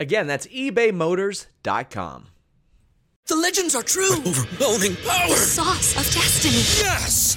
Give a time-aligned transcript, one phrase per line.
[0.00, 2.28] Again, that's ebaymotors.com.
[3.26, 4.14] The legends are true.
[4.14, 5.36] Overwhelming power!
[5.36, 6.62] Sauce of destiny.
[6.82, 7.36] Yes!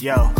[0.00, 0.39] Yo.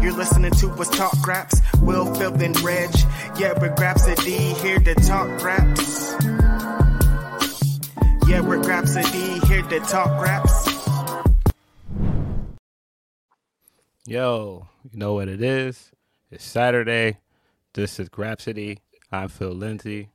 [0.00, 1.60] You're listening to us talk raps.
[1.82, 2.90] Will, Phil, and Reg.
[3.38, 6.14] Yeah, we're Grapsody here to talk raps.
[8.28, 10.68] Yeah, we're Grapsody here to talk raps.
[14.06, 15.90] Yo, you know what it is?
[16.30, 17.18] It's Saturday.
[17.74, 18.78] This is Grapsody.
[19.12, 20.08] I'm Phil Lindsey.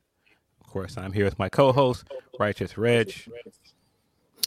[0.60, 2.04] Of course, I'm here with my co-host,
[2.38, 3.12] Righteous Reg.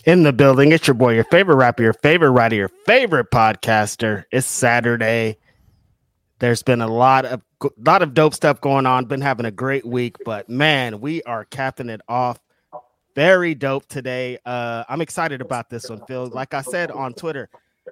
[0.06, 4.24] In the building, it's your boy, your favorite rapper, your favorite writer, your favorite podcaster.
[4.32, 5.38] It's Saturday.
[6.40, 7.42] There's been a lot of
[7.86, 9.06] lot of dope stuff going on.
[9.06, 12.40] Been having a great week, but man, we are capping it off.
[13.16, 14.38] Very dope today.
[14.46, 16.28] Uh, I'm excited about this one, Phil.
[16.28, 17.50] Like I said on Twitter,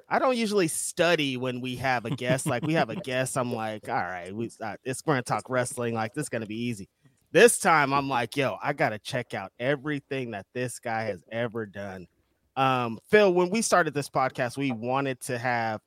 [0.07, 2.45] I don't usually study when we have a guest.
[2.45, 5.49] Like we have a guest, I'm like, all right, we uh, it's going to talk
[5.49, 5.95] wrestling.
[5.95, 6.88] Like this is going to be easy.
[7.35, 11.19] This time, I'm like, yo, I got to check out everything that this guy has
[11.34, 12.07] ever done.
[12.56, 15.81] Um, Phil, when we started this podcast, we wanted to have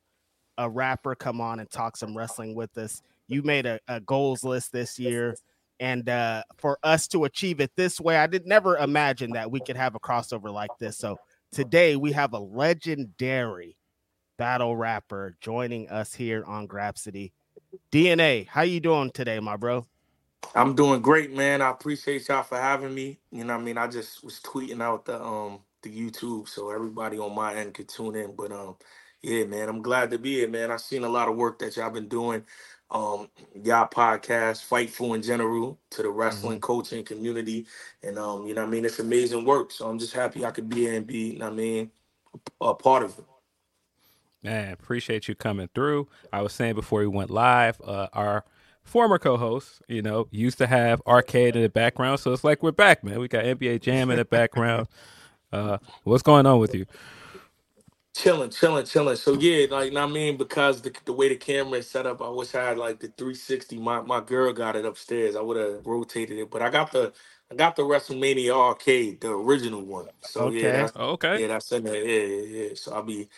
[0.59, 3.01] a rapper come on and talk some wrestling with us.
[3.27, 5.35] You made a, a goals list this year.
[5.79, 9.59] And uh, for us to achieve it this way, I did never imagine that we
[9.59, 10.99] could have a crossover like this.
[10.99, 11.17] So
[11.51, 13.75] today we have a legendary
[14.37, 17.31] battle rapper joining us here on Grapsody.
[17.91, 19.87] DNA, how you doing today, my bro?
[20.55, 21.61] I'm doing great, man.
[21.61, 23.19] I appreciate y'all for having me.
[23.31, 26.71] You know, what I mean, I just was tweeting out the um the YouTube so
[26.71, 28.35] everybody on my end could tune in.
[28.35, 28.75] But um,
[29.21, 30.71] yeah, man, I'm glad to be here, man.
[30.71, 32.43] I've seen a lot of work that y'all been doing.
[32.91, 37.67] Um, y'all podcast, Fightful in general, to the wrestling coaching community,
[38.01, 39.71] and um, you know, what I mean, it's amazing work.
[39.71, 41.91] So I'm just happy I could be here and be, you know what I mean,
[42.59, 43.25] a part of it.
[44.41, 46.07] Man, appreciate you coming through.
[46.33, 48.45] I was saying before we went live, uh, our
[48.89, 52.73] former co-host, you know, used to have arcade in the background, so it's like we're
[52.73, 53.19] back, man.
[53.19, 54.87] We got NBA Jam in the background.
[55.53, 56.85] Uh, what's going on with you?
[58.15, 59.15] Chilling, chilling, chilling.
[59.15, 62.05] So yeah, like know what I mean, because the the way the camera is set
[62.07, 63.79] up, I wish I had like the 360.
[63.79, 65.37] My my girl got it upstairs.
[65.37, 67.13] I would have rotated it, but I got the
[67.51, 70.09] I got the WrestleMania arcade, the original one.
[70.21, 70.51] So Okay.
[70.51, 71.39] yeah, that's, Oh, okay.
[71.39, 72.05] yeah, that's in there.
[72.05, 72.75] Yeah, yeah, yeah.
[72.75, 73.29] So I'll be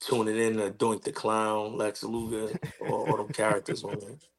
[0.00, 4.29] tuning in to Doink the Clown, Lex Luger, all, all them characters on there.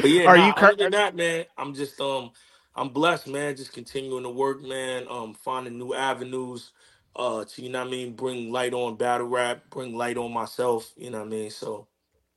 [0.00, 2.30] But yeah, Are nah, you cur- other than that, man, I'm just um
[2.76, 3.56] I'm blessed, man.
[3.56, 5.06] Just continuing to work, man.
[5.10, 6.72] Um, finding new avenues,
[7.16, 10.32] uh, to you know what I mean, bring light on battle rap, bring light on
[10.32, 11.50] myself, you know what I mean.
[11.50, 11.88] So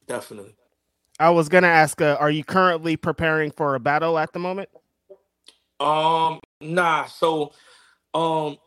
[0.08, 0.56] definitely.
[1.19, 4.69] I was gonna ask, uh, are you currently preparing for a battle at the moment?
[5.80, 7.54] Um, nah, so
[8.14, 8.57] um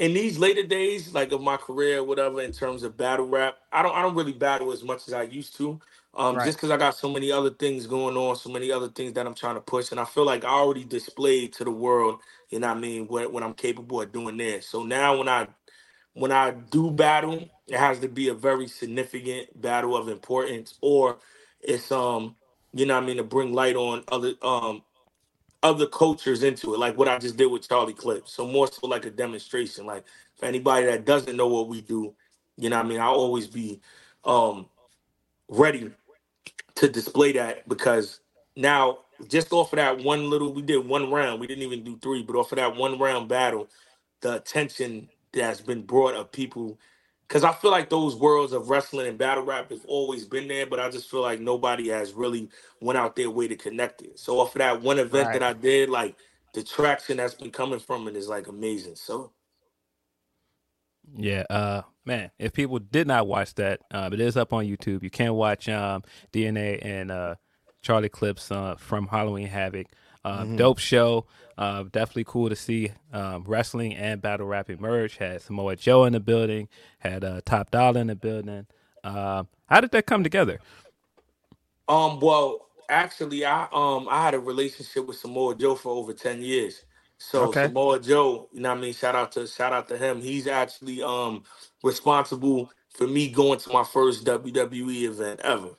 [0.00, 3.82] in these later days, like of my career, whatever, in terms of battle rap, I
[3.82, 5.80] don't I don't really battle as much as I used to.
[6.16, 6.46] Um, Right.
[6.46, 9.26] just because I got so many other things going on, so many other things that
[9.26, 12.20] I'm trying to push, and I feel like I already displayed to the world,
[12.50, 14.62] you know what I mean, what, what I'm capable of doing there.
[14.62, 15.48] So now when I
[16.14, 21.18] when I do battle, it has to be a very significant battle of importance, or
[21.60, 22.36] it's um,
[22.74, 24.82] you know what I mean, to bring light on other um
[25.62, 28.32] other cultures into it, like what I just did with Charlie Clips.
[28.34, 29.86] So more so like a demonstration.
[29.86, 30.04] Like
[30.36, 32.14] for anybody that doesn't know what we do,
[32.58, 33.80] you know what I mean, I'll always be
[34.24, 34.66] um
[35.48, 35.90] ready
[36.76, 38.20] to display that because
[38.56, 41.98] now just off of that one little we did one round, we didn't even do
[42.02, 43.68] three, but off of that one round battle,
[44.22, 46.78] the attention that's been brought of people
[47.28, 50.66] because I feel like those worlds of wrestling and battle rap have always been there,
[50.66, 52.50] but I just feel like nobody has really
[52.80, 54.18] went out their way to connect it.
[54.18, 55.32] So off of that one event Right.
[55.32, 56.16] that I did, like
[56.54, 58.96] the traction that's been coming from it is like amazing.
[58.96, 59.32] So
[61.16, 65.02] Yeah, uh, man, if people did not watch that, um, it is up on YouTube.
[65.02, 66.02] You can watch um,
[66.32, 67.34] DNA and uh,
[67.82, 69.86] Charlie Clips uh, from Halloween Havoc.
[70.24, 71.26] Um, Dope show.
[71.58, 75.18] Uh, definitely cool to see um, wrestling and battle rapping merge.
[75.18, 76.68] Had Samoa Joe in the building.
[76.98, 78.66] Had uh, Top Dollar in the building.
[79.04, 80.60] Um, how did that come together?
[81.88, 86.40] Um, well, actually, I um I had a relationship with Samoa Joe for over ten
[86.42, 86.84] years.
[87.18, 87.62] So Okay.
[87.62, 88.94] Samoa Joe, you know what I mean?
[88.94, 90.22] Shout out to shout out to him.
[90.22, 91.44] He's actually um
[91.84, 95.70] responsible for me going to my first WWE event ever.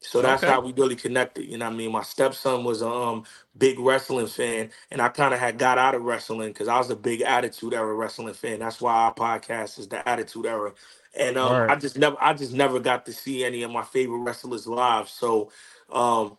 [0.00, 0.46] So that's Okay.
[0.46, 1.46] how we really connected.
[1.46, 1.92] You know what I mean?
[1.92, 3.24] My stepson was a um
[3.58, 6.90] big wrestling fan, and I kind of had got out of wrestling because I was
[6.90, 8.60] a big Attitude Era wrestling fan.
[8.60, 10.72] That's why our podcast is the Attitude Era.
[11.18, 11.64] And um.
[11.68, 15.08] I just never, I just never got to see any of my favorite wrestlers live.
[15.10, 15.50] So,
[15.92, 16.38] um,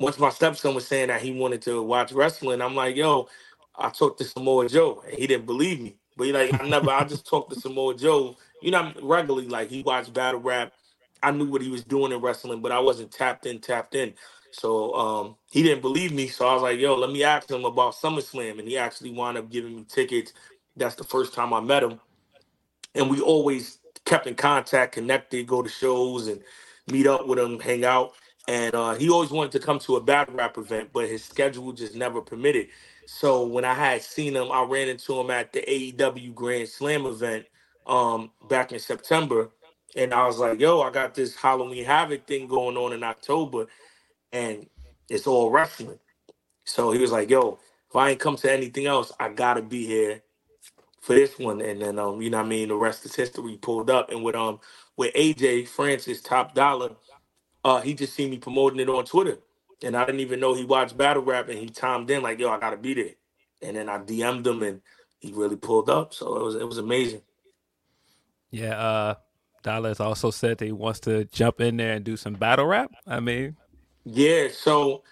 [0.00, 3.28] once my stepson was saying that he wanted to watch wrestling, I'm like, yo,
[3.76, 5.96] I talked to Samoa Joe, and he didn't believe me.
[6.16, 9.48] But he like, I never, I just talked to Samoa Joe, you know, regularly.
[9.48, 10.72] Like he watched battle rap.
[11.22, 14.14] I knew what he was doing in wrestling, but I wasn't tapped in, tapped in.
[14.52, 16.28] So um, he didn't believe me.
[16.28, 18.60] So I was like, yo, let me ask him about SummerSlam.
[18.60, 20.34] And he actually wound up giving me tickets.
[20.76, 22.00] That's the first time I met him.
[22.94, 26.42] And we always kept in contact, connected, go to shows and
[26.90, 28.12] meet up with him, hang out.
[28.48, 31.72] And uh, he always wanted to come to a battle rap event, but his schedule
[31.72, 32.68] just never permitted.
[33.06, 37.06] So when I had seen him, I ran into him at the AEW Grand Slam
[37.06, 37.46] event
[37.86, 39.50] um, back in September.
[39.96, 43.66] And I was like, yo, I got this Halloween Havoc thing going on in October,
[44.32, 44.66] and
[45.10, 45.98] it's all wrestling.
[46.64, 47.58] So he was like, yo,
[47.90, 50.22] if I ain't come to anything else, I gotta be here
[51.00, 51.60] for this one.
[51.62, 54.10] And then um, you know what I mean, the rest is history pulled up.
[54.10, 54.60] And with um
[54.96, 56.90] with AJ Francis Top Dollar,
[57.64, 59.38] uh, he just seen me promoting it on Twitter.
[59.82, 62.50] And I didn't even know he watched battle rap and he timed in like, yo,
[62.50, 63.14] I gotta be there.
[63.62, 64.80] And then I DM'd him and
[65.18, 66.14] he really pulled up.
[66.14, 67.22] So it was it was amazing.
[68.50, 69.14] Yeah, uh,
[69.62, 72.66] Dollar has also said that he wants to jump in there and do some battle
[72.66, 72.92] rap.
[73.06, 73.56] I mean,
[74.04, 75.02] Yeah, so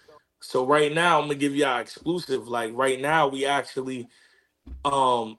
[0.41, 2.47] so right now I'm gonna give y'all exclusive.
[2.47, 4.09] Like right now, we actually
[4.85, 5.39] um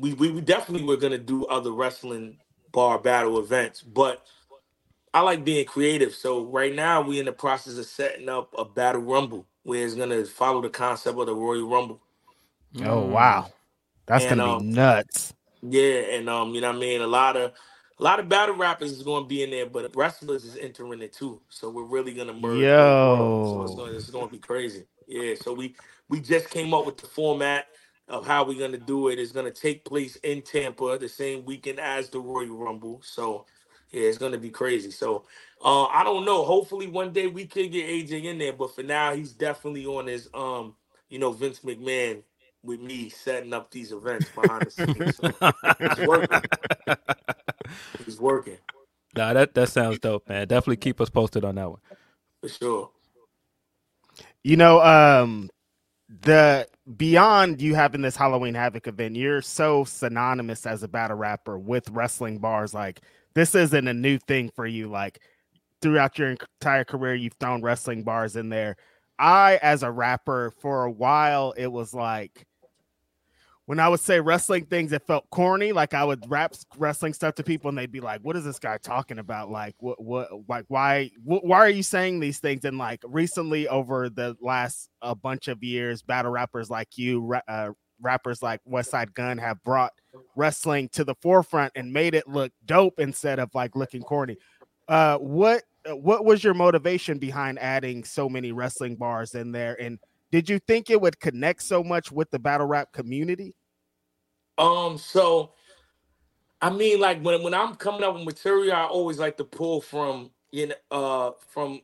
[0.00, 2.38] we we, we definitely were gonna do other wrestling
[2.72, 4.26] bar battle events, but
[5.14, 6.14] I like being creative.
[6.14, 9.94] So right now we in the process of setting up a battle rumble where it's
[9.94, 12.00] gonna follow the concept of the Royal Rumble.
[12.82, 13.52] Oh wow,
[14.06, 15.34] that's And, gonna um, be nuts.
[15.62, 17.00] Yeah, and um, you know what I mean?
[17.02, 17.52] A lot of
[18.00, 21.12] a lot of battle rappers is gonna be in there, but wrestlers is entering it
[21.12, 21.40] too.
[21.50, 22.76] So we're really gonna merge.
[22.76, 23.50] both worlds.
[23.50, 23.76] So it's Yo.
[23.76, 24.86] gonna, it's gonna be crazy.
[25.08, 25.34] Yeah.
[25.40, 25.76] So we
[26.08, 27.66] we just came up with the format
[28.08, 29.18] of how we're gonna do it.
[29.20, 33.02] It's gonna take place in Tampa the same weekend as the Royal Rumble.
[33.04, 33.46] So
[33.92, 34.90] yeah, it's gonna be crazy.
[34.90, 35.24] So
[35.64, 36.44] uh I don't know.
[36.44, 40.06] Hopefully one day we could get AJ in there, but for now he's definitely on
[40.06, 40.74] his um,
[41.08, 42.22] you know, Vince McMahon
[42.64, 45.16] with me setting up these events behind the scenes.
[45.16, 45.32] So
[45.78, 46.42] he's working.
[48.04, 48.58] He's working
[49.16, 50.48] nah, that that sounds dope, man.
[50.48, 51.80] Definitely keep us posted on that one.
[52.40, 52.90] for sure.
[54.42, 55.50] You know, um,
[56.08, 61.58] the beyond you having this Halloween Havoc event, you're so synonymous as a battle rapper
[61.58, 62.74] with wrestling bars.
[62.74, 63.00] Like
[63.34, 64.88] this isn't a new thing for you.
[64.88, 65.20] Like
[65.80, 68.76] throughout your entire career, you've thrown wrestling bars in there.
[69.18, 72.46] I, as a rapper, for a while, it was like
[73.66, 75.72] when I would say wrestling things, it felt corny.
[75.72, 78.58] Like I would rap wrestling stuff to people, and they'd be like, "What is this
[78.58, 79.50] guy talking about?
[79.50, 83.68] Like, what, what, like, why, wh- why are you saying these things?" And like recently,
[83.68, 87.70] over the last a bunch of years, battle rappers like you, uh,
[88.02, 89.92] rappers like Westside Gunn, have brought
[90.36, 94.36] wrestling to the forefront and made it look dope instead of like looking corny.
[94.88, 99.80] Uh, what, uh, what was your motivation behind adding so many wrestling bars in there?
[99.80, 99.98] And
[100.30, 103.54] did you think it would connect so much with the battle rap community?
[104.58, 105.52] Um, so
[106.62, 109.80] I mean, like when when I'm coming up with material, I always like to pull
[109.80, 111.80] from you know uh from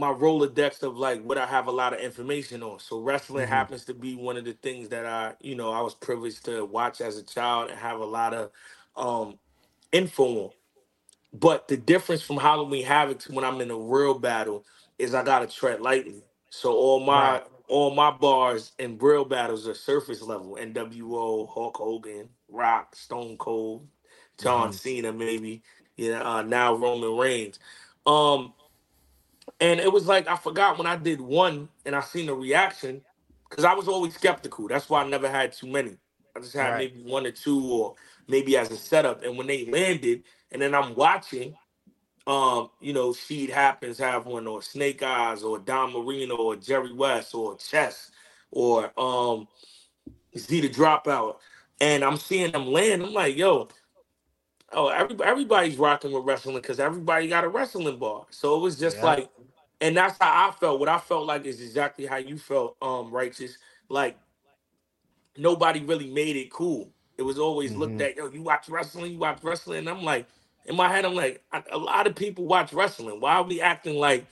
[0.00, 2.80] my Rolodex of like what I have a lot of information on.
[2.80, 3.48] So wrestling Mhm.
[3.48, 6.66] happens to be one of the things that I, you know, I was privileged to
[6.66, 8.52] watch as a child and have a lot of
[8.96, 9.38] um
[9.92, 10.50] info on.
[11.34, 14.64] But the difference from Halloween Havoc to when I'm in a real battle
[14.98, 16.24] is I gotta tread lightly.
[16.50, 17.44] So all my Right.
[17.68, 20.56] all my bars in real battles are surface level.
[20.60, 23.88] NWO, Hulk Hogan, Rock, Stone Cold,
[24.42, 24.74] John Mhm.
[24.74, 25.62] Cena, maybe.
[25.96, 27.60] You know, uh, now Roman Reigns.
[28.06, 28.54] Um,
[29.60, 33.02] and it was like I forgot when I did one and I seen the reaction
[33.48, 34.68] because I was always skeptical.
[34.68, 35.96] That's why I never had too many.
[36.36, 36.92] I just had Right.
[36.94, 37.94] maybe one or two or
[38.28, 39.24] maybe as a setup.
[39.24, 41.54] And when they landed, and then I'm watching,
[42.26, 46.92] um, you know, Sheed Happens have one or Snake Eyes or Don Marino or Jerry
[46.92, 48.10] West or Chess
[48.52, 49.48] or um
[50.38, 51.36] Z the Dropout.
[51.80, 53.02] And I'm seeing them land.
[53.02, 53.68] I'm like, yo,
[54.72, 58.26] oh, every, everybody's rocking with wrestling because everybody got a wrestling bar.
[58.30, 59.04] So it was just Yeah.
[59.04, 59.30] like,
[59.80, 60.80] and that's how I felt.
[60.80, 63.58] What I felt like is exactly how you felt, um, righteous.
[63.88, 64.18] Like
[65.38, 66.90] nobody really made it cool.
[67.18, 68.02] It was always looked Mhm.
[68.02, 69.80] at, yo, you watch wrestling, you watch wrestling.
[69.80, 70.26] And I'm like,
[70.66, 73.20] in my head, I'm like, a lot of people watch wrestling.
[73.20, 74.26] Why are we acting like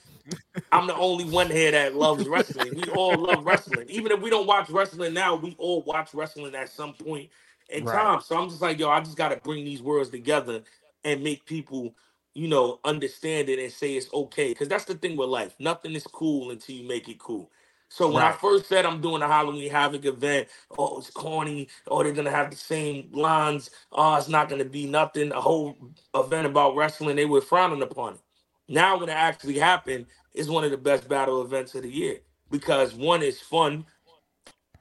[0.72, 2.74] I'm the only one here that loves wrestling?
[2.74, 3.86] We all love wrestling.
[3.90, 7.30] Even if we don't watch wrestling now, we all watch wrestling at some point
[7.70, 7.92] in Right.
[7.92, 8.20] time.
[8.22, 10.62] So I'm just like, yo, I just got to bring these worlds together
[11.04, 11.94] and make people,
[12.34, 14.50] you know, understand it and say it's okay.
[14.50, 15.54] Because that's the thing with life.
[15.60, 17.50] Nothing is cool until you make it cool.
[17.90, 20.48] So when I first said I'm doing a Halloween Havoc event,
[20.78, 21.68] oh, it's corny.
[21.88, 23.70] Oh, they're gonna have the same lines.
[23.92, 25.32] Oh, it's not gonna be nothing.
[25.32, 25.76] A whole
[26.14, 28.20] event about wrestling, they were frowning upon it.
[28.68, 32.18] Now, when it actually happened, it's one of the best battle events of the year
[32.50, 33.86] because one is fun.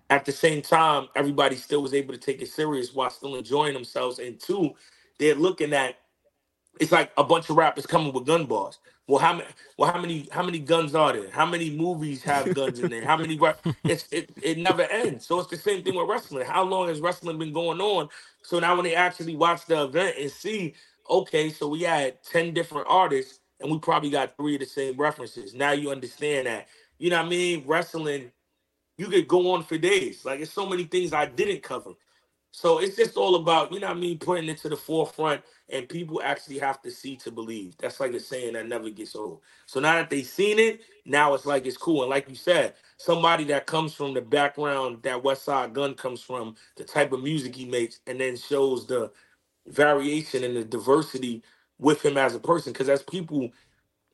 [0.09, 3.73] At the same time, everybody still was able to take it serious while still enjoying
[3.73, 4.19] themselves.
[4.19, 4.75] And two,
[5.19, 5.95] they're looking at
[6.79, 8.79] it's like a bunch of rappers coming with gun bars.
[9.07, 9.49] Well, how many?
[9.77, 10.29] Well, how many?
[10.31, 11.31] How many guns are there?
[11.31, 13.05] How many movies have guns in there?
[13.05, 13.39] How many?
[13.87, 15.27] It's it, it never ends.
[15.27, 16.45] So it's the same thing with wrestling.
[16.47, 18.09] How long has wrestling been going on?
[18.43, 20.75] So now when they actually watch the event and see,
[21.09, 24.97] okay, so we had ten different artists and we probably got three of the same
[24.97, 25.55] references.
[25.55, 26.67] Now you understand that.
[26.99, 27.63] You know what I mean?
[27.67, 28.31] Wrestling,
[28.97, 30.25] you could go on for days.
[30.25, 31.91] Like it's so many things I didn't cover.
[32.51, 35.43] So it's just all about, you know what I mean, putting it to the forefront
[35.69, 37.77] and people actually have to see to believe.
[37.77, 39.41] That's like a saying that never gets old.
[39.67, 42.01] So now that they've seen it, now it's like it's cool.
[42.03, 46.55] And like you said, somebody that comes from the background that Westside Gunn comes from,
[46.77, 49.11] the type of music he makes, and then shows the
[49.67, 51.43] variation and the diversity
[51.79, 52.73] with him as a person.
[52.73, 53.51] Because as people,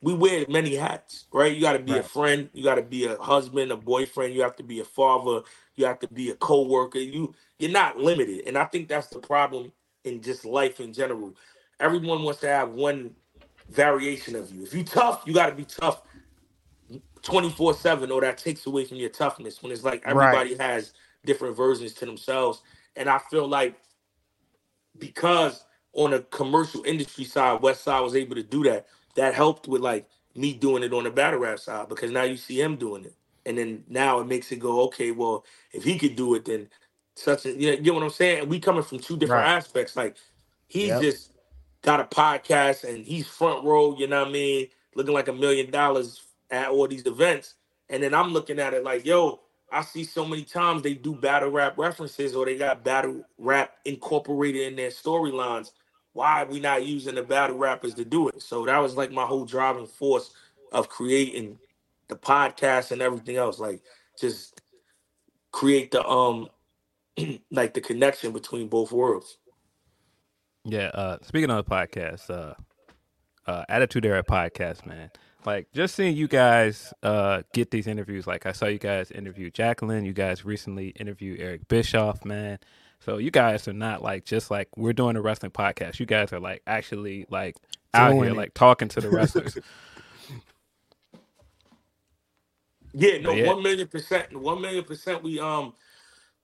[0.04, 1.54] we wear many hats, right?
[1.54, 4.42] You got to be a friend, you got to be a husband, a boyfriend, you
[4.42, 5.42] have to be a father,
[5.76, 7.00] you have to be a co-worker.
[7.00, 9.72] You you're not limited, and I think that's the problem
[10.04, 11.34] in just life in general.
[11.80, 13.12] Everyone wants to have one
[13.70, 14.62] variation of you.
[14.64, 16.02] If you tough, you got to be tough
[17.22, 20.10] 24 7 or that takes away from your toughness when it's like Right.
[20.10, 20.92] everybody has
[21.24, 22.62] different versions to themselves
[22.96, 23.76] and i feel like
[24.98, 29.68] because on a commercial industry side west side was able to do that that helped
[29.68, 32.76] with like me doing it on the battle rap side because now you see him
[32.76, 33.14] doing it
[33.46, 36.68] and then now it makes it go okay well if he could do it then
[37.16, 39.48] such a you, know, you what i'm saying we coming from two different Right.
[39.48, 40.16] aspects like
[40.68, 40.96] he Yep.
[40.96, 41.32] just
[41.82, 45.32] got a podcast and he's front row, you know what I mean, looking like a
[45.32, 47.54] million dollars at all these events.
[47.90, 49.40] And then I'm looking at it like, yo,
[49.72, 53.74] I see so many times they do battle rap references or they got battle rap
[53.84, 55.72] incorporated in their storylines.
[56.14, 58.40] Why are we not using the battle rappers to do it?
[58.40, 60.32] So that was like my whole driving force
[60.72, 61.58] of creating
[62.08, 63.58] the podcast and everything else.
[63.58, 63.82] Like
[64.18, 64.60] just
[65.50, 66.48] create the um
[67.50, 69.38] like the connection between both worlds.
[70.64, 72.54] Yeah, uh speaking of the podcast, uh
[73.50, 75.10] uh Attitude Era podcast, man.
[75.44, 79.50] Like just seeing you guys uh get these interviews, like I saw you guys interview
[79.50, 82.60] Jacqueline, you guys recently interviewed Eric Bischoff, man.
[83.04, 86.00] So you guys are not like just like we're doing a wrestling podcast.
[86.00, 87.56] You guys are like actually like
[87.94, 88.34] out Doing here it.
[88.34, 89.58] like talking to the wrestlers.
[92.94, 93.44] Yeah, no, yeah.
[93.44, 95.22] one million percent, one million percent.
[95.22, 95.74] We um,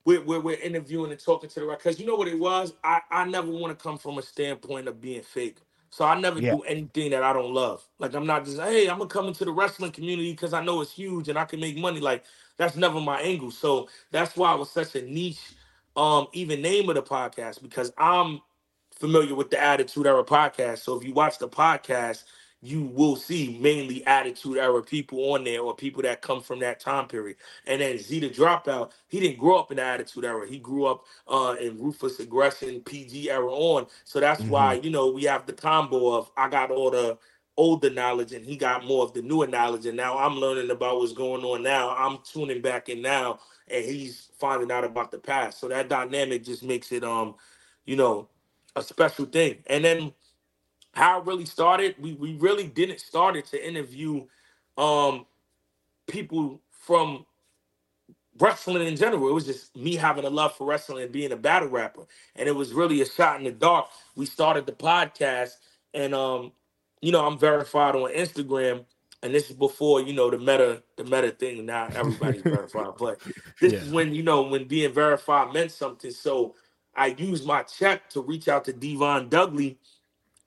[0.07, 2.75] we're, we're we're interviewing and talking to the right because you know what it was.
[2.85, 5.59] I I never want to come from a standpoint of being fake,
[5.91, 6.43] so I never Yeah.
[6.43, 7.87] do anything that I don't love.
[8.01, 10.83] Like I'm not just hey, I'm gonna come into the wrestling community because I know
[10.83, 12.01] it's huge and I can make money.
[12.01, 12.25] Like
[12.59, 13.53] that's never my angle.
[13.53, 15.55] So that's why it was such a niche,
[15.97, 18.41] um, even name of the podcast because I'm
[18.93, 20.79] familiar with the Attitude Era podcast.
[20.79, 22.25] So if you watch the podcast,
[22.63, 26.79] you will see mainly attitude era people on there or people that come from that
[26.79, 27.39] time period.
[27.67, 30.47] And then Z the dropout, he didn't grow up in the attitude era.
[30.47, 33.87] He grew up uh, in ruthless aggression, PG era on.
[34.05, 37.17] So that's why, you know, we have the combo of I got all the
[37.57, 39.87] older knowledge and he got more of the newer knowledge.
[39.87, 41.91] And now I'm learning about what's going on now.
[41.97, 45.61] I'm tuning back in now and he's finding out about the past.
[45.61, 47.37] So that dynamic just makes it um,
[47.85, 48.29] you know,
[48.77, 49.59] a special thing.
[49.69, 50.13] And then
[50.93, 54.27] how it really started, we we really didn't start it to interview
[54.79, 55.27] um
[56.09, 57.27] people from
[58.39, 59.29] wrestling in general.
[59.29, 62.07] It was just me having a love for wrestling and being a battle rapper.
[62.37, 63.89] And it was really a shot in the dark.
[64.17, 65.53] We started the podcast
[65.95, 66.53] and um,
[67.01, 68.85] you know, I'm verified on Instagram.
[69.23, 71.67] And this is before, you know, the meta, the meta thing.
[71.67, 72.93] Now everybody's verified.
[72.99, 73.21] But
[73.61, 76.11] this is when, you know, when being verified meant something.
[76.11, 76.55] So
[76.95, 79.79] I used my check to reach out to D-Von Dudley.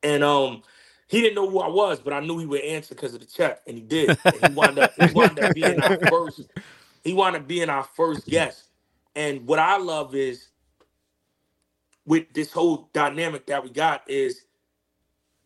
[0.02, 0.64] And um
[1.08, 3.28] he didn't know who I was, but I knew he would answer because of the
[3.28, 4.18] check, and he did.
[4.26, 6.42] And he wound up he wound up being our first.
[7.04, 8.70] He wound up being our first guest.
[9.16, 10.48] And what I love is
[12.06, 14.46] with this whole dynamic that we got is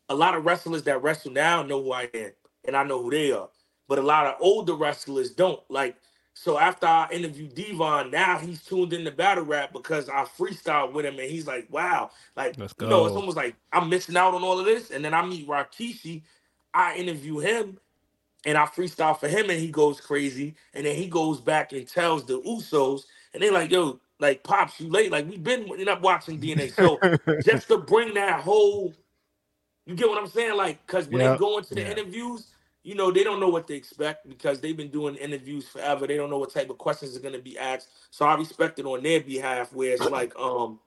[0.08, 2.30] a lot of wrestlers that wrestle now know who I am,
[2.68, 3.50] and I know who they are.
[3.88, 5.62] But a lot of older wrestlers don't.
[5.70, 5.96] Like,
[6.34, 11.06] so after I interviewed D-Von, now he's tuned into battle rap because I freestyle with
[11.06, 14.34] him, and he's like, "Wow, like, Let's you know, it's almost like I'm missing out
[14.34, 16.22] on all of this." And then I meet Rikishi,
[16.74, 17.78] I interview him,
[18.46, 20.56] and I freestyle for him, and he goes crazy.
[20.74, 24.80] And then he goes back and tells the Usos, and they're like, "Yo, like, pops,
[24.80, 25.12] you late?
[25.12, 27.04] Like, we've been you're not watching DNA." So
[27.40, 28.94] just to bring that whole,
[29.86, 30.56] you get what I'm saying?
[30.56, 31.30] Like, because when Yeah.
[31.32, 31.92] they go into the Yeah.
[31.92, 32.48] interviews,
[32.82, 36.06] you know, they don't know what to expect because they've been doing interviews forever.
[36.06, 37.88] They don't know what type of questions are gonna be asked.
[38.10, 40.80] So I respect it on their behalf, where it's like, um,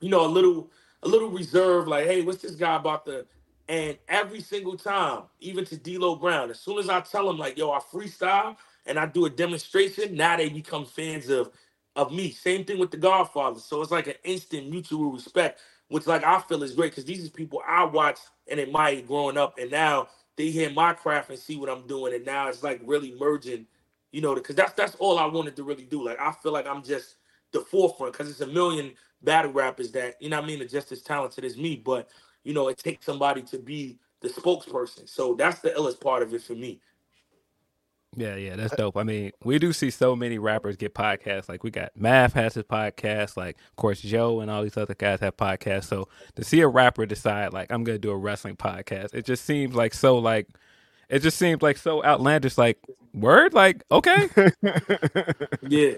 [0.00, 0.70] you know, a little,
[1.02, 3.26] a little reserve, like, hey, what's this guy about the?
[3.68, 7.58] And every single time, even to D'Lo Brown, as soon as I tell them like,
[7.58, 11.50] yo, I freestyle and I do a demonstration, now they become fans of
[11.96, 12.30] of me.
[12.30, 13.60] Same thing with the Godfather.
[13.60, 17.26] So it's like an instant mutual respect, which like I feel is great because these
[17.26, 21.38] are people I watched and admired growing up, and now they hear my craft and
[21.40, 23.66] see what I'm doing, and now it's like really merging,
[24.12, 26.04] you know, because that's that's all I wanted to really do.
[26.04, 27.16] Like I feel like I'm just
[27.52, 28.92] the forefront because it's a million
[29.24, 32.10] battle rappers that you know what I mean are just as talented as me, but
[32.44, 35.08] you know it takes somebody to be the spokesperson.
[35.08, 36.80] So that's the illest part of it for me.
[38.16, 38.96] Yeah, yeah, that's uh, dope.
[38.96, 41.48] I mean, we do see so many rappers get podcasts.
[41.48, 43.36] Like we got Math has his podcast.
[43.36, 45.84] Like, of course, Joe and all these other guys have podcasts.
[45.84, 49.44] So to see a rapper decide, like, I'm gonna do a wrestling podcast, it just
[49.44, 50.48] seems like so like,
[51.08, 52.56] it just seems like so outlandish.
[52.58, 52.78] Like,
[53.14, 54.28] word, like, okay,
[55.68, 55.94] Yeah.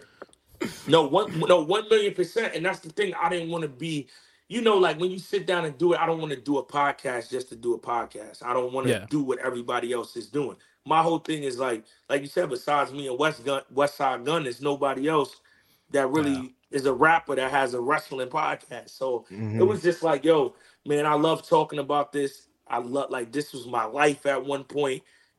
[0.87, 2.55] No, one no one million percent.
[2.55, 3.15] And that's the thing.
[3.15, 4.09] I didn't want to be,
[4.49, 6.59] you know, like when you sit down and do it, I don't want to do
[6.59, 8.45] a podcast just to do a podcast.
[8.45, 9.07] I don't want to Yeah.
[9.09, 10.57] do what everybody else is doing.
[10.87, 14.45] My whole thing is like, like you said, besides me and West Gun Westside Gunn,
[14.45, 15.41] there's nobody else
[15.91, 18.91] that really is a rapper that has a wrestling podcast.
[18.91, 19.27] So
[19.59, 20.55] it was just like, yo,
[20.87, 22.49] man, I love talking about this.
[22.69, 24.65] I love like this was my life at one.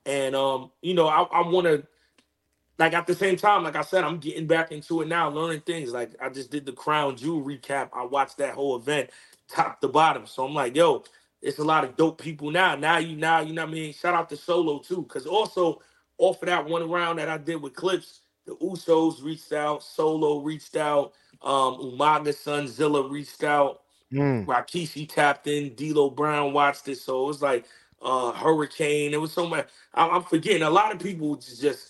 [0.05, 1.83] And um, you know, I, I want to
[2.77, 5.61] like at the same time, like I said, I'm getting back into it now, learning
[5.61, 5.91] things.
[5.91, 7.89] Like I just did the Crown Jewel recap.
[7.93, 9.09] I watched that whole event,
[9.47, 10.25] top to bottom.
[10.25, 11.03] So I'm like, yo,
[11.41, 12.75] it's a lot of dope people now.
[12.75, 13.93] Now you now, you know what I mean?
[13.93, 15.03] Shout out to Solo too.
[15.05, 15.81] Cause also
[16.19, 20.39] off of that one round that I did with Clips, the Usos reached out, Solo
[20.41, 23.81] reached out, um, Umaga son Zilla reached out.
[24.13, 24.45] Mm.
[24.47, 27.65] Rikishi tapped in, D'Lo Brown watched it, so it was like
[28.01, 29.13] uh Hurricane.
[29.13, 29.69] It was so much.
[29.95, 30.63] I'm, I'm forgetting.
[30.63, 31.89] A lot of people just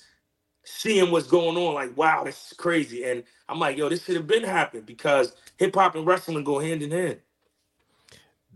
[0.66, 3.04] seeing what's going on, like, wow, this is crazy.
[3.06, 6.60] And I'm like, yo, this should have been happened because hip hop and wrestling go
[6.60, 7.20] hand in hand.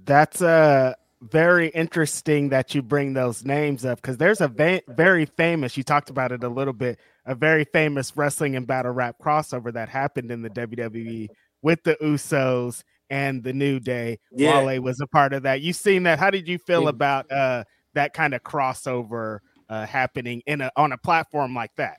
[0.05, 5.25] That's uh very interesting that you bring those names up because there's a va- very
[5.25, 5.75] famous.
[5.77, 6.99] You talked about it a little bit.
[7.25, 11.29] A very famous wrestling and battle rap crossover that happened in the WWE
[11.63, 14.19] with the Usos and the New Day.
[14.31, 14.63] Yeah.
[14.63, 15.61] Wale was a part of that.
[15.61, 16.19] You've seen that?
[16.19, 16.89] How did you feel Yeah.
[16.89, 17.63] about uh
[17.95, 19.39] that kind of crossover
[19.69, 21.97] uh happening in a on a platform like that?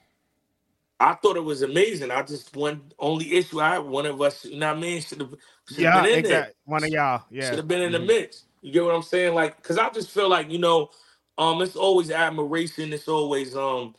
[1.01, 2.11] I thought it was amazing.
[2.11, 5.03] I just one only issue I had, one of us, you know what I mean,
[5.03, 5.35] should have
[5.71, 6.49] Yeah, been in there.
[6.65, 7.23] One of y'all.
[7.31, 8.45] Yeah, should have been in the mix.
[8.63, 9.35] You get what I'm saying?
[9.35, 10.91] Like, cause I just feel like, you know,
[11.39, 13.95] um, it's always admiration, it's always um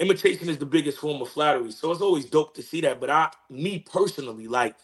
[0.00, 1.72] imitation is the biggest form of flattery.
[1.72, 3.00] So it's always dope to see that.
[3.00, 4.76] But I me personally, like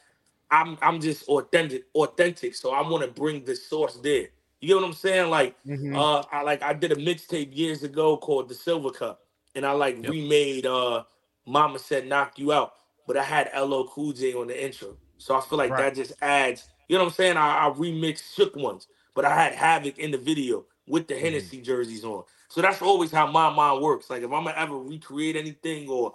[0.51, 2.55] I'm I'm just authentic, authentic.
[2.55, 4.29] So I want to bring the source there.
[4.61, 5.31] You get what I'm saying?
[5.31, 5.93] Like Mhm.
[5.93, 9.26] uh I like I did a mixtape years ago called The Silver Cup.
[9.57, 10.13] And I like Yep.
[10.13, 11.05] remade uh
[11.47, 12.75] Mama Said Knock You Out,
[13.09, 14.99] but I had LL Cool J on the intro.
[15.19, 15.79] So I feel like Right.
[15.79, 17.39] that just adds, you know what I'm saying?
[17.39, 20.67] I, I remixed Shook ones, but I had Havoc in the video.
[20.89, 22.25] with the Hennessy jerseys on.
[22.49, 24.11] So that's always how my mind works.
[24.11, 26.15] Like if I'm gonna ever recreate anything or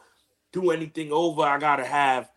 [0.54, 2.32] do anything over, I gotta have,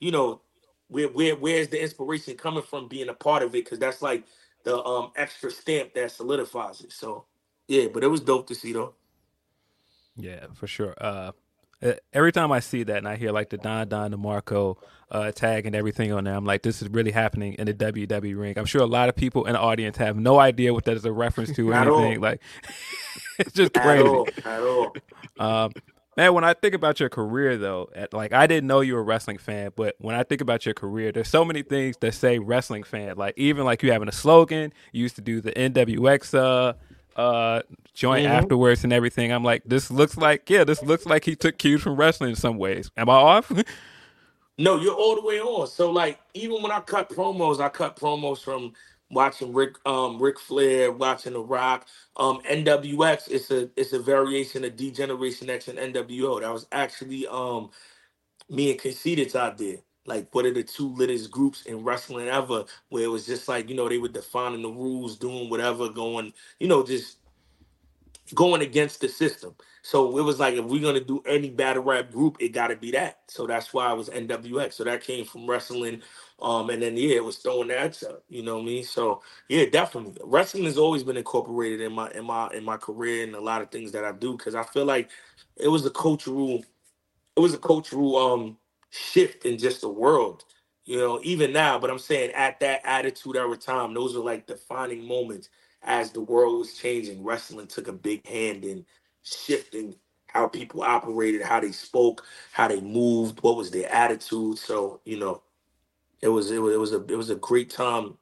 [0.00, 0.42] you know,
[0.88, 3.64] where where where's the inspiration coming from being a part of it?
[3.64, 4.24] Because that's like
[4.64, 6.92] the um extra stamp that solidifies it.
[6.92, 7.26] So
[7.68, 8.94] yeah, but it was dope to see though.
[10.16, 10.94] Yeah, for sure.
[10.98, 11.32] Uh,
[12.12, 14.76] every time I see that and I hear like the Don Don DeMarco
[15.10, 18.38] uh, tag and everything on there, I'm like, this is really happening in the WWE
[18.38, 18.58] ring.
[18.58, 21.04] I'm sure a lot of people in the audience have no idea what that is
[21.04, 22.00] a reference to or At all.
[22.00, 22.20] anything.
[22.22, 22.40] Like,
[23.38, 24.08] it's just At crazy.
[24.08, 24.94] all, at all.
[25.38, 25.72] Um,
[26.16, 29.00] man, when I think about your career, though, at, like I didn't know you were
[29.00, 32.14] a wrestling fan, but when I think about your career, there's so many things that
[32.14, 33.16] say wrestling fan.
[33.16, 36.72] Like even like you having a slogan, you used to do the NWX uh,
[37.16, 37.62] uh,
[37.94, 39.32] joint afterwards and everything.
[39.32, 42.36] I'm like, this looks like yeah, this looks like he took cues from wrestling in
[42.36, 42.90] some ways.
[42.96, 43.52] Am I off?
[44.58, 45.66] No, you're all the way on.
[45.66, 48.72] So like even when I cut promos, I cut promos from
[49.10, 53.30] watching Rick um Ric Flair, watching The Rock, um NWX.
[53.30, 56.40] It's a it's a variation of D Generation X and NWO.
[56.40, 57.70] That was actually um
[58.50, 59.78] me and Conceited idea.
[60.06, 62.64] Like what are the two littest groups in wrestling ever?
[62.90, 66.32] Where it was just like, you know, they were defining the rules, doing whatever, going,
[66.60, 67.18] you know, just
[68.34, 69.54] going against the system.
[69.82, 72.90] So it was like if we're gonna do any battle rap group, it gotta be
[72.92, 73.20] that.
[73.28, 74.74] So that's why it was NWX.
[74.74, 76.02] So that came from wrestling.
[76.42, 78.84] Um, and then yeah, it was throwing that up, you know what I mean?
[78.84, 80.20] So yeah, definitely.
[80.24, 83.62] Wrestling has always been incorporated in my in my in my career and a lot
[83.62, 85.10] of things that I do because I feel like
[85.56, 86.64] it was a cultural
[87.36, 88.58] it was a cultural um
[88.96, 90.44] shift in just the world
[90.84, 94.46] you know even now but i'm saying at that attitude era time those are like
[94.46, 95.50] defining moments
[95.86, 97.24] as the world was changing.
[97.24, 98.84] Wrestling took a big hand in
[99.22, 99.94] shifting
[100.26, 104.58] how people operated how they spoke how they moved what was their attitude.
[104.58, 105.42] So you know
[106.22, 108.18] it was it was it was a it was a great time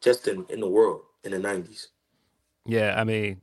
[0.00, 1.88] just in in the world in the 90s
[2.66, 3.40] yeah, I mean,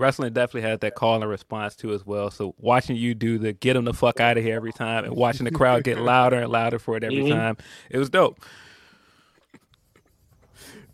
[0.00, 2.30] wrestling definitely had that call and response too as well.
[2.30, 5.14] So watching you do the get them the fuck out of here every time and
[5.14, 7.30] watching the crowd get louder and louder for it every Mhm.
[7.30, 7.56] time,
[7.90, 8.40] it was dope.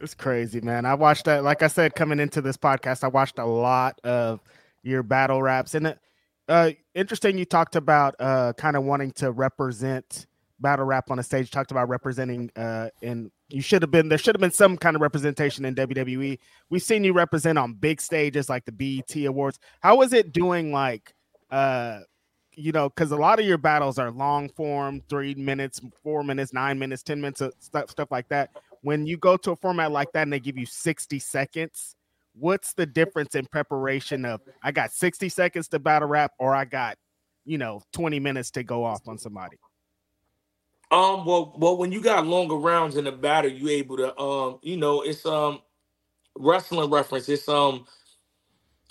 [0.00, 0.84] It's crazy, man.
[0.84, 1.42] I watched that.
[1.42, 4.40] Like I said, coming into this podcast, I watched a lot of
[4.82, 5.96] your battle raps, and
[6.48, 7.38] uh, interesting.
[7.38, 10.26] You talked about uh, kind of wanting to represent
[10.60, 11.50] battle rap on a stage.
[11.50, 14.08] Talked about representing, uh, and you should have been.
[14.08, 16.38] There should have been some kind of representation in WWE.
[16.70, 19.58] We've seen you represent on big stages like the BET Awards.
[19.80, 20.72] How was it doing?
[20.72, 21.14] Like,
[21.50, 22.00] uh,
[22.52, 26.52] you know, because a lot of your battles are long form, three minutes, four minutes,
[26.52, 28.50] nine minutes, ten minutes, of stuff, stuff like that
[28.86, 31.96] when you go to a format like that and they give you 60 seconds,
[32.36, 36.66] what's the difference in preparation of I got 60 seconds to battle rap or I
[36.66, 36.96] got,
[37.44, 39.56] you know, 20 minutes to go off on somebody?
[40.90, 44.58] Um, well, well, when you got longer rounds in the battle, you able to, um,
[44.62, 45.60] you know, it's um,
[46.38, 47.28] wrestling reference.
[47.28, 47.86] It's um,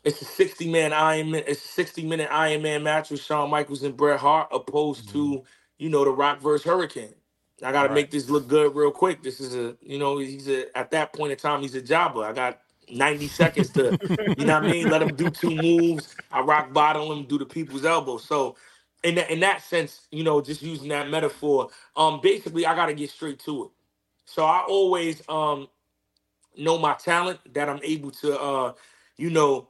[0.03, 1.43] it's a sixty man Iron Man.
[1.47, 5.43] It's a sixty minute Iron Man match with Shawn Michaels and Bret Hart, opposed to
[5.79, 7.15] you know the Rock versus Hurricane.
[7.63, 9.23] I got to make this look good real quick.
[9.23, 12.23] This is a, you know, he's a at that point in time he's a jobber.
[12.25, 12.59] I got.
[12.91, 13.95] 90 seconds to,
[14.37, 14.89] you know what I mean?
[14.89, 16.15] Let him do two moves.
[16.31, 18.17] I rock bottom him, do the people's elbow.
[18.17, 18.57] So
[19.05, 22.95] in that in that sense, you know, just using that metaphor, um, basically I gotta
[22.95, 23.71] get straight to it.
[24.25, 25.69] So I always um
[26.57, 28.73] know my talent that I'm able to uh,
[29.17, 29.69] you know,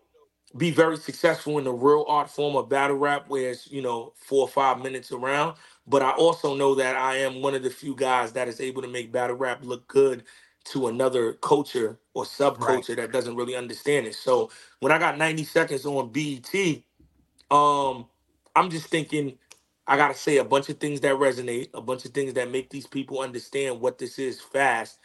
[0.57, 4.13] be very successful in the real art form of battle rap, where it's, you know,
[4.17, 5.57] four or five minutes around.
[5.87, 8.81] But I also know that I am one of the few guys that is able
[8.83, 10.23] to make battle rap look good
[10.65, 14.15] to another culture or subculture that doesn't really understand it.
[14.15, 16.83] So when I got 90 seconds on BET,
[17.51, 18.07] um,
[18.55, 19.37] I'm just thinking
[19.87, 22.69] I gotta say a bunch of things that resonate, a bunch of things that make
[22.71, 24.99] these people understand what this is fast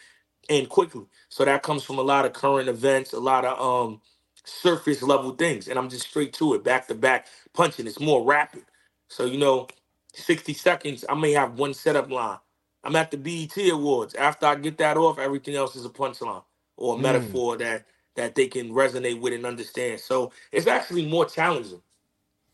[0.51, 1.07] and quickly.
[1.31, 4.03] So that comes from a lot of current events, a lot of um
[4.45, 7.87] surface level things, and I'm just straight to it, back to back punching.
[7.89, 8.65] It's more rapid.
[9.09, 9.69] So you know,
[10.15, 12.39] 60 seconds, I may have one setup line.
[12.85, 14.15] I'm at the BET Awards.
[14.15, 16.45] After I get that off, everything else is a punchline
[16.79, 17.03] or a Mm.
[17.03, 17.87] metaphor that
[18.17, 20.01] that they can resonate with and understand.
[20.01, 21.83] So it's actually more challenging.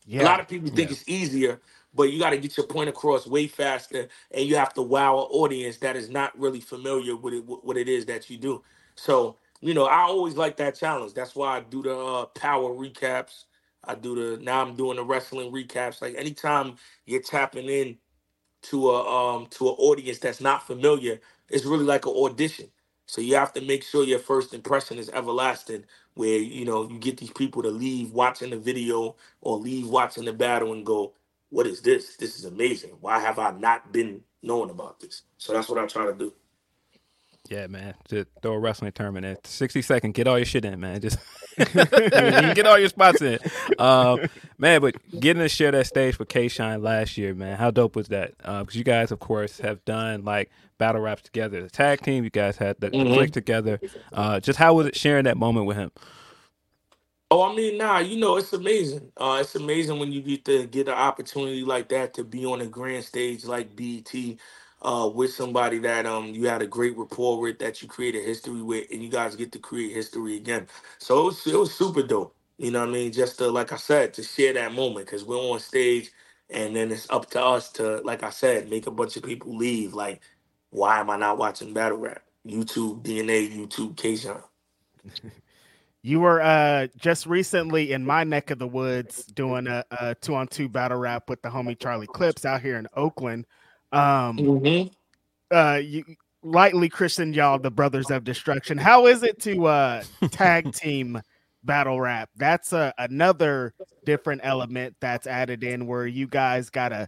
[0.07, 0.23] Yeah.
[0.23, 1.61] A lot of people think it's easier,
[1.95, 5.17] but you got to get your point across way faster, and you have to wow
[5.19, 8.63] an audience that is not really familiar with it, what it is that you do.
[8.95, 11.15] So, you know, I always like that challenge.
[11.15, 13.45] That's why I do the uh, power recaps.
[13.85, 16.01] I do the now I'm doing the wrestling recaps.
[16.01, 17.97] Like anytime you're tapping in
[18.63, 22.69] to a um to an audience that's not familiar, it's really like an audition.
[23.07, 26.99] So you have to make sure your first impression is everlasting, where you know you
[26.99, 31.13] get these people to leave watching the video or leave watching the battle and go,
[31.49, 32.17] "What is this?
[32.17, 32.91] This is amazing.
[33.01, 36.33] Why have I not been knowing about this?" So that's what I try to do.
[37.49, 37.95] Yeah, man.
[38.09, 39.37] Just throw a wrestling term in there.
[39.43, 40.99] 60 second, get all your shit in, man.
[40.99, 41.17] Just
[42.53, 43.39] get all your spots in.
[43.79, 47.71] Um, man, but getting to share that stage with K Shine last year, man, how
[47.71, 48.37] dope was that?
[48.37, 52.23] Because uh, you guys, of course, have done like battle raps together, the tag team.
[52.23, 53.13] You guys had the, mm-hmm.
[53.13, 53.79] click together.
[54.13, 55.91] Uh, just how was it sharing that moment with him?
[57.29, 59.11] Oh, I mean, nah, you know, it's amazing.
[59.17, 62.61] Uh, it's amazing when you get to get an opportunity like that to be on
[62.61, 64.13] a grand stage like BET
[64.81, 68.61] uh, with somebody that um you had a great rapport with, that you created history
[68.61, 70.67] with, and you guys get to create history again.
[70.99, 72.35] So it was, it was super dope.
[72.57, 73.11] You know what I mean?
[73.11, 76.11] Just to, like I said, to share that moment because we're on stage,
[76.49, 79.55] and then it's up to us to, like I said, make a bunch of people
[79.55, 79.93] leave.
[79.93, 80.21] Like,
[80.71, 82.23] why am I not watching battle rap?
[82.47, 84.41] YouTube DNA, YouTube K-Shine.
[86.03, 90.35] You were uh, just recently in my neck of the woods doing a, a two
[90.35, 93.45] on two battle rap with the homie Charlie Clips out here in Oakland.
[93.91, 95.55] Um, mm-hmm.
[95.55, 96.03] uh, you
[96.43, 98.77] lightly christened y'all the Brothers of Destruction.
[98.77, 101.21] How is it to uh, tag team
[101.63, 102.29] battle rap?
[102.35, 103.73] That's a, another
[104.05, 107.07] different element that's added in where you guys got to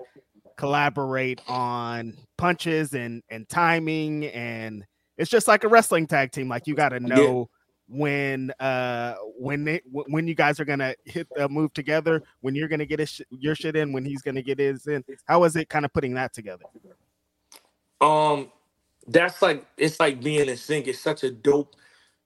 [0.57, 4.85] collaborate on punches and and timing and
[5.17, 7.49] it's just like a wrestling tag team like you got to know
[7.89, 12.67] when uh when they when you guys are gonna hit the move together when you're
[12.67, 15.69] gonna get his, your shit in when he's gonna get his in how is it
[15.69, 16.63] kind of putting that together
[18.01, 18.51] um
[19.07, 21.75] that's like it's like being in sync it's such a dope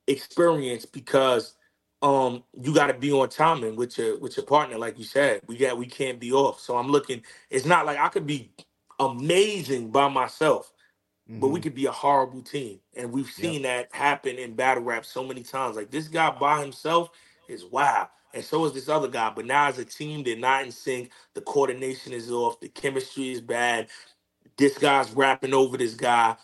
[0.07, 1.55] experience because
[2.01, 5.39] um you got to be on timing with your with your partner like you said
[5.47, 8.51] we got we can't be off so i'm looking it's not like i could be
[8.99, 10.72] amazing by myself.
[11.39, 11.63] But we mm-hmm.
[11.63, 12.79] could be a horrible team.
[12.95, 13.91] And we've seen yep.
[13.91, 15.75] that happen in battle rap so many times.
[15.75, 17.09] Like this guy by himself
[17.47, 18.09] is wow.
[18.33, 19.31] And so is this other guy.
[19.35, 21.11] But now as a team, they're not in sync.
[21.33, 22.59] The coordination is off.
[22.59, 23.87] The chemistry is bad.
[24.57, 26.35] This guy's rapping over this guy.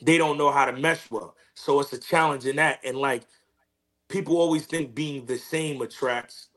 [0.00, 1.34] They don't know how to mesh well.
[1.54, 2.80] So it's a challenge in that.
[2.84, 3.24] And like
[4.08, 6.48] people always think being the same attracts,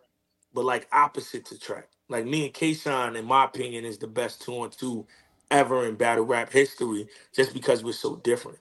[0.53, 1.95] but like opposites attract.
[2.09, 5.07] Like me and K-Shine, in my opinion, is the best two on two
[5.51, 8.57] ever in battle rap history just because we're so different.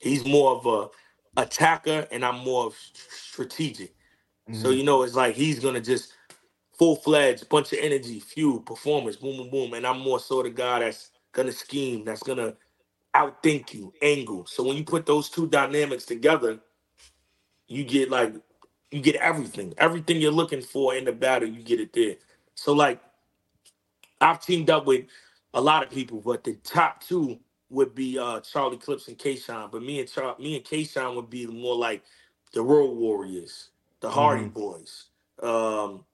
[0.00, 2.76] He's more of a attacker and I'm more of
[3.10, 3.94] strategic.
[4.48, 4.54] Mm-hmm.
[4.54, 6.12] So you know it's like he's gonna just
[6.78, 9.74] full fledged bunch of energy, fuel, performance, boom, boom, boom.
[9.74, 12.54] And I'm more sort of guy that's gonna scheme, that's gonna
[13.14, 14.46] outthink you, angle.
[14.46, 16.60] So when you put those two dynamics together,
[17.66, 18.34] you get like
[18.90, 19.74] you get everything.
[19.78, 22.16] Everything you're looking for in the battle, you get it there.
[22.54, 23.00] So like
[24.20, 25.04] I've teamed up with
[25.54, 27.38] a lot of people, but the top two
[27.70, 29.68] would be uh Charlie Clips and K-Shine.
[29.70, 32.02] But me and Char- me and K-Shine would be more like
[32.52, 34.60] the Road Warriors, the Hardy mm-hmm.
[34.60, 35.06] Boys,
[35.42, 36.04] um,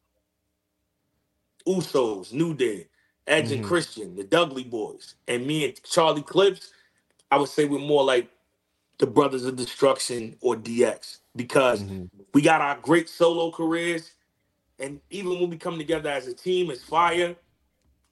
[1.66, 2.88] Usos, New Day,
[3.26, 3.54] Edge mm-hmm.
[3.54, 6.72] and Christian, the Dudley Boys, and me and Charlie Clips.
[7.30, 8.28] I would say we're more like
[8.98, 12.04] the Brothers of Destruction or DX because mm-hmm.
[12.32, 14.12] we got our great solo careers,
[14.78, 17.36] and even when we come together as a team, it's fire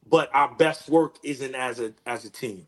[0.09, 2.67] but our best work isn't as a as a team.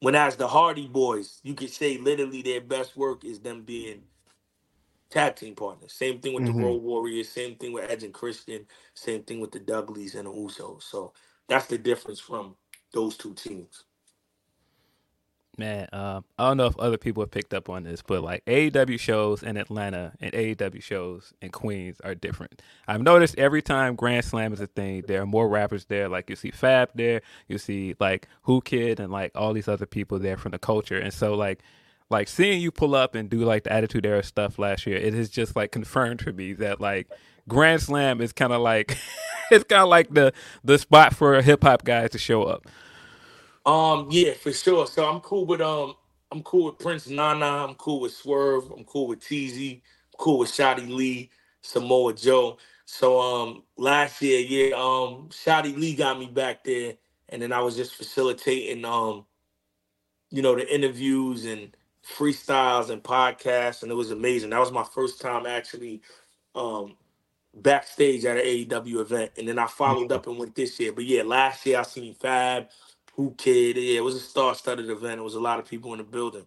[0.00, 4.02] When as the Hardy Boys, you could say literally their best work is them being
[5.10, 5.92] tag team partners.
[5.92, 6.60] Same thing with mm-hmm.
[6.60, 10.26] the Road Warriors, same thing with Edge and Christian, same thing with the Dudleys and
[10.26, 10.82] the Usos.
[10.84, 11.12] So
[11.48, 12.54] that's the difference from
[12.92, 13.84] those two teams
[15.58, 18.44] man, uh, I don't know if other people have picked up on this, but like
[18.44, 22.62] AEW shows in Atlanta and AEW shows in Queens are different.
[22.86, 26.08] I've noticed every time Grand Slam is a thing, there are more rappers there.
[26.08, 29.86] Like you see Fab there, you see like Whoo Kid and like all these other
[29.86, 30.98] people there from the culture.
[30.98, 31.60] And so like
[32.10, 35.14] like seeing you pull up and do like the Attitude Era stuff last year, it
[35.14, 37.08] has just like confirmed for me that like
[37.48, 38.96] Grand Slam is kind of like
[39.50, 40.32] it's kind of like the
[40.64, 42.66] the spot for hip hop guys to show up.
[43.68, 44.88] Um, yeah, for sure.
[44.88, 45.94] So I'm cool with um,
[46.32, 47.66] I'm cool with Prince Nana.
[47.68, 48.72] I'm cool with Swerve.
[48.72, 49.76] I'm cool with Teezy.
[49.76, 51.30] I'm cool with Shotty Lee,
[51.62, 52.58] Samoa Joe.
[52.86, 56.94] So um, last year, yeah, um, Shotti Lee got me back there,
[57.30, 59.26] and then I was just facilitating um,
[60.32, 61.76] you know, the interviews and
[62.06, 64.50] freestyles and podcasts, and it was amazing.
[64.50, 66.02] That was my first time actually
[66.56, 66.96] um
[67.54, 70.92] backstage at an AEW event, and then I followed up and went this year.
[70.92, 72.68] But yeah, last year I seen Fab.
[73.18, 73.76] Whoo Kid.
[73.76, 75.20] Yeah, it was a star-studded event.
[75.20, 76.46] It was a lot of people in the building.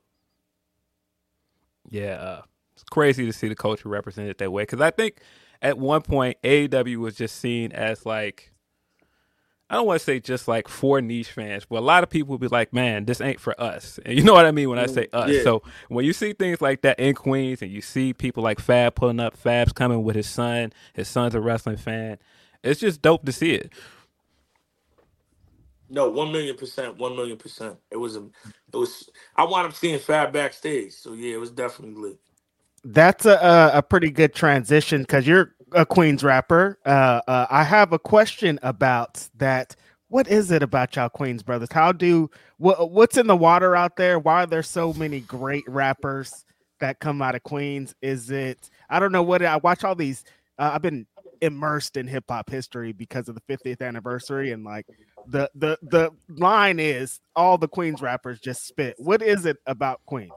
[1.90, 2.42] Yeah, uh,
[2.74, 4.64] it's crazy to see the culture represented that way.
[4.64, 5.18] Because I think
[5.62, 8.54] at one point AEW was just seen as like
[9.70, 12.32] I don't want to say just like for niche fans, but a lot of people
[12.32, 14.80] would be like, "Man, this ain't for us." And you know what I mean when
[14.80, 15.30] I say us.
[15.30, 15.44] Yeah.
[15.44, 18.96] So when you see things like that in Queens, and you see people like Fab
[18.96, 22.18] pulling up, Fab's coming with his son, his son's a wrestling fan.
[22.64, 23.74] It's just dope to see it.
[25.92, 27.76] No, one million percent, one million percent.
[27.92, 28.22] It was a,
[28.74, 29.10] it was.
[29.36, 32.18] I wound up seeing Fab backstage, so yeah, it was definitely.
[32.86, 36.80] That's a a, pretty good transition because you're a Queens rapper.
[36.86, 39.76] Uh, uh, I have a question about that.
[40.08, 41.72] What is it about y'all Queens brothers?
[41.74, 44.18] How do what what's in the water out there?
[44.18, 46.46] Why are there so many great rappers
[46.80, 47.94] that come out of Queens?
[48.02, 50.24] Is it I don't know what I watch all these.
[50.58, 51.06] Uh, I've been
[51.42, 54.86] immersed in hip hop history because of the 50th anniversary, and like
[55.28, 58.96] the the the line is all the Queens rappers just spit.
[58.98, 60.32] What is it about Queens?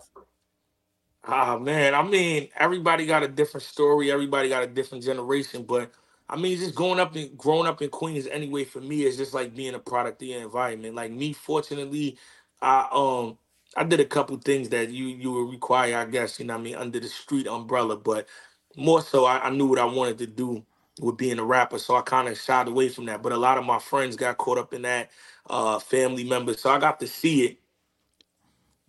[1.27, 4.11] Ah man, I mean, everybody got a different story.
[4.11, 5.91] Everybody got a different generation, but
[6.29, 9.33] I mean, just growing up in growing up in Queens anyway for me is just
[9.35, 10.95] like being a product of your environment.
[10.95, 12.19] Like me, fortunately,
[12.61, 13.39] I um
[13.77, 16.59] I did a couple things that you you would require, I guess, you know I
[16.59, 18.29] mean, under the street umbrella, but
[18.77, 20.65] more so I, I knew what I wanted to do
[21.01, 21.79] with being a rapper.
[21.79, 23.23] So I kind of shied away from that.
[23.23, 25.11] But a lot of my friends got caught up in that,
[25.51, 26.61] uh, family members.
[26.61, 27.59] So I got to see it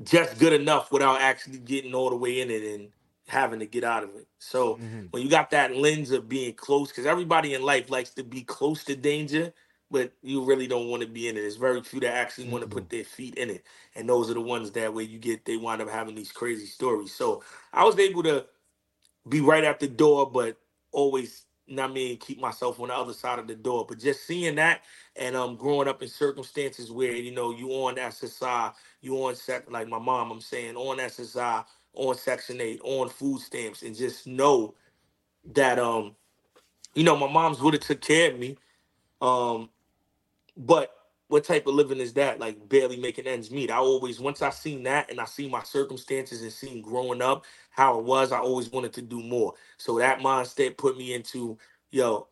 [0.04, 2.90] just good enough without actually getting all the way in it and
[3.28, 4.28] having to get out of it.
[4.40, 5.10] So Mhm.
[5.12, 8.44] when you got that lens of being close, because everybody in life likes to be
[8.44, 9.54] close to danger,
[9.92, 11.42] but you really don't want to be in it.
[11.42, 13.66] There's very few that actually want to put their feet in it.
[13.96, 16.68] And those are the ones that where you get they wind up having these crazy
[16.68, 17.14] stories.
[17.14, 18.48] So I was able to
[19.30, 20.58] be right at the door, but
[20.94, 21.45] always,
[21.84, 23.86] what I mean, keep myself on the other side of the door.
[23.88, 24.82] But just seeing that
[25.16, 29.70] and um growing up in circumstances where, you know, you on SSI, you on sec
[29.72, 34.28] like my mom, I'm saying on SSI, on Section 8, on food stamps, and just
[34.28, 34.76] know
[35.54, 36.16] that um,
[36.96, 38.58] you know, my mom's would have took care of me.
[39.22, 39.70] Um,
[40.58, 40.92] but
[41.36, 42.40] what type of living is that?
[42.40, 43.72] Like barely making ends meet.
[43.72, 47.46] I always once I seen that and I seen my circumstances and seen growing up
[47.72, 49.54] how it was, I always wanted to do more.
[49.78, 51.60] So that mindset put me into,
[51.92, 52.30] yo,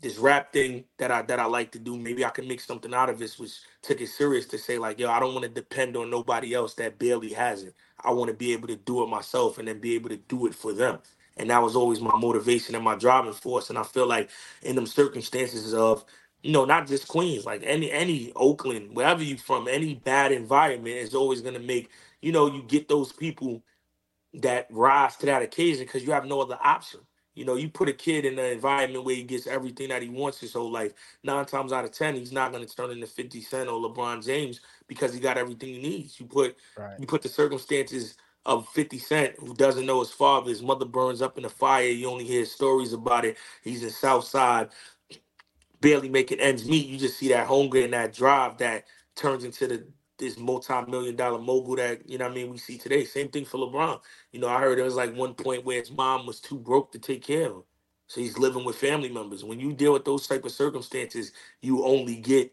[0.00, 1.98] this rap thing that I that I like to do.
[1.98, 5.00] Maybe I can make something out of this, which took it serious to say, like,
[5.00, 7.74] yo, I don't want to depend on nobody else that barely has it.
[8.04, 10.46] I want to be able to do it myself and then be able to do
[10.46, 11.00] it for them.
[11.38, 13.70] And that was always my motivation and my driving force.
[13.70, 14.30] And I feel like
[14.62, 16.04] in them circumstances of,
[16.44, 20.96] you know, not just Queens, like any any Oakland, wherever you from, any bad environment
[20.98, 21.90] is always gonna make,
[22.22, 23.58] you know, you get those people
[24.34, 27.00] that rise to that occasion because you have no other option.
[27.34, 30.08] You know, you put a kid in an environment where he gets everything that he
[30.10, 30.92] wants his whole life.
[31.24, 34.24] Nine times out of ten, he's not going to turn into Fifty Cent or LeBron
[34.24, 36.20] James because he got everything he needs.
[36.20, 36.98] You put Right.
[36.98, 41.22] you put the circumstances of 50 Cent, who doesn't know his father, his mother burns
[41.22, 41.84] up in a fire.
[41.88, 43.36] You only hear stories about it.
[43.62, 44.70] He's in South Side,
[45.84, 46.88] barely making ends meet.
[46.88, 49.84] You just see that hunger and that drive that turns into the
[50.18, 53.04] this multi-million dollar mogul that you know I mean we see today.
[53.06, 54.00] Same thing for LeBron.
[54.32, 56.92] You know, I heard there was like one point where his mom was too broke
[56.94, 57.64] to take care of him.
[58.08, 59.44] So he's living with family members.
[59.44, 62.52] When you deal with those type of circumstances, you only get,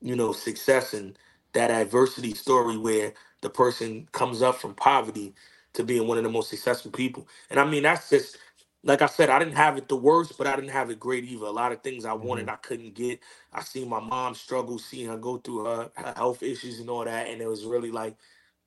[0.00, 1.18] you know, success and
[1.54, 5.34] that adversity story where the person comes up from poverty
[5.74, 7.28] to being one of the most successful people.
[7.50, 8.38] And I mean, that's just
[8.86, 11.24] like I said, I didn't have it the worst, but I didn't have it great
[11.24, 11.46] either.
[11.46, 13.20] A lot of things I wanted, I couldn't get.
[13.52, 17.04] I seen my mom struggle, seeing her go through her, her health issues and all
[17.04, 18.16] that, and it was really like,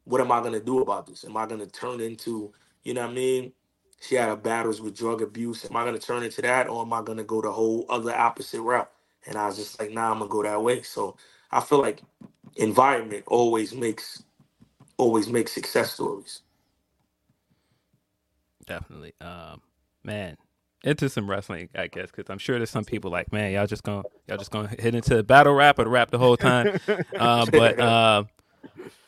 [0.05, 1.25] what am I gonna do about this?
[1.25, 2.53] Am I gonna turn into,
[2.83, 3.53] you know what I mean?
[4.01, 5.65] She had her battles with drug abuse.
[5.69, 8.61] Am I gonna turn into that, or am I gonna go the whole other opposite
[8.61, 8.91] route?
[9.27, 10.83] And I was just like, nah, I'm gonna go that way.
[10.83, 11.17] So
[11.51, 12.01] I feel like
[12.57, 14.23] environment always makes
[14.97, 16.41] always makes success stories.
[18.67, 19.13] Definitely.
[19.21, 19.61] Um,
[20.03, 20.37] man,
[20.83, 23.83] into some wrestling, I guess, because I'm sure there's some people like, man, y'all just
[23.83, 26.79] gonna y'all just gonna hit into the battle rap or rap the whole time.
[27.17, 28.23] uh, but uh,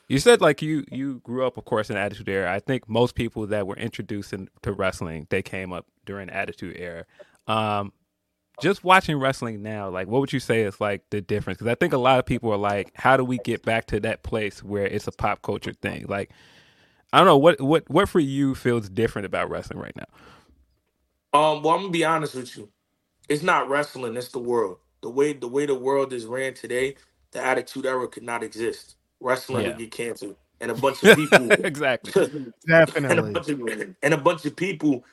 [0.07, 2.53] you said like you you grew up, of course, in Attitude Era.
[2.53, 6.75] I think most people that were introduced in, to wrestling, they came up during Attitude
[6.77, 7.05] Era.
[7.47, 7.93] Um,
[8.61, 11.57] just watching wrestling now, like, what would you say is like the difference?
[11.57, 13.99] Because I think a lot of people are like, how do we get back to
[14.01, 16.05] that place where it's a pop culture thing?
[16.07, 16.31] Like,
[17.13, 20.05] I don't know what what what for you feels different about wrestling right now.
[21.33, 22.69] Um, well, I'm gonna be honest with you.
[23.29, 24.77] It's not wrestling, it's the world.
[25.01, 26.95] The way the way the world is ran today,
[27.31, 28.95] the attitude era could not exist.
[29.19, 29.67] Wrestling Yeah.
[29.67, 30.37] would get canceled.
[30.61, 32.13] And a bunch of people exactly.
[33.09, 33.33] and a Definitely.
[33.33, 33.61] bunch of
[34.03, 35.03] and a bunch of people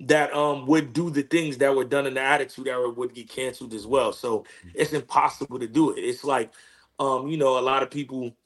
[0.00, 3.28] that um would do the things that were done in the attitude era would get
[3.28, 4.12] canceled as well.
[4.12, 6.00] So it's impossible to do it.
[6.00, 6.52] It's like
[7.00, 8.36] um, you know, a lot of people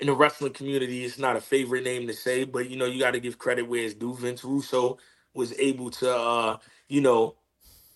[0.00, 3.00] in the wrestling community, it's not a favorite name to say, but you know, you
[3.00, 4.14] got to give credit where it's due.
[4.14, 4.98] Vince Russo
[5.38, 6.58] was able to uh,
[6.90, 7.36] you know,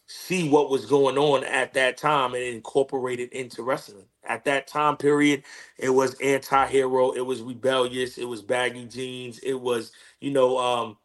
[0.06, 4.06] see what was going on at that time and incorporate it into wrestling.
[4.24, 5.44] At that time period,
[5.78, 10.98] it was anti-hero, it was rebellious, it was baggy jeans, it was, you know, um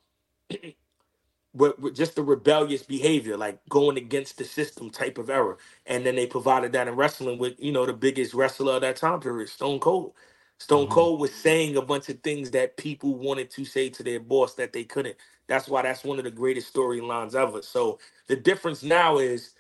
[1.93, 5.59] just the rebellious behavior, like going against the system type of error.
[5.87, 8.97] And then they provided that in wrestling with, you know, the biggest wrestler of that
[8.97, 10.13] time period, Stone Cold.
[10.59, 10.91] Stone Mhm.
[10.91, 14.55] Cold was saying a bunch of things that people wanted to say to their boss
[14.55, 15.17] that they couldn't.
[15.47, 17.61] That's why that's one of the greatest storylines ever.
[17.63, 19.53] So the difference now is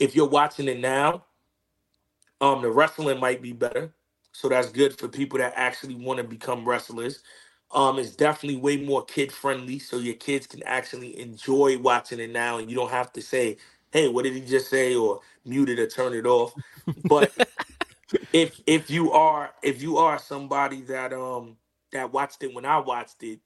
[0.00, 1.24] if you're watching it now,
[2.42, 3.92] um, the wrestling might be better.
[4.32, 7.22] So that's good for people that actually want to become wrestlers.
[7.74, 12.30] Um, it's definitely way more kid friendly, so your kids can actually enjoy watching it
[12.32, 13.58] now, and you don't have to say,
[13.92, 16.56] "Hey, what did he just say?" or mute it or turn it off.
[17.08, 17.34] But
[18.32, 21.56] if if you are if you are somebody that um
[21.92, 23.40] that watched it when I watched it,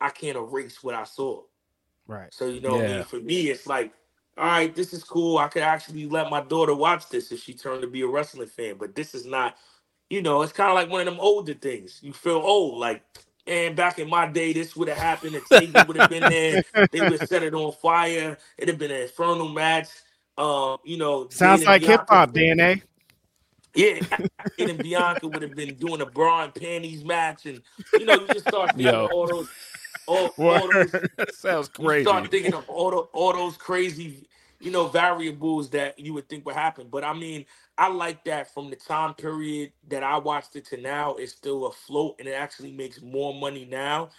[0.00, 1.42] I can't erase what I saw.
[2.06, 2.32] Right.
[2.32, 3.92] So you know, what I mean, for me, it's like,
[4.38, 5.38] all right, this is cool.
[5.38, 8.48] I could actually let my daughter watch this if she turned to be a wrestling
[8.48, 8.76] fan.
[8.78, 9.56] But this is not,
[10.10, 12.00] you know, it's kind of like one of them older things.
[12.02, 13.02] You feel old, like,
[13.46, 15.34] and back in my day, this would have happened.
[15.34, 16.60] The table would have been there.
[16.92, 18.38] They would have set it on fire.
[18.58, 19.88] It'd have been an infernal match.
[20.38, 22.82] Um, you know, Sounds Jade and like hip hop DNA.
[23.74, 24.00] yeah,
[24.58, 27.62] and Bianca would have been doing a bra and panties match, and
[27.94, 29.06] you know, you just start thinking Yo.
[29.06, 29.48] all those,
[30.08, 30.94] all, all those
[31.30, 32.02] Sounds you crazy.
[32.02, 34.28] start thinking of all, the, all those crazy,
[34.60, 36.88] you know, variables that you would think would happen.
[36.90, 37.46] But I mean,
[37.78, 41.66] I like that from the time period that I watched it to now, it's still
[41.66, 44.10] afloat and it actually makes more money now.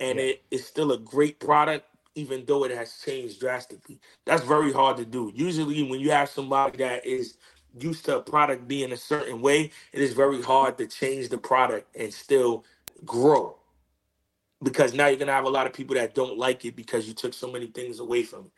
[0.00, 0.26] And Yeah.
[0.26, 1.86] it is still a great product,
[2.16, 4.00] even though it has changed drastically.
[4.26, 5.32] That's very hard to do.
[5.34, 7.38] Usually, when you have somebody that is
[7.80, 11.38] used to a product being a certain way, it is very hard to change the
[11.38, 12.64] product and still
[13.06, 13.56] grow
[14.62, 17.14] because now you're gonna have a lot of people that don't like it because you
[17.14, 18.52] took so many things away from it.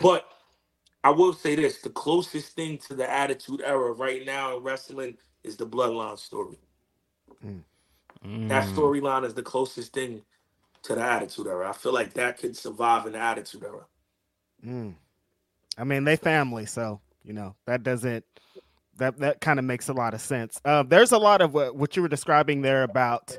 [0.00, 0.26] But
[1.04, 5.16] I will say this: the closest thing to the Attitude Era right now in wrestling
[5.44, 6.58] is the Bloodline story.
[8.48, 8.74] That Mm.
[8.74, 10.22] storyline is the closest thing
[10.84, 11.70] to the Attitude Era.
[11.70, 13.86] I feel like that could survive in the Attitude Era.
[14.64, 14.94] Mm.
[15.78, 18.24] I mean, they family, so you know that doesn't
[18.98, 20.60] that that kind of makes a lot of sense.
[20.64, 23.38] Uh, there's a lot of what, what you were describing there about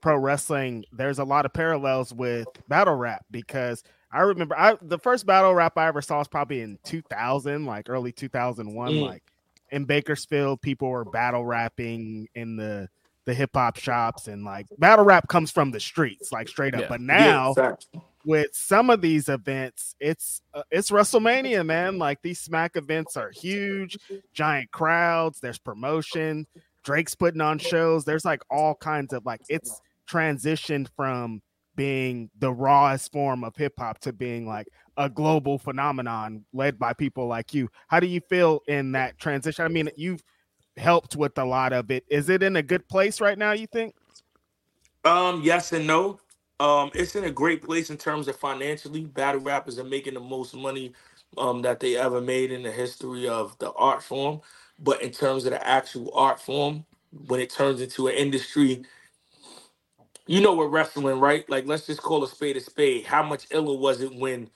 [0.00, 0.84] pro wrestling.
[0.92, 3.82] There's a lot of parallels with battle rap because
[4.12, 7.88] I remember I the first battle rap I ever saw was probably in 2000, like
[7.88, 8.92] early 2001.
[8.92, 9.02] Mm.
[9.02, 9.22] Like
[9.70, 12.88] in Bakersfield, people were battle rapping in the
[13.26, 16.82] the hip hop shops, and like battle rap comes from the streets, like straight up.
[16.82, 16.88] Yeah.
[16.88, 17.86] But now yeah, fact.
[18.24, 21.98] with some of these events, it's uh, it's WrestleMania, man.
[21.98, 23.98] Like these Smack events are huge,
[24.32, 25.40] giant crowds.
[25.40, 26.46] There's promotion.
[26.84, 28.06] Drake's putting on shows.
[28.06, 29.78] There's like all kinds of like it's
[30.08, 31.42] transitioned from
[31.76, 36.92] being the rawest form of hip hop to being like a global phenomenon led by
[36.92, 37.68] people like you.
[37.86, 39.64] How do you feel in that transition?
[39.64, 40.22] I mean, you've
[40.76, 42.04] helped with a lot of it.
[42.08, 43.52] Is it in a good place right now?
[43.52, 43.94] You think?
[45.04, 46.18] Um, yes and no.
[46.60, 49.04] Um, it's in a great place in terms of financially.
[49.04, 50.92] Battle rappers are making the most money
[51.36, 54.40] um that they ever made in the history of the art form.
[54.80, 56.84] But in terms of the actual art form,
[57.26, 58.82] when it turns into an industry,
[60.28, 61.48] you know what wrestling, right?
[61.50, 63.06] Like let's just call a spade a spade.
[63.06, 64.50] How much iller was it when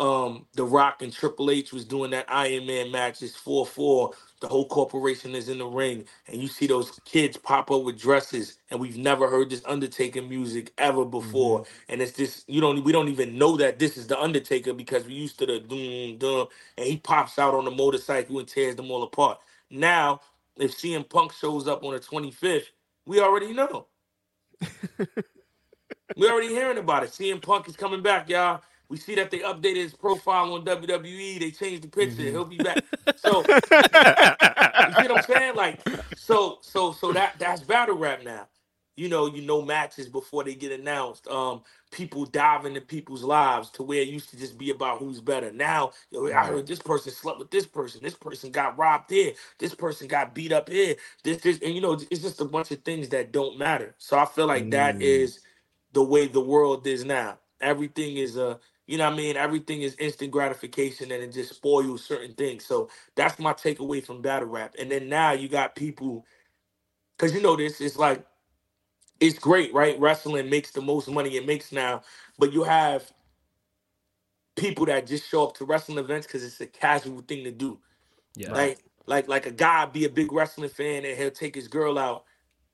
[0.00, 3.22] um The Rock and Triple H was doing that Iron Man match?
[3.22, 4.14] It's 4-4.
[4.42, 8.00] The whole corporation is in the ring, and you see those kids pop up with
[8.00, 11.64] dresses, and we've never heard this Undertaker music ever before.
[11.88, 15.06] And it's just you don't we don't even know that this is the Undertaker because
[15.06, 16.48] we used to the doom doom,
[16.78, 19.38] and he pops out on the motorcycle and tears them all apart.
[19.70, 20.20] Now,
[20.58, 22.66] if CM Punk shows up on the 25th,
[23.06, 23.86] we already know.
[26.16, 27.10] we already hearing about it.
[27.10, 28.62] CM Punk is coming back, y'all.
[28.88, 31.40] We see that they updated his profile on WWE.
[31.40, 32.22] They changed the picture.
[32.22, 32.30] Mm-hmm.
[32.30, 32.84] He'll be back.
[33.16, 35.56] So you see what I'm saying?
[35.56, 35.80] Like,
[36.16, 38.48] so, so, so that that's battle rap now.
[38.96, 41.28] You know, you know matches before they get announced.
[41.28, 41.62] Um,
[41.92, 45.52] people dive into people's lives to where it used to just be about who's better.
[45.52, 48.00] Now, yo, I heard this person slept with this person.
[48.02, 49.32] This person got robbed here.
[49.58, 50.96] This person got beat up here.
[51.24, 53.94] This, this, and you know, it's just a bunch of things that don't matter.
[53.98, 55.02] So I feel like that Mm.
[55.02, 55.40] is
[55.92, 57.38] the way the world is now.
[57.60, 59.36] Everything is a, you know what I mean?
[59.36, 62.64] Everything is instant gratification and it just spoils certain things.
[62.66, 64.74] So that's my takeaway from battle rap.
[64.78, 66.24] And then now you got people,
[67.18, 68.24] because you know this, it's like,
[69.22, 70.00] it's great, right?
[70.00, 72.02] Wrestling makes the most money it makes now,
[72.38, 73.10] but you have
[74.56, 77.78] people that just show up to wrestling events because it's a casual thing to do.
[78.36, 78.52] Yeah.
[78.52, 81.98] Like, like, like a guy be a big wrestling fan and he'll take his girl
[81.98, 82.24] out,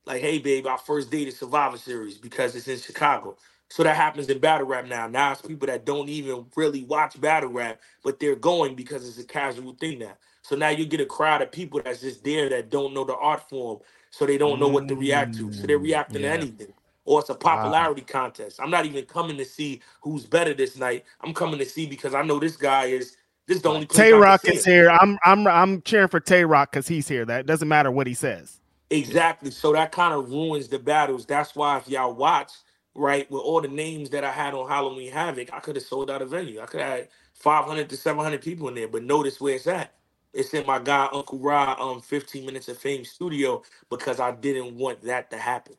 [0.06, 3.36] like, hey babe, our first date is Survivor Series because it's in Chicago.
[3.70, 5.08] So that happens in battle rap now.
[5.08, 9.18] Now it's people that don't even really watch battle rap, but they're going because it's
[9.18, 10.14] a casual thing now.
[10.42, 13.16] So now you get a crowd of people that's just there that don't know the
[13.16, 13.78] art form,
[14.10, 15.52] so they don't know what to react to.
[15.52, 16.28] So they're mm, reacting Yeah.
[16.28, 16.74] to anything.
[17.04, 18.60] Or it's a popularity contest.
[18.62, 21.04] I'm not even coming to see who's better this night.
[21.22, 24.12] I'm coming to see because I know this guy is this is the only place
[24.12, 24.64] I Tay can Rock see is him.
[24.64, 24.90] here.
[24.90, 27.24] I'm I'm I'm cheering for Tay Roc because he's here.
[27.24, 28.60] That doesn't matter what he says.
[28.90, 29.52] Exactly.
[29.52, 31.26] So that kind of ruins the battles.
[31.26, 32.52] That's why if y'all watch,
[32.96, 36.10] right, with all the names that I had on Halloween Havoc, I could have sold
[36.10, 36.62] out a venue.
[36.62, 38.88] I could have had 500 to 700 people in there.
[38.88, 39.94] But notice where it's at.
[40.34, 44.76] It's in my guy Uncle Ra um 15 Minutes of Fame studio because I didn't
[44.76, 45.74] want that to happen.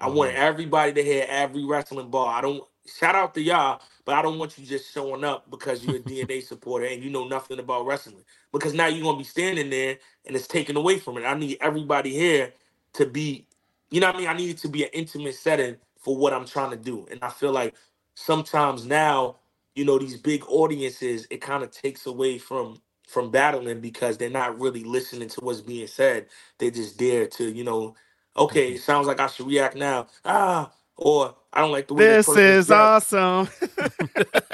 [0.00, 2.28] I want everybody to hear every wrestling ball.
[2.28, 5.84] I don't shout out to y'all, but I don't want you just showing up because
[5.84, 8.24] you're a DNA supporter and you know nothing about wrestling.
[8.52, 11.22] Because now you're gonna be standing there and it's taken away from it.
[11.24, 12.52] I need everybody here
[12.94, 13.46] to be,
[13.90, 14.28] you know what I mean?
[14.28, 17.06] I need it to be an intimate setting for what I'm trying to do.
[17.10, 17.74] And I feel like
[18.14, 19.38] sometimes now,
[19.74, 22.80] you know, these big audiences, it kind of takes away from
[23.12, 26.28] from battling because they're not really listening to what's being said.
[26.58, 27.96] They're just there to, you know,
[28.36, 30.08] okay, it sounds like I should react now.
[30.24, 33.48] Ah, or I don't like the way This is awesome.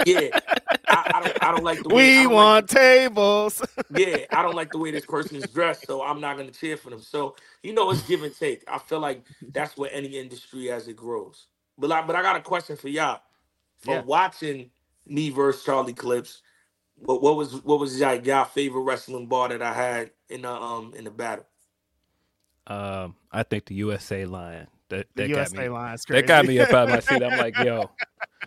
[0.05, 0.31] Yeah,
[0.91, 1.37] I, I don't.
[1.41, 2.11] I don't like the way.
[2.11, 3.63] We don't like want tables.
[3.91, 6.77] yeah, I don't like the way this person is dressed, so I'm not gonna cheer
[6.77, 7.01] for them.
[7.03, 8.65] So you know, it's give and take.
[8.69, 11.49] I feel like that's what any industry as it grows.
[11.79, 13.21] But like, but I got a question for y'all.
[13.79, 14.05] From Yeah.
[14.07, 14.71] watching
[15.07, 16.43] me versus Charlie Clips,
[17.01, 20.51] what what was what was like y'all favorite wrestling bar that I had in the
[20.51, 21.47] um in the battle?
[22.67, 24.67] Um, I think the USA line.
[24.91, 25.69] That, The that got USA me.
[25.69, 27.23] line's That got me up out of my seat.
[27.23, 27.91] I'm like, yo,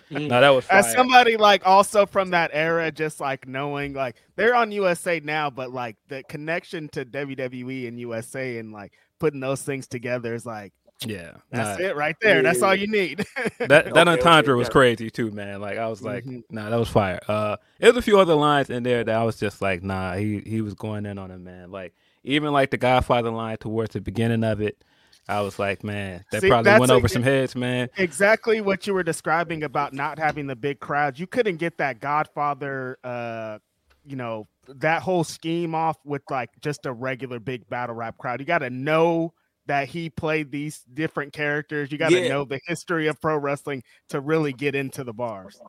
[0.09, 0.27] Mm.
[0.27, 0.79] no, that was fire.
[0.79, 5.49] As somebody like also from that era, just like knowing like they're on USA now,
[5.49, 10.45] but like the connection to WWE and USA and like putting those things together is
[10.45, 10.73] like
[11.05, 12.41] yeah, that's nah, it right there.
[12.43, 13.25] That's all you need.
[13.59, 15.61] That that Okay, okay, entendre was crazy too, man.
[15.61, 16.43] Like I was like, Mhm.
[16.49, 17.19] nah, that was fire.
[17.27, 20.15] Uh, there was a few other lines in there that I was just like, nah,
[20.15, 21.71] he he was going in on him, man.
[21.71, 21.93] Like
[22.23, 24.83] even like the Godfather line towards the beginning of it,
[25.27, 27.89] I was like, man, that See, probably that's went a- over some heads, man.
[27.97, 31.19] exactly what you were describing about not having the big crowds.
[31.19, 33.59] You couldn't get that Godfather, uh,
[34.05, 38.39] you know, that whole scheme off with like just a regular big battle rap crowd.
[38.39, 39.33] You got to know
[39.71, 41.93] that he played these different characters.
[41.93, 42.27] You got to Yeah.
[42.27, 45.61] know the history of pro wrestling to really get into the bars.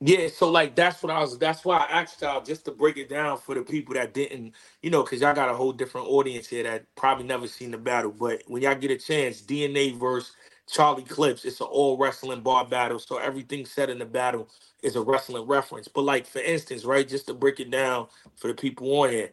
[0.00, 1.36] Yeah, so like that's what I was.
[1.36, 4.54] That's why I asked y'all just to break it down for the people that didn't,
[4.82, 7.76] you know, because y'all got a whole different audience here that probably never seen the
[7.78, 8.12] battle.
[8.12, 10.32] But when y'all get a chance, DNA versus
[10.68, 13.00] Charlie Clips, it's an all wrestling bar battle.
[13.00, 14.48] So everything said in the battle
[14.84, 15.88] is a wrestling reference.
[15.88, 19.32] But like for instance, right, just to break it down for the people on here.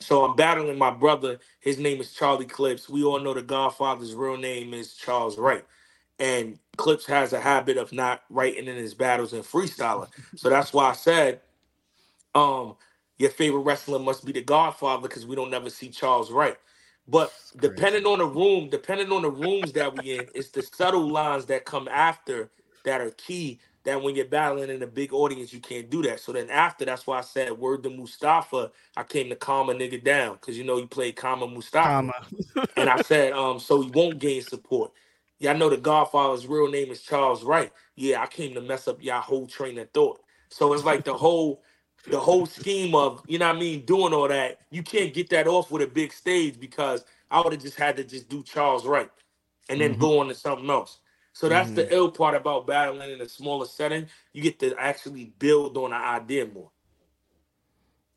[0.00, 1.40] So I'm battling my brother.
[1.60, 2.88] His name is Charlie Clips.
[2.88, 5.66] We all know the Godfather's real name is Charles Wright.
[6.20, 10.08] And Clips has a habit of not writing in his battles and freestyling.
[10.36, 11.40] So that's why I said,
[12.34, 12.76] um,
[13.18, 16.56] your favorite wrestler must be the Godfather because we don't never see Charles Wright.
[17.08, 21.08] But depending on the room, depending on the rooms that we in, it's the subtle
[21.10, 22.50] lines that come after
[22.84, 23.60] that are key.
[23.90, 26.20] That when you're battling in a big audience, you can't do that.
[26.20, 28.70] So then after, that's why I said word to Mustafa.
[28.96, 32.12] I came to calm a nigga down because you know you played Kama Mustafa
[32.76, 34.92] and I said, um, so he won't gain support.
[35.40, 37.72] Yeah, I know the Godfather's real name is Charles Wright.
[37.96, 40.20] Yeah, I came to mess up y'all whole train of thought.
[40.50, 41.62] So it's like the whole
[42.10, 45.30] the whole scheme of, you know what I mean, doing all that, you can't get
[45.30, 48.42] that off with a big stage because I would have just had to just do
[48.42, 49.10] Charles Wright
[49.68, 50.99] and then go on to something else.
[51.40, 54.08] So that's the ill part about battling in a smaller setting.
[54.34, 56.70] You get to actually build on an idea more.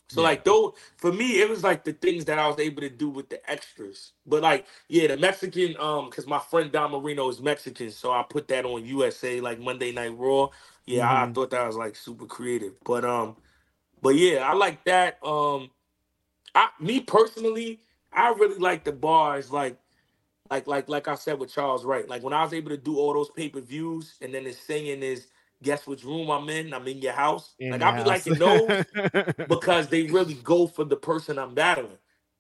[0.10, 2.90] So like though for me it was like the things that I was able to
[2.90, 4.12] do with the extras.
[4.26, 8.24] But like yeah, the Mexican um cuz my friend Don Marino is Mexican, so I
[8.30, 10.50] put that on USA like Monday Night Raw.
[10.86, 12.74] Yeah, I, I thought that was like super creative.
[12.84, 13.38] But um
[14.02, 15.72] but yeah, I like that um
[16.56, 19.78] I me personally, I really like the bars like
[20.54, 22.08] like like like I said with Charles Wright.
[22.10, 25.28] Like when I was able to do all those pay-per-views and then the singing is
[25.64, 26.74] guess which room I'm in?
[26.74, 27.56] I'm in your house.
[27.60, 28.86] In like the I be like, liking those
[29.48, 31.98] because they really go for the person I'm battling.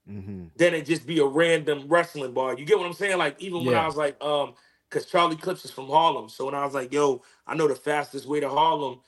[0.09, 0.51] Mhm.
[0.55, 2.57] Then it just be a random wrestling bar.
[2.57, 3.17] You get what I'm saying?
[3.17, 4.55] Like even when I was like, um,
[4.89, 6.29] because Charlie Clips is from Harlem.
[6.29, 9.01] So when I was like, yo, I know the fastest way to Harlem.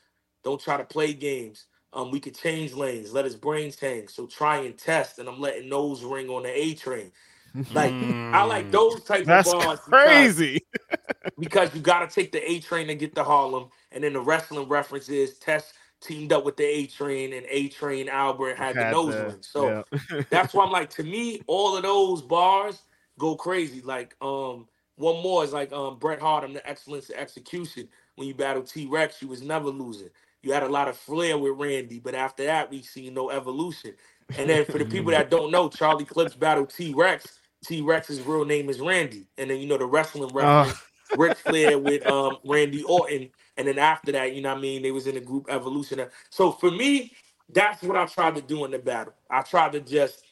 [0.43, 1.65] Don't try to play games.
[1.93, 4.09] Um, we could change lanes, let his brains hang.
[4.09, 7.11] So try and test, and I'm letting those ring on the A train.
[7.73, 10.65] Like I like those type That's of bars crazy.
[11.39, 14.19] because you got to take the A train to get to Harlem, and then the
[14.19, 18.91] wrestling references Test teamed up with the A train, and A train Albert had the
[18.91, 19.37] nose the- ring.
[19.41, 20.21] So yeah.
[20.29, 22.81] that's why I'm like, to me, all of those bars
[23.17, 23.81] go crazy.
[23.81, 27.87] Like, um, one more is like um Bret Hart and the excellence of execution.
[28.15, 30.09] When you battle T Rex, you was never losing.
[30.41, 33.93] You had a lot of flair with Randy, but after that, we see no evolution.
[34.37, 37.39] And then for the people that don't know, Charlie Clips battled T Rex.
[37.65, 39.27] T Rex's real name is Randy.
[39.37, 40.81] And then you know the wrestling reference,
[41.13, 43.29] Ric Flair with um Randy Orton.
[43.57, 46.05] And then after that, you know what I mean, they was in the group evolution.
[46.29, 47.13] So for me,
[47.53, 49.13] that's what I tried to do in the battle.
[49.29, 50.23] I tried to just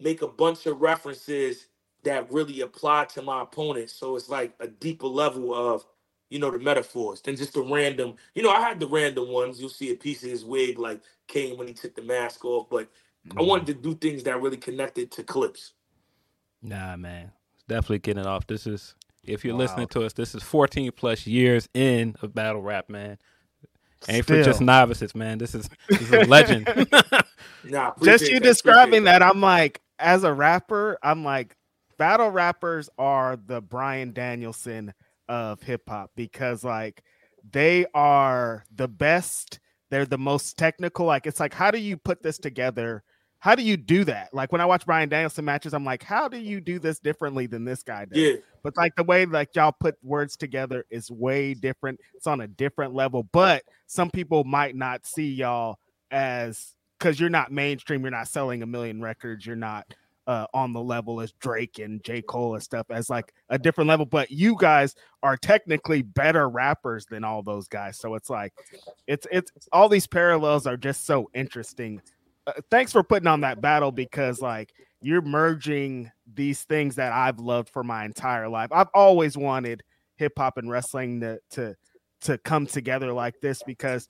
[0.00, 1.66] make a bunch of references
[2.04, 3.90] that really apply to my opponent.
[3.90, 5.84] So it's like a deeper level of,
[6.30, 8.14] you know, the metaphors than just the random.
[8.34, 9.60] You know, I had the random ones.
[9.60, 12.68] You'll see a piece of his wig like came when he took the mask off,
[12.70, 12.88] but
[13.36, 15.72] I wanted to do things that really connected to clips.
[16.64, 17.30] Nah, man,
[17.68, 18.46] definitely getting off.
[18.46, 22.62] This is if you're listening to us, this is 14 plus years in of battle
[22.62, 23.18] rap, man.
[24.08, 25.38] Ain't for just novices, man.
[25.38, 26.68] This is this is a legend.
[27.66, 31.56] Nah, just you that, describing appreciate that, I'm like, as a rapper, I'm like,
[31.96, 34.92] battle rappers are the Bryan Danielson
[35.28, 37.02] of hip hop because like
[37.50, 39.60] they are the best.
[39.90, 41.06] They're the most technical.
[41.06, 43.02] Like it's like, how do you put this together?
[43.44, 44.32] How do you do that?
[44.32, 47.46] Like when I watch Bryan Danielson matches, I'm like, how do you do this differently
[47.46, 48.16] than this guy does?
[48.16, 52.00] Yeah, But like the way like y'all put words together is way different.
[52.14, 53.24] It's on a different level.
[53.32, 55.78] But some people might not see y'all
[56.10, 58.00] as because you're not mainstream.
[58.00, 59.44] You're not selling a million records.
[59.44, 59.92] You're not
[60.26, 63.88] uh, on the level as Drake and J Cole and stuff as like a different
[63.88, 64.06] level.
[64.06, 67.98] But you guys are technically better rappers than all those guys.
[67.98, 68.54] So it's like
[69.06, 72.00] it's it's all these parallels are just so interesting.
[72.46, 77.38] Uh, thanks for putting on that battle because like you're merging these things that I've
[77.38, 78.70] loved for my entire life.
[78.72, 79.82] I've always wanted
[80.16, 81.76] hip hop and wrestling to to
[82.22, 84.08] to come together like this because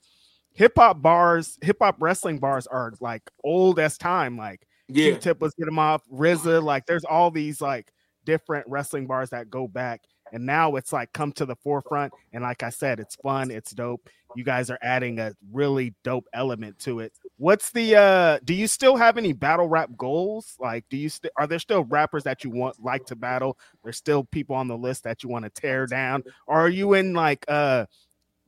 [0.53, 4.37] hip hop bars, hip hop wrestling bars are like old as time.
[4.37, 5.11] Like yeah.
[5.11, 7.91] Q-Tip was getting him off, RZA, like there's all these like
[8.25, 10.01] different wrestling bars that go back.
[10.31, 12.13] And now it's like come to the forefront.
[12.33, 16.27] And like I said, it's fun, it's dope you guys are adding a really dope
[16.33, 17.13] element to it.
[17.37, 20.55] What's the uh do you still have any battle rap goals?
[20.59, 23.57] Like do you st- are there still rappers that you want like to battle?
[23.83, 26.93] There's still people on the list that you want to tear down or are you
[26.93, 27.85] in like uh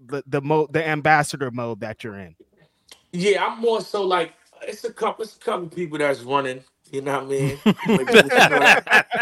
[0.06, 2.36] the the mode the ambassador mode that you're in?
[3.12, 7.02] Yeah, I'm more so like it's a couple it's a couple people that's running you
[7.02, 7.60] know what I mean?
[7.66, 7.76] that,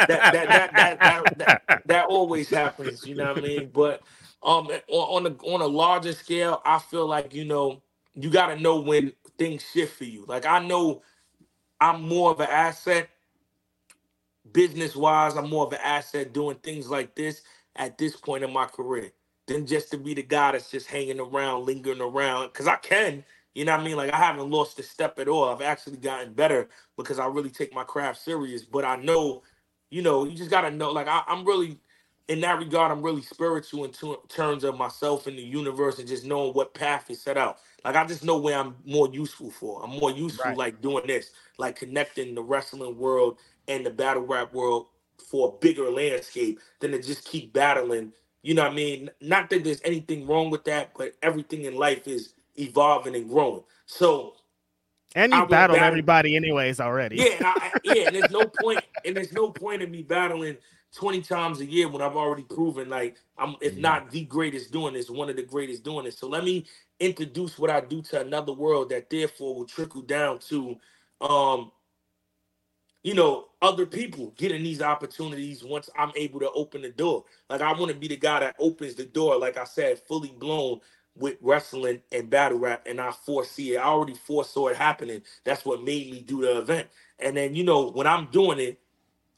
[0.08, 3.06] that, that, that, that, always happens.
[3.06, 3.72] You know what I mean?
[3.74, 4.02] But
[4.46, 7.84] um, on on a on a larger scale, I feel like you know
[8.16, 10.26] you got to know when things shift for you.
[10.28, 11.04] Like I know
[11.82, 13.10] I'm more of an asset
[14.54, 15.36] business wise.
[15.38, 17.44] I'm more of an asset doing things like this
[17.76, 19.12] at this point in my career
[19.48, 22.48] than just to be the guy that's just hanging around, lingering around.
[22.50, 23.26] Because I can,
[23.56, 23.98] you know what I mean?
[23.98, 25.46] Like I haven't lost a step at all.
[25.50, 28.64] I've actually gotten better because I really take my craft serious.
[28.64, 29.44] But I know,
[29.92, 30.92] you know, you just gotta know.
[30.92, 31.80] Like I, I'm really,
[32.28, 36.08] in that regard, I'm really spiritual in tu- terms of myself and the universe and
[36.08, 37.60] just knowing what path is set out.
[37.84, 39.84] Like I just know where I'm more useful for.
[39.84, 40.58] I'm more useful Right.
[40.58, 44.88] like doing this, like connecting the wrestling world and the battle rap world
[45.30, 48.12] for a bigger landscape than to just keep battling.
[48.42, 49.10] You know what I mean?
[49.22, 53.64] Not that there's anything wrong with that, but everything in life is evolving and growing.
[53.86, 54.36] So
[55.16, 57.18] And you battled battle- everybody anyways already.
[57.18, 60.58] yeah, I, yeah, and there's no point, and there's no point in me battling
[60.96, 64.94] 20 times a year when I've already proven like I'm, if not the greatest doing
[64.94, 66.18] this, one of the greatest doing this.
[66.18, 66.66] So let me
[67.00, 70.78] introduce what I do to another world that therefore will trickle down to,
[71.22, 71.72] um,
[73.04, 77.26] you know, other people getting these opportunities once I'm able to open the door.
[77.50, 80.34] Like I want to be the guy that opens the door, like I said, fully
[80.40, 80.80] blown
[81.18, 83.78] with wrestling and battle rap, and I foresee it.
[83.78, 85.22] I already foresaw it happening.
[85.44, 86.90] That's what made me do the event.
[87.20, 88.80] And then, you know, when I'm doing it,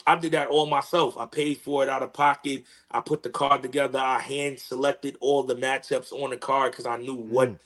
[0.05, 1.17] I did that all myself.
[1.17, 2.63] I paid for it out of pocket.
[2.91, 3.99] I put the card together.
[3.99, 7.59] I hand selected all the matchups on the card because I knew what, mm.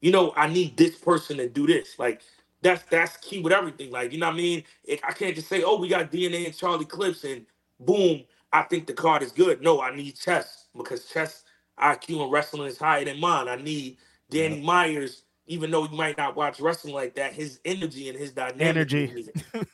[0.00, 1.98] you know, I need this person to do this.
[1.98, 2.22] Like
[2.62, 3.90] that's that's key with everything.
[3.90, 4.64] Like you know what I mean?
[4.84, 7.44] It, I can't just say, oh, we got DNA and Charlie Clips and
[7.80, 9.62] boom, I think the card is good.
[9.62, 11.44] No, I need chess because chess
[11.78, 13.48] IQ and wrestling is higher than mine.
[13.48, 13.98] I need
[14.30, 18.32] Danny Myers, even though you might not watch wrestling like that, his energy and his
[18.32, 18.62] dynamic.
[18.62, 19.28] Energy.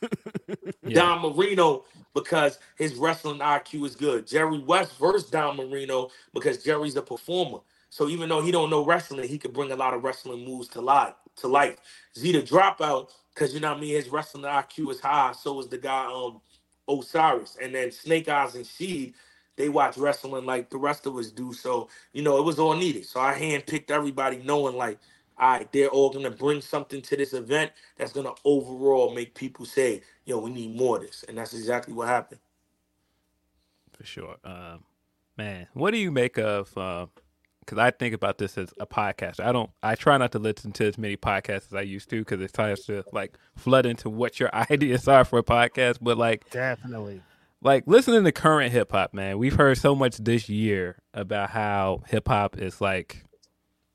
[0.85, 0.95] Yeah.
[0.95, 4.27] Don Marino because his wrestling IQ is good.
[4.27, 7.59] Jerry Wess versus Don Marino because Jerry's a performer.
[7.89, 10.67] So even though he don't know wrestling, he could bring a lot of wrestling moves
[10.69, 11.13] to life.
[11.37, 11.77] To life.
[12.17, 13.95] Zeta dropout because you know what I mean.
[13.95, 15.33] His wrestling IQ is high.
[15.33, 16.41] So is the guy um
[16.89, 19.13] Osiris, and then Snake Eyes and Sheed.
[19.57, 21.53] They watch wrestling like the rest of us do.
[21.53, 23.05] So you know it was all needed.
[23.05, 24.99] So I handpicked everybody, knowing like,
[25.37, 29.65] all right, they're all gonna bring something to this event that's gonna overall make people
[29.65, 31.23] say, yo, we need more of this.
[31.27, 32.39] And that's exactly what happened.
[33.97, 34.37] for sure.
[34.43, 34.83] Um,
[35.37, 36.69] man, what do you make of?
[37.59, 39.39] Because I think about this as a podcast.
[39.39, 39.69] I don't.
[39.81, 42.53] I try not to listen to as many podcasts as I used to because it
[42.53, 45.99] tries to like flood into what your ideas are for a podcast.
[46.01, 47.21] But like, Definitely.
[47.61, 52.03] like listening to current hip hop, man, we've heard so much this year about how
[52.07, 53.23] hip hop is like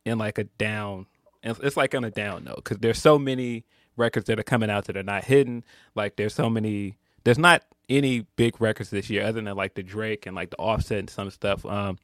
[0.04, 1.06] in like a down.
[1.42, 3.64] It's it's like on a down note because there's so many
[3.96, 5.64] records that are coming out that are not hidden.
[5.94, 6.98] Like there's so many.
[7.24, 10.58] There's not any big records this year other than like the Drake and like the
[10.58, 11.66] Offset and some stuff.
[11.66, 11.98] Um,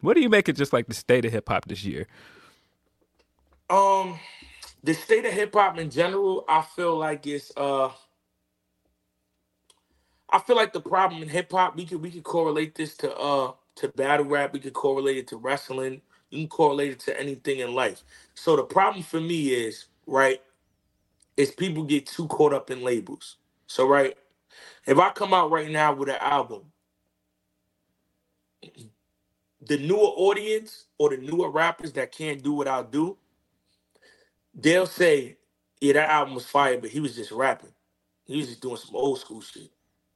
[0.00, 2.06] what do you make of just like the state of hip hop this year?
[3.70, 4.18] Um,
[4.84, 7.90] the state of hip hop in general, I feel like it's uh,
[10.30, 13.14] I feel like the problem in hip hop, we could we could correlate this to
[13.16, 17.20] uh to battle rap, we could correlate it to wrestling, you can correlate it to
[17.20, 18.02] anything in life.
[18.34, 20.40] So the problem for me is right,
[21.36, 23.36] is people get too caught up in labels.
[23.66, 24.16] So right,
[24.86, 26.62] if I come out right now with an album,
[29.60, 33.16] the newer audience or the newer rappers that can't do what I'll do,
[34.54, 35.36] they'll say,
[35.80, 37.72] "Yeah, that album was fire, but he was just rapping.
[38.24, 39.70] He was just doing some old school shit."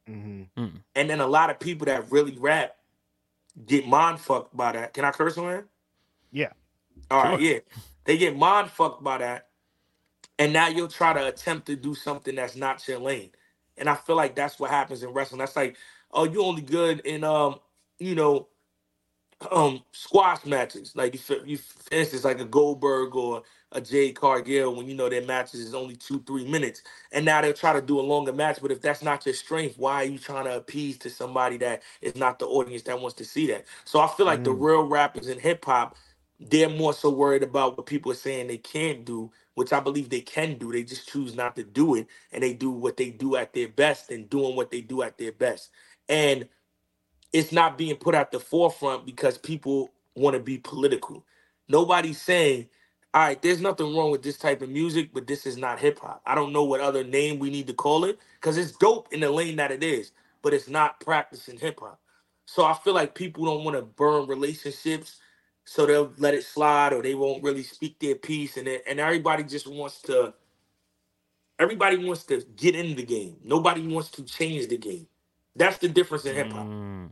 [0.09, 0.67] Mm-hmm.
[0.95, 2.75] And then a lot of people that really rap
[3.65, 4.93] get mind fucked by that.
[4.93, 5.65] Can I curse on that?
[6.31, 6.53] Yeah.
[7.11, 7.59] All right, yeah.
[8.05, 9.49] They get mind fucked by that.
[10.39, 13.31] And now you'll try to attempt to do something that's not your lane.
[13.77, 15.39] And I feel like that's what happens in wrestling.
[15.39, 15.77] That's like,
[16.11, 17.59] oh, you only good in um,
[17.99, 18.47] you know,
[19.51, 20.95] um squash matches.
[20.95, 25.09] Like you, you for instance, like a Goldberg or a Jade Cargill, when you know
[25.09, 26.83] their matches is only two, three minutes.
[27.11, 28.59] And now they'll try to do a longer match.
[28.61, 31.83] But if that's not your strength, why are you trying to appease to somebody that
[32.01, 33.65] is not the audience that wants to see that?
[33.85, 35.97] So I feel like the real rappers in hip hop,
[36.41, 40.09] they're more so worried about what people are saying they can't do, which I believe
[40.09, 40.71] they can do.
[40.73, 43.69] They just choose not to do it, and they do what they do at their
[43.69, 45.71] best and doing what they do at their best.
[46.09, 46.47] And
[47.33, 51.25] it's not being put at the forefront because people want to be political.
[51.69, 52.67] Nobody's saying,
[53.13, 55.99] all right, there's nothing wrong with this type of music, but this is not hip
[55.99, 56.21] hop.
[56.25, 59.21] I don't know what other name we need to call it because it's dope in
[59.21, 60.11] the lane that it is,
[60.41, 61.99] but it's not practicing hip hop.
[62.45, 65.19] So I feel like people don't want to burn relationships,
[65.71, 68.99] so they'll let it slide or they won't really speak their piece, and it, and
[68.99, 70.33] everybody just wants to.
[71.59, 73.37] Everybody wants to get in the game.
[73.41, 75.07] Nobody wants to change the game.
[75.55, 76.65] That's the difference in hip hop.
[76.65, 77.11] Mm.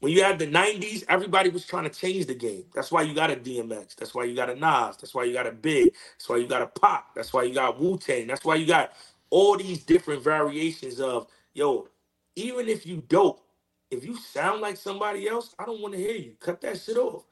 [0.00, 2.64] When you had the 90s, everybody was trying to change the game.
[2.74, 3.94] That's why you got a DMX.
[3.94, 4.96] That's why you got a Nas.
[4.96, 5.92] That's why you got a Big.
[6.16, 7.14] That's why you got a Pop.
[7.14, 8.26] That's why you got Wu Tang.
[8.26, 8.92] That's why you got
[9.28, 11.86] all these different variations of, yo,
[12.34, 13.46] even if you dope,
[13.92, 16.32] if you sound like somebody else, I don't want to hear you.
[16.40, 17.24] Cut that shit off.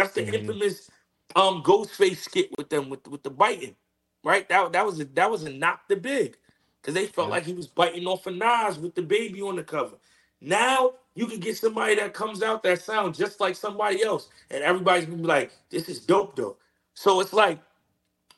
[0.00, 0.90] That's the infamous
[1.36, 3.76] um Ghostface skit with them with with the biting,
[4.24, 4.48] right?
[4.48, 6.36] That that was a that was a knock the big,
[6.82, 9.64] because they felt like he was biting off a Nas with the baby on the
[9.64, 9.96] cover.
[10.40, 14.64] Now you can get somebody that comes out that sounds just like somebody else, and
[14.64, 16.58] everybody's gonna be like, "This is dope, though."
[16.94, 17.60] So it's like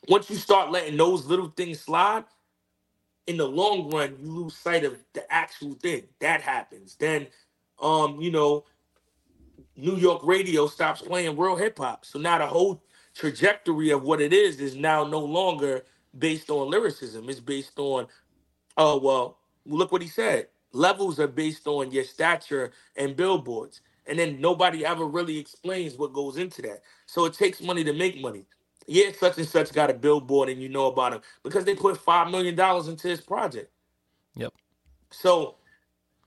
[0.09, 2.25] once you start letting those little things slide,
[3.27, 6.97] in the long run, you lose sight of the actual thing that happens.
[6.97, 7.29] Then,
[7.81, 8.65] um, you know,
[9.77, 12.05] New York radio stops playing real hip hop.
[12.05, 12.83] So now the whole
[13.15, 15.85] trajectory of what it is is now no longer
[16.19, 17.29] based on lyricism.
[17.31, 18.07] It's based on,
[18.77, 20.49] oh well, look what he said.
[20.73, 23.83] Levels are based on your stature and billboards.
[24.07, 26.83] And then nobody ever really explains what goes into that.
[27.07, 28.47] So it takes money to make money.
[28.87, 31.99] Yeah, such and such got a billboard and you know about him because they put
[31.99, 33.71] five million dollars into this project.
[34.37, 34.53] Yep.
[35.11, 35.57] So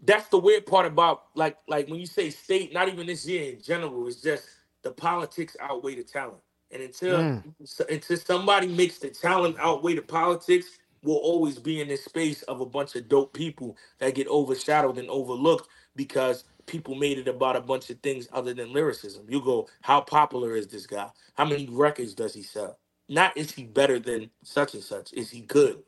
[0.04, 3.54] that's the weird part about like like when you say state, not even this year
[3.54, 4.48] in general, it's just
[4.84, 6.40] the politics outweigh the talent.
[6.72, 7.44] And until mm.
[7.66, 10.68] so- until somebody makes the talent outweigh the politics,
[11.04, 14.98] we'll always be in this space of a bunch of dope people that get overshadowed
[14.98, 19.26] and overlooked because people made it about a bunch of things other than lyricism.
[19.30, 21.10] You go, how popular is this guy?
[21.36, 22.80] How many records does he sell?
[23.10, 25.14] Not is he better than such and such?
[25.14, 25.84] Is he good?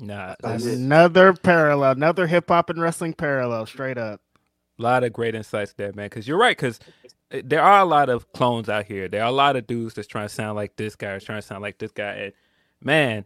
[0.00, 0.80] Nah, That's that's it.
[0.80, 4.20] Another parallel, another hip hop and wrestling parallel, straight up.
[4.78, 6.06] a lot of great insights there, man.
[6.06, 6.56] Because you're right.
[6.56, 6.80] Because
[7.30, 9.08] eh, there are a lot of clones out here.
[9.08, 11.40] There are a lot of dudes that's trying to sound like this guy, or trying
[11.40, 12.14] to sound like this guy.
[12.14, 12.32] And
[12.82, 13.24] man,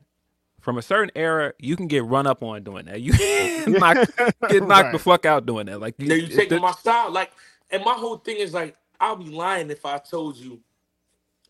[0.60, 3.00] from a certain era, you can get run up on doing that.
[3.02, 4.12] You get knocked,
[4.48, 5.80] get knocked the fuck out doing that.
[5.80, 7.32] Like you, Now you it- taking my style, like,
[7.70, 10.60] and my whole thing is like, I'll be lying if I told you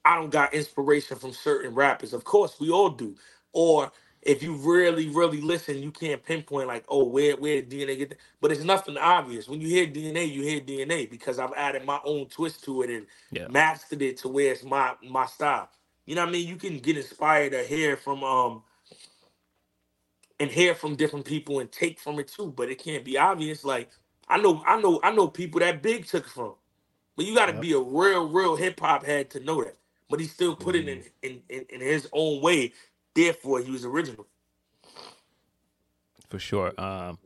[0.04, 2.14] I don't got inspiration from certain rappers.
[2.14, 3.16] Of course, we all do.
[3.54, 3.92] Or
[4.24, 8.10] if you really, really listen, you can't pinpoint like, oh, where where did DNA get
[8.10, 8.18] that?
[8.40, 9.48] But it's nothing obvious.
[9.48, 12.90] When you hear DNA, you hear DNA because I've added my own twist to it
[12.90, 13.48] and Yeah.
[13.48, 15.70] mastered it to where it's my my style.
[16.06, 16.48] You know what I mean?
[16.48, 18.62] You can get inspired to hear from um
[20.40, 23.64] and hear from different people and take from it too, but it can't be obvious.
[23.64, 23.90] Like
[24.28, 26.54] I know, I know, I know people that Big took from,
[27.16, 29.76] but you got to be a real, real hip hop head to know that.
[30.10, 32.72] But he still put it in, in in in his own way.
[33.14, 34.26] Therefore, he was original.
[36.30, 36.68] for sure.
[36.78, 37.18] Um,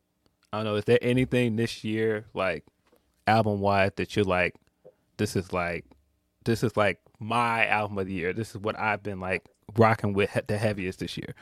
[0.53, 0.77] I don't know.
[0.77, 2.65] Is there anything this year, like
[3.27, 4.57] album wise, that you're like,
[5.19, 5.87] this is like,
[6.45, 8.33] this is like my album of the year.
[8.33, 9.45] This is what I've been like
[9.77, 11.35] rocking with the heaviest this year.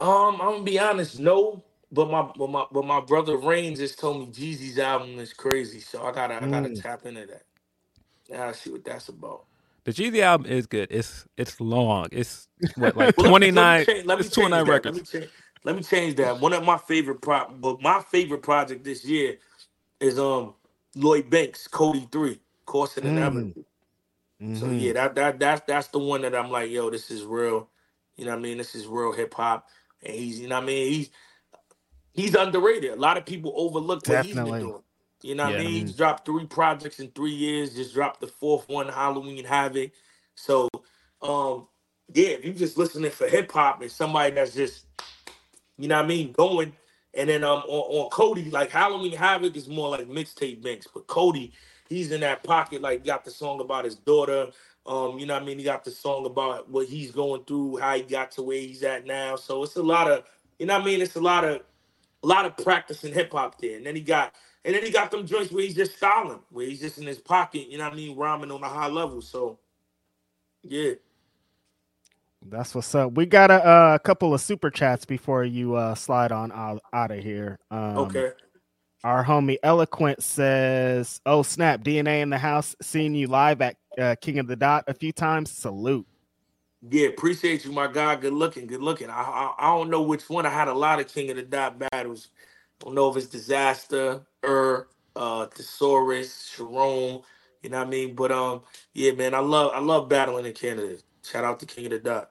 [0.00, 1.20] Um, I'm gonna be honest.
[1.20, 5.32] No, but my but my but my brother Rain just told me Jeezy's album is
[5.32, 6.82] crazy, so I gotta I gotta Mm.
[6.82, 7.44] tap into that.
[8.30, 9.45] Now I see what that's about.
[9.86, 10.88] The Jeezy album is good.
[10.92, 12.08] It's it's long.
[12.12, 13.86] It's what like Well, let me- twenty nine.
[13.86, 14.86] Let me, change, let me It's twenty nine change that.
[14.86, 15.30] Let me, change,
[15.64, 16.40] let me change that.
[16.40, 19.38] One of my favorite pro, but my favorite project this year
[20.00, 20.54] is um
[20.96, 23.20] Lloyd Banks, Cody Three, Corson and Mm.
[23.20, 23.54] Evans.
[24.52, 27.68] So yeah, that that that's that's the one that I'm like, yo, this is real.
[28.16, 28.58] You know what I mean?
[28.58, 29.68] This is real hip hop,
[30.04, 30.92] and he's you know what I mean.
[30.92, 31.10] He's
[32.14, 32.92] he's underrated.
[32.92, 34.60] A lot of people overlook what he's Definitely.
[34.60, 34.82] been doing.
[35.22, 35.60] You know what Yeah.
[35.60, 35.86] I mean?
[35.86, 37.74] He's dropped three projects in three years.
[37.74, 39.92] Just dropped the fourth one, Halloween Havoc.
[40.34, 40.68] So,
[41.22, 41.68] um,
[42.14, 44.86] yeah, if you're just listening for hip hop and somebody that's just,
[45.78, 46.74] you know what I mean, going.
[47.14, 51.06] And then um on, on Cody, like Halloween Havoc is more like mixtape banks, but
[51.06, 51.52] Cody,
[51.88, 52.82] he's in that pocket.
[52.82, 54.48] Like got the song about his daughter.
[54.86, 55.58] Um, you know what I mean?
[55.58, 58.82] He got the song about what he's going through, how he got to where he's
[58.84, 59.36] at now.
[59.36, 60.24] So it's a lot of,
[60.58, 61.00] you know what I mean?
[61.00, 61.62] It's a lot of
[62.22, 63.76] a lot of practice in hip hop there.
[63.76, 64.34] And then he got
[64.66, 67.18] and then he got them joints where he's just styling, where he's just in his
[67.18, 69.22] pocket, you know what I mean, rhyming on a high level.
[69.22, 69.60] So
[70.64, 70.94] yeah.
[72.44, 73.12] That's what's up.
[73.12, 77.12] We got a, uh, couple of super chats before you uh, slide on out, out
[77.12, 77.58] of here.
[77.70, 78.32] Um, Okay.
[79.04, 81.84] Our homie Eloquent says, "Oh snap!
[81.84, 82.74] DNA in the house.
[82.82, 85.52] Seeing you live at uh, King of the Dot a few times.
[85.52, 86.06] Salute."
[86.90, 88.16] Yeah, appreciate you, my guy.
[88.16, 89.08] Good looking, good looking.
[89.08, 90.44] I, I I don't know which one.
[90.44, 92.30] I had a lot of King of the Dot battles.
[92.80, 97.22] I don't know if it's Dizaster, Ur, uh, Thesaurus, Sharon.
[97.62, 98.14] You know what I mean?
[98.14, 98.62] But um,
[98.92, 100.96] yeah, man, I love I love battling in Canada.
[101.22, 102.30] Shout out to King of the Dot.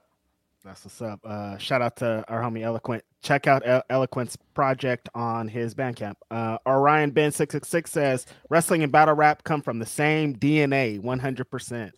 [0.64, 1.20] That's what's up.
[1.24, 3.04] Uh, shout out to our homie Eloquent.
[3.22, 6.14] Check out El- Eloquent's project on his Bandcamp.
[6.30, 10.34] Uh, Orion Ben six six six says wrestling and battle rap come from the same
[10.34, 11.94] DNA, one hundred percent.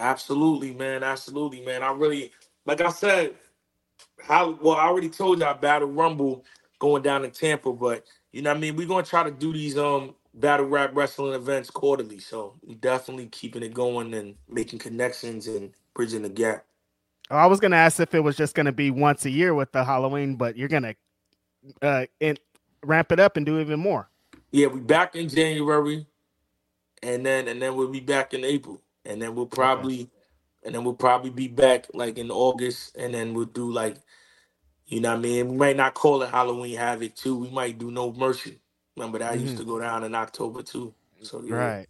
[0.00, 1.02] Absolutely, man.
[1.02, 1.82] Absolutely, man.
[1.82, 2.32] I really,
[2.64, 3.34] like I said,
[4.22, 6.44] how well I already told you I battle Rumble
[6.78, 8.76] going down in Tampa, but you know what I mean.
[8.76, 13.26] We're gonna try to do these um battle rap wrestling events quarterly, so we definitely
[13.26, 16.64] keeping it going and making connections and bridging the gap.
[17.30, 19.72] Oh, I was gonna ask if it was just gonna be once a year with
[19.72, 20.94] the Halloween, but you're gonna
[21.82, 22.36] uh, in,
[22.82, 24.08] ramp it up and do even more.
[24.50, 26.06] Yeah, we back in January,
[27.02, 30.10] and then and then we'll be back in April, and then we'll probably,
[30.62, 33.96] and then we'll probably be back like in August, and then we'll do like,
[34.88, 35.48] you know what I mean.
[35.48, 37.36] We might not call it Halloween Havoc too.
[37.36, 38.58] We might do No Mercy.
[38.96, 39.58] Remember that used Mhm.
[39.58, 40.92] to go down in October too.
[41.22, 41.54] So yeah.
[41.54, 41.86] Right.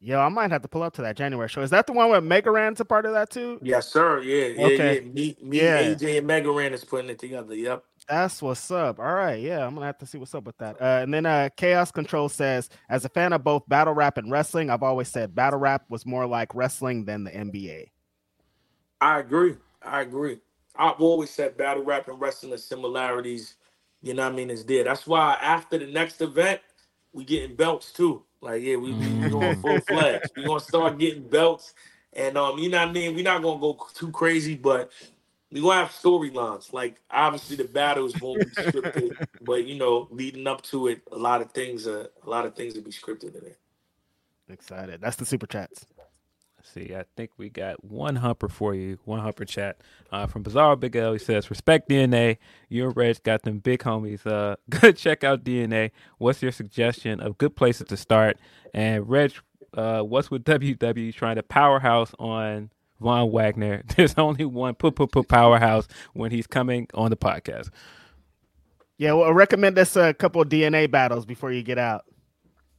[0.00, 1.62] Yo, I might have to pull up to that January show.
[1.62, 3.58] Is that the one where Mega Ran's a part of that too?
[3.62, 4.20] Yes, sir.
[4.20, 4.94] Yeah, yeah, Okay.
[4.96, 5.00] yeah.
[5.00, 5.94] Me, me, Yeah.
[5.94, 7.54] AJ, and Mega Ran is putting it together.
[7.54, 7.82] Yep.
[8.06, 8.98] That's what's up.
[8.98, 10.76] All right, yeah, I'm gonna have to see what's up with that.
[10.78, 14.30] Uh, and then uh, Chaos Control says, as a fan of both battle rap and
[14.30, 17.86] wrestling, I've always said battle rap was more like wrestling than the NBA.
[19.00, 19.56] I agree.
[19.82, 20.40] I agree.
[20.76, 23.54] I've always said battle rap and wrestling the similarities,
[24.02, 24.84] you know what I mean, is there.
[24.84, 26.60] That's why after the next event,
[27.12, 28.24] we getting belts too.
[28.40, 30.30] Like, yeah, we, we, we going full fledged.
[30.36, 31.74] we gonna start getting belts.
[32.12, 33.14] And um, you know what I mean?
[33.14, 34.90] We're not gonna go too crazy, but
[35.50, 36.72] we gonna have storylines.
[36.72, 41.16] Like obviously the battles won't be scripted, but you know, leading up to it, a
[41.16, 43.58] lot of things uh, a lot of things will be scripted in it.
[44.48, 45.00] Excited.
[45.00, 45.86] That's the super chats.
[46.66, 49.76] See, I think we got one humper for you, one humper chat
[50.10, 51.12] uh, from Bizarro Big L.
[51.12, 52.38] He says, "Respect DNA.
[52.70, 54.26] You and Reg got them big homies.
[54.26, 54.96] Uh, good.
[54.96, 55.90] Check out DNA.
[56.16, 58.38] What's your suggestion of good places to start?
[58.72, 59.32] And Reg,
[59.74, 63.82] uh, what's with WW trying to powerhouse on Von Wagner?
[63.96, 67.68] There's only one put put put powerhouse when he's coming on the podcast.
[68.96, 72.06] Yeah, well, I recommend us a couple of DNA battles before you get out.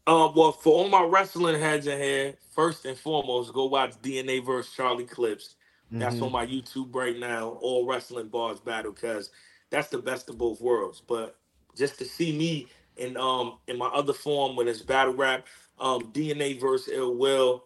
[0.08, 4.45] Um, well, for all my wrestling heads in here, first and foremost, go watch DNA
[4.45, 5.56] versus Charlie Clips.
[5.97, 6.24] That's Mhm.
[6.28, 7.51] on my YouTube right now.
[7.62, 9.32] All wrestling bars battle because
[9.70, 11.01] that's the best of both worlds.
[11.01, 11.39] But
[11.78, 15.47] just to see me in um in my other form when it's battle rap,
[15.80, 17.66] um, DNA versus Ill Will,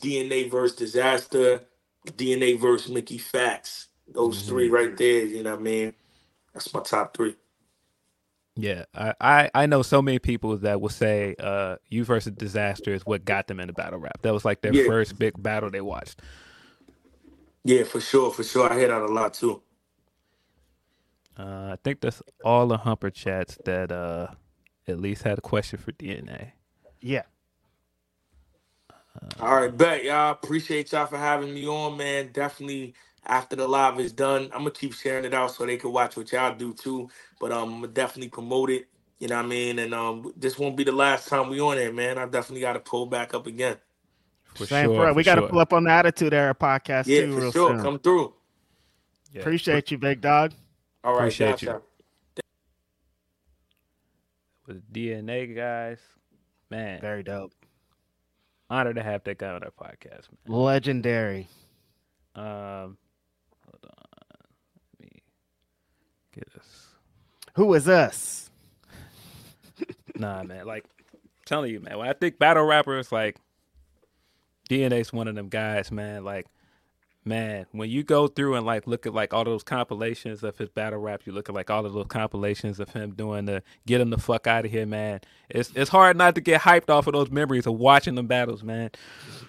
[0.00, 1.64] DNA versus Dizaster,
[2.06, 3.88] DNA versus Mickey Factz.
[4.08, 5.24] Those three right there.
[5.26, 5.94] You know what I mean?
[6.54, 7.36] That's my top three.
[8.56, 12.88] Yeah, I, I, I know so many people that will say uh, you versus Dizaster
[12.94, 14.22] is what got them into battle rap.
[14.22, 14.84] That was like their Yeah.
[14.86, 16.20] first big battle they watched.
[17.64, 18.72] Yeah, for sure, for sure.
[18.72, 19.62] I hear that a lot too.
[21.38, 24.28] Uh, I think that's all the humper chats that uh,
[24.88, 26.52] at least had a question for DNA.
[27.00, 27.22] Yeah.
[29.40, 30.32] All right, bet y'all.
[30.32, 32.30] Appreciate y'all for having me on, man.
[32.32, 32.94] Definitely
[33.26, 36.16] after the live is done, I'm gonna keep sharing it out so they can watch
[36.16, 37.08] what y'all do too.
[37.40, 38.88] But um, I'm gonna definitely promote it.
[39.18, 39.78] You know what I mean?
[39.78, 42.18] And um, this won't be the last time we on there, man.
[42.18, 43.76] I definitely got to pull back up again.
[44.54, 45.14] For Same sure, for us.
[45.16, 45.48] We for got to sure.
[45.48, 47.70] pull up on the Attitude Era podcast Yeah, too, for real sure.
[47.76, 47.82] soon.
[47.82, 48.34] Come through.
[49.32, 49.40] Yeah.
[49.42, 50.52] Appreciate you, big dog.
[51.04, 51.66] All right, Appreciate gotcha.
[51.66, 51.82] you.
[54.66, 55.98] with DNA guys.
[56.70, 57.52] Man, Very dope.
[58.70, 60.56] honored to have that guy on our podcast, man.
[60.58, 61.46] Legendary.
[62.34, 62.96] Um,
[63.64, 64.18] hold on,
[65.00, 65.22] let me
[66.34, 66.88] get us.
[67.54, 68.50] Who is us?
[70.16, 70.66] Nah, man.
[70.66, 71.98] Like, I'm telling you, man.
[71.98, 73.36] When I think battle rappers, like
[74.68, 76.24] DNA's one of them guys, man.
[76.24, 76.46] Like,
[77.24, 80.68] man, when you go through and like look at like all those compilations of his
[80.68, 84.00] battle rap, you look at like all of those compilations of him doing the get
[84.00, 85.20] him the fuck out of here, man.
[85.48, 88.62] It's it's hard not to get hyped off of those memories of watching them battles,
[88.62, 88.90] man.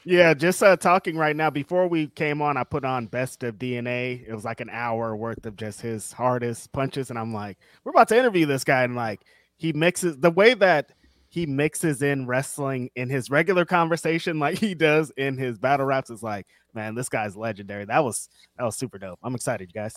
[0.06, 1.50] Yeah, just uh, talking right now.
[1.50, 4.28] Before we came on, I put on Best of DNA.
[4.28, 7.92] It was like an hour worth of just his hardest punches, and I'm like, we're
[7.92, 9.22] about to interview this guy, and like
[9.58, 10.92] he mixes the way that
[11.30, 16.10] he mixes in wrestling in his regular conversation, like he does in his battle raps.
[16.10, 17.86] Is like, man, this guy's legendary.
[17.86, 19.20] That was that was super dope.
[19.24, 19.96] I'm excited, you guys.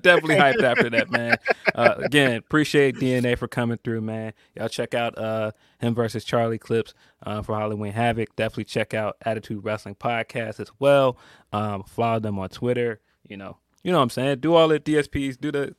[0.02, 1.38] Definitely hyped after that, man.
[1.74, 4.34] Uh, again, appreciate DNA for coming through, man.
[4.56, 8.36] Y'all check out uh, him versus Charlie clips uh, for Halloween Havoc.
[8.36, 11.18] Definitely check out Attitude Wrestling Podcast as well.
[11.54, 13.00] Um, follow them on Twitter.
[13.28, 14.40] You know, you know what I'm saying.
[14.40, 15.40] Do all the DSPs.
[15.40, 15.76] Do the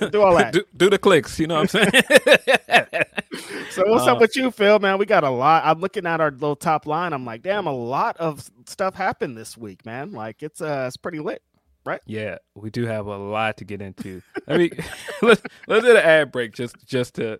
[0.00, 0.52] uh, Do all that.
[0.52, 1.38] do, do the clicks.
[1.38, 3.04] You know what I'm saying.
[3.70, 4.78] So what's Uh, up with you, Phil?
[4.78, 5.62] Man, we got a lot.
[5.66, 7.12] I'm looking at our little top line.
[7.12, 10.12] I'm like, damn, a lot of stuff happened this week, man.
[10.12, 11.42] Like it's uh, it's pretty lit.
[11.84, 12.00] Right?
[12.06, 14.22] Yeah, we do have a lot to get into.
[14.46, 14.70] Let me
[15.22, 17.38] let's let's do the ad break just just to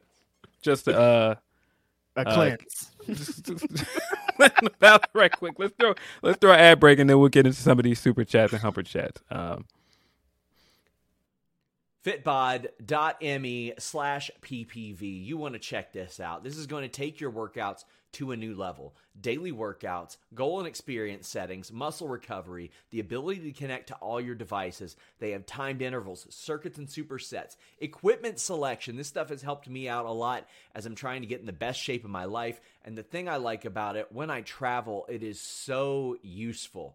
[0.62, 1.34] just to uh
[2.16, 2.90] A Uh, cleanse.
[4.38, 5.54] About right quick.
[5.58, 7.98] Let's throw let's throw an ad break and then we'll get into some of these
[7.98, 9.22] super chats and humper chats.
[9.30, 9.64] Um,
[12.06, 16.44] fitbod.me slash ppv you want to check this out.
[16.44, 18.94] This is going to take your workouts to a new level.
[19.20, 24.36] Daily workouts goal and experience settings muscle recovery the ability to connect to all your
[24.36, 24.94] devices.
[25.18, 28.94] They have timed intervals circuits and supersets equipment selection.
[28.94, 30.46] This stuff has helped me out a lot
[30.76, 32.60] as i'm trying to get in the best shape of my life.
[32.84, 36.94] And the thing i like about it when i travel it is so useful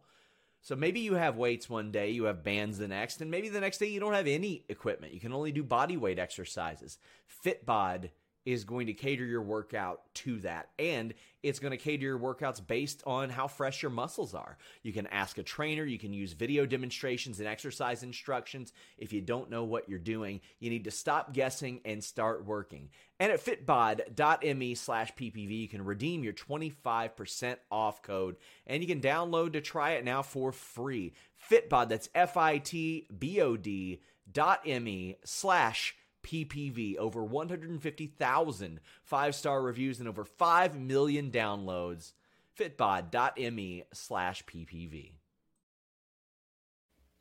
[0.62, 3.59] so maybe you have weights one day, you have bands the next, and maybe the
[3.59, 5.14] next day you don't have any equipment.
[5.14, 6.97] You can only do body weight exercises.
[7.43, 8.09] Fitbod
[8.45, 11.13] is going to cater your workout to that, and
[11.43, 14.57] it's going to cater your workouts based on how fresh your muscles are.
[14.83, 18.73] You can ask a trainer, you can use video demonstrations and exercise instructions.
[18.97, 22.89] If you don't know what you're doing, you need to stop guessing and start working.
[23.19, 29.01] And at fitbod.me slash ppv, you can redeem your 25% off code and you can
[29.01, 31.13] download to try it now for free.
[31.49, 36.97] Fitbod, that's F I T B O D dot me slash PPV.
[36.97, 42.13] Over 150,000 five star reviews and over 5 million downloads.
[42.57, 45.13] Fitbod.me slash PPV.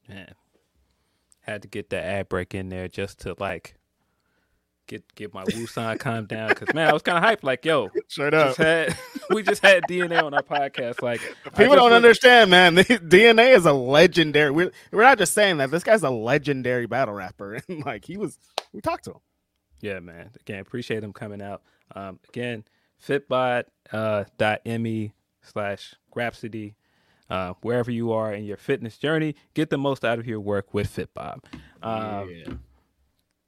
[0.09, 0.35] man,
[1.43, 3.77] had to get that ad break in there just to like
[4.87, 7.45] get get my Wusan calmed down because man, I was kind of hyped.
[7.45, 8.97] Like, yo, Straight just had
[9.31, 11.01] we just had DNA on our podcast.
[11.01, 11.21] Like,
[11.57, 12.75] People don't was- understand, man.
[12.77, 14.51] DNA is a legendary.
[14.51, 15.71] We're, we're not just saying that.
[15.71, 18.37] This guy's a legendary battle rapper, and like he was,
[18.73, 19.21] we talked to him.
[19.81, 20.31] Yeah, man.
[20.41, 21.63] Again, appreciate them coming out.
[21.95, 22.65] Um, again,
[23.05, 26.75] fitbod uh, dot me slash Grapsody.
[27.29, 30.75] Uh, wherever you are in your fitness journey, get the most out of your work
[30.75, 31.39] with Fitbod.
[31.81, 32.59] Um,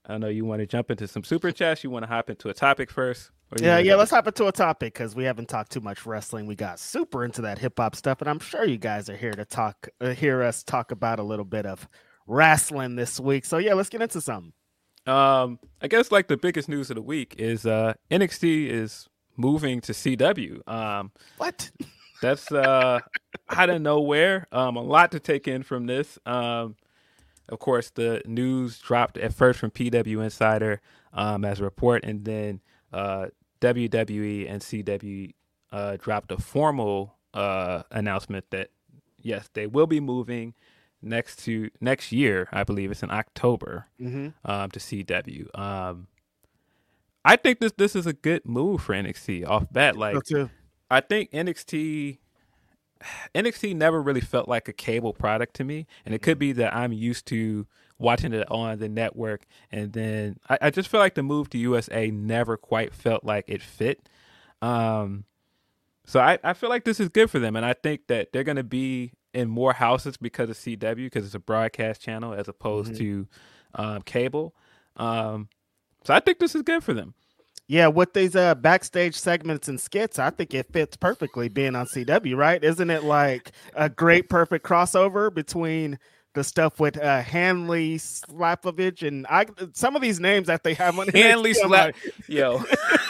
[0.07, 1.83] I know you want to jump into some super chats.
[1.83, 3.33] You want to hop into a topic first?
[3.51, 3.97] Or Yeah, yeah.
[3.97, 6.47] Let's hop into a topic because we haven't talked too much wrestling.
[6.47, 9.33] We got super into that hip hop stuff, and I'm sure you guys are here
[9.33, 11.89] to talk, uh, hear us talk about a little bit of
[12.29, 13.45] wrestling this week.
[13.45, 14.53] So yeah, let's get into something.
[15.07, 19.81] Um, I guess like the biggest news of the week is uh, NXT is moving
[19.83, 20.67] to CW.
[20.69, 21.71] Um, What?
[22.21, 23.01] that's uh
[23.51, 24.47] out of nowhere.
[24.53, 26.19] Um, a lot to take in from this.
[26.25, 26.77] Um,
[27.49, 30.81] of course, the news dropped at first from PW Insider
[31.13, 32.61] um, as a report, and then
[32.93, 33.27] uh,
[33.61, 35.35] WWE and CW
[35.73, 38.71] uh, dropped a formal uh, announcement that
[39.21, 40.55] yes, they will be moving
[41.03, 42.49] next to next year.
[42.53, 44.29] I believe it's in October Mm-hmm.
[44.51, 45.59] um, to CW.
[45.59, 46.07] Um,
[47.25, 49.97] I think this this is a good move for NXT off bat.
[49.97, 50.51] Like too.
[50.91, 52.19] I think NXT
[53.35, 56.75] NXT never really felt like a cable product to me, and it could be that
[56.75, 57.67] I'm used to
[57.99, 61.59] watching it on the network, and then I, I just feel like the move to
[61.59, 64.09] USA never quite felt like it fit.
[64.61, 65.25] Um,
[66.05, 68.43] so I, I feel like this is good for them, and I think that they're
[68.43, 72.49] going to be in more houses because of CW because it's a broadcast channel as
[72.49, 73.27] opposed to
[73.75, 74.55] um, cable.
[74.97, 75.49] Um,
[76.05, 77.15] so I think this is good for them.
[77.69, 81.87] Yeah, with these uh backstage segments and skits, I think it fits perfectly being on
[81.87, 82.63] CW, right?
[82.63, 85.99] Isn't it like a great perfect crossover between
[86.35, 90.99] the stuff with uh, Hanley Slapovich and I some of these names that they have
[90.99, 91.97] on Hanley slap, like,
[92.29, 92.63] yo.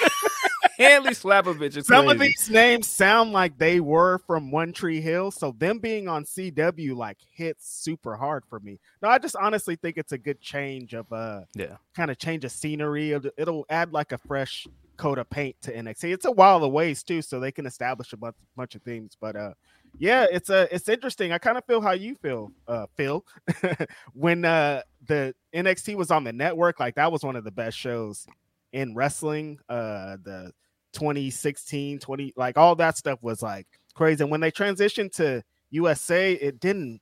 [0.82, 5.30] Hanley Slapovich is some of these names sound like they were from One Tree Hill,
[5.30, 8.78] so them being on CW like hits super hard for me.
[9.02, 11.76] No, I just honestly think it's a good change of uh Yeah.
[11.94, 13.12] kind of change of scenery.
[13.12, 14.66] It'll, add like a fresh
[14.96, 16.12] coat of paint to NXT.
[16.12, 19.16] It's a while away too, so they can establish a bunch, bunch of things.
[19.20, 19.54] But uh,
[19.98, 21.32] yeah, it's a it's interesting.
[21.32, 23.24] I kind of feel how you feel, uh, Phil,
[24.14, 26.80] when uh the NXT was on the network.
[26.80, 28.26] Like that was one of the best shows
[28.72, 29.58] in wrestling.
[29.68, 30.52] Uh, the
[30.92, 34.22] 2016, 20 like all that stuff was like crazy.
[34.22, 37.00] And when they transitioned to USA, it didn't.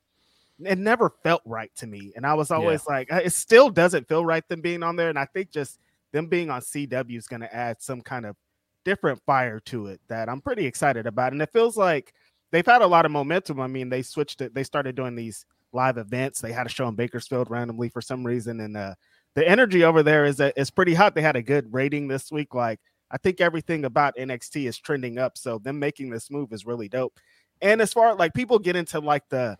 [0.62, 4.06] It never felt right to me, and I was always like, uh, it still doesn't
[4.08, 5.08] feel right them being on there.
[5.08, 5.78] And I think just
[6.12, 8.36] them being on CW is going to add some kind of
[8.84, 11.32] different fire to it that I'm pretty excited about.
[11.32, 12.12] And it feels like
[12.50, 13.60] they've had a lot of momentum.
[13.60, 16.40] I mean, they switched it, they started doing these live events.
[16.40, 18.60] They had a show in Bakersfield randomly for some reason.
[18.60, 18.94] And uh,
[19.34, 21.14] the energy over there is uh, is pretty hot.
[21.14, 22.54] They had a good rating this week.
[22.54, 22.80] Like,
[23.10, 25.36] I think everything about NXT is trending up.
[25.36, 27.18] So them making this move is really dope.
[27.62, 29.58] And as far like people get into like the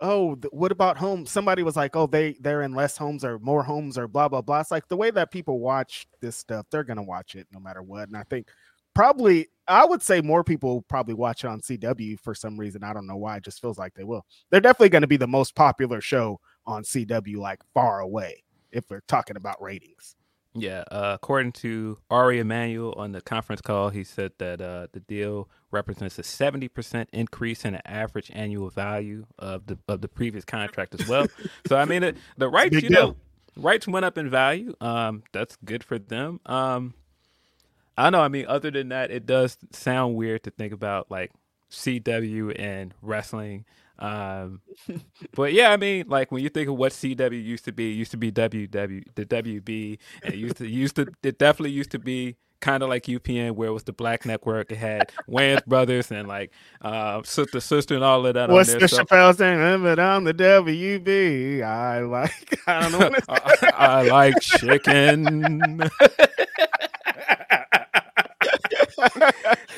[0.00, 1.24] oh, what about home?
[1.24, 4.42] Somebody was like, oh, they they're in less homes or more homes or blah blah
[4.42, 4.60] blah.
[4.60, 7.82] It's like the way that people watch this stuff, they're gonna watch it no matter
[7.82, 8.08] what.
[8.08, 8.48] And I think
[8.94, 12.84] probably I would say more people probably watch it on CW for some reason.
[12.84, 13.36] I don't know why.
[13.36, 14.26] It just feels like they will.
[14.50, 19.02] They're definitely to be the most popular show on CW, like far away, if we're
[19.08, 20.16] talking about ratings.
[20.56, 25.00] Yeah, uh, according to Ari Emanuel on the conference call, he said that uh, the
[25.00, 30.06] deal represents a seventy percent increase in the average annual value of the of the
[30.08, 31.26] previous contract as well.
[31.66, 33.16] so I mean, it, the rights, Big you know,
[33.56, 34.74] rights went up in value.
[34.80, 36.38] Um, that's good for them.
[36.46, 36.94] Um,
[37.98, 38.20] I know.
[38.20, 41.32] I mean, other than that, it does sound weird to think about like
[41.70, 43.64] CW and wrestling.
[43.98, 44.60] Um,
[45.34, 47.94] but yeah, I mean, like when you think of what CW used to be, it
[47.94, 51.90] used to be WW, the WB, and it used to used to it definitely used
[51.92, 54.72] to be kind of like UPN, where it was the Black Network.
[54.72, 58.48] It had Wayans Brothers and like uh, Sister Sister and all of that.
[58.48, 58.88] What's on the there.
[58.88, 59.82] So- Chappelle saying?
[59.82, 61.62] But I'm the WB.
[61.62, 62.60] I like.
[62.66, 63.10] I don't know.
[63.10, 63.24] What
[63.62, 65.82] I, I like chicken.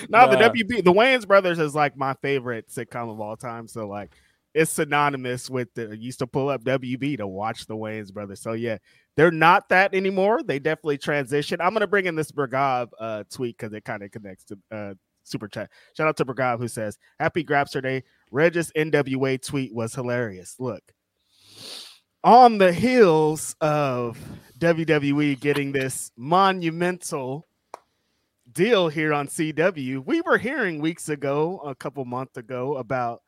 [0.09, 3.69] No, the WB, the Wayans brothers is like my favorite sitcom of all time.
[3.69, 4.13] So like,
[4.55, 5.91] it's synonymous with the.
[5.91, 8.41] I used to pull up WB to watch the Wayans brothers.
[8.41, 8.79] So yeah,
[9.17, 10.43] they're not that anymore.
[10.43, 11.59] They definitely transitioned.
[11.61, 14.95] I'm gonna bring in this Bergav uh, tweet because it kind of connects to uh,
[15.25, 15.71] super chat.
[15.95, 20.57] Shout out to Bergav who says, "Happy Grabster Day." Regis NWA tweet was hilarious.
[20.59, 20.83] Look.
[22.25, 24.19] On the heels of
[24.59, 27.46] WWE getting this monumental
[28.57, 30.05] deal here on CW.
[30.07, 33.23] We were hearing weeks ago, a couple months ago, about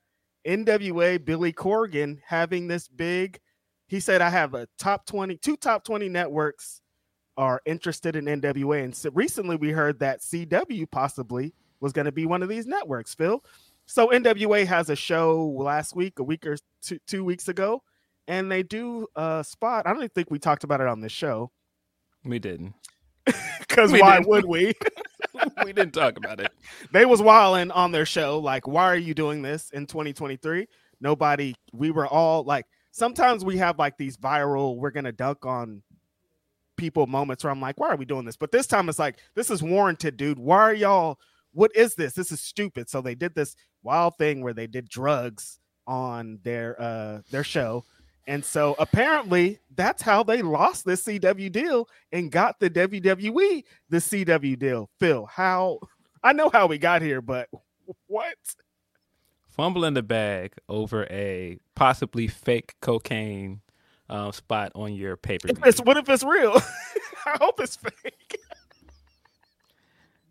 [0.46, 3.38] NWA Billy Corgan having this big.
[3.88, 6.80] He said, I have a top 20, two top 20 networks
[7.36, 8.84] are interested in NWA.
[8.84, 12.66] And so recently we heard that CW possibly was going to be one of these
[12.66, 13.44] networks, Phil.
[13.84, 17.82] So NWA has a show last week, a week or two, two weeks ago,
[18.26, 19.86] and they do a spot.
[19.86, 21.50] I don't think we talked about it on this show
[22.24, 22.74] we didn't.
[23.60, 24.28] because why didn't.
[24.28, 24.72] would we?
[25.64, 26.52] We didn't talk about it.
[26.92, 30.66] they was wilding on their show like why are you doing this in 2023
[31.00, 35.82] nobody we were all like sometimes we have like these viral we're gonna dunk on
[36.76, 38.36] people moments where i'm like why are we doing this?
[38.36, 40.38] But this time it's like this is warranted dude.
[40.38, 41.18] Why are y'all
[41.52, 42.12] what is this?
[42.12, 42.88] This is stupid.
[42.88, 47.84] So they did this wild thing where they did drugs on their uh their show
[48.28, 53.96] and so apparently that's how they lost this CW deal and got the WWE the
[53.96, 54.90] CW deal.
[55.00, 55.80] Phil, how
[56.22, 57.48] I know how we got here, but
[58.06, 58.36] what?
[59.58, 63.60] fumbling the bag over a possibly fake cocaine
[64.08, 65.48] um, spot on your paper.
[65.48, 66.52] If what if it's real?
[67.26, 68.38] I hope it's fake.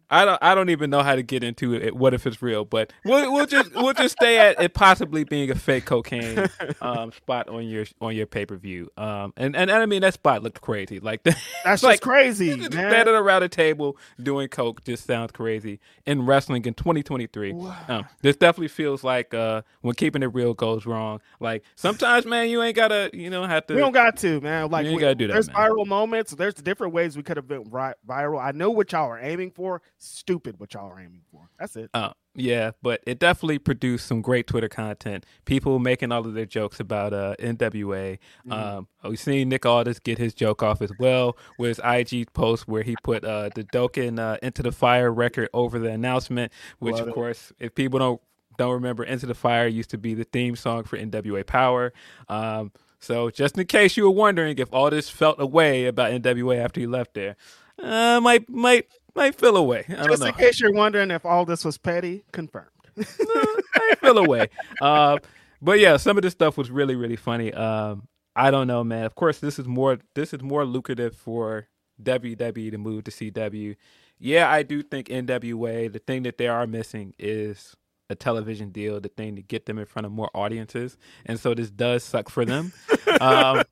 [0.09, 0.39] I don't.
[0.41, 1.95] I don't even know how to get into it.
[1.95, 2.63] What if it's real?
[2.63, 6.47] But we'll, we'll just we'll just stay at it possibly being a fake cocaine
[6.81, 8.89] um, spot on your on your pay per view.
[8.97, 10.99] Um, and, and and I mean that spot looked crazy.
[11.01, 11.23] Like
[11.63, 12.71] That's like crazy, man.
[12.71, 17.53] standing around a table doing coke just sounds crazy in wrestling in 2023.
[17.89, 21.19] Um, this definitely feels like uh, when keeping it real goes wrong.
[21.41, 23.73] Like sometimes, man, you ain't gotta you know have to.
[23.75, 24.69] We don't got to, man.
[24.71, 25.57] Like You ain't we- gotta do that, There's man.
[25.57, 26.31] viral moments.
[26.33, 28.41] There's different ways we could have been viral.
[28.41, 29.81] I know what y'all are aiming for.
[29.99, 31.49] Stupid what y'all are aiming for.
[31.59, 31.89] That's it.
[31.93, 35.25] Uh, yeah, but it definitely produced some great Twitter content.
[35.45, 38.19] People making all of their jokes about uh, NWA.
[38.45, 38.51] Mm-hmm.
[38.51, 42.67] Um, we've seen Nick Aldis get his joke off as well with his IG post
[42.67, 46.93] where he put uh, the Dokken uh, Into the Fire record over the announcement, which
[46.93, 47.13] Love of it.
[47.13, 48.21] course, if people don't
[48.57, 51.93] don't remember, Into the Fire used to be the theme song for NWA Power.
[52.27, 56.57] Um, so just in case you were wondering if all this felt away about NWA
[56.63, 57.35] after you left there,
[57.81, 58.87] uh, might might
[59.17, 59.83] might feel away.
[59.89, 60.27] I don't Just know.
[60.27, 62.69] in case you're wondering if all this was petty, confirmed.
[62.97, 64.49] I feel away.
[64.81, 65.17] Uh,
[65.59, 67.51] but yeah, some of this stuff was really really funny.
[67.51, 69.05] Um, I don't know, man.
[69.05, 71.67] Of course, this is more this is more lucrative for
[72.03, 73.75] WWE to move to CW.
[74.19, 75.91] Yeah, I do think NWA.
[75.91, 77.75] The thing that they are missing is
[78.09, 78.99] a television deal.
[78.99, 80.95] The thing to get them in front of more audiences,
[81.25, 82.71] and so this does suck for them.
[83.21, 83.63] um,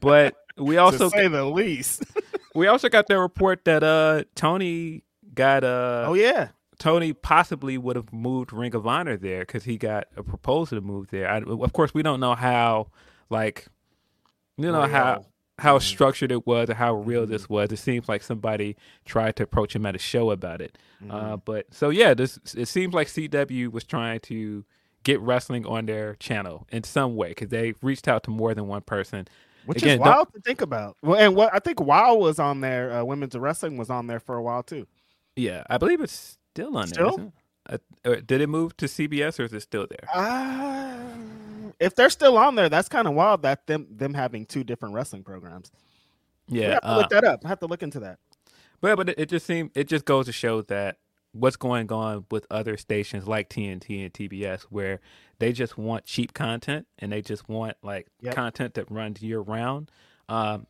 [0.00, 2.02] but we also to say the least.
[2.54, 5.04] we also got the report that uh Tony
[5.34, 6.48] got uh oh yeah,
[6.78, 10.80] Tony possibly would have moved Ring of Honor there because he got a proposal to
[10.80, 11.28] move there.
[11.28, 12.88] I, of course, we don't know how,
[13.30, 13.66] like,
[14.56, 15.26] you know how Real.
[15.58, 17.72] how structured it was or how real this was.
[17.72, 20.78] It seems like somebody tried to approach him at a show about it.
[21.10, 24.64] Uh, but so yeah, this it seems like CW was trying to
[25.02, 28.66] get wrestling on their channel in some way because they reached out to more than
[28.68, 29.28] one person.
[29.66, 30.96] Which Again, is don't- wild to think about.
[31.02, 32.92] Well, and what I think WoW was on there.
[32.92, 34.86] Uh, Women's Wrestling was on there for a while too.
[35.36, 36.94] Yeah, I believe it's still on there.
[37.06, 37.16] Still?
[37.16, 37.26] there.
[37.26, 37.82] Isn't it?
[38.04, 40.06] Uh, uh, did it move to CBS or is it still there?
[40.12, 40.98] Uh,
[41.80, 43.42] if they're still on there, that's kind of wild.
[43.42, 45.72] That them them having two different wrestling programs.
[46.48, 47.40] We Yeah, have to uh, look that up.
[47.44, 48.18] I have to look into that.
[48.80, 50.98] But but it, it just seemed it just goes to show that
[51.34, 55.00] what's going on with other stations like TNT and TBS where
[55.40, 58.34] they just want cheap content and they just want like Yep.
[58.34, 59.90] content that runs year round.
[60.28, 60.66] Um,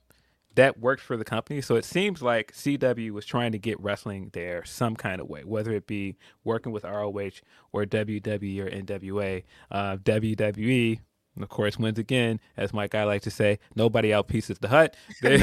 [0.55, 1.61] that worked for the company.
[1.61, 5.43] So it seems like CW was trying to get wrestling there some kind of way,
[5.45, 7.41] whether it be working with ROH
[7.73, 9.43] or WWE or NWA.
[9.71, 11.01] Uh, WWE,
[11.41, 14.97] of course, wins again, as my guy likes to say, nobody outpieces the hut.
[15.23, 15.39] They,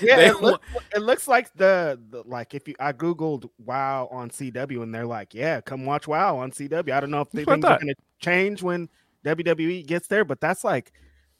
[0.00, 0.62] Yeah, they it, look,
[0.94, 5.06] it looks like the, the like if you I googled WoW on CW and they're
[5.06, 6.92] like, yeah, come watch WoW on CW.
[6.92, 8.88] I don't know if they That's what I things are going to change when
[9.24, 10.92] WWE gets there, but that's like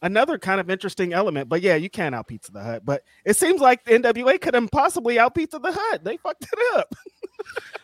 [0.03, 1.49] another kind of interesting element.
[1.49, 2.85] But yeah, you can't out Pizza the Hut.
[2.85, 6.05] But it seems like the NWA could have possibly out Pizza the Hut.
[6.05, 6.95] They fucked it up.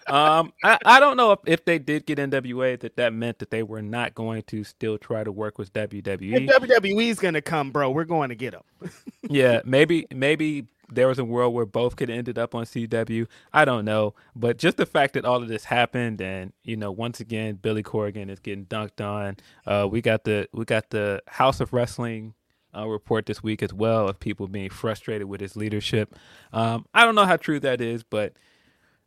[0.06, 3.50] um, I, I don't know if, if they did get NWA that that meant that
[3.50, 6.48] they were not going to still try to work with WWE.
[6.48, 6.80] If WWE.
[6.80, 8.90] WWE's going to come, bro, we're going to get them.
[9.28, 13.26] yeah, maybe maybe there was a world where both could have ended up on CW.
[13.52, 16.90] I don't know, but just the fact that all of this happened, and you know,
[16.90, 19.36] once again, Billy Corgan is getting dunked on.
[19.66, 22.34] Uh, we got the we got the House of Wrestling.
[22.74, 26.16] Uh, report this week as well of people being frustrated with his leadership.
[26.54, 28.32] Um, I don't know how true that is, but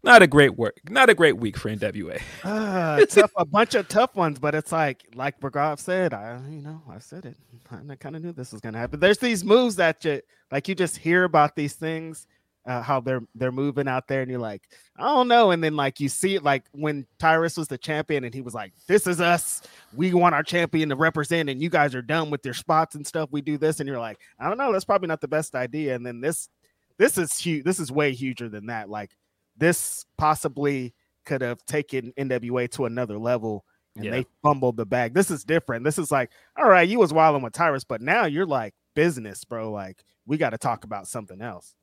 [0.06, 2.22] not a great work, not a great week for NWA.
[2.44, 6.61] Ah, tough, a bunch of tough ones, but it's like, like Bergov said, I, you
[6.61, 7.36] know, I said it.
[7.72, 8.99] I kind of knew this was gonna happen.
[8.99, 10.22] There's these moves that you,
[10.52, 12.27] like, you just hear about these things,
[12.65, 14.64] uh, how they're they're moving out there, and you're like,
[14.98, 15.52] I don't know.
[15.52, 18.56] And then like you see it, like when Tyrus was the champion, and he was
[18.56, 19.61] like, "This is us.
[19.94, 23.06] We want our champion to represent, and you guys are done with your spots and
[23.06, 23.30] stuff.
[23.32, 24.72] We do this," and you're like, I don't know.
[24.72, 25.95] That's probably not the best idea.
[25.95, 26.49] And then this,
[26.98, 27.64] this is huge.
[27.64, 28.90] This is way huger than that.
[28.90, 29.11] Like
[29.57, 30.94] this possibly
[31.26, 33.65] could have taken NWA to another level
[33.95, 34.11] and Yeah.
[34.11, 35.14] they fumbled the bag.
[35.14, 35.86] This is different.
[35.86, 39.44] This is like, all right, you was wilding with Tyrus, but now you're like business,
[39.45, 39.72] bro.
[39.72, 41.73] Like we got to talk about something else.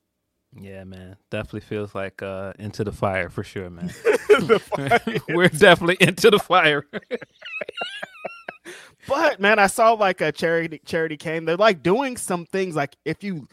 [0.55, 1.17] Yeah, man.
[1.31, 3.91] Definitely feels like uh into the fire for sure, man.
[5.29, 6.85] We're definitely into the fire.
[9.07, 11.45] but man, I saw like a charity charity came.
[11.45, 13.47] They're like doing some things like if you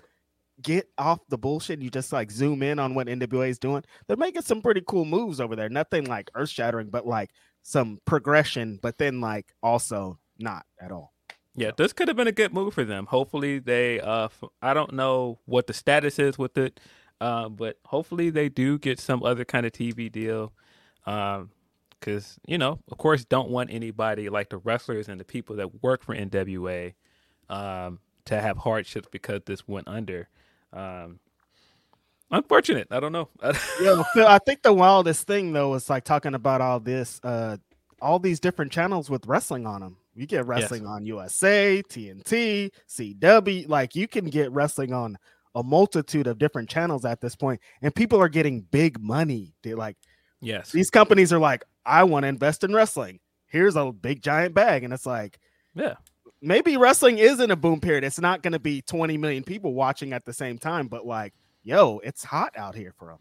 [0.62, 3.85] get off the bullshit, and you just like zoom in on what NWA is doing.
[4.07, 5.69] They're making some pretty cool moves over there.
[5.69, 7.31] Nothing like earth shattering, but like
[7.62, 11.12] some progression, but then like also not at all.
[11.55, 13.07] yeah, this could have been a good move for them.
[13.07, 16.81] Hopefully they uh f- I don't know what the status is with it.
[17.20, 20.53] Uh, but hopefully they do get some other kind of TV deal.
[21.07, 21.51] Um
[22.01, 25.82] because you know, of course, don't want anybody like the wrestlers and the people that
[25.82, 26.95] work for NWA
[27.51, 30.28] um, to have hardships because this went under.
[30.72, 31.18] Um,
[32.30, 32.88] unfortunate.
[32.90, 33.28] I don't know.
[33.80, 37.56] Yo, Phil, I think the wildest thing though is like talking about all this, uh,
[38.01, 39.97] all these different channels with wrestling on them.
[40.14, 43.68] You get wrestling on USA, TNT, CW.
[43.68, 45.16] Like you can get wrestling on
[45.55, 49.55] a multitude of different channels at this point, and people are getting big money.
[49.62, 49.97] They like
[50.40, 50.72] yes.
[50.72, 53.20] these companies are like, I want to invest in wrestling.
[53.47, 55.38] Here's a big giant bag, and it's like
[55.74, 55.94] Yeah.
[56.42, 58.04] Maybe wrestling is in a boom period.
[58.04, 61.34] It's not going to be 20 million people watching at the same time, but like,
[61.62, 63.18] yo, it's hot out here for them.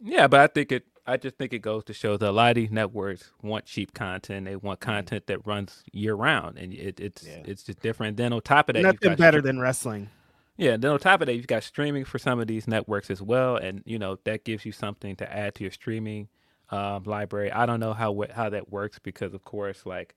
[0.00, 0.84] Yeah, but I think it.
[1.06, 3.92] I just think it goes to show that a lot of these networks want cheap
[3.92, 4.46] content.
[4.46, 7.42] They want content that runs year round, and it, it's Yeah.
[7.44, 8.16] it's just different.
[8.16, 10.08] Then on top of that, you've Nothing better than wrestling.
[10.56, 10.78] yeah.
[10.78, 13.56] Then on top of that, you've got streaming for some of these networks as well,
[13.56, 16.28] and you know that gives you something to add to your streaming
[16.70, 17.52] um, library.
[17.52, 20.14] I don't know how how that works because, of course, like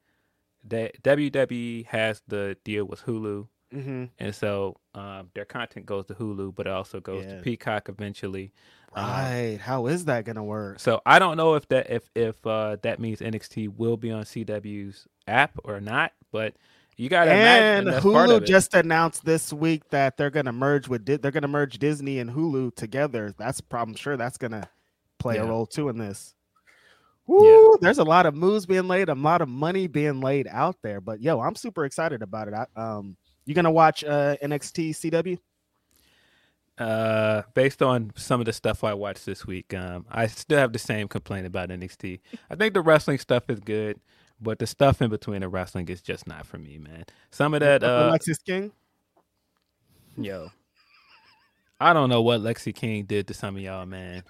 [0.63, 4.05] the WWE has the deal with Hulu, Mm-hmm.
[4.17, 7.35] and so um, their content goes to Hulu, but it also goes Yeah.
[7.35, 8.53] to Peacock eventually.
[8.93, 9.59] Um, Right.
[9.61, 10.79] How is that gonna work?
[10.79, 14.23] so I don't know if that if if uh, that means NXT will be on
[14.23, 16.55] CW's app or not, but
[16.95, 20.29] you got to And imagine that's part of Hulu just announced this week that they're
[20.29, 23.33] gonna merge with Di- they're gonna merge Disney and Hulu together.
[23.37, 24.69] That's prob- I'm sure that's gonna
[25.19, 26.33] play a role too in this.
[27.27, 30.77] Woo, there's a lot of moves being laid, a lot of money being laid out
[30.81, 31.01] there.
[31.01, 32.53] But yo, I'm super excited about it.
[32.53, 35.37] I, um, you gonna watch uh, NXT CW?
[36.77, 40.73] Uh, based on some of the stuff I watched this week, um, I still have
[40.73, 42.19] the same complaint about NXT.
[42.49, 43.99] I think the wrestling stuff is good,
[44.39, 47.05] but the stuff in between the wrestling is just not for me, man.
[47.31, 48.71] Some of that, uh, Alexis King.
[50.17, 50.49] yo,
[51.79, 54.23] I don't know what Lexis King did to some of y'all, man.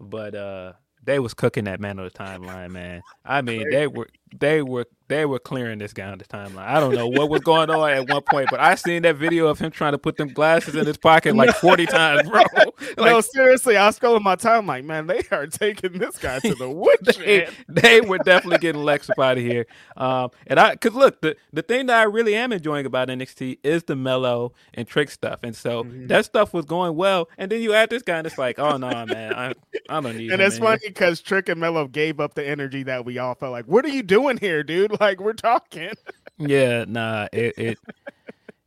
[0.00, 0.72] But uh,
[1.04, 3.02] they was cooking that man of the timeline, man.
[3.24, 4.08] I mean, they were
[4.38, 6.64] they were they were clearing this guy on the timeline.
[6.66, 9.46] I don't know what was going on at one point, but I seen that video
[9.48, 12.42] of him trying to put them glasses in his pocket like forty times, bro.
[12.98, 16.54] no, seriously, I was scrolling my time like, man, they are taking this guy to
[16.54, 16.66] the
[17.16, 17.54] they, woodshed.
[17.68, 19.66] they were definitely getting Lex up out of here.
[19.96, 23.58] Um, and I, cause look, the, the thing that I really am enjoying about NXT
[23.62, 25.40] is the Melo and trick stuff.
[25.42, 26.06] And so Mm-hmm.
[26.06, 27.28] that stuff was going well.
[27.36, 29.54] And then you add this guy and it's like, oh no, man, I,
[29.88, 32.46] I don't need And him it's in funny because Trick and Melo gave up the
[32.46, 34.93] energy that we all felt like, what are you doing here, dude?
[35.00, 35.92] Like, we're talking.
[36.38, 37.78] Yeah, nah, it, it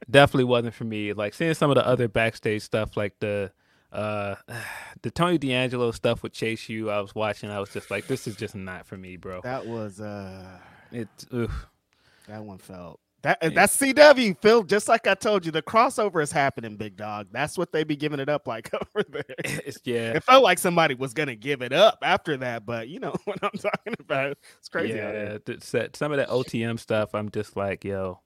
[0.10, 1.14] definitely wasn't for me.
[1.14, 3.52] Like seeing some of the other backstage stuff, like the,
[3.92, 4.36] uh,
[5.02, 8.28] the Tony D'Angelo stuff with Chase U, I was watching, I was just like, this
[8.28, 9.42] is just not for me, bro.
[9.42, 10.60] That was, uh,
[10.92, 11.68] It, oof.
[12.28, 13.00] that one felt.
[13.28, 14.64] That, that's CW, Phil.
[14.64, 17.28] Just like I told you, the crossover is happening, big dog.
[17.30, 19.24] That's what they be giving it up like over there.
[19.84, 20.14] Yeah.
[20.14, 23.38] It felt like somebody was gonna give it up after that, but you know what
[23.44, 24.38] I'm talking about.
[24.60, 24.94] It's crazy.
[24.96, 25.38] Yeah,
[25.94, 28.22] some of that OTM stuff, I'm just like, yo,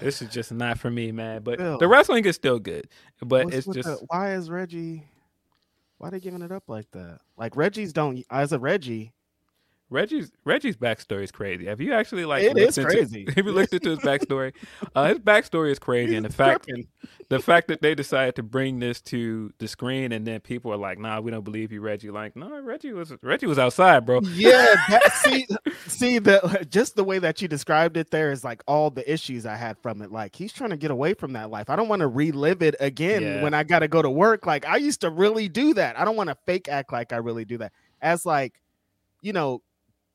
[0.00, 1.42] this is just not for me, man.
[1.42, 1.78] But Bill.
[1.78, 2.88] the wrestling is still good,
[3.22, 5.04] but What's it's just the- why is Reggie?
[5.96, 7.20] Why are they giving it up like that?
[7.38, 9.12] Like Reggie's don't as a Reggie.
[9.90, 11.64] Reggie's Reggie's backstory is crazy.
[11.66, 13.26] Have you actually like It looked into- crazy.
[13.36, 14.52] Have you looked into his backstory?
[14.94, 16.86] uh, his backstory is crazy, and the fact tripping.
[17.30, 20.76] the fact that they decided to bring this to the screen, and then people are
[20.76, 24.20] like, "Nah, we don't believe you, Reggie." Like, no, Reggie was Reggie was outside, bro.
[24.34, 25.46] Yeah, that, see,
[25.86, 29.46] see the just the way that you described it there is like all the issues
[29.46, 30.12] I had from it.
[30.12, 31.70] Like he's trying to get away from that life.
[31.70, 33.42] I don't want to relive it again Yeah.
[33.42, 34.44] when I got to go to work.
[34.44, 35.98] Like I used to really do that.
[35.98, 37.72] I don't want to fake act like I really do that.
[38.02, 38.60] As like,
[39.22, 39.62] you know,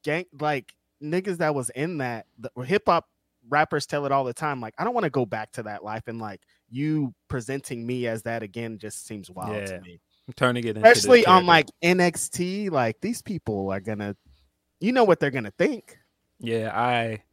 [0.04, 2.26] gang like niggas that was in that
[2.66, 3.08] hip hop
[3.50, 4.62] rappers tell it all the time.
[4.62, 8.08] Like I don't want to go back to that life and like you presenting me
[8.08, 9.66] as that again just seems wild Yeah.
[9.66, 12.72] to me I'm turning it into especially on like NXT.
[12.72, 14.16] Like these people are gonna,
[14.80, 15.98] you know what they're gonna think.
[16.40, 17.24] Yeah, I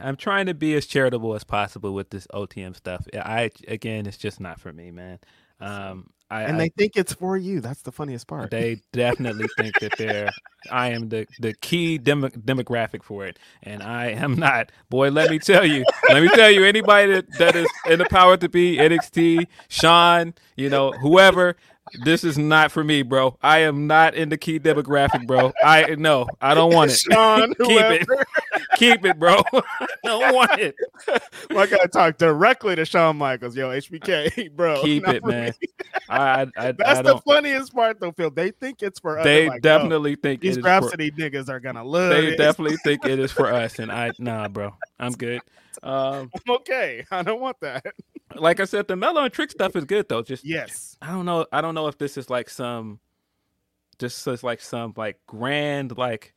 [0.00, 3.06] I'm trying to be as charitable as possible with this OTM stuff.
[3.14, 5.18] I again, it's just not for me, man.
[5.60, 7.60] Um, I, and I- they think it's for you.
[7.60, 8.50] That's the funniest part.
[8.50, 10.30] they definitely think that they're
[10.70, 14.72] I am the the key demo, demographic for it, and I am not.
[14.90, 18.06] Boy, let me tell you, let me tell you, anybody that, that is in the
[18.06, 21.56] power to be NXT, Shawn, you know, whoever.
[22.02, 23.36] This is not for me, bro.
[23.42, 25.52] I am not in the key demographic, bro.
[25.62, 26.96] I no, I don't want it.
[26.98, 28.08] Shawn, Keep it.
[28.78, 28.94] Whoever.
[28.94, 29.42] Keep it, bro.
[29.52, 30.74] I don't want it.
[31.50, 33.56] well, I gotta talk directly to Shawn Michaels.
[33.56, 34.82] Yo, HBK, bro.
[34.82, 35.52] Keep it, man.
[36.08, 38.30] I, I, I, That's I the funniest part, though, Phil.
[38.30, 39.24] They think it's for us.
[39.24, 42.30] They like, definitely think these it is for, niggas are gonna love they it.
[42.30, 44.74] They definitely think it is for us, and I nah, bro.
[44.98, 45.40] I'm good.
[45.82, 47.04] Um, I'm okay.
[47.10, 47.84] I don't want that.
[48.34, 50.22] like I said, the Melo and trick stuff is good though.
[50.22, 50.96] Just Yes.
[51.02, 51.46] I don't know.
[51.52, 53.00] I don't know if this is like some,
[53.98, 56.34] just is like some like grand like,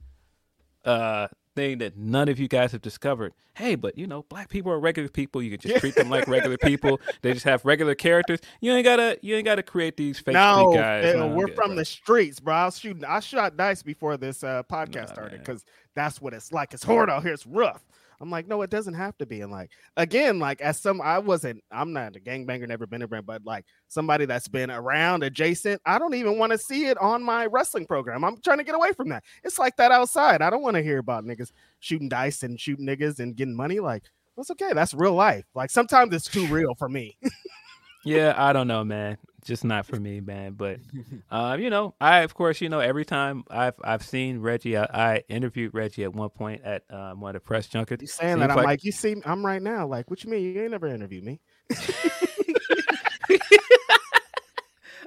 [0.86, 1.28] uh,
[1.58, 3.34] thing that none of you guys have discovered.
[3.56, 5.42] Hey, but you know, black people are regular people.
[5.42, 7.02] You can just treat them like regular people.
[7.24, 8.40] They just have regular characters.
[8.62, 9.18] You ain't gotta.
[9.24, 11.12] You ain't gotta create these fake No, guys.
[11.12, 11.76] Phil, we're good, from bro.
[11.78, 12.54] the streets, bro.
[12.54, 13.04] I was shooting.
[13.04, 15.66] I shot dice before this uh, podcast Nah, started because
[15.96, 16.74] that's what it's like.
[16.74, 17.34] It's hard out here.
[17.34, 17.84] It's rough.
[18.20, 19.42] I'm like, no, it doesn't have to be.
[19.42, 21.64] And like, again, like as some, I wasn't.
[21.72, 25.82] I'm not a gangbanger, never been a brand, but like somebody that's been around adjacent.
[25.86, 28.24] I don't even want to see it on my wrestling program.
[28.24, 29.24] I'm trying to get away from that.
[29.44, 30.42] It's like that outside.
[30.42, 33.80] I don't want to hear about niggas shooting dice and shooting niggas and getting money.
[33.80, 34.04] Like,
[34.36, 34.72] that's okay.
[34.74, 35.46] That's real life.
[35.54, 37.18] Like sometimes it's too real for me.
[38.06, 39.18] Yeah, I don't know, man.
[39.48, 40.54] Just not for me, man.
[40.54, 40.80] But
[41.32, 44.84] um, you know, I of course, you know, every time I've I've seen Reggie, I,
[44.84, 48.02] I interviewed Reggie at one point at um, one of the press junkets.
[48.02, 48.52] You saying Seems that?
[48.52, 49.88] I'm like- like, you see, I'm right now.
[49.88, 50.44] Like, what you mean?
[50.44, 51.40] You ain't never interviewed me.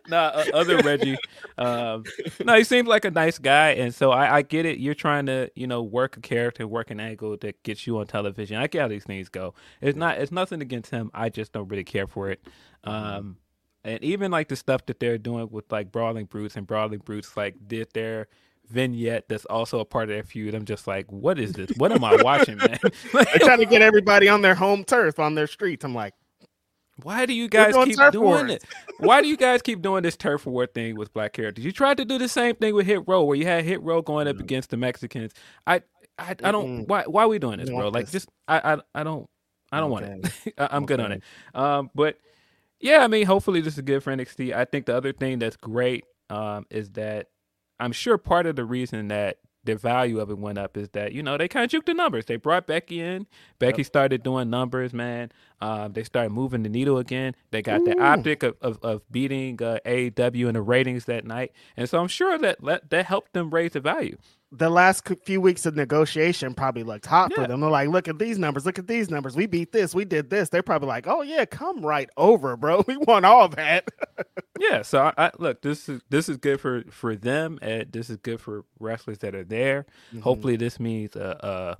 [0.09, 1.19] nah, uh, other Reggie.
[1.59, 2.05] Um,
[2.43, 4.79] no, he seems like a nice guy, and so I, I get it.
[4.79, 8.07] You're trying to, you know, work a character, work an angle that gets you on
[8.07, 8.57] television.
[8.57, 9.53] I get how these things go.
[9.83, 11.11] It's not, it's nothing against him.
[11.13, 12.41] I just don't really care for it.
[12.85, 13.37] Um,
[13.85, 17.37] and even like the stuff that they're doing with like Brawling Brutes and Brawling Brutes,
[17.37, 18.29] like did their
[18.71, 20.55] vignette that's also a part of their feud.
[20.55, 21.71] I'm just like, what is this?
[21.77, 22.79] What am I watching, man?
[23.13, 25.85] They're trying to get everybody on their home turf, on their streets.
[25.85, 26.15] I'm like,
[27.03, 28.65] Why do you guys keep doing it?
[28.99, 31.65] Why do you guys keep doing this turf war thing with black characters?
[31.65, 34.03] You tried to do the same thing with Hit Row, where you had Hit Row
[34.03, 35.33] going up against the Mexicans.
[35.67, 35.83] I,
[36.19, 36.87] I, I don't.
[36.87, 37.05] Why?
[37.07, 37.89] Why are we doing this, bro?
[37.89, 39.29] Like, just I, I, I don't.
[39.73, 40.55] I don't want it.
[40.59, 41.23] I, I'm good on it.
[41.55, 42.19] Um, but
[42.81, 44.55] yeah, I mean, hopefully this is good for NXT.
[44.55, 47.29] I think the other thing that's great um, is that
[47.79, 51.13] I'm sure part of the reason that the value of it went up is that
[51.13, 52.25] you know they kind of juked the numbers.
[52.25, 53.27] They brought Becky in.
[53.59, 55.31] Becky started doing numbers, man.
[55.61, 57.35] Um, they started moving the needle again.
[57.51, 61.53] They got the optic of, of, of beating uh, AEW in the ratings that night,
[61.77, 62.59] and so I'm sure that,
[62.89, 64.17] that helped them raise the value.
[64.53, 67.61] The last few weeks of negotiation probably looked hot for them.
[67.61, 69.37] They're like, look at these numbers, look at these numbers.
[69.37, 70.49] We beat this, we did this.
[70.49, 72.85] They're probably like, oh yeah, come right over, bro.
[72.91, 73.89] We want all that.
[74.59, 75.63] Yeah, so I, I look.
[75.63, 77.59] This is this is good for for them.
[77.63, 79.87] And this is good for wrestlers that are there.
[80.11, 80.21] Mm-hmm.
[80.21, 81.79] Hopefully, this means a,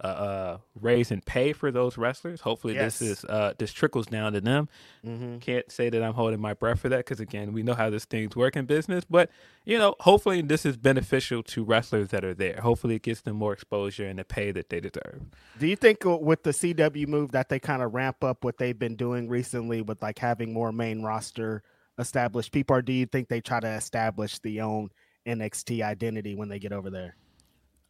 [0.00, 2.40] a, a raise and pay for those wrestlers.
[2.42, 2.98] Hopefully, Yes.
[2.98, 4.68] this is uh this trickles down to them.
[5.04, 5.38] Mm-hmm.
[5.38, 8.04] Can't say that I'm holding my breath for that because again, we know how this
[8.04, 9.04] things work in business.
[9.08, 9.30] But
[9.64, 12.60] you know, hopefully, this is beneficial to wrestlers that are there.
[12.60, 15.22] Hopefully, it gets them more exposure and the pay that they deserve.
[15.58, 18.58] Do you think uh, with the CW move that they kind of ramp up what
[18.58, 21.62] they've been doing recently with like having more main roster
[21.98, 24.90] established people, or do you think they try to establish the own
[25.26, 27.16] NXT identity when they get over there?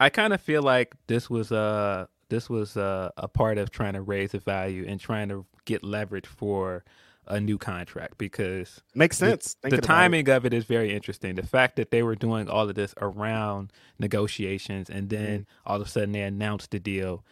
[0.01, 3.93] I kind of feel like this was uh this was uh, a part of trying
[3.93, 6.85] to raise the value and trying to get leverage for
[7.28, 9.55] a new contract because Makes the- sense.
[9.55, 9.86] The, thinking about it.
[9.86, 11.36] timing of it is very interesting.
[11.36, 15.86] The fact that they were doing all of this around negotiations and then all of
[15.86, 17.24] a sudden they announced the deal.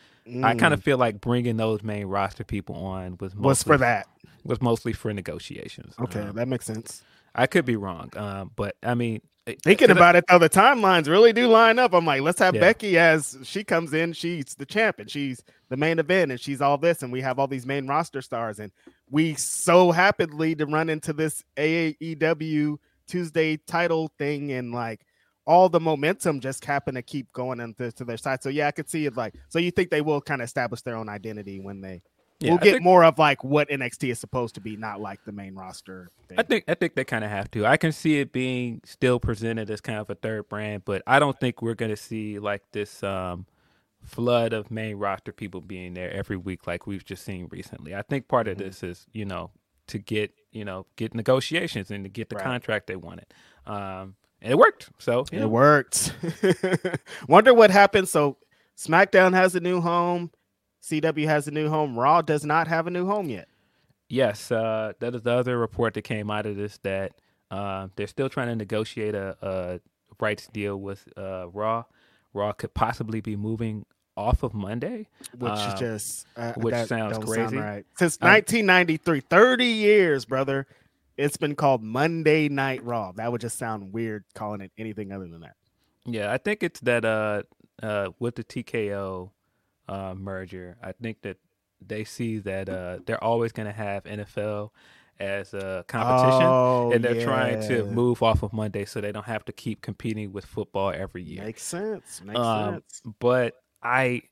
[0.42, 3.44] I kind of feel like bringing those main roster people on was mostly, Mm.
[3.44, 4.06] was for that.
[4.44, 5.94] was mostly for negotiations.
[6.00, 7.02] Okay, Um, that makes sense.
[7.34, 9.20] I could be wrong, um, but I mean,
[9.62, 11.92] Thinking about it though, the timelines really do line up.
[11.92, 12.62] I'm like, let's have Yeah.
[12.62, 16.78] Becky as she comes in, she's the champion, she's the main event, and she's all
[16.78, 18.72] this, and we have all these main roster stars, and
[19.10, 25.04] we so happily to run into this AEW Tuesday title thing, and like
[25.46, 28.42] all the momentum just happen to keep going into to their side.
[28.42, 29.34] So yeah, I could see it like.
[29.50, 32.00] So you think they will kind of establish their own identity when they
[32.40, 35.00] Yeah, we'll I get think- more of like what NXT is supposed to be, not
[35.00, 36.10] like the main roster.
[36.28, 36.38] Thing.
[36.38, 37.64] I think I think they kind of have to.
[37.64, 41.18] I can see it being still presented as kind of a third brand, but I
[41.18, 43.46] don't think we're going to see like this um,
[44.02, 47.94] flood of main roster people being there every week like we've just seen recently.
[47.94, 48.52] I think part Mm-hmm.
[48.60, 49.50] of this is you know
[49.86, 52.44] to get you know get negotiations and to get the Right.
[52.44, 53.26] contract they wanted,
[53.66, 54.90] um, and it worked.
[54.98, 56.12] So know, It worked.
[57.28, 58.08] Wonder what happened.
[58.08, 58.36] So
[58.76, 60.30] SmackDown has a new home.
[60.88, 61.98] CW has a new home.
[61.98, 63.48] Raw does not have a new home yet.
[64.08, 67.12] Yes, uh, that is the other report that came out of this that
[67.50, 69.80] uh, they're still trying to negotiate a, a
[70.20, 71.84] rights deal with uh, Raw.
[72.34, 73.86] Raw could possibly be moving
[74.16, 75.08] off of Monday.
[75.38, 77.56] Which is Um, just uh, which that sounds crazy.
[77.56, 77.84] right.
[77.96, 80.66] Since I- 1993, 30 years, brother.
[81.16, 83.12] It's been called Monday Night Raw.
[83.12, 85.54] That would just sound weird calling it anything other than that.
[86.04, 87.44] Yeah, I think it's that uh,
[87.82, 89.30] uh, with the TKO
[89.88, 91.36] uh, merger, I think that
[91.86, 94.70] they see that uh, they're always going to have NFL
[95.20, 99.26] as a competition, Oh, and they're trying to move off of Monday so they don't
[99.26, 101.44] have to keep competing with football every year.
[101.44, 102.20] Makes sense.
[102.24, 103.02] Makes Um, sense.
[103.20, 104.22] but I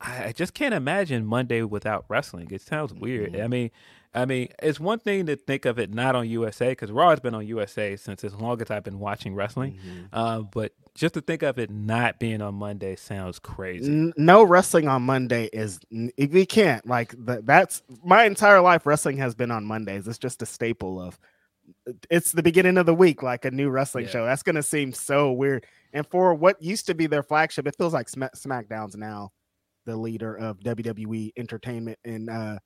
[0.00, 2.48] I I just can't imagine Monday without wrestling.
[2.50, 3.32] It sounds weird.
[3.34, 3.42] Mm-hmm.
[3.44, 3.70] I mean,
[4.16, 7.20] I mean, it's one thing to think of it not on USA because Raw has
[7.20, 9.74] been on USA since as long as I've been watching wrestling.
[9.74, 10.04] Mm-hmm.
[10.12, 14.12] Uh, but just to think of it not being on Monday sounds crazy.
[14.16, 19.34] No wrestling on Monday is we can't like th- that's my entire life wrestling has
[19.34, 20.08] been on Mondays.
[20.08, 21.18] It's just a staple of
[22.10, 24.10] it's the beginning of the week like a new wrestling Yeah.
[24.10, 24.24] show.
[24.24, 25.66] That's going to seem so weird.
[25.92, 29.32] And for what used to be their flagship, it feels like Sma- SmackDown's now
[29.84, 32.58] the leader of WWE entertainment and uh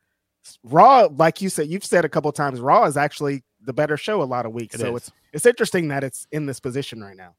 [0.62, 4.23] Raw like you said you've said a couple times Raw is actually the better show
[4.23, 4.75] a lot of weeks.
[4.75, 5.03] It so is.
[5.03, 7.35] it's it's interesting that it's in this position right now.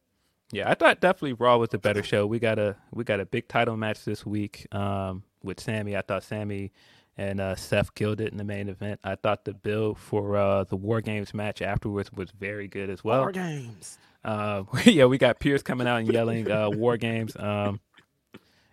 [0.52, 2.28] Yeah, I thought definitely Raw was the better show.
[2.28, 5.96] We got a we got a big title match this week um, with Sami.
[5.96, 6.72] I thought Sami
[7.18, 9.00] and uh, Seth killed it in the main event.
[9.04, 13.04] I thought the build for uh, the War Games match afterwards was very good as
[13.04, 13.22] well.
[13.22, 13.98] War games.
[14.24, 17.80] Uh, yeah, we got Pearce coming out and yelling uh, "War Games." Um,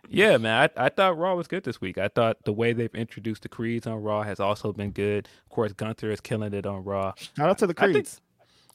[0.09, 1.99] yeah, man, I, I thought Raw was good this week.
[1.99, 5.29] I thought the way they've introduced the Creeds on Raw has also been good.
[5.45, 7.13] Of course, Gunther is killing it on Raw.
[7.37, 8.21] Shout out to the I think- Creeds.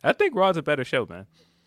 [0.04, 1.26] I think Raw's a better show, man.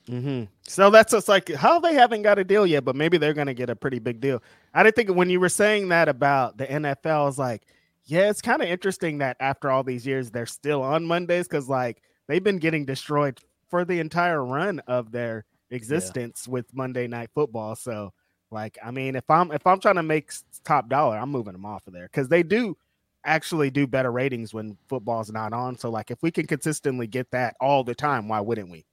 [0.09, 3.33] hmm So that's just like how they haven't got a deal yet, but maybe they're
[3.35, 4.43] gonna get a pretty big deal.
[4.75, 7.63] I didn't think when you were saying that about the NFL, I was like,
[8.05, 11.69] yeah, it's kind of interesting that after all these years they're still on Mondays because
[11.69, 17.31] like they've been getting destroyed for the entire run of their existence with Monday Night
[17.35, 17.75] Football.
[17.75, 18.13] So
[18.51, 20.31] like, I mean, if I'm if I'm trying to make
[20.65, 22.77] top dollar, I'm moving them off of there because they do
[23.25, 25.77] actually do better ratings when football's not on.
[25.77, 28.85] So like, if we can consistently get that all the time, why wouldn't we?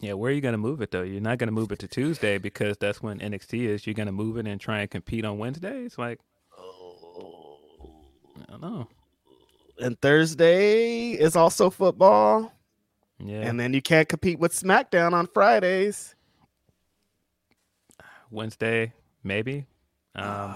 [0.00, 1.02] Yeah, where are you going to move it though?
[1.02, 3.86] You're not going to move it to Tuesday because that's when NXT is.
[3.86, 5.96] You're going to move it and try and compete on Wednesdays.
[5.98, 6.20] Like,
[6.58, 7.58] oh.
[8.40, 8.88] I don't know.
[9.80, 12.52] and Thursday is also football.
[13.20, 16.14] Yeah, And then you can't compete with SmackDown on Fridays.
[18.30, 18.92] Wednesday
[19.22, 19.66] maybe.
[20.14, 20.54] Um,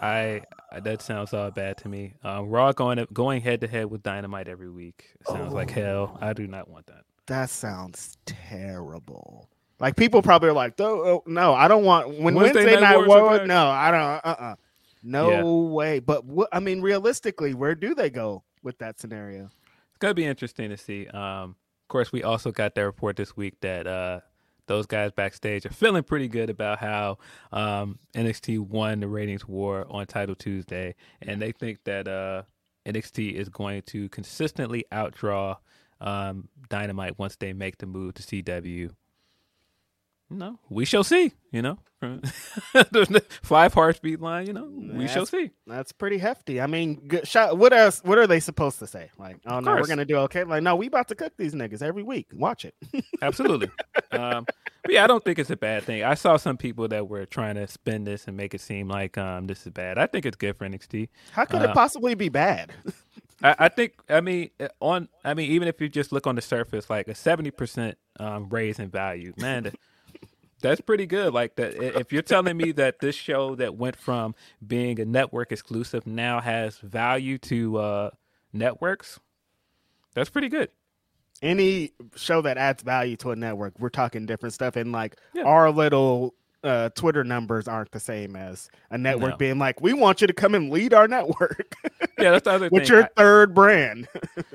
[0.00, 0.42] I
[0.82, 2.14] that sounds all bad to me.
[2.24, 6.16] Uh, Raw going going head to head with Dynamite every week sounds like hell.
[6.20, 7.02] I do not want that.
[7.26, 9.48] That sounds terrible.
[9.78, 12.98] Like people probably are like, oh, oh, no, I don't want when Wednesday Wednesday, Night
[12.98, 13.46] Night War.
[13.46, 14.00] No, I don't.
[14.00, 14.54] Uh, uh
[15.02, 15.74] no Yeah.
[15.74, 15.98] way.
[16.00, 19.44] But what I mean, realistically, where do they go with that scenario?
[19.44, 21.06] It's gonna be interesting to see.
[21.08, 24.20] Um, of course, we also got that report this week that uh,
[24.70, 27.18] those guys backstage are feeling pretty good about how
[27.50, 32.44] um, NXT won the ratings war on Title Tuesday, and they think that uh,
[32.86, 35.56] NXT is going to consistently outdraw
[36.00, 38.92] um, Dynamite once they make the move to CW.
[40.30, 41.32] No, we shall see.
[41.50, 44.46] You know, the five heartbeat line.
[44.46, 45.50] You know, we shall see.
[45.66, 46.60] That's pretty hefty.
[46.60, 47.58] I mean, good shot.
[47.58, 48.00] What else?
[48.04, 49.10] What are they supposed to say?
[49.18, 50.44] Like, oh no, we're gonna do okay.
[50.44, 52.28] Like, no, we about to cook these niggas every week.
[52.32, 52.74] Watch it.
[53.22, 53.70] Absolutely.
[54.12, 54.46] um,
[54.82, 56.04] but yeah, I don't think it's a bad thing.
[56.04, 59.18] I saw some people that were trying to spin this and make it seem like
[59.18, 59.98] um, this is bad.
[59.98, 61.08] I think it's good for NXT.
[61.32, 62.72] How could Uh, it possibly be bad?
[63.42, 63.94] I, I think.
[64.08, 65.08] I mean, uh, on.
[65.24, 68.48] I mean, even if you just look on the surface, like a seventy percent um,
[68.48, 69.64] raise in value, man.
[69.64, 69.74] th-
[70.62, 71.32] That's pretty good.
[71.32, 71.74] Like that.
[71.98, 74.34] If you're telling me that this show that went from
[74.66, 78.10] being a network exclusive now has value to uh,
[78.52, 79.18] networks,
[80.14, 80.68] that's pretty good.
[81.42, 85.44] any show that adds value to a network, we're talking different stuff, and like Yeah.
[85.44, 89.36] our little uh, Twitter numbers aren't the same as a network No.
[89.38, 91.74] being like, we want you to come and lead our network
[92.18, 92.92] Yeah, that's the other with thing.
[92.96, 94.08] your I- third brand.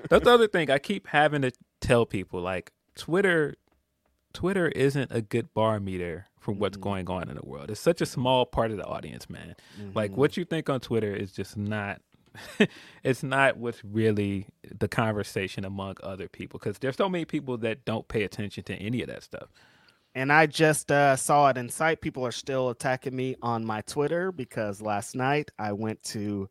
[0.09, 0.69] That's the other thing.
[0.69, 1.51] I keep having to
[1.81, 3.55] tell people like Twitter
[4.35, 7.71] Twitter isn't a good barometer for what's going on in the world.
[7.71, 9.55] It's such a small part of the audience, man.
[9.95, 12.01] Like what you think on Twitter is just not
[13.03, 14.47] it's not what's really
[14.79, 18.75] the conversation among other people because there's so many people that don't pay attention to
[18.75, 19.47] any of that stuff.
[20.13, 22.01] and I just uh, saw it in sight.
[22.01, 26.47] People are still attacking me on my Twitter because last night I went to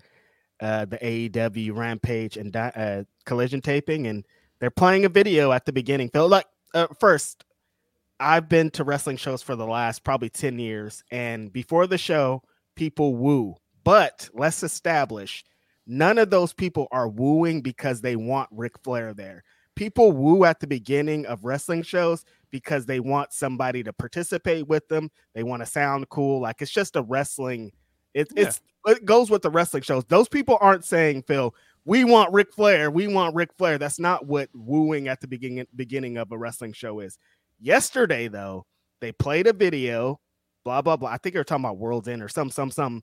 [0.61, 4.25] uh, the AEW Rampage and uh, Collision taping, and
[4.61, 6.09] they're playing a video at the beginning.
[6.11, 7.45] Phil, like uh, first,
[8.21, 12.43] I've been to wrestling shows for the last probably ten years, and before the show,
[12.77, 13.57] people woo.
[13.83, 15.45] But let's establish,
[15.87, 19.45] none of those people are wooing because they want Ric Flair there.
[19.77, 24.87] People woo at the beginning of wrestling shows because they want somebody to participate with
[24.89, 25.11] them.
[25.35, 26.41] They want to sound cool.
[26.41, 27.73] Like it's just a wrestling.
[28.15, 28.45] It, Yeah.
[28.45, 30.05] It's it goes with the wrestling shows.
[30.05, 31.55] Those people aren't saying, Phil,
[31.85, 32.91] we want Ric Flair.
[32.91, 33.79] We want Ric Flair.
[33.79, 37.19] That's not what wooing at the beginning beginning of a wrestling show is.
[37.61, 38.67] Yesterday, though,
[39.01, 40.21] they played a video,
[40.65, 41.11] blah blah blah.
[41.11, 43.03] I think they're talking about World's End or some some some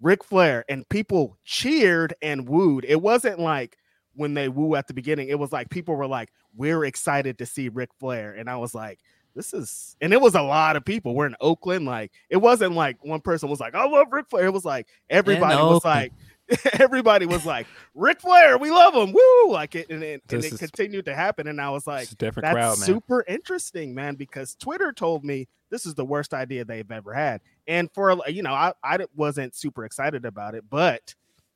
[0.00, 2.84] Ric Flair, and people cheered and wooed.
[2.86, 3.76] It wasn't like
[4.14, 5.28] when they woo at the beginning.
[5.28, 8.74] It was like people were like, "We're excited to see Ric Flair," and I was
[8.74, 9.00] like,
[9.34, 11.14] "This is," and it was a lot of people.
[11.14, 14.46] We're in Oakland, like it wasn't like one person was like, "I love Ric Flair."
[14.46, 15.84] It was like everybody was Oakland.
[15.84, 16.12] like,
[16.72, 19.52] everybody was like, "Ric Flair, we love him!" Woo!
[19.52, 22.46] Like it, and it, and it is- continued to happen, and I was like, different
[22.46, 22.86] that's crowd, man.
[22.86, 27.40] super interesting, man, because Twitter told me this is the worst idea they've ever had.
[27.66, 31.14] And for you know, I, I wasn't super excited about it, but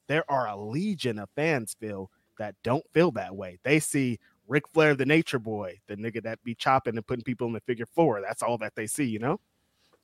[0.09, 3.59] there are a legion of fans, Phil, that don't feel that way.
[3.62, 7.47] They see Ric Flair, the nature boy, the nigga that be chopping and putting people
[7.47, 8.20] in the figure four.
[8.20, 9.40] That's all that they see, you know?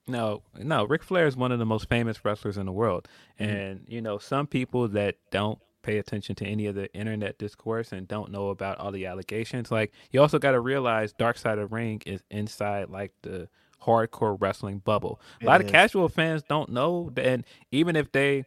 [0.08, 0.84] No, no.
[0.84, 3.06] Ric Flair is one of the most famous wrestlers in the world,
[3.38, 3.50] Mm-hmm.
[3.52, 7.92] and you know some people that don't pay attention to any of the internet discourse
[7.92, 9.70] and don't know about all the allegations.
[9.70, 13.48] Like you also got to realize Dark Side of the Ring is inside like the
[13.84, 15.20] hardcore wrestling bubble.
[15.40, 18.44] A lot of casual fans don't know, and even if they,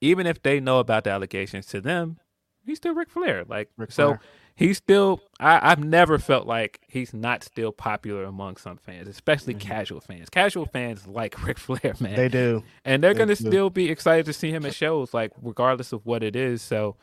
[0.00, 2.18] even if they know about the allegations, to them,
[2.64, 3.44] he's still Ric Flair.
[3.44, 4.08] Like Ric so.
[4.08, 4.20] Flair.
[4.56, 5.22] He's still.
[5.38, 10.28] I, I've never felt like he's not still popular among some fans, especially casual fans.
[10.28, 12.12] Casual fans like Ric Flair, man.
[12.12, 12.16] Mm-hmm.
[12.16, 12.62] They do.
[12.84, 15.92] and they're they going to still be excited to see him at shows, like regardless
[15.92, 16.60] of what it is.
[16.60, 16.96] So,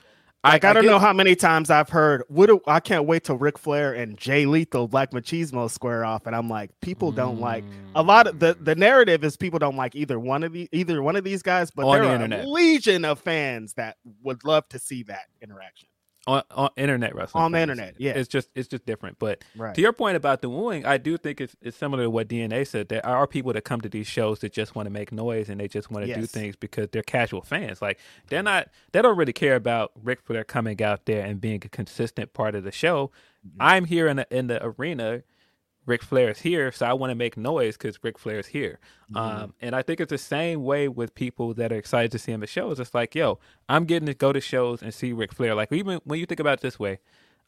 [0.53, 2.24] I, don't get- know how many times I've heard.
[2.28, 6.26] What do, I can't wait till Ric Flair and Jay Lethal, Black Machismo square off,
[6.26, 7.64] and I'm like, people don't like
[7.95, 11.02] a lot of the the narrative is people don't like either one of the either
[11.02, 12.45] one of these guys, but On there the are internet.
[12.45, 15.90] a legion of fans that would love to see that interaction.
[16.28, 18.12] On, on internet wrestling On the internet, yeah.
[18.12, 19.74] it's just it's just different but Right.
[19.76, 22.68] to your point about the wooing i do think it's, it's similar to what dna
[22.68, 25.49] said there are people that come to these shows that just want to make noise
[25.49, 27.98] and they just want to do things because they're casual fans like
[28.28, 31.62] they're not they don't really care about Ric Flair their coming out there and being
[31.66, 33.10] a consistent part of the show
[33.48, 33.58] Mm-hmm.
[33.62, 35.22] i'm here in the in the arena
[35.88, 38.77] Ric Flair is here, so I want to make noise because Ric Flair is here.
[39.11, 39.18] Mm-hmm.
[39.18, 42.31] Um, and I think it's the same way with people that are excited to see
[42.34, 42.80] him at shows.
[42.80, 43.39] It's like, yo,
[43.69, 45.55] I'm getting to go to shows and see Ric Flair.
[45.55, 46.99] Like even when you think about it this way,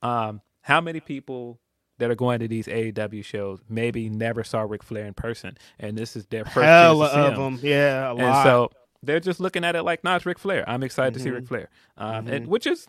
[0.02, 1.60] um, how many people
[1.98, 5.98] that are going to these AEW shows maybe never saw Ric Flair in person, and
[5.98, 7.56] this is their first Hell chance to see of him.
[7.58, 8.44] them, yeah, a And lot.
[8.46, 8.72] so
[9.04, 10.64] they're just looking at it like, nah, it's Ric Flair.
[10.66, 11.36] I'm excited to see Mm-hmm.
[11.36, 12.88] Ric Flair, um, and which is,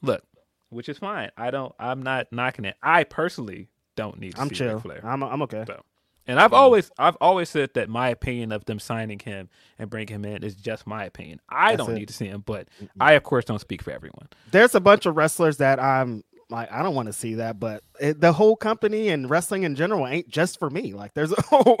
[0.00, 0.22] look,
[0.68, 1.30] which is fine.
[1.36, 2.76] I don't, I'm not knocking it.
[2.84, 4.82] I personally don't need to I'm see chill.
[5.02, 5.64] I'm I'm okay.
[5.66, 5.82] So,
[6.26, 9.48] and I've always I've always said that my opinion of them signing him
[9.78, 11.40] and bringing him in is just my opinion.
[11.48, 12.00] I That's don't it.
[12.00, 12.68] need to see him, but
[13.00, 14.28] I of course don't speak for everyone.
[14.50, 17.82] There's a bunch of wrestlers that I'm like, I don't want to see that, but
[18.00, 20.92] it, the whole company and wrestling in general ain't just for me.
[20.92, 21.78] Like, there's a whole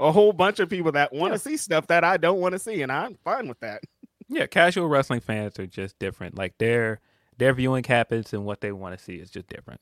[0.00, 2.58] a whole bunch of people that want to see stuff that I don't want to
[2.58, 3.82] see, and I'm fine with that.
[4.28, 6.36] Yeah, casual wrestling fans are just different.
[6.36, 7.00] Like their
[7.38, 9.80] their viewing habits and what they want to see is just different.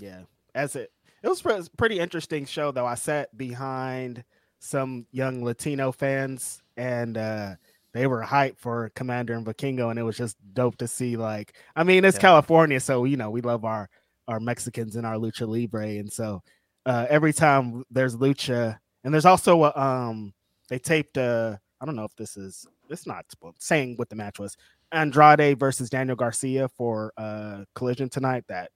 [0.00, 0.22] Yeah,
[0.54, 0.90] that's it.
[1.22, 2.86] It was a pretty interesting show, though.
[2.86, 4.24] I sat behind
[4.58, 7.54] some young Latino fans, and uh,
[7.92, 11.16] they were hyped for Komander and Vikingo, and it was just dope to see.
[11.16, 12.22] Like, I mean, it's Yeah.
[12.22, 13.88] California, so you know we love our
[14.28, 16.42] our Mexicans and our lucha libre, and so
[16.86, 20.32] uh, every time there's lucha, and there's also a, um
[20.68, 23.24] they taped uh I don't know if this is it's not
[23.58, 24.56] saying what the match was
[24.92, 28.70] Andrade versus Daniel Garcia for uh Collision tonight that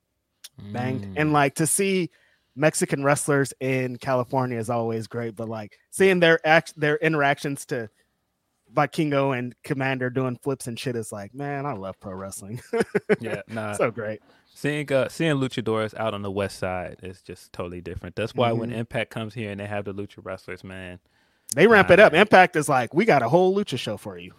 [0.72, 1.04] banged.
[1.04, 1.12] Mm.
[1.16, 2.10] And like to see
[2.56, 7.88] Mexican wrestlers in California is always great, but like seeing their act their interactions to
[8.74, 12.60] Vikingo and Komander doing flips and shit is like, man, I love pro wrestling.
[13.20, 13.72] yeah, nah.
[13.72, 14.20] so great.
[14.54, 18.16] Seeing uh, seeing luchadores out on the west side is just totally different.
[18.16, 18.80] That's why when Mm-hmm.
[18.80, 20.98] Impact comes here and they have the lucha wrestlers, man.
[21.54, 22.12] They ramp it up.
[22.12, 24.34] Impact is like, we got a whole lucha show for you.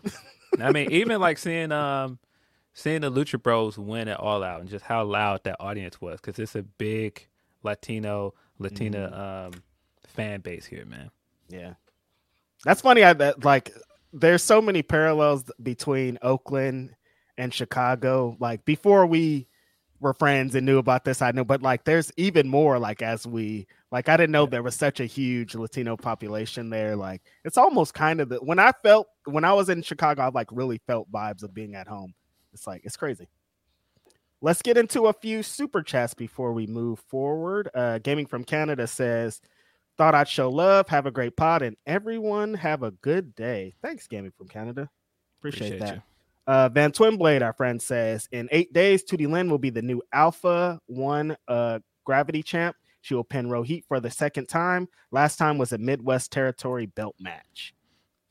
[0.62, 2.20] I mean, even like seeing um
[2.80, 6.20] seeing the Lucha Bros win it all out and just how loud that audience was
[6.22, 7.28] because it's a big
[7.64, 9.56] Latino Latina Mm-hmm.
[9.58, 9.64] um
[10.08, 11.12] fan base here, man.
[11.50, 11.74] Yeah.
[12.66, 13.04] That's funny.
[13.04, 13.74] I that like
[14.12, 16.96] there's so many parallels between Oakland
[17.38, 18.36] and Chicago.
[18.40, 19.48] Like before we
[20.02, 23.28] were friends and knew about this, I knew, but like there's even more like as
[23.28, 26.96] we like I didn't know there was such a huge Latino population there.
[26.96, 30.30] Like it's almost kind of the when I felt when I was in Chicago, I
[30.30, 32.14] like really felt vibes of being at home.
[32.54, 33.28] It's like it's crazy.
[34.42, 37.70] Let's get into a few super chats before we move forward.
[37.74, 39.42] Uh Gaming from Canada says
[39.98, 40.88] Thought I'd show love.
[40.88, 43.76] Have a great pod, and everyone have a good day.
[43.82, 44.90] Thanks, Gaming from Canada.
[45.40, 45.96] Appreciate, Appreciate that.
[45.96, 46.02] you.
[46.48, 50.02] Uh, Van Twinblade, our friend, says in eight days, Tootie Lynn will be the new
[50.14, 52.78] Alpha One uh, Gravity Champ.
[53.02, 54.88] She will pin Rohit for the second time.
[55.12, 57.74] Last time was a Midwest Territory belt match.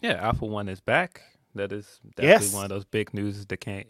[0.01, 1.21] Yeah, Alpha One is back.
[1.55, 2.55] That is definitely Yes.
[2.55, 3.85] one of those big news that came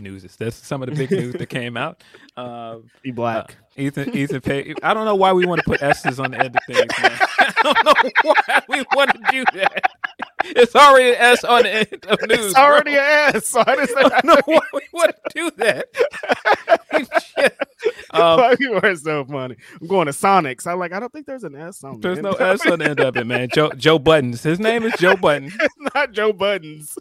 [0.00, 0.22] news.
[0.36, 2.02] That's some of the big news that came out.
[2.36, 3.56] Um, Be uh, black.
[3.76, 4.76] Ethan Ethan Page.
[4.82, 7.18] I don't know why we want to put S's on the end of things, man.
[7.38, 9.90] I don't know why we want to do that.
[10.44, 12.46] It's already an S on the end of news.
[12.46, 13.00] it's already bro.
[13.00, 13.46] an S.
[13.46, 15.86] So I just I don't know why we want to do that.
[17.38, 17.56] Shit.
[18.10, 19.56] Um, you are so funny.
[19.80, 20.66] I'm going to Sonics.
[20.66, 22.32] I'm like, I don't think there's an S on there's the no.
[22.32, 23.48] S on the end of it, man.
[23.52, 24.42] Joe Joe Buddens.
[24.42, 25.52] His name is Joe Budden.
[25.60, 26.96] It's not Joe Buddens.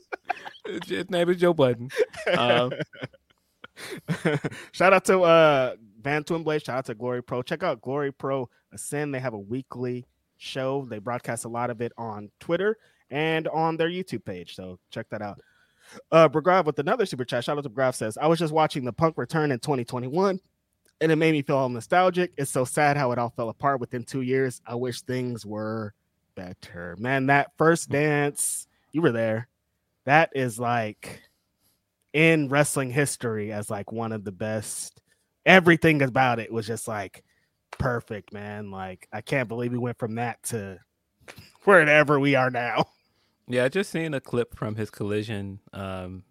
[0.88, 1.90] His name is Joe Budden.
[2.38, 2.72] Um,
[4.72, 6.66] shout out to uh Van Twinblade.
[6.66, 7.42] Shout out to Glory Pro.
[7.42, 9.14] Check out Glory Pro Ascend.
[9.14, 10.06] They have a weekly
[10.38, 10.86] show.
[10.90, 12.78] They broadcast a lot of it on Twitter
[13.10, 14.56] and on their YouTube page.
[14.56, 15.40] So check that out.
[16.12, 17.44] Uh Bragrav with another super chat.
[17.44, 20.40] Shout out to Bragrav says, I was just watching the punk return in 2021
[21.02, 22.34] and it made me feel all nostalgic.
[22.38, 24.62] It's so sad how it all fell apart within two years.
[24.66, 25.94] I wish things were
[26.36, 26.96] better.
[27.00, 29.48] Man, that first dance, you were there.
[30.10, 31.22] That is like
[32.14, 35.04] in wrestling history as like one of the best.
[35.46, 37.24] Everything about it was just like
[37.78, 38.72] perfect, man.
[38.72, 40.80] Like I can't believe we went from that to
[41.64, 42.86] wherever we are now.
[43.48, 46.24] yeah, I just seen a clip from his collision, um,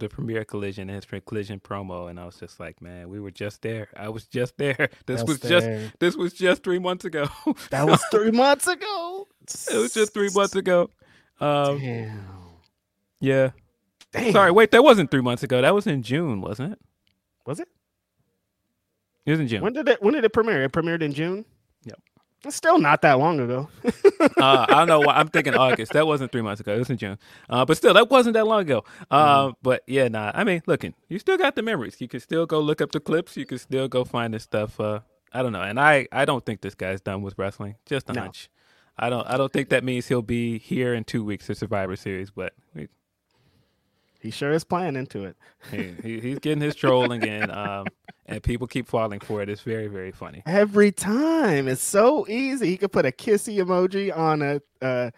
[0.00, 3.30] the premiere collision, and his collision promo, and I was just like, man, we were
[3.30, 3.90] just there.
[3.96, 4.88] I was just there.
[5.06, 5.68] This was just
[6.00, 7.28] this was just three months ago.
[7.70, 9.28] That was three months ago.
[9.70, 10.90] it was just three months ago.
[11.38, 12.39] Um, Damn.
[13.20, 13.50] Yeah,
[14.12, 14.32] Damn.
[14.32, 15.62] Sorry, wait, that wasn't three months ago.
[15.62, 16.78] That was in June, wasn't it?
[17.46, 17.68] Was it?
[19.24, 19.62] It was in June.
[19.62, 20.02] When did it?
[20.02, 20.64] When did it premiere?
[20.64, 21.44] It premiered in June.
[21.84, 22.00] Yep.
[22.46, 23.68] It's still not that long ago.
[23.84, 25.92] uh, I don't know why I'm thinking August.
[25.92, 26.74] That wasn't three months ago.
[26.74, 27.18] It was in June.
[27.48, 28.84] Uh, but still, that wasn't that long ago.
[29.10, 29.52] Uh, Mm-hmm.
[29.62, 30.32] But yeah, nah.
[30.34, 32.00] I mean, looking, you still got the memories.
[32.00, 33.36] You can still go look up the clips.
[33.36, 34.80] You can still go find this stuff.
[34.80, 35.00] Uh,
[35.32, 37.76] I don't know, and I, I don't think this guy's done with wrestling.
[37.86, 38.22] Just a No.
[38.22, 38.48] hunch.
[38.98, 41.94] I don't I don't think that means he'll be here in two weeks for Survivor
[41.96, 42.88] Series, but he,
[44.20, 45.36] he sure is playing into it.
[45.70, 47.86] he, he- he's getting his trolling in, um,
[48.26, 49.48] and people keep falling for it.
[49.48, 50.42] It's very very funny.
[50.46, 52.68] Every time, it's so easy.
[52.68, 55.12] He could put a kissy emoji on a a,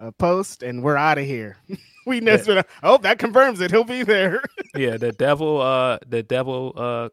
[0.00, 1.56] a post, and we're out of here.
[2.06, 3.70] we been, oh, that confirms it.
[3.70, 4.40] He'll be there.
[4.76, 7.08] yeah, the devil, uh, the devil, uh,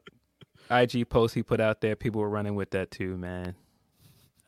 [0.70, 3.56] IG post he put out there, people were running with that too, man.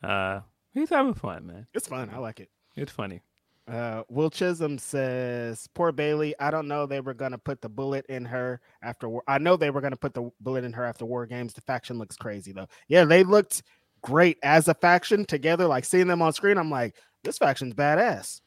[0.02, 0.40] Uh,
[0.72, 1.66] he's having fun, man.
[1.74, 2.10] it's fun.
[2.14, 2.48] I like it.
[2.76, 3.22] It's funny.
[3.68, 6.34] Uh, Will Chisholm says, "Poor Bayley.
[6.38, 9.08] I don't know they were gonna put the bullet in her after.
[9.08, 11.52] War- I know they were gonna put the bullet in her after War Games.
[11.52, 12.68] The faction looks crazy though.
[12.86, 13.62] Yeah, they looked
[14.02, 15.66] great as a faction together.
[15.66, 16.94] Like seeing them on screen, I'm like,
[17.24, 18.40] this faction's badass.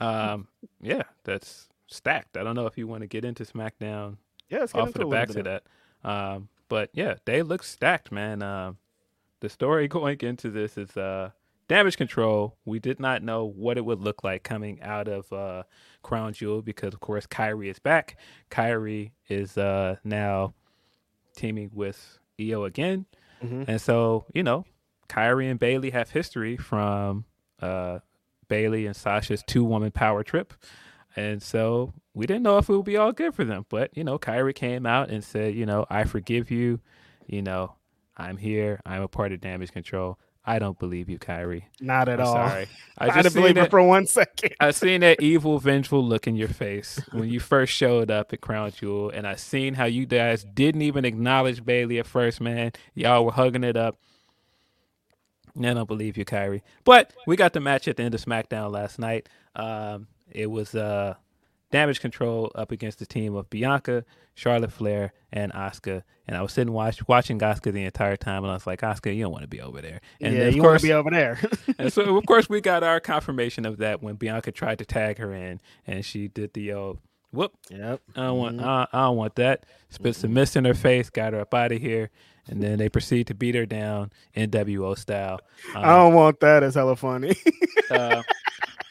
[0.00, 0.46] Um,
[0.80, 2.36] yeah, that's stacked.
[2.36, 4.16] I don't know if you want to get into SmackDown
[4.48, 5.64] Yeah, let's get off of the backs of of that.
[6.04, 8.42] Um, but yeah, they look stacked, man.
[8.42, 8.78] Um,
[9.40, 11.30] the story going into this is uh,
[11.68, 12.56] damage control.
[12.64, 15.62] We did not know what it would look like coming out of uh,
[16.02, 18.16] Crown Jewel because, of course, Kairi is back.
[18.50, 20.54] Kairi is uh, now
[21.36, 23.06] teaming with IYO again,
[23.42, 23.66] Mhm.
[23.68, 24.64] and so you know,
[25.08, 27.24] Kairi and Bayley have history from
[27.60, 28.00] uh,
[28.48, 30.52] Bayley and Sasha's two-woman power trip.
[31.14, 33.66] And so we didn't know if it would be all good for them.
[33.68, 36.80] But, you know, Kairi came out and said, you know, I forgive you.
[37.26, 37.74] You know,
[38.16, 38.80] I'm here.
[38.86, 40.18] I'm a part of damage control.
[40.44, 41.62] I don't believe you, Kairi.
[41.80, 42.34] Not at I'm all.
[42.34, 42.66] sorry.
[42.98, 44.54] I I, just didn't seen believe it for one second.
[44.58, 48.40] I seen that evil, vengeful look in your face when you first showed up at
[48.40, 52.72] Crown Jewel, and I seen how you guys didn't even acknowledge Bayley at first, man.
[52.94, 53.96] Y'all were hugging it up.
[55.58, 56.62] I don't believe you, Kairi.
[56.84, 59.28] But we got the match at the end of SmackDown last night.
[59.54, 61.14] Um, it was uh,
[61.72, 64.04] Damage Control up against the team of Bianca,
[64.34, 66.04] Charlotte Flair, and Asuka.
[66.28, 69.14] And I was sitting watch, watching Asuka the entire time, and I was like, Asuka,
[69.14, 70.00] you don't want to be over there.
[70.20, 71.40] And yeah, of you want course, to be over there.
[71.78, 75.18] and so of course we got our confirmation of that when Bianca tried to tag
[75.18, 76.98] her in, and she did the old
[77.32, 77.52] whoop.
[77.70, 78.00] yep.
[78.14, 78.60] I don't want.
[78.60, 79.64] I, I don't want that.
[79.88, 81.10] Spit some mist in her face.
[81.10, 82.10] Got her up out of here,
[82.48, 85.40] and then they proceed to beat her down NWO style.
[85.74, 86.62] Um, I don't want that.
[86.62, 87.34] It's hella funny.
[87.90, 88.22] uh,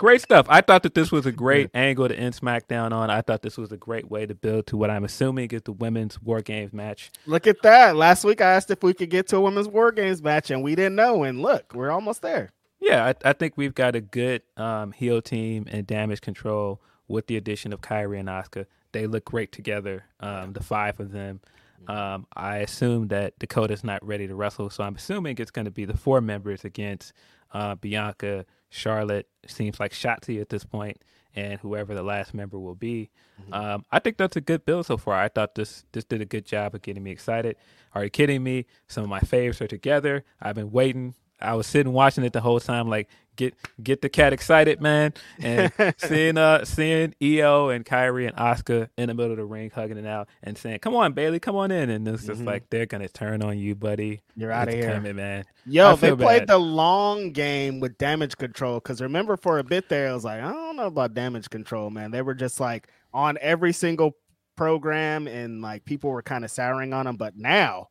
[0.02, 0.48] great stuff.
[0.50, 3.12] I thought that this was a great angle to end SmackDown on.
[3.12, 5.74] I thought this was a great way to build to what I'm assuming is the
[5.74, 7.12] women's War Games match.
[7.28, 7.96] Look at that.
[7.96, 10.64] Last week I asked if we could get to a women's war games match, and
[10.64, 11.24] we didn't know.
[11.24, 12.52] And look, we're almost there.
[12.80, 17.28] Yeah, I, I think we've got a good um, heel team and damage control with
[17.28, 18.66] the addition of Kairi and Asuka.
[18.94, 21.42] They look great together, um, the five of them.
[21.88, 25.72] Um, I assume that Dakota's not ready to wrestle, so I'm assuming it's going to
[25.72, 27.14] be the four members against
[27.54, 30.98] uh, Bianca, Charlotte, seems like Shotzi at this point,
[31.36, 33.12] and whoever the last member will be.
[33.52, 35.16] Um, I think that's a good build so far.
[35.16, 37.58] I thought this this did a good job of getting me excited.
[37.94, 38.66] Are you kidding me?
[38.88, 40.24] Some of my faves are together.
[40.42, 41.16] I've been waiting.
[41.42, 45.14] I was sitting watching it the whole time, like get get the cat excited, man,
[45.40, 49.72] and seeing uh seeing IYO and Kairi and Asuka in the middle of the ring
[49.74, 52.70] hugging it out and saying, "Come on, Bayley, come on in," and it's just like
[52.70, 54.12] they're gonna turn on you, buddy.
[54.18, 54.42] Mm-hmm.
[54.42, 54.94] You're outta It's here.
[54.94, 55.46] coming, man.
[55.66, 56.48] Yo, they feel played bad.
[56.50, 58.76] the long game with damage control.
[58.76, 61.90] Because remember, for a bit there, I was like, I don't know about damage control,
[61.90, 62.12] man.
[62.12, 64.16] They were just like on every single
[64.56, 67.16] program, and like people were kind of souring on them.
[67.18, 67.90] But now,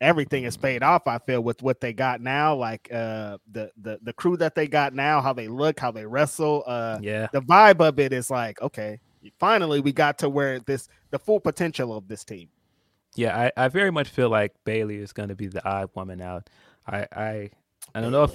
[0.00, 1.06] everything is paid off.
[1.06, 4.66] I feel with what they got now, like uh the the the crew that they
[4.68, 6.64] got now, how they look, how they wrestle.
[6.66, 9.00] Uh, Yeah, the vibe of it is like, okay,
[9.40, 12.48] finally we got to where this the full potential of this team.
[13.16, 13.50] yeah.
[13.56, 16.48] I, I very much feel like Bayley is gonna be the odd woman out.
[16.86, 17.50] I I
[17.94, 18.32] I don't know if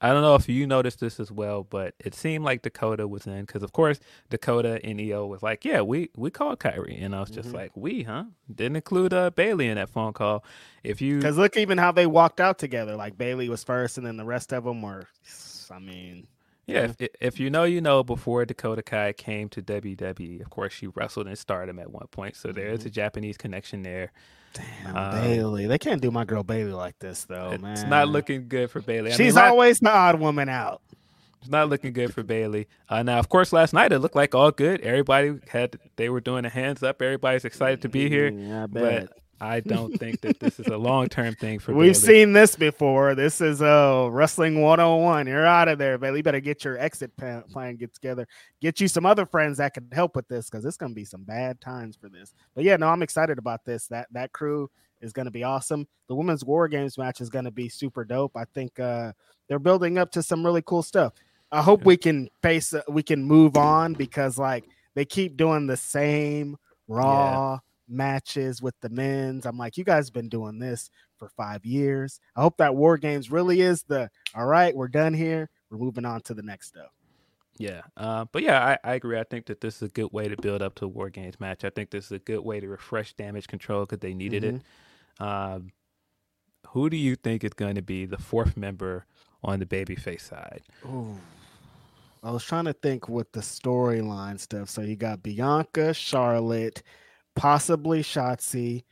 [0.00, 3.26] I don't know if you noticed this as well, but it seemed like Dakota was
[3.26, 7.14] in because, of course, Dakota and IYO was like, "Yeah, we we called Kairi," and
[7.14, 10.44] I was just like, "We, huh?" Didn't include uh, Bayley in that phone call.
[10.82, 12.96] If you Because look, even how they walked out together.
[12.96, 15.08] Like Bayley was first, and then the rest of them were.
[15.70, 16.28] I mean,
[16.66, 18.02] Yeah, if, if you know, you know.
[18.02, 22.36] Before Dakota Kai came to WWE, of course, she wrestled in Stardom at one point,
[22.36, 22.72] so there Mm-hmm.
[22.72, 24.12] is a Japanese connection there.
[24.54, 25.66] Damn, Um, Bayley.
[25.66, 27.90] They can't do my girl Bayley like this, though, it's man.
[27.90, 29.12] not looking good for Bayley.
[29.12, 30.80] I She's la- always the odd woman out.
[31.40, 32.68] It's not looking good for Bayley.
[32.88, 34.80] Uh, now, of course, last night it looked like all good.
[34.80, 37.02] Everybody had they were doing a hands up.
[37.02, 38.28] Everybody's excited to be here.
[38.62, 39.10] I But.
[39.40, 41.72] I don't think that this is a long term thing for.
[41.74, 41.94] We've Bayley.
[41.94, 43.14] seen this before.
[43.14, 45.26] This is uh wrestling 101.
[45.26, 46.18] You're out of there, Bayley.
[46.18, 48.26] You better get your exit plan, get together.
[48.60, 51.24] Get you some other friends that can help with this because it's gonna be some
[51.24, 52.32] bad times for this.
[52.54, 53.86] But yeah, no, I'm excited about this.
[53.88, 54.70] That that crew
[55.00, 55.86] is gonna be awesome.
[56.08, 58.36] The women's war games match is gonna be super dope.
[58.36, 59.12] I think uh
[59.48, 61.12] they're building up to some really cool stuff.
[61.52, 65.66] I hope we can face uh, we can move on because like they keep doing
[65.66, 66.56] the same
[66.88, 67.58] raw
[67.88, 69.46] matches with the men's.
[69.46, 72.20] I'm like, you guys have been doing this for five years.
[72.36, 75.48] I hope that War Games really is the all right, we're done here.
[75.70, 76.90] We're moving on to the next stuff.
[77.56, 79.18] Yeah, uh, but yeah, I, I agree.
[79.18, 81.38] I think that this is a good way to build up to a War Games
[81.38, 81.64] match.
[81.64, 84.62] I think this is a good way to refresh damage control because they needed it.
[85.20, 85.70] Um,
[86.68, 89.06] who do you think is going to be the fourth member
[89.44, 90.62] on the babyface side?
[90.84, 91.16] Ooh.
[92.24, 94.70] I was trying to think with the storyline stuff.
[94.70, 96.82] So you got Bianca, Charlotte,
[97.34, 98.84] possibly Shotzi.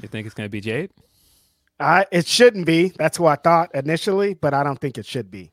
[0.00, 0.90] You think it's going to be Jade?
[1.78, 2.92] I it shouldn't be.
[2.98, 5.50] That's what I thought initially, but I don't think it should be.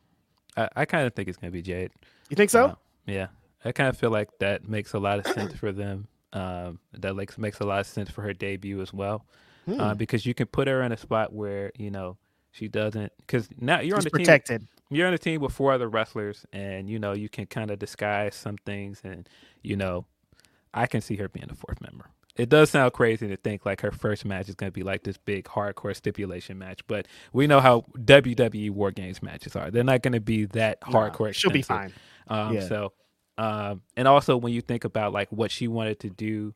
[0.58, 1.92] I, I kind of think it's going to be Jade.
[2.30, 2.66] You think so?
[2.66, 3.28] Uh, yeah,
[3.66, 6.08] I kind of feel like that makes a lot of sense for them.
[6.34, 9.26] Um, that makes makes a lot of sense for her debut as well,
[9.66, 9.80] Hmm.
[9.80, 12.18] uh, because you can put her in a spot where you know
[12.52, 13.12] she doesn't.
[13.18, 14.68] Because now you're on She's the team.
[14.90, 17.80] You're on a team with four other wrestlers, and you know you can kind of
[17.80, 19.30] disguise some things, and
[19.62, 20.06] you know,
[20.74, 22.06] I can see her being the fourth member.
[22.36, 25.04] It does sound crazy to think like her first match is going to be like
[25.04, 29.70] this big hardcore stipulation match, but we know how WWE War Games matches are.
[29.70, 31.34] They're not going to be that hardcore.
[31.34, 31.92] she'll be fine.
[32.28, 32.68] Um, Yeah.
[32.68, 32.94] So,
[33.38, 36.54] um, and also when you think about like what she wanted to do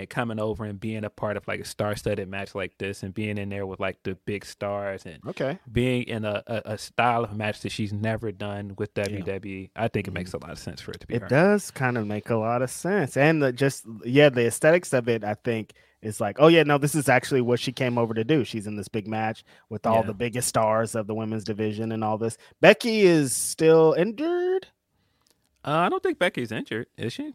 [0.00, 3.14] and coming over and being a part of like a star-studded match like this and
[3.14, 5.58] being in there with like the big stars and Okay.
[5.70, 9.88] being in a, a, a style of match that she's never done with WWE, I
[9.88, 11.28] think it makes a lot of sense for it to be It her.
[11.28, 13.16] does kind of make a lot of sense.
[13.16, 15.72] And the, just yeah, the aesthetics of it, I think,
[16.02, 18.42] is like, oh yeah, no, this is actually what she came over to do.
[18.44, 20.06] She's in this big match with all Yeah.
[20.06, 22.38] the biggest stars of the women's division and all this.
[22.62, 24.68] Becky is still injured.
[25.62, 27.34] Uh, I don't think Becky's injured, is she?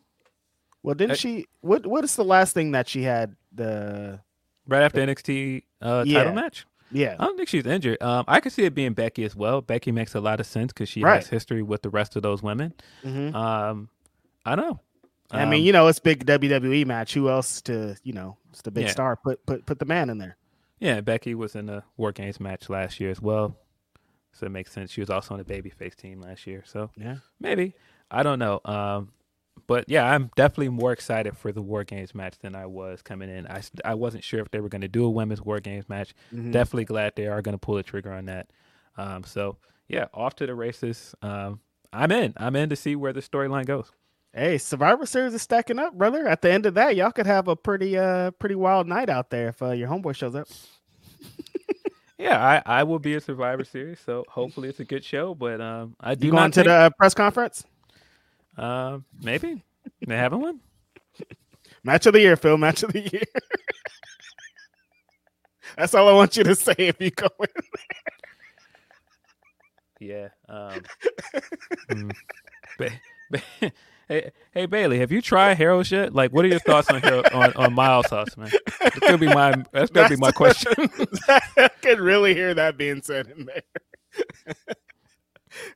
[0.85, 1.45] Well, didn't Uh, she?
[1.61, 3.35] What What is the last thing that she had?
[3.53, 4.19] The
[4.67, 6.19] Right after NXT uh, Yeah.
[6.19, 6.65] title match.
[6.91, 8.01] yeah, I don't think she's injured.
[8.01, 9.61] Um, I could see it being Becky as well.
[9.61, 11.17] Becky makes a lot of sense because she Right.
[11.17, 12.73] has history with the rest of those women.
[13.03, 13.33] Mhm.
[13.33, 13.89] Um,
[14.45, 14.79] I don't know.
[15.31, 17.13] I mean, Um, you know, it's big WWE match.
[17.15, 18.37] Who else to you know?
[18.51, 18.91] It's the big Yeah.
[18.91, 19.15] star.
[19.15, 20.37] Put put put the man in there.
[20.79, 23.57] Yeah, Becky was in the War Games match last year as well,
[24.33, 24.91] so it makes sense.
[24.91, 27.17] She was also on the babyface team last year, so Yeah.
[27.39, 27.73] maybe
[28.11, 28.61] I don't know.
[28.65, 29.11] Um,
[29.67, 33.29] but yeah, I'm definitely more excited for the War Games match than I was coming
[33.29, 33.47] in.
[33.47, 36.13] I I wasn't sure if they were going to do a women's War Games match.
[36.33, 36.51] Mm-hmm.
[36.51, 38.51] Definitely glad they are going to pull the trigger on that.
[38.97, 41.15] Um, so yeah, off to the races.
[41.21, 41.59] Um,
[41.91, 42.33] I'm in.
[42.37, 43.91] I'm in to see where the storyline goes.
[44.33, 46.27] Hey, Survivor Series is stacking up, brother.
[46.27, 49.29] At the end of that, y'all could have a pretty uh pretty wild night out
[49.29, 50.47] there if uh, your homeboy shows up.
[52.17, 55.35] Yeah, I, I will be a Survivor Series, so hopefully it's a good show.
[55.35, 57.65] But um, I do You going not to think, the uh, press conference?
[58.57, 59.63] Uh, maybe
[60.05, 60.59] they haven't won.
[61.83, 62.57] Match of the year, Phil.
[62.57, 63.23] Match of the year.
[65.77, 67.47] That's all I want you to say if you go in.
[69.99, 70.27] Yeah.
[70.47, 70.81] Um,
[71.91, 72.11] mm.
[72.77, 72.91] Ba-
[73.31, 73.41] ba-
[74.07, 76.13] hey, hey Bayley, have you tried Harold's yet?
[76.13, 78.51] Like, what are your thoughts on Harold, on on mild sauce, man?
[78.81, 80.73] That's gonna be my that's gonna be my question.
[81.27, 83.61] I could really hear that being said in there.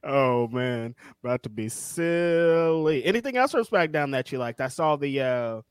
[0.04, 3.04] Oh man, about to be silly.
[3.06, 4.62] Anything else from SmackDown that you liked?
[4.62, 5.62] I saw the uh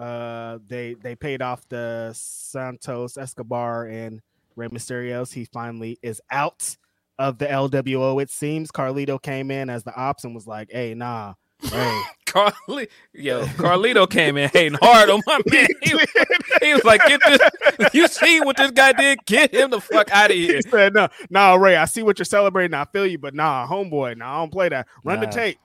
[0.00, 4.20] uh they they paid off the Santos Escobar and
[4.56, 5.32] Rey Mysterios.
[5.32, 6.76] He finally is out
[7.18, 8.20] of the LWO.
[8.22, 12.02] It seems Carlito came in as the ops and was like, "Hey, nah, hey."
[12.34, 15.66] Carly, yo, Carlito came in hating hard on my man.
[15.82, 16.26] He, was-
[16.60, 17.40] he was like, "Get this!
[17.94, 19.24] You see what this guy did?
[19.24, 21.76] Get him the fuck out of here!" He said, "No, nah, Rey.
[21.76, 22.74] I see what you're celebrating.
[22.74, 24.16] I feel you, but nah, homeboy.
[24.16, 24.88] Nah, I don't play that.
[25.04, 25.58] Run the tape."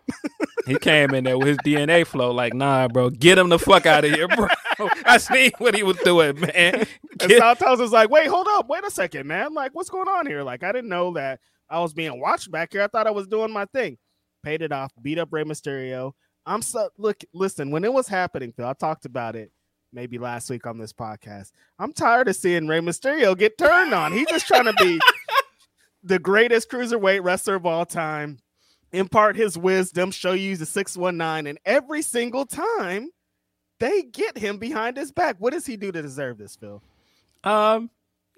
[0.68, 3.88] He came in there with his DNA flow, like, "Nah, bro, get him the fuck
[3.88, 4.48] out of here, bro."
[5.06, 6.52] I see what he was doing, man.
[7.20, 9.54] And Get- Santos was like, "Wait, hold up, wait a second, man.
[9.56, 10.44] Like, what's going on here?
[10.44, 12.84] Like, I didn't know that I was being watched back here.
[12.84, 13.98] I thought I was doing my thing.
[14.44, 14.92] Paid it off.
[15.02, 16.12] Beat up Rey Mysterio.
[16.50, 17.24] I'm so look.
[17.34, 19.52] Listen, when it was happening, Phil, I talked about it."
[19.92, 21.52] Maybe last week on this podcast.
[21.80, 24.14] I'm tired of seeing Rey Mysterio get turned on.
[24.14, 25.00] He's just trying to be
[26.04, 28.38] the greatest cruiserweight wrestler of all time,
[28.92, 33.10] impart his wisdom, show you the 619, and every single time
[33.80, 35.38] they get him behind his back.
[35.40, 36.84] What does he do to deserve this, Phil?
[37.44, 37.90] Um,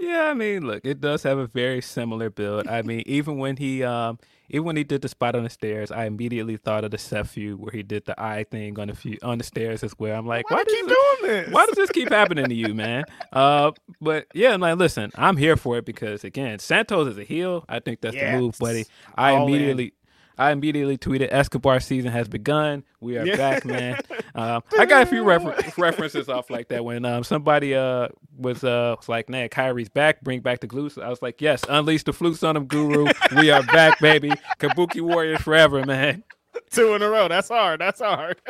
[0.02, 2.68] Yeah, I mean, look, it does have a very similar build.
[2.68, 4.18] I mean, even when he um
[4.49, 7.30] even when he did the spot on the stairs, I immediately thought of the Seth
[7.30, 10.18] feud where he did the eye thing on the few, on the stairs as well.
[10.19, 11.53] I'm like, why, Why keep this- doing this?
[11.53, 13.03] Why does this keep happening to you, man?
[13.32, 13.72] Uh,
[14.02, 17.64] but yeah, I'm like, listen, I'm here for it because again, Santos is a heel.
[17.69, 18.34] I think that's Yes.
[18.36, 18.86] the move, buddy.
[19.15, 19.49] I All in.
[19.53, 19.94] immediately.
[20.38, 22.84] I immediately tweeted Escobar season has begun.
[22.99, 23.36] We are Yeah.
[23.38, 23.99] back, man.
[24.34, 28.07] Um, I got a few refer- references off like that when um, somebody uh,
[28.41, 30.22] was uh, was like, "Man, Kairi's back.
[30.22, 33.07] Bring back the glutes." I was like, "Yes, unleash the flutes on him, Guru.
[33.35, 34.31] We are back, baby.
[34.59, 36.23] Kabuki Warriors forever, man."
[36.72, 37.27] Two in a row.
[37.27, 37.80] That's hard.
[37.80, 38.41] That's hard.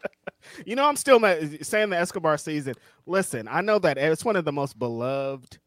[0.66, 2.74] you know, I'm still mad, saying the Escobar season.
[3.06, 5.58] Listen, I know that it's one of the most beloved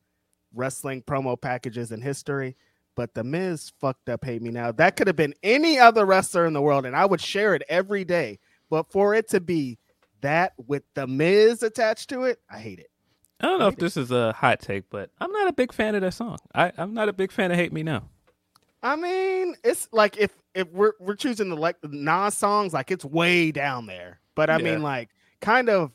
[0.54, 2.56] wrestling promo packages in history,
[2.96, 4.72] but the Miz fucked up Hate Me Now.
[4.72, 7.64] That could have been any other wrestler in the world, and I would share it
[7.70, 8.40] every day.
[8.70, 9.78] But for it to be
[10.22, 12.90] that with the Miz attached to it, I hate it.
[13.40, 15.96] I don't know if this is a hot take, but I'm not a big fan
[15.96, 16.38] of that song.
[16.56, 18.04] I, I'm not a big fan of "Hate Me Now."
[18.84, 22.92] I mean, it's like if if we're we're choosing the like the Nas songs, like
[22.92, 24.20] it's way down there.
[24.36, 24.64] But I Yeah.
[24.64, 25.10] mean, like
[25.42, 25.92] kind of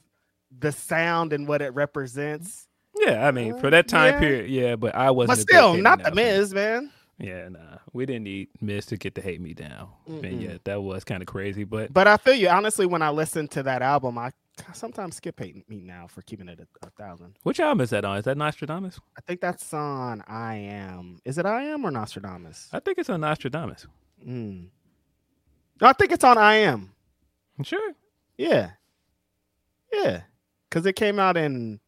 [0.56, 2.68] the sound and what it represents.
[2.98, 4.20] Yeah, I mean, for mm, that time Yeah.
[4.20, 5.48] period, yeah, but I wasn't.
[5.48, 6.16] But still, not Now the.
[6.16, 6.90] Miz, man.
[7.18, 9.88] Yeah, nah, we didn't need Miz to get to hate me down.
[10.08, 13.10] And yeah, that was kind of crazy, but But I feel you honestly when I
[13.10, 14.32] listen to that album, I
[14.72, 17.36] sometimes skip hate me now for keeping it a, a thousand.
[17.42, 18.18] which album is that on?
[18.18, 18.98] Is that Nastradamus?
[19.16, 21.18] I think that's on I Am.
[21.24, 22.68] Is it I Am or Nastradamus?
[22.72, 23.86] I think it's on Nastradamus.
[24.26, 24.68] Mm.
[25.80, 26.92] No, I think it's on I Am.
[27.62, 27.92] Sure.
[28.36, 28.70] Yeah.
[29.92, 30.22] Yeah.
[30.68, 31.80] Because it came out in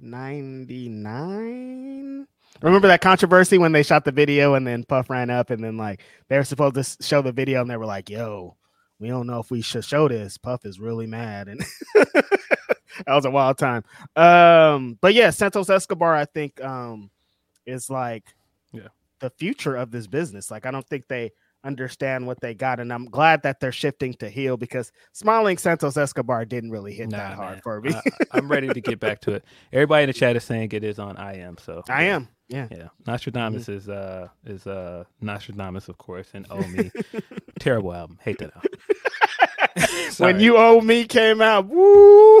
[0.00, 2.26] 99.
[2.62, 5.76] Remember that controversy when they shot the video and then Puff ran up and then,
[5.76, 8.56] like, they were supposed to show the video and they were like, yo,
[9.00, 10.38] we don't know if we should show this.
[10.38, 11.48] Puff is really mad.
[11.48, 11.60] And
[11.94, 12.24] that
[13.08, 13.82] was a wild time.
[14.16, 17.10] Um, but yeah, Santos Escobar, I think, um,
[17.66, 18.24] is like
[18.72, 18.88] Yeah.
[19.20, 20.50] the future of this business.
[20.50, 21.32] Like, I don't think they
[21.64, 25.96] understand what they got, and I'm glad that they're shifting to heel because smiling Santos
[25.96, 27.60] Escobar didn't really hit that hard man.
[27.62, 27.94] for me.
[28.32, 29.44] I, am ready to get back to it.
[29.72, 31.58] Everybody in the chat is saying it is on I am.
[31.58, 32.68] So I am, yeah.
[32.70, 36.90] Yeah, Nastradamus is uh is uh Nastradamus, of course, and Oh Me.
[37.58, 38.18] Terrible album.
[38.22, 38.70] Hate that album.
[40.18, 42.40] When you owe me came out, woo,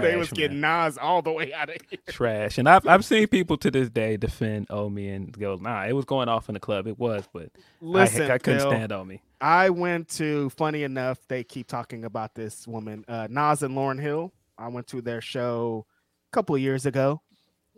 [0.00, 1.98] they was getting Nas all the way out of here.
[2.08, 5.84] trash, and I've I've seen people to this day defend Oh Me and go, nah,
[5.86, 6.86] it was going off in the club.
[6.86, 7.50] It was, but
[7.80, 9.20] Listen, I, I couldn't Phil, stand Oh Me.
[9.40, 10.50] I went to.
[10.50, 14.32] Funny enough, they keep talking about this woman, uh, Nas and Lauryn Hill.
[14.56, 15.86] I went to their show
[16.30, 17.20] a couple of years ago.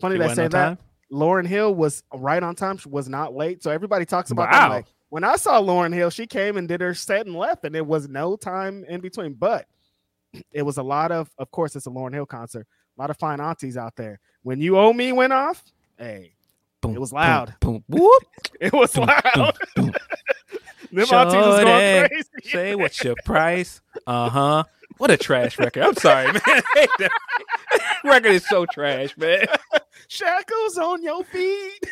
[0.01, 0.51] Funny they say that.
[0.51, 0.78] time?
[1.12, 2.77] Lauryn Hill was right on time.
[2.78, 3.62] She was not late.
[3.62, 4.68] So everybody talks about Wow.
[4.68, 4.74] that.
[4.77, 7.74] Like, when I saw Lauryn Hill, she came and did her set and left, and
[7.74, 9.35] there was no time in between.
[9.35, 9.66] But
[10.53, 12.66] it was a lot of, of course, it's a Lauryn Hill concert.
[12.97, 14.20] A lot of fine aunties out there.
[14.43, 15.62] When you owe me went off,
[15.99, 16.35] hey,
[16.81, 17.55] Boom, It was loud.
[17.61, 18.23] Boom, whoop.
[18.61, 19.32] it was boom, loud.
[19.35, 19.93] boom, boom.
[20.93, 22.28] Them aunties was going crazy.
[22.45, 23.81] Say what's your price?
[24.07, 24.65] Uh huh.
[25.01, 25.82] What a trash record.
[25.82, 26.43] I'm sorry, man.
[26.47, 27.10] I hate that.
[28.05, 29.47] record is so trash, man.
[30.09, 31.82] Shackles on your feet.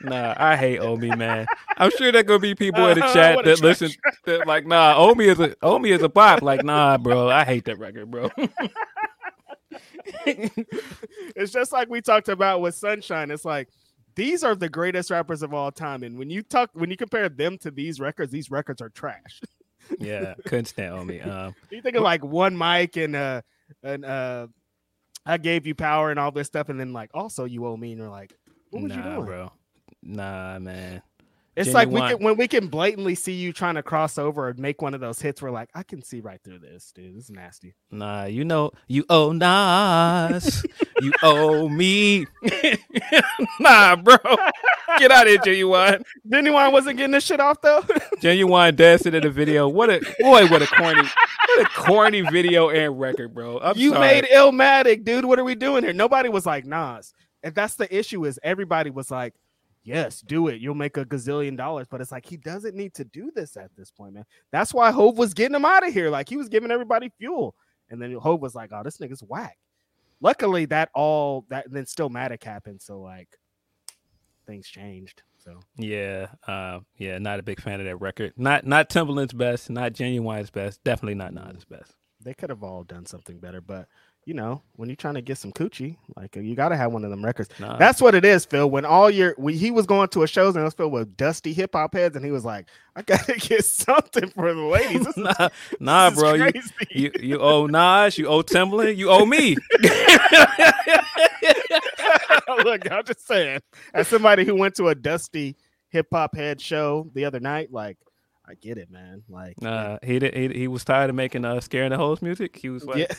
[0.00, 1.44] Nah, I hate Omi, man.
[1.76, 3.90] I'm sure there gonna be people in the Uh-huh, chat a that listen
[4.24, 6.40] that like, nah, Omi is a Omi is a bop.
[6.40, 8.30] Like, nah, bro, I hate that record, bro.
[10.24, 13.30] it's just like we talked about with Sunshine.
[13.30, 13.68] It's like
[14.14, 17.28] these are the greatest rappers of all time, and when you talk, when you compare
[17.28, 19.42] them to these records, these records are trash.
[19.98, 21.20] Yeah, couldn't stand Omi.
[21.20, 23.42] Um, you think of like one mic and uh
[23.82, 24.46] and uh,
[25.24, 27.92] I gave you power and all this stuff, and then like also you owe me,
[27.92, 28.32] and you're like,
[28.70, 29.24] what was nah, you doing?
[29.26, 29.52] bro.
[30.02, 31.02] Nah, man.
[31.56, 34.54] It's like we can when we can blatantly see you trying to cross over or
[34.58, 35.40] make one of those hits.
[35.40, 37.16] We're like, I can see right through this, dude.
[37.16, 37.74] This is nasty.
[37.90, 40.66] Nah, you know, you owe Nas.
[41.00, 42.26] you owe me.
[43.60, 44.16] nah, bro.
[44.98, 46.02] Get out of here, Ginuwine.
[46.28, 47.80] Ginuwine wasn't getting this shit off though.
[48.20, 49.66] Ginuwine dancing in the video.
[49.66, 53.60] What a boy, what a corny, what a corny video and record, bro.
[53.60, 54.00] I'm you sorry.
[54.00, 55.24] made Illmatic, dude.
[55.24, 55.94] What are we doing here?
[55.94, 58.26] Nobody was like Nas, and that's the issue.
[58.26, 59.32] Is everybody was like,
[59.86, 60.60] "Yes, do it.
[60.60, 63.70] You'll make a gazillion dollars." But it's like he doesn't need to do this at
[63.76, 64.24] this point, man.
[64.52, 66.10] That's why Hov was getting him out of here.
[66.10, 67.54] Like he was giving everybody fuel,
[67.88, 69.56] and then Hov was like, "Oh, this nigga's whack."
[70.20, 73.28] Luckily, that all that then Stillmatic happened, so like
[74.46, 75.22] things changed.
[75.38, 78.32] So Yeah, uh, yeah, not a big fan of that record.
[78.36, 81.94] Not not Timbaland's best, not Ginuwine's best, definitely not Nas' best.
[82.20, 83.88] they could have all done something better, but.
[84.26, 86.90] You know, when you're trying to get some coochie, like uh, you got to have
[86.90, 87.48] one of them records.
[87.60, 87.76] Nah.
[87.76, 88.68] That's what it is, Phil.
[88.68, 91.16] When all your when he was going to a shows and it was filled with
[91.16, 92.66] dusty hip hop heads, and he was like,
[92.96, 95.48] "I gotta get something for the ladies." This is- nah,
[95.78, 96.34] nah, is bro.
[96.34, 96.52] You,
[96.90, 99.54] you you owe Nas, you owe Timbaland, you owe me.
[102.64, 103.60] Look, I'm just saying,
[103.94, 105.56] as somebody who went to a dusty
[105.88, 107.96] hip hop head show the other night, like
[108.48, 109.22] I get it, man.
[109.28, 112.56] Like, Uh, he, did, he he was tired of making uh scaring the hoes music.
[112.56, 113.10] He was like,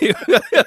[0.00, 0.12] yeah,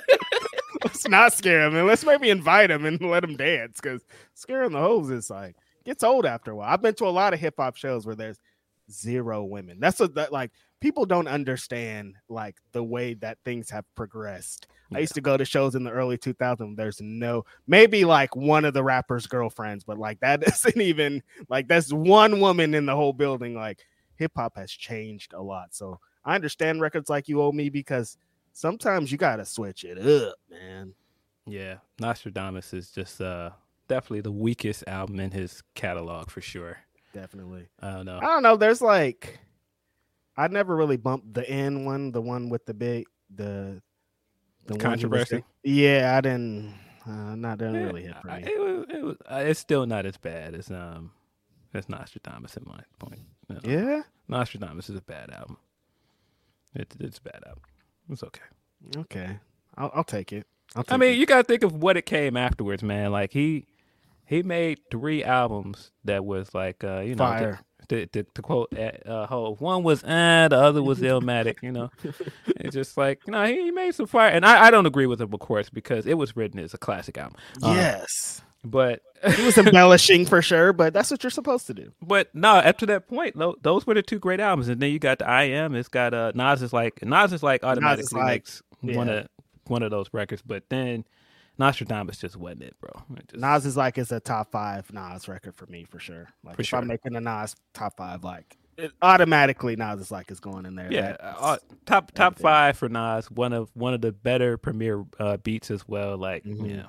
[0.84, 4.72] let's not scare him, and let's maybe invite him and let him dance because scaring
[4.72, 5.56] the hoes is like
[5.86, 6.70] gets old after a while.
[6.72, 8.40] I've been to a lot of hip hop shows where there's
[8.92, 9.80] zero women.
[9.80, 14.68] That's what that like people don't understand like the way that things have progressed.
[14.94, 16.76] I used to go to shows in the early 2000s.
[16.76, 21.68] There's no maybe like one of the rappers' girlfriends, but like that isn't even like
[21.68, 23.56] that's one woman in the whole building.
[23.56, 23.86] Like
[24.16, 25.76] hip hop has changed a lot.
[25.76, 28.18] So I understand records like you owe me because
[28.54, 30.94] sometimes you gotta switch it up, man.
[31.46, 33.52] yeah, Nastradamus is just uh
[33.88, 36.78] definitely the weakest album in his catalog for sure.
[37.14, 37.68] Definitely.
[37.82, 38.18] I don't know.
[38.18, 38.56] I don't know.
[38.58, 39.40] There's like
[40.38, 43.82] I never really bumped the N one, the one with the big the
[44.66, 45.30] the one he was Controversy?
[45.38, 46.74] sing- Yeah, I didn't.
[47.08, 48.44] Uh, not didn't really hit for me.
[48.46, 51.12] It was, it was, uh, it's still not as bad as um
[51.74, 53.22] as Nastradamus in my point.
[53.48, 54.02] You know, Yeah.
[54.30, 55.58] Nastradamus is a bad album.
[56.76, 57.64] It's it's a bad album.
[58.12, 58.42] It's okay.
[58.98, 59.40] Okay.
[59.78, 60.46] I'll, I'll take it.
[60.76, 61.18] I'll take I mean, it.
[61.18, 63.12] you gotta think of what it came afterwards, man.
[63.12, 63.66] Like he
[64.30, 67.60] he made three albums that was like uh, you know Fire.
[67.90, 71.72] To, to, to quote uh, uh, Hov, one was eh, the other was Illmatic, you
[71.72, 71.90] know.
[72.48, 75.08] it's just like you know he, he made some fire, and I, I don't agree
[75.08, 77.38] with him, of course, because it was written as a classic album.
[77.64, 78.44] Uh, yes.
[78.64, 79.02] but
[79.36, 81.92] He was embellishing for sure, but that's what you're supposed to do.
[82.00, 84.92] But no, up to that point, tho- those were the two great albums, and then
[84.92, 85.74] you got the I Am.
[85.74, 89.28] It's got uh Nas is like Nas is like automatically like- makes one of
[89.66, 91.06] one of those records, but then
[91.60, 92.92] Nastradamus just wasn't it, bro.
[93.18, 96.28] It just- Nas is like it's a top five Nas record for me for sure.
[96.44, 96.80] Like For if sure.
[96.80, 100.76] I'm making a Nas top five, like it automatically Nas is like it's going in
[100.76, 100.92] there.
[100.92, 102.44] yeah, uh, top top everything.
[102.44, 103.30] five for Nas.
[103.30, 106.18] One of one of the better premier uh, beats as well.
[106.18, 106.70] Like Mhm.
[106.78, 106.86] yeah,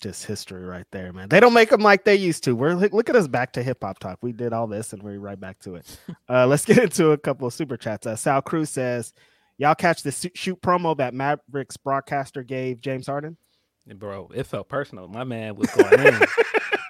[0.00, 1.28] just history right there, man.
[1.28, 2.56] They don't make them like they used to.
[2.56, 4.18] We're look at us back to hip hop talk.
[4.22, 5.98] We did all this and we're right back to it.
[6.28, 8.06] uh, let's get into a couple of super chats.
[8.06, 9.12] Uh, Sal Cruz says,
[9.58, 13.36] "Y'all catch the shoot promo that Mavericks broadcaster gave James Harden?
[13.96, 15.08] Bro, it felt personal.
[15.08, 16.20] My man was going in.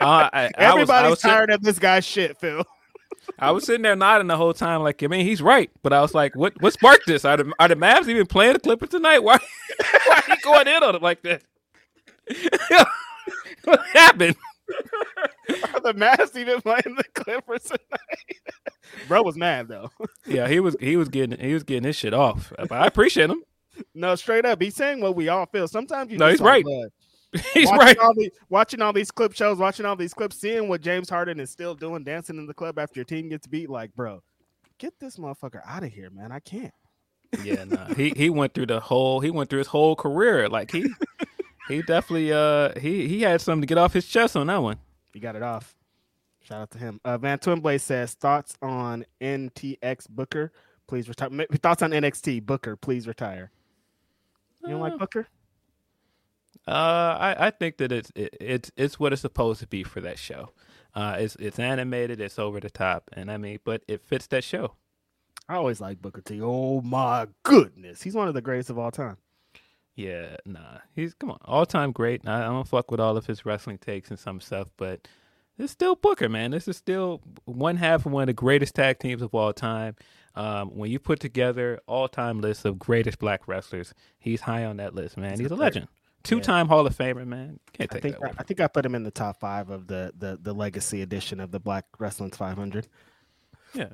[0.01, 2.64] Uh, I, I was, I Everybody's was tired of this guy's shit, Phil.
[3.39, 5.70] I was sitting there nodding the whole time, like, I mean, he's right.
[5.82, 7.24] But I was like, what what sparked this?
[7.24, 9.20] Are the, are the Mavs even playing the Clippers tonight?
[9.20, 9.39] Why,
[10.06, 11.43] why are you going in on it like that?
[13.64, 14.36] what happened?
[15.74, 18.40] Are the Mavs even playing the Clippers tonight?
[19.08, 19.90] Bro was mad though.
[20.26, 22.52] Yeah, he was he was getting he was getting his shit off.
[22.58, 23.42] But I appreciate him.
[23.94, 25.66] No, straight up, he's saying what we all feel.
[25.66, 26.64] Sometimes you No, he's right.
[26.64, 26.88] blood.
[27.54, 27.98] He's watching right.
[27.98, 31.40] All these, watching all these clip shows, watching all these clips, seeing what James Harden
[31.40, 33.70] is still doing, dancing in the club after your team gets beat.
[33.70, 34.22] Like, bro,
[34.76, 36.30] get this motherfucker out of here, man.
[36.30, 36.74] I can't.
[37.42, 37.86] Yeah, nah.
[37.94, 40.50] He he went through the whole he went through his whole career.
[40.50, 40.86] Like he
[41.68, 44.78] he definitely uh he he had something to get off his chest on that one.
[45.12, 45.76] He got it off.
[46.43, 47.01] Shout out to him.
[47.05, 50.52] Uh, Van Twinblade says thoughts on NTX Booker.
[50.89, 51.30] Please retire.
[51.62, 52.74] Thoughts on NXT Booker.
[52.76, 53.51] Please retire.
[54.64, 55.28] You don't like Uh, Booker?
[56.66, 60.01] Uh, I, I think that it's it, it's it's what it's supposed to be for
[60.01, 60.51] that show.
[60.94, 64.44] Uh, it's it's animated, it's over the top, and I mean, but it fits that
[64.44, 64.74] show.
[65.48, 66.40] I always like Booker T.
[66.43, 69.16] Oh my goodness, he's one of the greatest of all time.
[69.94, 72.27] Yeah, nah, he's come on, all time great.
[72.27, 75.06] I, I don't fuck with all of his wrestling takes and some stuff, but
[75.59, 76.51] it's still Booker, man.
[76.51, 79.97] This is still one half of one of the greatest tag teams of all time.
[80.35, 84.78] Um, when you put together all time lists of greatest black wrestlers, he's high on
[84.78, 85.39] that list, man.
[85.39, 85.89] He's, a a legend,
[86.23, 87.60] two time Hall of Famer, man.
[87.74, 88.31] Can't I think that.
[88.31, 91.02] I, I think I put him in the top five of the the the legacy
[91.02, 92.89] edition of the Black Wrestling's 500.
[93.74, 93.89] yeah.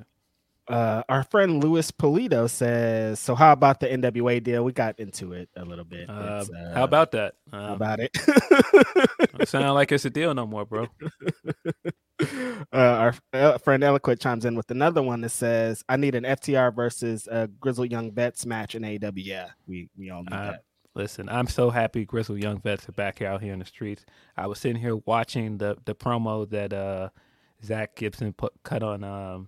[0.69, 4.63] Uh, our friend Luis Polito says, "So how about the NWA deal?
[4.63, 6.07] We got into it a little bit.
[6.09, 7.35] Uh, uh, how about that?
[7.51, 8.11] how Uh, about it?"
[9.39, 10.87] It sound like it's a deal no more, bro.
[12.21, 16.23] uh, our uh, friend Eloquent chimes in with another one that says, "I need an
[16.23, 20.51] FTR versus uh, Grizzled Young Vets match in AEW." Yeah, we we all need Uh,
[20.51, 20.63] that.
[20.95, 24.05] Listen, I'm so happy Grizzle Young Vets are back out here in the streets.
[24.35, 27.09] I was sitting here watching the the promo that uh,
[27.63, 29.47] Zach Gibson put cut on um,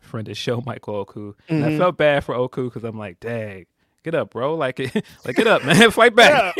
[0.00, 1.78] friend of the show Michael Oku, and I Mhm.
[1.78, 3.66] felt bad for Oku because I'm like, dang.
[4.02, 4.54] Get up, bro!
[4.54, 4.78] Like,
[5.26, 5.90] like, get up, man!
[5.90, 6.54] Fight back,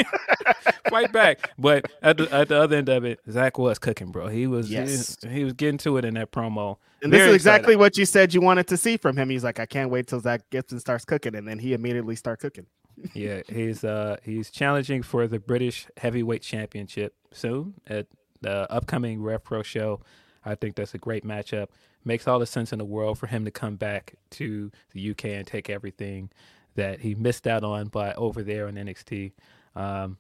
[0.90, 1.50] fight back.
[1.58, 4.28] But at the at the other end of it, Zach was cooking, bro.
[4.28, 5.16] He was, Yes.
[5.22, 6.76] he, he was getting to it in that promo.
[7.02, 7.56] And this Very is excited.
[7.60, 9.30] exactly what you said you wanted to see from him.
[9.30, 12.14] He's like, "I can't wait till Zach gets and starts cooking," and then he immediately
[12.14, 12.66] start cooking.
[13.14, 18.06] yeah, he's uh he's challenging for the British Heavyweight Championship soon at
[18.42, 20.00] the upcoming Rev Pro show.
[20.44, 21.68] I think that's a great matchup.
[22.04, 25.24] Makes all the sense in the world for him to come back to the UK
[25.26, 26.30] and take everything
[26.76, 29.32] that he missed out on by over there in NXT.
[29.76, 30.16] Um,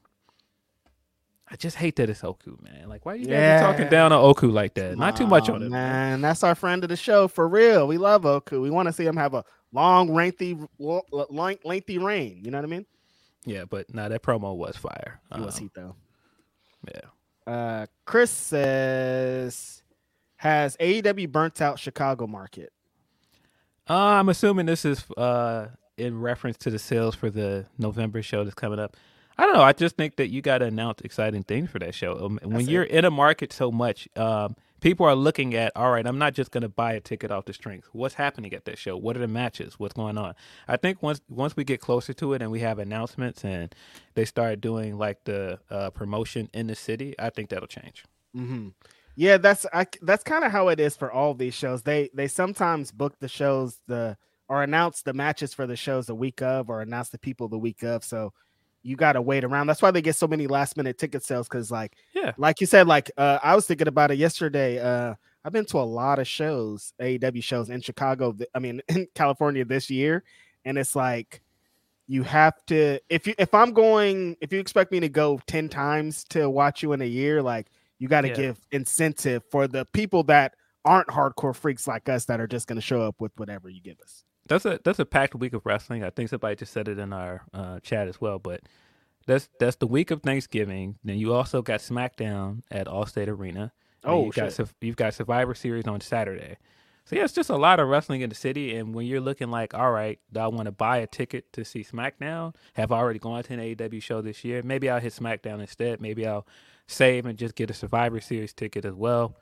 [1.52, 2.88] I just hate that it's Oku, man.
[2.88, 3.58] Like, why are you guys Yeah.
[3.60, 4.96] be talking down on Oku like that?
[4.96, 5.70] Not too much on it, man.
[5.70, 6.20] man.
[6.20, 7.88] That's our friend of the show for real.
[7.88, 8.60] We love Oku.
[8.62, 12.42] We want to see him have a long, lengthy, lo- lo- lengthy reign.
[12.44, 12.86] You know what I mean?
[13.46, 15.20] Yeah, but nah, that promo was fire.
[15.34, 15.96] He was Um, heat though.
[16.94, 17.52] yeah.
[17.52, 19.79] Uh, Chris says,
[20.40, 22.72] "Has AEW burnt out Chicago market?"
[23.88, 28.44] Uh, I'm assuming this is uh, in reference to the sales for the November show
[28.44, 28.96] that's coming up.
[29.36, 29.62] I don't know.
[29.62, 32.26] I just think that you got to announce exciting things for that show.
[32.26, 36.06] Um, when you're in a market so much, um, people are looking at, all right,
[36.06, 37.88] I'm not just going to buy a ticket off the strength.
[37.92, 38.98] What's happening at that show?
[38.98, 39.78] What are the matches?
[39.78, 40.34] What's going on?
[40.68, 43.74] I think once once we get closer to it and we have announcements and
[44.14, 48.04] they start doing like the uh, promotion in the city, I think that'll change.
[48.34, 48.68] hmm
[49.20, 51.82] Yeah, that's I, that's kind of how it is for all these shows.
[51.82, 54.16] They they sometimes book the shows the
[54.48, 57.58] or announce the matches for the shows the week of or announce the people the
[57.58, 58.02] week of.
[58.02, 58.32] So
[58.82, 59.66] you got to wait around.
[59.66, 62.32] That's why they get so many last minute ticket sales because like Yeah.
[62.38, 64.78] like you said, like uh, I was thinking about it yesterday.
[64.78, 65.14] Uh,
[65.44, 68.34] I've been to a lot of shows, AEW shows in Chicago.
[68.54, 70.24] I mean, in California this year,
[70.64, 71.42] and it's like
[72.06, 75.68] you have to if you if I'm going if you expect me to go ten
[75.68, 77.66] times to watch you in a year, like
[78.00, 78.34] you got to Yeah.
[78.34, 80.54] give incentive for the people that
[80.84, 83.80] aren't hardcore freaks like us that are just going to show up with whatever you
[83.80, 84.24] give us.
[84.48, 86.02] that's a that's a packed week of wrestling.
[86.02, 88.40] I think somebody just said it in our uh, chat as well.
[88.40, 88.62] But
[89.26, 90.96] that's that's the week of Thanksgiving.
[91.04, 93.72] Then you also got SmackDown at Allstate Arena.
[94.02, 94.54] Oh, you've got shit.
[94.54, 96.56] Sur- you've got Survivor Series on Saturday.
[97.04, 98.74] So yeah, it's just a lot of wrestling in the city.
[98.76, 101.64] And when you're looking like, all right, do I want to buy a ticket to
[101.64, 102.54] see SmackDown?
[102.74, 104.62] Have I already gone to an AEW show this year?
[104.64, 106.00] Maybe I'll hit SmackDown instead.
[106.00, 106.46] Maybe I'll
[106.90, 109.36] save and just get a Survivor Series ticket as well.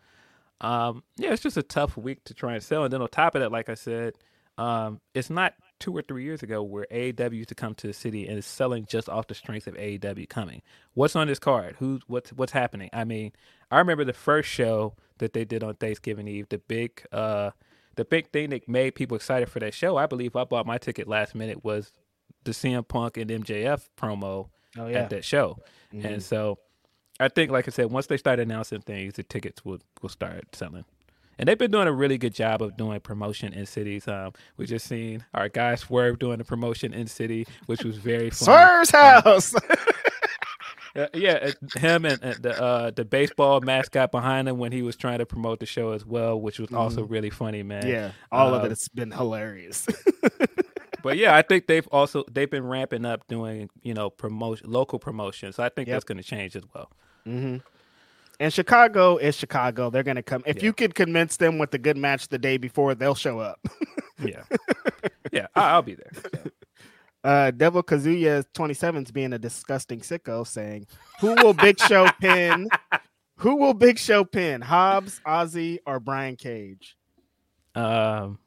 [0.60, 2.84] Um, yeah, it's just a tough week to try and sell.
[2.84, 4.14] And then on top of that, like I said,
[4.56, 7.92] um, it's not two or three years ago where AEW used to come to the
[7.92, 10.62] city and is selling just off the strength of AEW coming.
[10.94, 11.76] What's on this card?
[11.78, 12.90] Who's what's what's happening?
[12.92, 13.32] I mean,
[13.70, 17.50] I remember the first show that they did on Thanksgiving Eve, the big uh
[17.94, 19.96] the big thing that made people excited for that show.
[19.96, 21.92] I believe I bought my ticket last minute was
[22.44, 25.58] the CM Punk and MJF promo Oh at that show.
[25.92, 26.58] And so
[27.20, 30.54] I think, like I said, once they start announcing things, the tickets will will start
[30.54, 30.84] selling.
[31.40, 34.08] And they've been doing a really good job of doing promotion in cities.
[34.08, 38.30] Um, we just seen our guy Swerve doing the promotion in city, which was very
[38.30, 38.46] fun.
[38.46, 39.54] Swerve's house.
[40.96, 44.96] Uh, yeah, him and, and the uh, the baseball mascot behind him when he was
[44.96, 47.86] trying to promote the show as well, which was also really funny, man.
[47.86, 49.86] yeah, all of Uh, it has been hilarious.
[51.00, 54.98] But yeah, I think they've also they've been ramping up doing you know promotion local
[54.98, 55.54] promotions.
[55.56, 55.94] So I think Yep.
[55.94, 56.90] that's going to change as well.
[57.28, 57.56] Hmm
[58.40, 59.90] And Chicago is Chicago.
[59.90, 60.42] They're gonna come.
[60.46, 60.64] If Yeah.
[60.64, 63.60] you could convince them with a good match the day before, they'll show up.
[64.20, 64.42] Yeah,
[65.30, 66.10] yeah, I, I'll be there.
[66.14, 66.50] So.
[67.24, 70.86] Uh, Devil Kazuya 27 is being a disgusting sicko, saying,
[71.20, 72.68] "Who will Big Show pin?
[73.36, 74.60] Who will Big Show pin?
[74.60, 76.96] Hobbs, Ozzy, or Brian Cage?"
[77.74, 78.38] Um,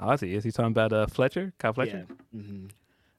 [0.00, 2.06] Ozzy, is he talking about uh Fletcher, Kyle Fletcher?
[2.32, 2.40] Yeah.
[2.40, 2.70] Mhm.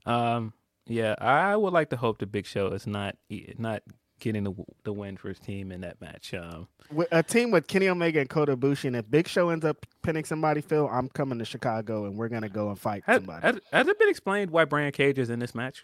[0.06, 0.54] Um,
[0.86, 3.16] yeah, I would like to hope the Big Show is not
[3.58, 3.84] not
[4.20, 6.34] getting the the win for his team in that match.
[6.34, 9.66] Um, With a team with Kenny Omega and Kota Ibushi, and if Big Show ends
[9.66, 13.18] up pinning somebody, Phil, I'm coming to Chicago and we're gonna go and fight has,
[13.18, 13.42] somebody.
[13.46, 15.84] has, has it been explained why Brian Cage is in this match?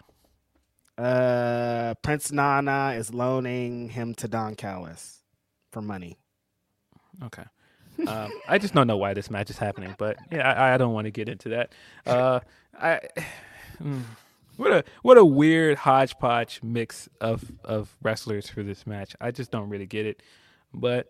[0.97, 5.19] Uh, Prince Nana is loaning him to Don Callis
[5.71, 6.17] for money.
[7.23, 7.43] Okay.
[8.07, 10.93] Um, I just don't know why this match is happening, but yeah, I, I don't
[10.93, 11.73] want to get into that.
[12.05, 12.39] Uh,
[12.79, 12.99] I
[13.81, 14.01] mm,
[14.57, 19.15] what a what a weird hodgepodge mix of of wrestlers for this match.
[19.21, 20.21] I just don't really get it,
[20.73, 21.07] but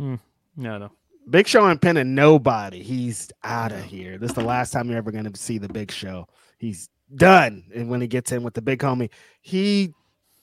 [0.00, 0.18] mm,
[0.56, 0.90] no, no.
[1.30, 2.82] Big Show ain't pinning nobody.
[2.82, 4.16] He's out of here.
[4.16, 6.26] This is the last time you're ever going to see the Big Show.
[6.56, 7.64] He's done.
[7.74, 9.10] And when he gets in with the big homie,
[9.42, 9.92] he,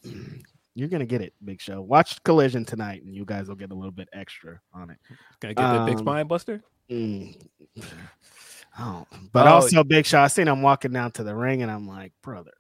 [0.76, 1.81] you're going to get it, Big Show.
[1.81, 4.97] Watch Collision tonight, and you guys will get a little bit extra on it.
[5.39, 6.61] Gonna get the big Um, spine buster.
[6.91, 7.35] Mm.
[8.77, 9.52] Oh, but Oh.
[9.52, 10.19] also Big Show.
[10.19, 12.52] I seen him walking down to the ring, and I'm like, brother.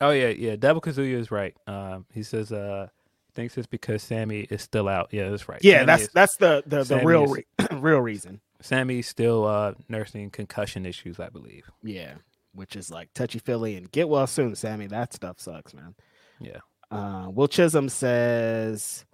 [0.00, 0.56] Oh yeah, yeah.
[0.56, 1.54] Devil Kazuya is right.
[1.66, 2.88] Um, he says uh,
[3.34, 5.08] thinks it's because Sammy is still out.
[5.12, 5.60] Yeah, that's right.
[5.62, 8.40] Yeah, Sammy that's is- that's the the, the real re- real reason.
[8.60, 11.70] Sammy's still uh, nursing concussion issues, I believe.
[11.82, 12.14] Yeah,
[12.54, 14.86] which is like touchy feely and get well soon, Sammy.
[14.88, 15.94] That stuff sucks, man.
[16.40, 16.58] Yeah.
[16.90, 19.04] Uh, Will Chisholm says,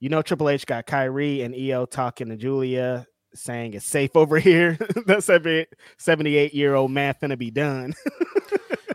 [0.00, 4.38] you know, Triple H got Kairi and IYO talking to Giulia, saying it's safe over
[4.38, 4.72] here.
[5.06, 5.66] that
[5.98, 7.94] 78 year old man finna be done.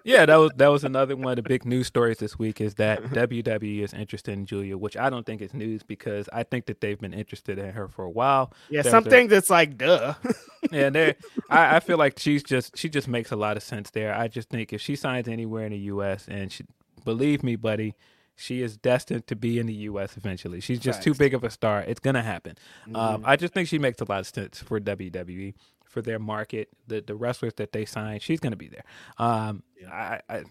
[0.05, 2.75] Yeah, that was that was another one of the big news stories this week is
[2.75, 3.15] that uh-huh.
[3.27, 6.81] WWE is interested in Giulia, which I don't think is news because I think that
[6.81, 8.51] they've been interested in her for a while.
[8.69, 10.13] yeah, There's a- something that's like, duh.
[10.71, 11.15] Yeah, they
[11.49, 14.15] I, I feel like she's just she just makes a lot of sense there.
[14.15, 16.65] I just think if she signs anywhere in the US and she
[17.03, 17.95] believe me, buddy,
[18.35, 20.17] she is destined to be in the U.S.
[20.17, 20.59] eventually.
[20.59, 21.81] She's just too big of a star.
[21.81, 22.55] It's gonna happen.
[22.95, 25.53] Um, I just think she makes a lot of sense for WWE
[25.85, 28.19] for their market, the the wrestlers that they sign.
[28.19, 28.83] She's gonna be there.
[29.19, 30.43] Um, I, I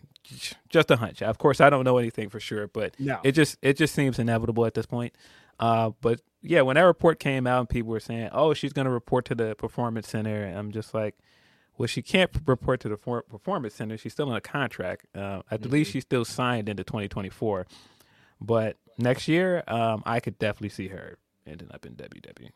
[0.69, 1.21] just a hunch.
[1.23, 3.19] Of course, I don't know anything for sure, but No.
[3.25, 5.15] it just it just seems inevitable at this point.
[5.59, 8.85] Uh, but yeah, when that report came out and people were saying, "Oh, she's going
[8.87, 11.15] to report to the performance center," I'm just like,
[11.79, 13.97] "Well, she can't report to the for- performance center.
[13.97, 15.07] She's still in a contract.
[15.15, 17.67] Uh, I believe she's still signed into 2024.
[18.41, 21.95] But next year, um, I could definitely see her ending up in.
[21.95, 22.51] WWE.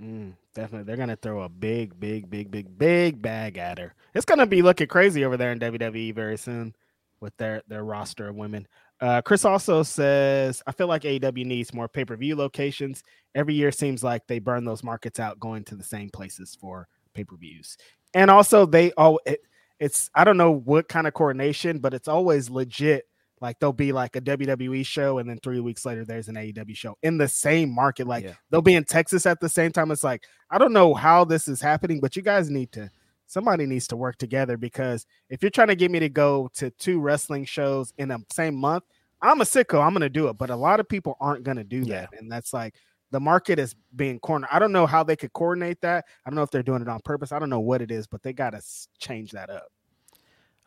[0.00, 0.84] Mm, definitely.
[0.84, 3.94] They're gonna throw a big, big, big, big, big bag at her.
[4.14, 6.74] It's gonna be looking crazy over there in WWE very soon
[7.20, 8.66] with their their roster of women.
[9.00, 13.02] Uh, Chris also says, I feel like AEW needs more pay per view locations.
[13.34, 16.86] Every year seems like they burn those markets out going to the same places for
[17.14, 17.76] pay per views.
[18.14, 19.40] And also, they all it,
[19.78, 23.04] it's I don't know what kind of coordination, but it's always legit.
[23.40, 26.76] Like there'll be like a WWE show, and then three weeks later there's an AEW
[26.76, 28.06] show in the same market.
[28.06, 28.34] Like Yeah.
[28.50, 29.90] they'll be in Texas at the same time.
[29.90, 32.90] It's like I don't know how this is happening, but you guys need to
[33.26, 36.68] somebody needs to work together because if you're trying to get me to go to
[36.72, 38.82] two wrestling shows in the same month,
[39.22, 39.80] I'm a sicko.
[39.82, 42.00] I'm gonna do it, but a lot of people aren't gonna do Yeah.
[42.00, 42.74] that, and that's like
[43.10, 44.48] the market is being cornered.
[44.52, 46.04] I don't know how they could coordinate that.
[46.24, 47.32] I don't know if they're doing it on purpose.
[47.32, 48.62] I don't know what it is, but they gotta
[48.98, 49.68] change that up.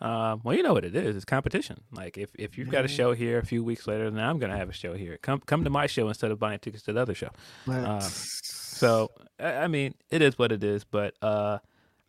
[0.01, 1.15] Um, well, you know what it is.
[1.15, 1.77] It's competition.
[1.91, 4.57] Like if, if you've got a show here a few weeks later, then I'm gonna
[4.57, 5.17] have a show here.
[5.21, 7.29] Come come to my show instead of buying tickets to the other show.
[7.67, 10.83] Uh, So I I mean, it is what it is.
[10.83, 11.59] But uh,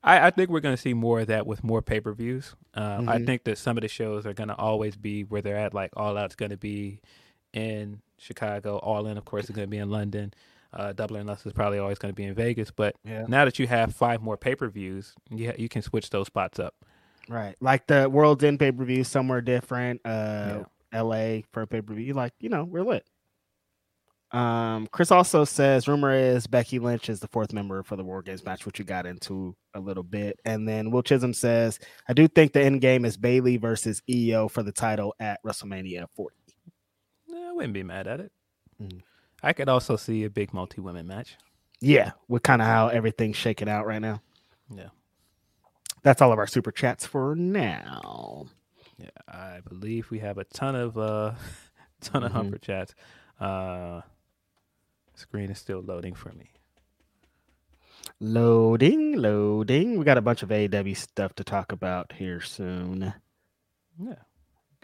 [0.02, 2.56] I, I think we're going to see more of that with more pay per views.
[2.74, 3.26] Um, I Mhm.
[3.26, 5.72] think that some of the shows are going to always be where they're at.
[5.72, 7.00] Like All Out's going to be
[7.52, 8.78] in Chicago.
[8.78, 10.32] All In, of course, is going to be in London.
[10.72, 12.70] Uh, Double or Less is probably always going to be in Vegas.
[12.72, 13.24] But Yeah.
[13.28, 16.26] now that you have five more pay per views, you ha- you can switch those
[16.26, 16.74] spots up.
[17.28, 20.00] right, like the World's End pay per view, somewhere different.
[20.04, 22.12] Uh, LA for pay per view.
[22.14, 23.06] Like you know, we're lit.
[24.32, 28.20] Um, Chris also says rumor is Becky Lynch is the fourth member for the War
[28.20, 30.40] Games match, which you got into a little bit.
[30.44, 31.78] And then Will Chisholm says,
[32.08, 36.06] I do think the end game is Bayley versus IYO for the title at WrestleMania
[36.16, 36.34] 40.
[37.54, 38.32] Wouldn't be mad at it.
[38.82, 39.02] Mm.
[39.42, 41.36] I could also see a big multi women match.
[41.80, 44.20] Yeah, with kind of how everything's shaking out right now.
[44.74, 44.88] Yeah.
[46.02, 48.46] That's all of our super chats for now.
[48.98, 51.32] Yeah, I believe we have a ton of uh
[52.00, 52.34] ton of Mhm.
[52.34, 52.94] humper chats.
[53.40, 54.00] Uh
[55.14, 56.50] screen is still loading for me.
[58.20, 59.98] Loading, loading.
[59.98, 63.12] We got a bunch of AEW stuff to talk about here soon.
[63.98, 64.14] Yeah.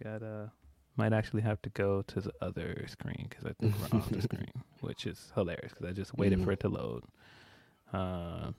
[0.02, 0.47] Got uh
[0.96, 4.22] might actually have to go to the other screen because I think we're off the
[4.30, 4.50] screen,
[4.80, 6.44] which is hilarious because I just waited Mhm.
[6.44, 7.04] for it to load.
[7.92, 8.52] Uh,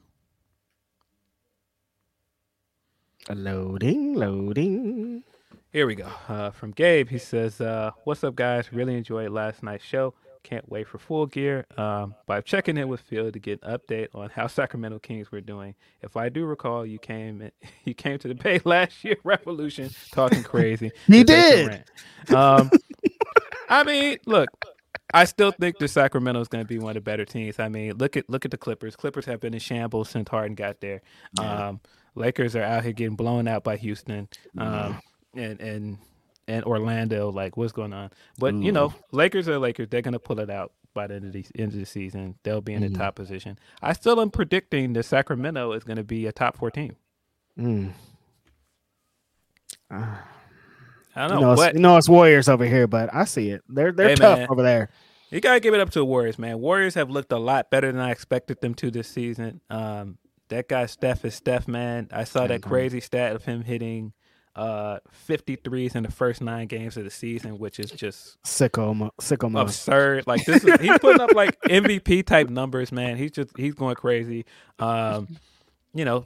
[3.30, 5.24] Loading, loading.
[5.72, 6.10] Here we go.
[6.28, 8.74] Uh, from Gabe, he says, uh, "What's up, guys?
[8.74, 10.14] Really enjoyed last night's show.
[10.44, 11.66] Can't wait for full gear.
[11.78, 15.42] Um, by checking in with Phil to get an update on how Sacramento Kings were
[15.42, 15.76] doing.
[16.02, 17.52] If I do recall, you came in,
[17.84, 20.92] you came to the Bay last year, Revolution, talking crazy.
[21.08, 21.84] He to take a
[22.28, 22.36] did.
[22.36, 22.72] Um,
[23.70, 24.50] I mean, look,
[25.14, 27.60] I still think the Sacramento is going to be one of the better teams.
[27.60, 28.96] I mean, look at look at the Clippers.
[28.96, 31.02] Clippers have been in shambles since Harden got there.
[31.40, 31.80] Um,
[32.16, 34.28] Lakers are out here getting blown out by Houston,
[34.58, 35.00] um,
[35.34, 35.98] and and
[36.48, 37.32] and Orlando.
[37.32, 38.12] Like, what's going on?
[38.38, 39.88] But you know, Lakers are Lakers.
[39.90, 42.36] They're going to pull it out by the end of the end of the season.
[42.44, 43.58] They'll be in the top position.
[43.82, 46.96] I still am predicting that Sacramento is going to be a top four team.
[47.58, 47.92] Mm.
[49.90, 53.50] I don't know, know, it's, but you know, it's Warriors over here, but I see
[53.50, 53.62] it.
[53.68, 54.48] They're they're Hey, tough man.
[54.50, 54.90] over there.
[55.30, 56.60] You gotta give it up to the Warriors, man.
[56.60, 59.62] Warriors have looked a lot better than I expected them to this season.
[59.70, 60.18] Um,
[60.50, 62.10] that guy Steph is Steph, man.
[62.12, 62.68] I saw that Mhm.
[62.68, 64.14] crazy stat of him hitting
[64.56, 65.00] uh
[65.30, 69.64] 53s in the first nine games of the season, which is just Sicko, sicko mode.
[69.64, 70.28] absurd.
[70.28, 73.18] Like this, is, he's putting up like MVP type numbers, man.
[73.18, 74.46] He's just he's going crazy.
[74.80, 75.38] Um,
[75.94, 76.26] you know,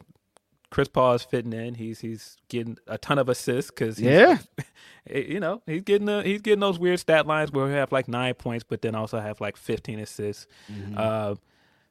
[0.71, 1.75] Chris Paul is fitting in.
[1.75, 4.39] He's he's getting a ton of assists because Yeah.
[5.09, 8.07] you know he's getting the, he's getting those weird stat lines where he have like
[8.07, 10.47] nine points, but then also have like fifteen assists.
[10.71, 10.95] Mm-hmm.
[10.97, 11.35] Uh,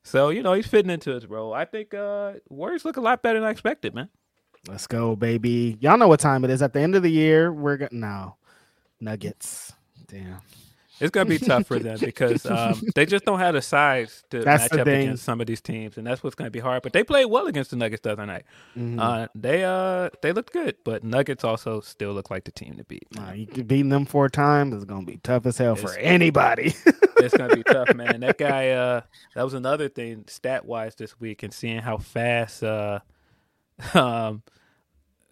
[0.02, 1.54] so you know he's fitting into his role.
[1.54, 4.08] I think uh, Warriors look a lot better than I expected, man.
[4.68, 5.76] Let's go, baby.
[5.80, 6.62] Y'all know what time it is.
[6.62, 8.36] At the end of the year, we're gonna no
[9.00, 9.72] Nuggets.
[10.08, 10.38] Damn.
[11.00, 14.40] It's gonna be tough for them because um, they just don't have the size to
[14.40, 15.02] That's match up thing.
[15.02, 16.82] against some of these teams, and that's what's gonna be hard.
[16.82, 18.44] But they played well against the Nuggets the other night.
[18.76, 19.00] Mhm.
[19.00, 22.84] Uh, they uh they looked good, but Nuggets also still look like the team to
[22.84, 23.06] beat.
[23.16, 26.74] Nah, you can beating them four times is gonna be tough as hell for anybody.
[27.16, 28.20] it's gonna be tough, man.
[28.20, 29.00] That guy, uh,
[29.34, 33.00] that was another thing stat wise this week, and seeing how fast, uh,
[33.94, 34.42] um,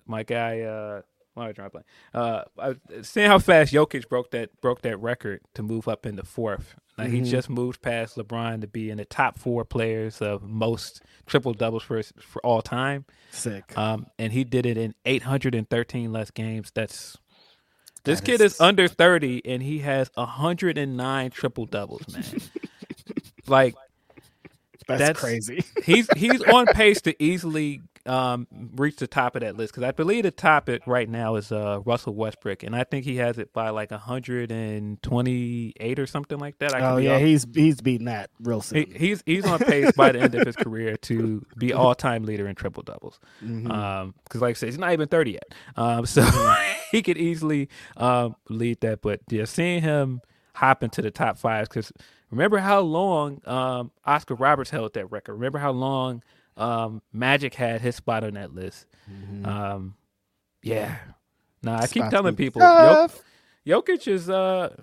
[0.06, 1.02] my guy, uh,
[1.34, 1.86] Why am I drawing a blank?
[2.12, 6.16] Uh, I, seeing how fast Jokic broke that broke that record to move up in
[6.16, 6.74] the fourth.
[6.98, 11.00] Like he just moved past LeBron to be in the top four players of most
[11.26, 13.06] triple doubles for for all time.
[13.30, 13.76] Sick.
[13.78, 16.70] Um, and he did it in 813 less games.
[16.74, 17.16] That's
[18.04, 22.24] this That kid is- is under 30 and he has 109 triple doubles, man.
[23.46, 23.74] like
[24.86, 25.64] That's, that's- crazy.
[25.84, 29.92] he's he's on pace to easily um, reach the top of that list because I
[29.92, 33.38] believe the top it right now is uh, Russell Westbrook, and I think he has
[33.38, 36.74] it by like 128 or something like that.
[36.74, 37.20] Oh yeah, off.
[37.20, 38.90] he's he's beating that real He, soon.
[38.94, 42.46] he's he's on pace by the end of his career to be all time leader
[42.48, 43.20] in triple doubles.
[43.42, 43.70] Mm-hmm.
[43.70, 45.54] Um, because like I said, he's not even thirty yet.
[45.76, 46.22] Um, so
[46.90, 49.02] he could easily um lead that.
[49.02, 50.20] But yeah, seeing him
[50.54, 51.92] hop into the top five because
[52.30, 55.34] remember how long um Oscar Roberts held that record.
[55.34, 56.22] Remember how long
[56.56, 58.86] um Magic had his spot on that list.
[59.44, 59.94] Um,
[60.62, 60.96] yeah.
[61.62, 63.20] Nah, I keep Spots telling people, Jok-.
[63.66, 64.74] Jokic is uh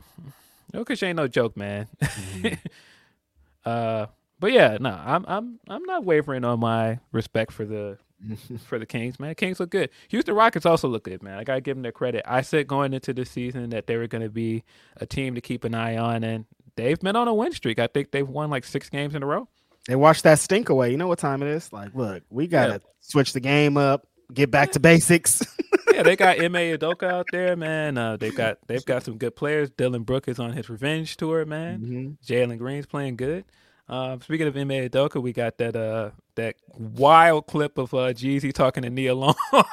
[0.74, 1.88] Jokic ain't no joke, man.
[3.66, 4.08] uh
[4.40, 7.98] but yeah, no, I'm I'm I'm not wavering on my respect for the
[8.66, 9.36] for the Kings, man.
[9.36, 9.90] Kings look good.
[10.10, 11.38] Houston Rockets also look good, man.
[11.38, 12.24] I gotta give them their credit.
[12.26, 14.64] I said going into the season that they were gonna be
[14.98, 17.80] a team to keep an eye on and they've been on a win streak.
[17.80, 19.50] I think they've won like six games in a row.
[19.90, 20.92] They wash that stink away.
[20.92, 21.74] You know what time it is?
[21.74, 22.78] Like, look, we gotta Yeah.
[23.00, 25.42] switch the game up, get back to basics.
[25.92, 27.98] yeah, they got Ime Udoka out there, man.
[27.98, 29.72] Uh, they've got they've got some good players.
[29.72, 31.80] Dillon Brooks is on his revenge tour, man.
[31.82, 32.18] Mhm.
[32.24, 33.46] Jalen Green's playing good.
[33.88, 38.54] Um, speaking of Ime Udoka, we got that uh that wild clip of uh Jeezy
[38.54, 39.34] talking to Nia Long.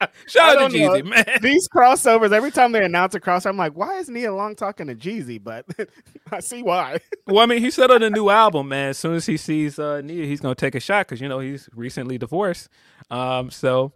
[0.26, 0.76] Shout out to.
[0.76, 1.24] Jeezy, man.
[1.42, 4.86] These crossovers, every time they announce a crossover, I'm like, why is Nia Long talking
[4.88, 5.42] to Jeezy?
[5.42, 5.66] But
[6.32, 6.98] I see why.
[7.26, 8.90] Well, I mean, he said on the new album, man.
[8.90, 11.38] As soon as he sees uh, Nia, he's gonna take a shot because you know
[11.38, 12.68] he's recently divorced.
[13.10, 13.92] Um, so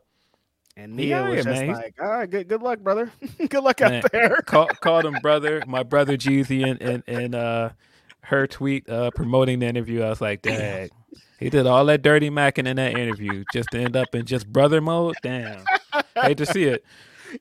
[0.76, 1.72] And Nia was just man.
[1.74, 3.10] Like, all right, good, good luck, brother.
[3.48, 4.36] good luck Man, out there.
[4.46, 7.70] call, called him brother, my brother Jeezy, and and, and uh,
[8.22, 10.02] her tweet uh, promoting the interview.
[10.02, 10.88] I was like, dang,
[11.40, 14.46] he did all that dirty macking in that interview just to end up in just
[14.52, 15.16] brother mode.
[15.22, 15.64] Damn,
[16.14, 16.84] hate to see it.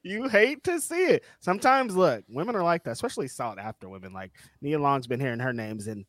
[0.03, 1.23] You hate to see it.
[1.39, 4.13] Sometimes, look, women are like that, especially sought after women.
[4.13, 4.31] Like
[4.61, 6.05] Nia Long's been hearing her names in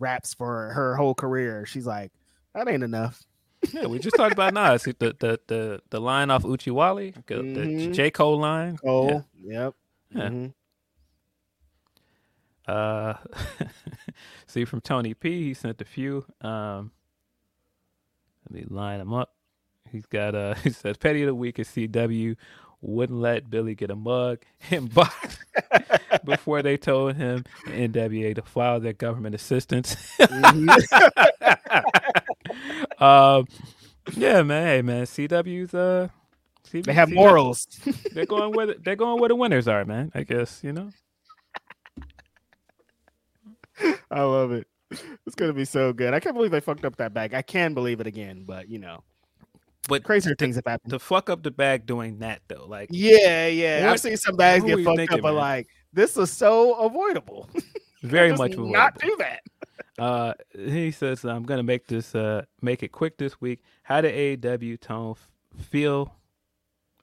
[0.00, 1.64] raps for her whole career.
[1.64, 2.10] She's like,
[2.56, 3.22] that ain't enough.
[3.72, 7.42] Yeah, we just talked about Nas, the the the, the line off Uchiwali, the, the
[7.42, 7.94] Mhm.
[7.94, 8.78] J Cole line.
[8.84, 9.74] Oh, yep.
[10.10, 10.28] Yeah.
[10.28, 10.54] Mhm.
[12.66, 13.14] Uh,
[14.48, 16.24] see from Tony P, he sent a few.
[16.40, 16.90] Um,
[18.50, 19.30] me line them up.
[19.90, 22.36] He's got uh he says petty of the week is CW
[22.82, 24.38] wouldn't let Billy get a mug
[24.70, 25.38] and box
[26.24, 29.96] before they told him NWA to file their government assistance.
[32.98, 33.46] um,
[34.14, 36.08] yeah, man, hey man, CW's uh,
[36.66, 37.66] CW, They have CW morals.
[38.12, 40.10] They're going where the, they're going where the winners are, man.
[40.14, 40.90] I guess you know.
[44.10, 44.66] I love it.
[45.26, 46.14] It's gonna be so good.
[46.14, 47.34] I can't believe they fucked up that bag.
[47.34, 49.02] I can believe it again, but you know,
[49.88, 50.90] But crazier things have happened.
[50.90, 53.84] to fuck up the bag doing that though, like Yeah, yeah.
[53.84, 57.48] What- I've seen some bags get fucked thinking, up, but like this was so avoidable.
[58.02, 59.40] very much not do that.
[59.98, 63.62] Uh, he says, "I'm gonna make this uh make it quick this week.
[63.82, 65.14] How did AEW tone
[65.58, 66.14] feel?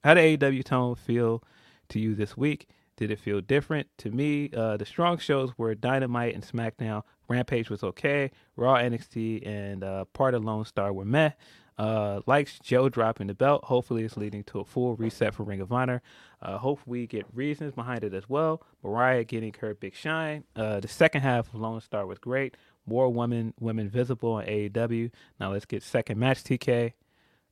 [0.03, 1.43] How did AEW tone feel
[1.89, 2.67] to you this week?
[2.95, 4.49] Did it feel different to me?
[4.55, 7.03] Uh, the strong shows were Dynamite and SmackDown.
[7.27, 8.31] Rampage was okay.
[8.55, 11.31] Raw, NXT, and uh, part of Lone Star were meh.
[11.77, 13.63] Uh, likes Joe dropping the belt.
[13.65, 16.01] Hopefully, it's leading to a full reset for Ring of Honor.
[16.41, 18.63] Uh, hope we get reasons behind it as well.
[18.83, 20.43] Mariah getting her big shine.
[20.55, 22.55] Uh, the second half of Lone Star was great.
[22.87, 25.11] More women women visible on AEW.
[25.39, 26.93] Now let's get second match TK.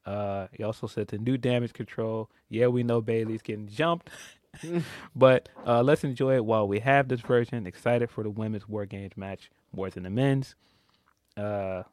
[0.06, 2.28] Uh, he also said the new Damage CTRL.
[2.50, 4.10] Yeah, we know Bayley's getting jumped,
[5.16, 7.68] but uh, let's enjoy it while we have this version.
[7.68, 10.56] Excited for the women's War Games match more than the men's.
[11.38, 11.84] Uh,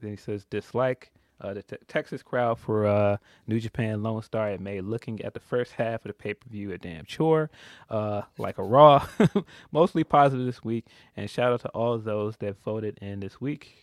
[0.00, 1.10] then he says dislike
[1.40, 3.16] uh, the te- Texas crowd for uh,
[3.46, 4.50] New Japan Lone Star.
[4.50, 7.50] It made looking at the first half of the pay per view a damn chore,
[7.90, 9.06] uh, like a Raw.
[9.72, 10.86] Mostly positive this week,
[11.16, 13.82] and shout out to all those that voted in this week.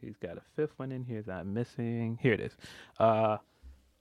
[0.00, 2.18] He's got a fifth one in here that I'm missing.
[2.20, 2.56] Here it is.
[2.98, 3.38] Uh,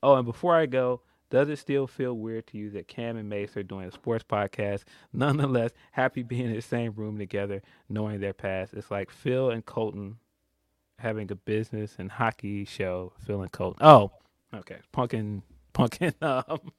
[0.02, 1.02] oh, and before I go,
[1.32, 4.24] does it still feel weird to you that Cam and Mase are doing a sports
[4.30, 4.84] podcast?
[5.14, 8.74] Nonetheless, happy being in the same room together, knowing their past.
[8.76, 10.18] It's like Phil and Colton
[11.00, 13.14] having a business and hockey show.
[13.26, 13.80] Phil and Colton.
[13.86, 14.12] Oh,
[14.54, 14.78] okay.
[14.94, 15.42] Punkin,
[15.74, 16.72] Punkin, um,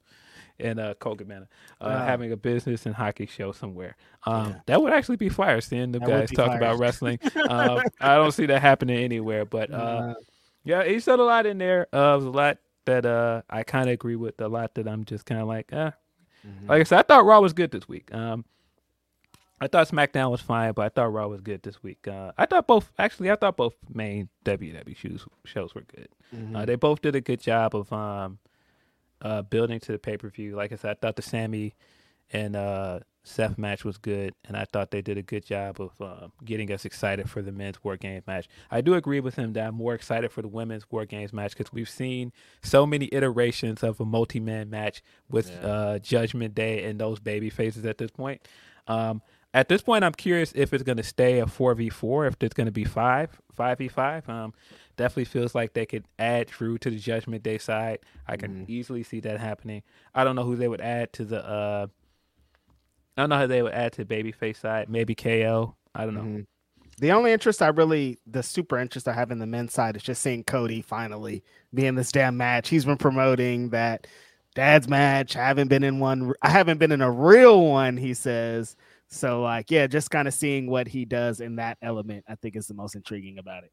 [0.61, 1.49] and uh, Colt Cabana
[1.81, 2.05] uh, Wow.
[2.05, 3.97] having a business and hockey show somewhere.
[4.27, 5.61] Um, That would actually be fire.
[5.61, 6.57] Seeing the guys talk fire.
[6.59, 7.19] about wrestling.
[7.49, 10.15] um, I don't see that happening anywhere, but uh, Uh,
[10.63, 11.89] Yeah, he said a lot in there.
[11.93, 14.41] Uh, was a lot that uh I kind of agree with.
[14.41, 15.91] A lot that I'm just kind of like, eh.
[16.69, 18.13] Like I said, I thought Raw was good this week.
[18.13, 18.45] Um,
[19.61, 22.09] I thought SmackDown was fine, but I thought Raw was good this week.
[22.09, 22.91] Uh, I thought both.
[22.99, 26.09] Actually, I thought both main WWE shows shows were good.
[26.57, 28.39] Uh, they both did a good job of um,
[29.21, 30.57] uh, building to the pay per view.
[30.57, 31.75] Like I said, I thought the Sami
[32.33, 36.01] and uh, Seth match was good, and I thought they did a good job of
[36.01, 38.49] uh, getting us excited for the men's War Games match.
[38.71, 41.57] I do agree with him that I'm more excited for the women's War Games match
[41.57, 42.33] because we've seen
[42.63, 47.85] so many iterations of a multi-man match with uh, Judgment Day and those baby faces
[47.85, 48.41] at this point.
[48.89, 49.23] Um,
[49.55, 52.67] at this point, I'm curious if it's going to stay a 4v4, if it's going
[52.67, 54.29] to be 5, 5v5.
[54.29, 54.55] Um,
[54.97, 57.99] definitely feels like they could add Drew to the Judgment Day side.
[58.27, 59.83] I can easily see that happening.
[60.15, 61.45] I don't know who they would add to the.
[61.45, 61.87] Uh,
[63.17, 64.89] I don't know how they would add to babyface side.
[64.89, 65.77] Maybe KO.
[65.95, 66.21] I don't know.
[66.21, 66.41] Mm-hmm.
[66.99, 70.03] The only interest I really, the super interest I have in the men's side is
[70.03, 71.43] just seeing Cody finally
[71.75, 72.69] be in this damn match.
[72.69, 74.07] He's been promoting that
[74.55, 75.37] dad's match.
[75.37, 76.33] I haven't been in one.
[76.43, 78.77] I haven't been in a real one, he says.
[79.09, 82.57] So, like, yeah, just kind of seeing what he does in that element, I think
[82.57, 83.73] is the most intriguing about it.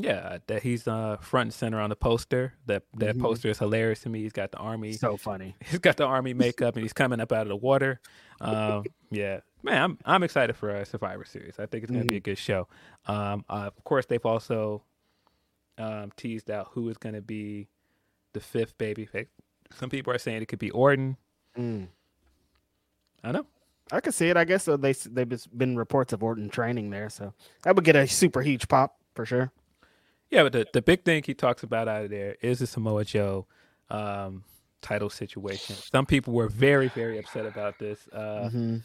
[0.00, 2.54] Yeah, that he's uh, front and center on the poster.
[2.66, 4.22] That that poster is hilarious to me.
[4.22, 4.92] He's got the army.
[4.92, 5.56] So funny.
[5.64, 8.00] He's got the army makeup and he's coming up out of the water.
[8.40, 11.58] Um, yeah, man, I'm I'm excited for a Survivor Series.
[11.58, 12.68] I think it's gonna be a good show.
[13.06, 14.82] Um, uh, of course, they've also
[15.76, 17.68] um, teased out who is gonna be
[18.32, 19.08] the fifth baby.
[19.78, 21.16] Some people are saying it could be Orton.
[21.58, 21.88] Mm.
[23.22, 23.46] I know.
[23.92, 24.36] I could see it.
[24.36, 24.76] I guess so.
[24.76, 28.68] They they've been reports of Orton training there, so that would get a super huge
[28.68, 29.52] pop for sure.
[30.30, 33.04] Yeah, but the, the big thing he talks about out of there is the Samoa
[33.04, 33.46] Joe
[33.90, 34.44] um,
[34.80, 35.74] title situation.
[35.74, 38.08] Some people were very, very upset about this.
[38.12, 38.76] Uh, Mm-hmm.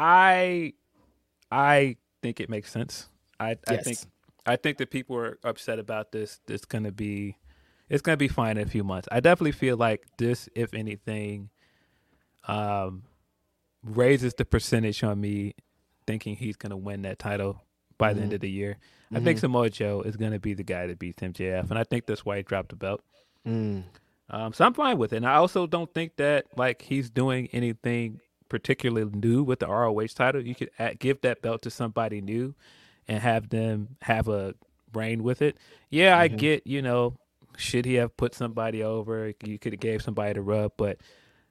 [0.00, 0.74] I
[1.50, 3.08] I think it makes sense.
[3.40, 3.98] I, I think
[4.46, 6.40] I think that people are upset about this.
[6.46, 7.36] It's gonna be
[7.88, 9.08] it's gonna be fine in a few months.
[9.10, 11.50] I definitely feel like this, if anything,
[12.46, 13.02] um,
[13.82, 15.54] raises the percentage on me
[16.06, 17.64] thinking he's gonna win that title
[17.98, 18.78] by the end of the year.
[19.12, 22.06] I think Samoa Joe is gonna be the guy that beats MJF, and I think
[22.06, 23.02] that's why he dropped the belt.
[23.46, 23.84] Mm.
[24.30, 25.18] Um, so I'm fine with it.
[25.18, 30.08] And I also don't think that like he's doing anything particularly new with the ROH
[30.14, 30.44] title.
[30.44, 32.54] You could add, give that belt to somebody new
[33.06, 34.54] and have them have a
[34.94, 35.56] reign with it.
[35.90, 37.16] Yeah, I get, you know,
[37.56, 39.32] should he have put somebody over?
[39.42, 40.98] You could have gave somebody the rub, but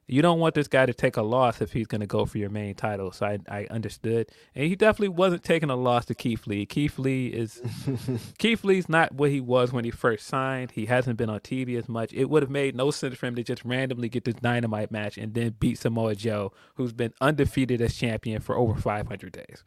[0.08, 2.38] you don't want this guy to take a loss if he's going to go for
[2.38, 3.12] your main title.
[3.12, 6.66] So I, I understood, and he definitely wasn't taking a loss to Keith Lee.
[6.66, 7.62] Keith Lee is
[8.38, 10.72] Keith Lee's not what he was when he first signed.
[10.72, 12.14] He hasn't been on TV as much.
[12.14, 15.18] It would have made no sense for him to just randomly get this dynamite match
[15.18, 19.64] and then beat Samoa Joe, who's been undefeated as champion for over 500 days.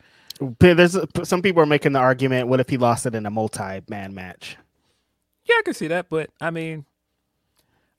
[0.58, 4.14] There's some people are making the argument: what if he lost it in a multi-man
[4.14, 4.56] match?
[5.44, 6.86] Yeah, I can see that, but I mean,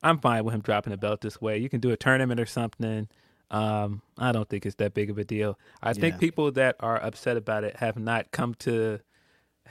[0.04, 1.58] I'm fine with him dropping the belt this way.
[1.58, 3.08] You can do a tournament or something.
[3.52, 5.60] Um, I don't think it's that big of a deal.
[5.84, 9.00] I think people that are upset about it have not come to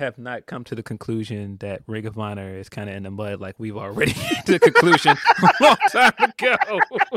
[0.01, 3.11] have not come to the conclusion that Ring of Honor is kind of in the
[3.11, 4.13] mud, like we've already
[4.47, 6.57] to the conclusion a long time ago.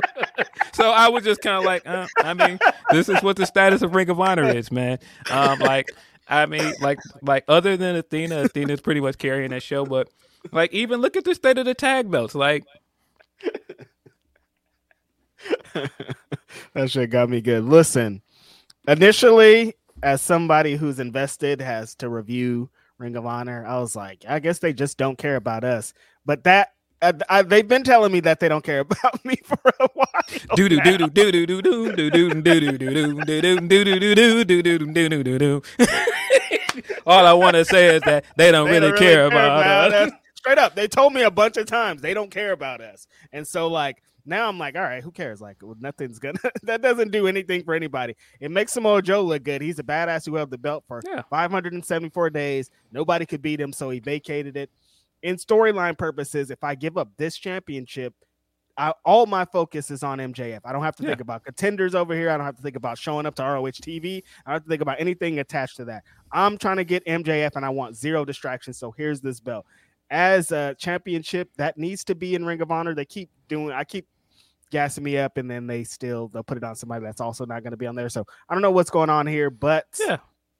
[0.73, 2.59] so I was just kind of like, uh, I mean,
[2.91, 4.99] this is what the status of Ring of Honor is, man.
[5.29, 5.91] Um, like,
[6.27, 10.09] I mean, like, like other than Athena, Athena's pretty much carrying that show, but
[10.51, 12.35] like, even look at the state of the tag belts.
[12.35, 12.65] Like,
[16.73, 17.63] That shit got me good.
[17.65, 18.21] Listen,
[18.87, 24.39] initially, as somebody who's invested has to review Ring of Honor, I was like, I
[24.39, 25.93] guess they just don't care about us.
[26.25, 26.69] But that
[27.01, 30.07] uh, I, they've been telling me that they don't care about me for a while.
[30.55, 34.63] do do do do do do do do do do do do do do do
[34.77, 35.61] do do do do.
[37.05, 40.11] All I want to say is that they don't really care about us.
[40.43, 43.47] Straight up, they told me a bunch of times they don't care about us, and
[43.47, 45.39] so like now I'm like, all right, who cares?
[45.41, 48.15] Like well, nothing's gonna that doesn't do anything for anybody.
[48.41, 49.61] It makes Samoa Joe look good.
[49.61, 51.21] He's a badass who held the belt for Yeah.
[51.29, 52.71] 574 days.
[52.91, 54.69] Nobody could beat him, so he vacated it.
[55.21, 58.13] In storyline purposes, if I give up this championship,
[58.77, 60.59] I, all my focus is on MJF.
[60.65, 61.09] I don't have to Yeah.
[61.09, 62.29] think about contenders over here.
[62.31, 64.23] I don't have to think about showing up to ROH TV.
[64.45, 66.03] I don't have to think about anything attached to that.
[66.31, 68.77] I'm trying to get MJF and I want zero distractions.
[68.79, 69.65] So here's this belt.
[70.13, 72.93] As a championship, that needs to be in Ring of Honor.
[72.93, 74.07] They keep doing, I keep
[74.69, 77.63] gassing me up, and then they still they'll put it on somebody that's also not
[77.63, 78.09] going to be on there.
[78.09, 80.17] So I don't know what's going on here, but Yeah,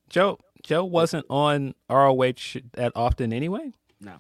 [0.10, 3.72] Joe Joe wasn't on ROH that often anyway.
[4.02, 4.14] no.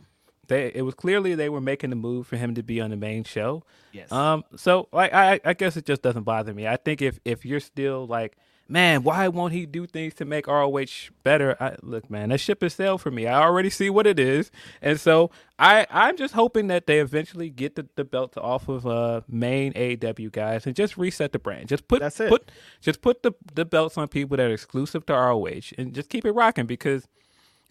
[0.47, 2.97] They it was clearly they were making the move for him to be on the
[2.97, 3.64] main show.
[3.93, 4.11] Yes.
[4.11, 6.68] Um, so like I I guess it just doesn't bother me.
[6.68, 8.35] I think if if you're still like
[8.68, 11.56] man, why won't he do things to make ROH better?
[11.60, 13.27] I, look, man, that ship has sailed for me.
[13.27, 17.49] I already see what it is, and so I I'm just hoping that they eventually
[17.49, 21.68] get the, the belt off of uh main AEW guys and just reset the brand.
[21.68, 22.30] Just put That's it.
[22.30, 26.10] put just put the the belts on people that are exclusive to ROH and just
[26.10, 27.07] keep it rocking because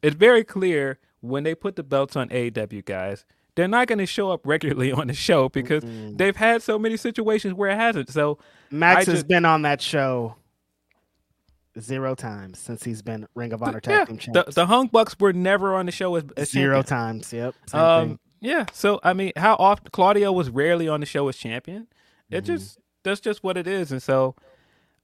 [0.03, 3.25] it's very clear when they put the belts on AEW guys.
[3.55, 6.97] They're not going to show up regularly on the show because they've had so many
[6.97, 8.09] situations where it hasn't.
[8.09, 8.39] So
[8.71, 10.37] Max I has been on that show
[11.81, 14.55] zero times since he's been Ring of Honor Tag yeah, Team the, Champions.
[14.55, 16.85] the Young Bucks were never on the show as, as zero champion.
[16.99, 17.33] times.
[17.33, 17.55] Yep.
[17.75, 18.19] Um, thing.
[18.41, 18.67] yeah.
[18.73, 21.89] So I mean, how often Claudio was rarely on the show as champion.
[22.31, 22.55] It Mm-hmm.
[22.55, 24.35] just that's just what it is, and so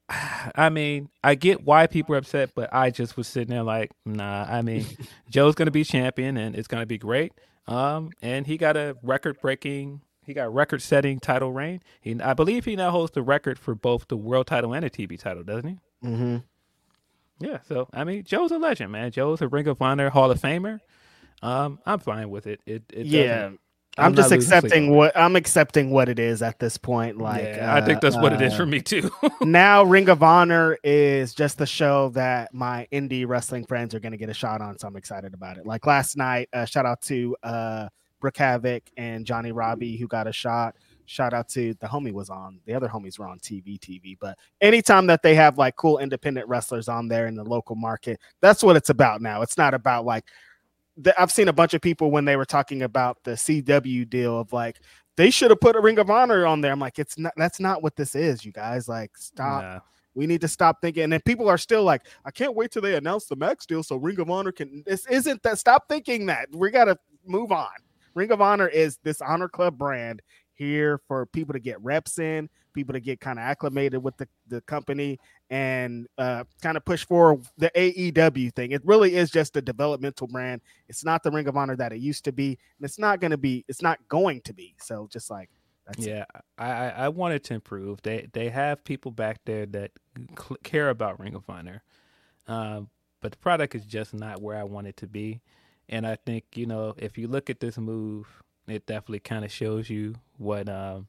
[0.55, 3.91] I mean, I get why people are upset, but I just was sitting there like,
[4.07, 4.47] nah.
[4.49, 4.87] I mean,
[5.31, 7.33] Joe's gonna be champion, and it's gonna be great.
[7.67, 11.83] Um, and he got a record-breaking, he got record-setting title reign.
[12.01, 14.89] He, I believe, he now holds the record for both the world title and the
[14.91, 15.79] TV title, doesn't he?
[16.09, 16.37] Mm-hmm.
[17.41, 19.11] Yeah, so I mean, Joe's a legend, man.
[19.11, 20.81] Joe's a Ring of Honor Hall of Famer.
[21.43, 22.61] Um, I'm fine with it.
[22.67, 23.27] It, it Yeah.
[23.43, 23.61] doesn't-
[23.99, 27.19] I'm, just not losing sleep accepting what I'm accepting what it is at this point.
[27.19, 29.11] Like yeah, I think uh, that's what it is uh, for me too.
[29.41, 34.13] now Ring of Honor is just the show that my indie wrestling friends are going
[34.13, 34.79] to get a shot on.
[34.79, 35.67] So I'm excited about it.
[35.67, 37.89] Like last night, uh, shout out to uh,
[38.21, 40.77] Brooke Havok and Johnny Robbie who got a shot.
[41.09, 42.61] Shout out to the homie was on.
[42.67, 44.17] The other homies were on TV, TV.
[44.21, 48.21] But anytime that they have like cool independent wrestlers on there in the local market,
[48.41, 49.41] that's what it's about now.
[49.41, 50.25] It's not about like
[50.99, 54.39] the, I've seen a bunch of people when they were talking about the CW deal
[54.39, 54.81] of like
[55.17, 56.73] they should have put a Ring of Honor on there.
[56.73, 57.33] I'm like, it's not.
[57.37, 58.87] That's not what this is, you guys.
[58.87, 59.63] Like, stop.
[59.63, 59.81] Nah.
[60.15, 61.05] We need to stop thinking.
[61.05, 63.83] And then people are still like, I can't wait till they announce the Max deal
[63.83, 64.83] so Ring of Honor can.
[64.85, 65.59] This isn't that.
[65.59, 66.49] Stop thinking that.
[66.53, 67.69] We got to move on.
[68.15, 70.23] Ring of Honor is this Honor Club brand
[70.59, 74.29] here for people to get reps in, people to get kind of acclimated with the,
[74.49, 75.19] the company
[75.51, 78.73] and uh, kind of push for the AEW thing.
[78.73, 80.61] It really is just a developmental brand.
[80.89, 82.49] It's not the Ring of Honor that it used to be.
[82.79, 84.75] And it's not going to be, it's not going to be.
[84.79, 85.49] So just like.
[85.97, 86.27] Yeah,
[86.59, 88.03] I, I wanted to improve.
[88.03, 89.93] They they have people back there that
[90.39, 91.83] cl- care about Ring of Honor,
[92.47, 92.91] um,
[93.23, 95.41] but the product is just not where I want it to be.
[95.89, 98.27] And I think you know if you look at this move,
[98.69, 101.07] it definitely kind of shows you what um,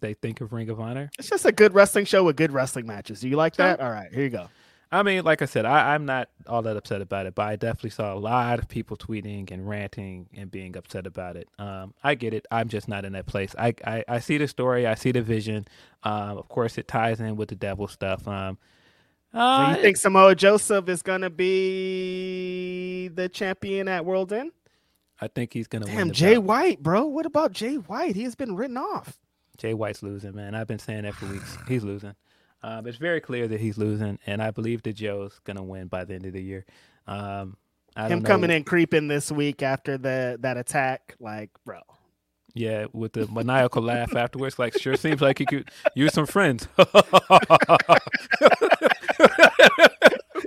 [0.00, 1.10] they think of Ring of Honor.
[1.18, 3.20] It's just a good wrestling show with good wrestling matches.
[3.20, 3.66] Do you like Sure.
[3.66, 3.80] that?
[3.80, 4.48] All right, here you go.
[4.92, 7.54] I mean, like I said, I, I'm not all that upset about it, but I
[7.54, 11.48] definitely saw a lot of people tweeting and ranting and being upset about it.
[11.60, 12.44] Um, I get it.
[12.50, 13.54] I'm just not in that place.
[13.56, 14.88] I, I, I see the story.
[14.88, 15.68] I see the vision.
[16.02, 18.26] Um, of course, it ties in with the devil stuff.
[18.26, 18.58] Um,
[19.32, 24.50] So uh, you think Samoa Joseph is gonna be the champion at World End?
[25.20, 25.96] I think he's gonna win.
[25.96, 26.44] Damn, Jay belt.
[26.44, 27.04] White, bro.
[27.04, 28.16] What about Jay White?
[28.16, 29.18] He has been written off.
[29.58, 30.54] Jay White's losing, man.
[30.54, 31.58] I've been saying that for weeks.
[31.68, 32.14] He's losing.
[32.62, 36.04] Um, it's very clear that he's losing, and I believe that Joe's gonna win by
[36.04, 36.64] the end of the year.
[37.06, 37.56] Um,
[37.96, 41.80] I Him coming in creeping this week after the that attack, like, bro.
[42.54, 46.66] Yeah, with the maniacal laugh afterwards, like sure seems like he could use some friends.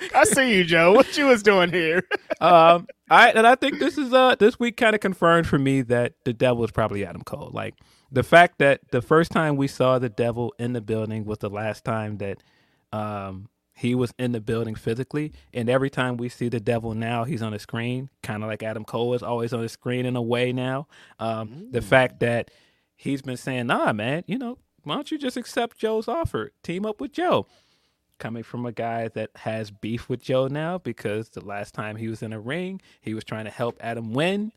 [0.16, 0.94] I see you, Joe.
[0.94, 2.04] What you was doing here?
[2.42, 5.82] um, I and I think this is uh this week kind of confirmed for me
[5.84, 7.52] that the devil is probably Adam Cole.
[7.54, 7.76] Like
[8.12, 11.50] the fact that the first time we saw the devil in the building was the
[11.50, 12.42] last time that
[12.92, 17.24] um he was in the building physically, and every time we see the devil now,
[17.24, 20.16] he's on the screen, kind of like Adam Cole is always on the screen in
[20.16, 20.88] a way now.
[21.18, 22.52] Um, the fact that
[22.96, 26.86] he's been saying, "Nah, man, you know, why don't you just accept Joe's offer, team
[26.86, 27.48] up with Joe?"
[28.20, 32.08] Coming from a guy that has beef with Joe now because the last time he
[32.08, 34.52] was in a ring, he was trying to help Adam win.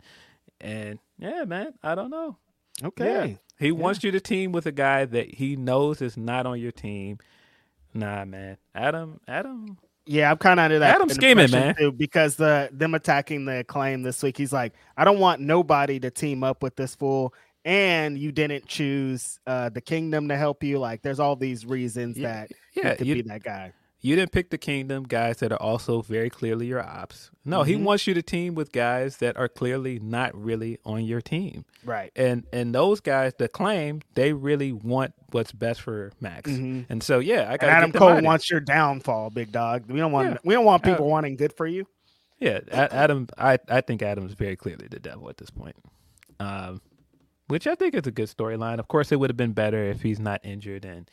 [0.60, 2.36] And yeah, man, I don't know.
[2.83, 3.31] Okay.
[3.31, 3.36] Yeah.
[3.59, 6.73] He wants you to team with a guy that he knows is not on your
[6.73, 7.18] team.
[7.94, 8.59] Nah, man.
[8.75, 9.78] Adam, Adam.
[10.05, 10.94] Yeah, I'm kind of under that.
[10.94, 11.75] Adam scheming, man.
[11.75, 14.36] too, because the them attacking the claim this week.
[14.36, 17.35] He's like, I don't want nobody to team up with this fool,
[17.66, 20.78] and you didn't choose uh the kingdom to help you.
[20.78, 23.72] Like, there's all these reasons Yeah, that yeah, he could you- be that guy.
[24.02, 27.30] You didn't pick the kingdom guys that are also very clearly your ops.
[27.44, 27.82] No, he Mhm.
[27.82, 31.64] wants you to team with guys that are clearly not really on your team.
[31.84, 32.12] Right.
[32.14, 36.48] and and those guys that claim they really want what's best for Max.
[36.50, 36.86] Mhm.
[36.88, 39.90] And so yeah, I got Adam Cole wants your downfall, big dog.
[39.90, 40.38] We don't want Yeah.
[40.44, 41.86] we don't want people wanting good for you.
[42.38, 43.28] Yeah, Adam.
[43.38, 45.74] I I think Adam's very clearly the devil at this point.
[46.38, 46.80] Um,
[47.49, 48.78] which I think is a good storyline.
[48.78, 51.10] Of course, it would have been better if he's not injured and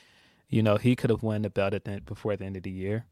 [0.50, 2.72] you know he could have won the belt at the, before the end of the
[2.72, 3.06] year.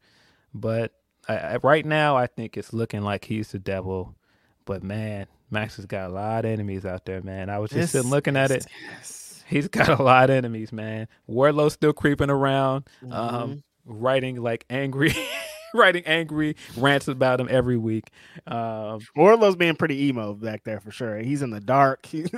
[0.54, 0.92] But
[1.28, 4.14] I, I, right now, I think it's looking like he's the devil.
[4.64, 7.50] But man, Max has got a lot of enemies out there, man.
[7.50, 8.66] I was just sitting looking at it.
[8.90, 9.44] Yes.
[9.46, 11.08] He's got a lot of enemies, man.
[11.26, 12.84] Wardlow's still creeping around.
[13.10, 15.14] Um, writing like angry,
[15.74, 18.10] writing angry rants about him every week.
[18.46, 21.18] Um, Wardlow's being pretty emo back there for sure.
[21.18, 22.06] He's in the dark.
[22.06, 22.30] He's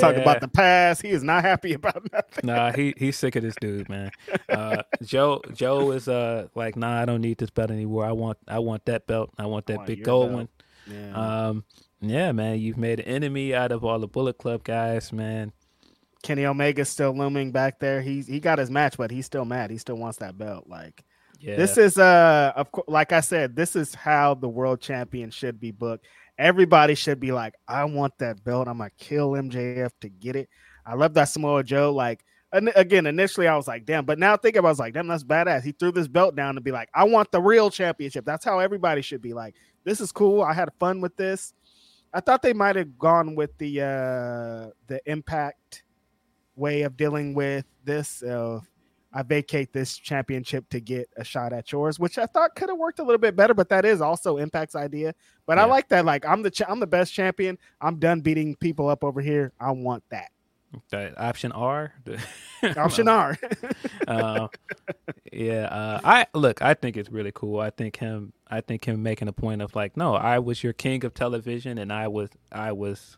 [0.00, 1.02] talking about the past.
[1.02, 2.46] He is not happy about nothing.
[2.46, 4.10] nah, he he's sick of this dude, man.
[4.48, 8.04] Uh, Joe Joe is uh like, nah, I don't need this belt anymore.
[8.04, 9.30] I want I want that belt.
[9.38, 10.36] I want that want big gold belt.
[10.36, 10.48] one.
[10.90, 11.46] Yeah.
[11.48, 11.64] Um,
[12.00, 15.52] yeah, man, you've made an enemy out of all the Bullet Club guys, man.
[16.22, 18.02] Kenny Omega's still looming back there.
[18.02, 19.70] He's he got his match, but he's still mad.
[19.70, 20.66] He still wants that belt.
[20.68, 21.04] Like
[21.40, 25.30] Yeah, this is uh of course like I said, this is how the world champion
[25.30, 26.06] should be booked.
[26.38, 28.68] Everybody should be like, I want that belt.
[28.68, 30.48] I'm gonna kill MJF to get it.
[30.84, 31.92] I love that Samoa Joe.
[31.92, 34.94] Like again, initially I was like, damn, but now thinking about it, I was like,
[34.94, 35.62] damn, that's badass.
[35.62, 38.24] He threw this belt down to be like, I want the real championship.
[38.24, 39.54] That's how everybody should be like,
[39.84, 40.42] this is cool.
[40.42, 41.54] I had fun with this.
[42.12, 45.84] I thought they might have gone with the uh the impact
[46.56, 48.22] way of dealing with this.
[48.22, 48.60] Uh,
[49.12, 52.78] I vacate this championship to get a shot at yours, which I thought could have
[52.78, 53.54] worked a little bit better.
[53.54, 55.14] But that is also Impact's idea.
[55.46, 56.04] But I like that.
[56.04, 57.58] Like I'm the cha- I'm the best champion.
[57.80, 59.52] I'm done beating people up over here.
[59.58, 60.30] I want that.
[60.90, 61.92] the option R.
[62.76, 63.36] Option R.
[64.08, 64.46] uh,
[65.32, 66.62] yeah, uh, I look.
[66.62, 67.58] I think it's really cool.
[67.58, 68.32] I think him.
[68.48, 71.78] I think him making a point of like, no, I was your king of television,
[71.78, 73.16] and I was, I was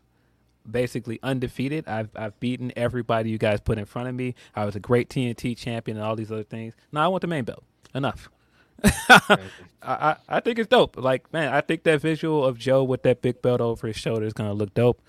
[0.69, 1.87] basically undefeated.
[1.87, 4.35] I've, I've beaten everybody you guys put in front of me.
[4.55, 6.73] I was a great TNT champion and all these other things.
[6.91, 7.63] No, I want the main belt.
[7.93, 8.29] Enough.
[8.83, 9.37] I,
[9.81, 10.97] I, I think it's dope.
[10.97, 14.25] Like, man, I think that visual of Joe with that big belt over his shoulder
[14.25, 15.01] is gonna look dope.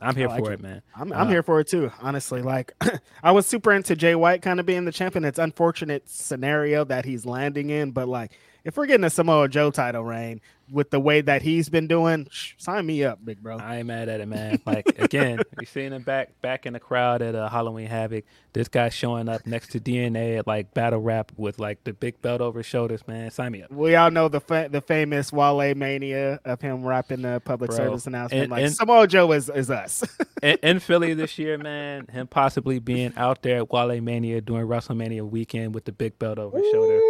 [0.00, 0.54] I'm here like for it.
[0.54, 0.82] it, man.
[0.94, 1.90] I'm, I'm Uh, here for it too.
[2.00, 2.72] Honestly, like
[3.22, 5.24] I was super into Jay White kind of being the champion.
[5.24, 8.32] It's unfortunate scenario that he's landing in, but like
[8.64, 12.26] if we're getting a Samoa Joe title reign with the way that he's been doing,
[12.30, 13.58] sh- sign me up, big bro.
[13.58, 14.60] I ain't mad at it, man.
[14.66, 18.24] Like again, you seeing him back back in the crowd at uh, Halloween Havoc.
[18.52, 22.22] This guy showing up next to DNA at like battle rap with like the big
[22.22, 23.30] belt over his shoulders, man.
[23.30, 23.70] Sign me up.
[23.72, 27.76] We all know the fa- the famous Wale mania of him rapping the public Bro,
[27.78, 28.42] service announcement.
[28.44, 30.04] and- like and- Samoa Joe is, is us.
[30.42, 34.66] In, in Philly this year, man, him possibly being out there at Wale Mania during
[34.66, 37.00] WrestleMania weekend with the big belt over his shoulder.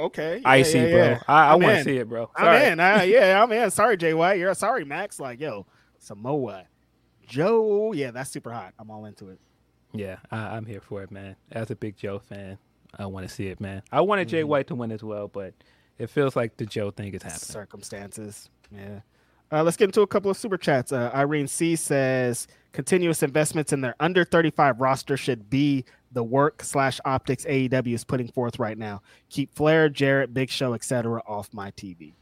[0.00, 0.98] Okay, Yeah, Icy, yeah, bro.
[1.04, 1.20] yeah.
[1.28, 2.30] I, I I'm want to see it, bro.
[2.36, 2.80] I'm in.
[2.80, 3.70] Uh, yeah, I'm in.
[3.70, 4.38] Sorry, Jay White.
[4.38, 5.18] You're sorry, Max.
[5.20, 5.66] Like, yo,
[5.98, 6.64] Samoa
[7.26, 7.92] Joe.
[7.92, 8.74] Yeah, that's super hot.
[8.78, 9.38] I'm all into it.
[9.92, 11.36] Yeah, I, I'm here for it, man.
[11.52, 12.58] As a big Joe fan,
[12.98, 13.82] I want to see it, man.
[13.92, 15.54] I wanted Jay White to win as well, but
[15.98, 17.38] it feels like the Joe thing is happening.
[17.40, 18.50] circumstances.
[18.70, 19.00] Yeah.
[19.50, 20.90] Uh, let's get into a couple of super chats.
[20.92, 25.84] Uh, Irene C says continuous investments in their under 35 roster should be
[26.16, 29.02] the work slash optics AEW is putting forth right now.
[29.30, 31.22] Keep Flair, Jarrett, Big Show, etc.
[31.26, 32.14] off my TV.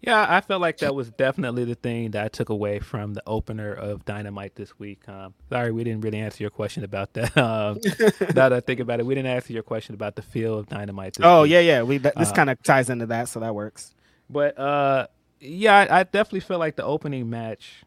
[0.00, 3.22] Yeah, I felt like that was definitely the thing that I took away from the
[3.26, 5.08] opener of Dynamite this week.
[5.08, 7.36] Um, sorry, we didn't really answer your question about that.
[7.36, 7.78] Um,
[8.34, 10.66] now that I think about it, we didn't answer your question about the feel of
[10.68, 11.14] Dynamite.
[11.14, 11.52] This Oh week.
[11.52, 11.82] yeah, yeah.
[11.82, 13.94] We th- this Uh, kind of ties into that, so that works.
[14.30, 15.06] But uh,
[15.40, 17.82] yeah, I, I definitely feel like the opening match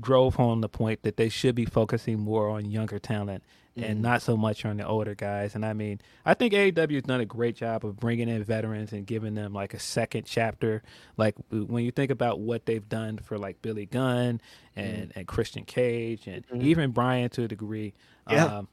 [0.00, 3.42] drove home the point that they should be focusing more on younger talent
[3.76, 4.02] and mm.
[4.02, 5.54] not so much on the older guys.
[5.54, 8.92] And I mean, I think AEW has done a great job of bringing in veterans
[8.92, 10.82] and giving them like a second chapter.
[11.16, 14.40] Like when you think about what they've done for like Billy Gunn
[14.76, 14.82] mm.
[14.82, 16.62] and, and Christian Cage and mm-hmm.
[16.62, 17.94] even Bryan to a degree.
[18.30, 18.44] Yeah.
[18.44, 18.68] Um,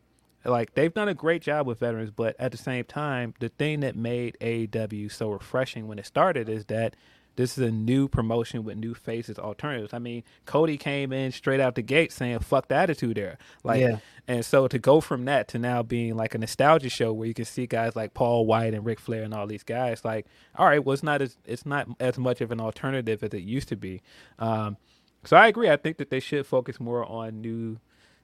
[0.46, 3.82] like they've done a great job with veterans, but at the same time, the thing
[3.82, 6.96] that made AEW so refreshing when it started is that
[7.40, 9.94] this is a new promotion with new faces, alternatives.
[9.94, 13.80] I mean, Cody came in straight out the gate saying "fuck the attitude era," like,
[13.80, 14.00] Yeah.
[14.28, 17.34] and so to go from that to now being like a nostalgia show where you
[17.34, 20.26] can see guys like Paul White and Ric Flair and all these guys, like,
[20.58, 23.44] all right, well, it's not as it's not as much of an alternative as it
[23.44, 24.02] used to be.
[24.38, 24.76] Um,
[25.24, 25.70] so I agree.
[25.70, 27.78] I think that they should focus more on new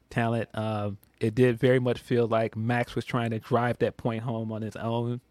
[0.09, 0.49] talent.
[0.53, 4.51] Um, it did very much feel like Max was trying to drive that point home
[4.51, 5.21] on his own.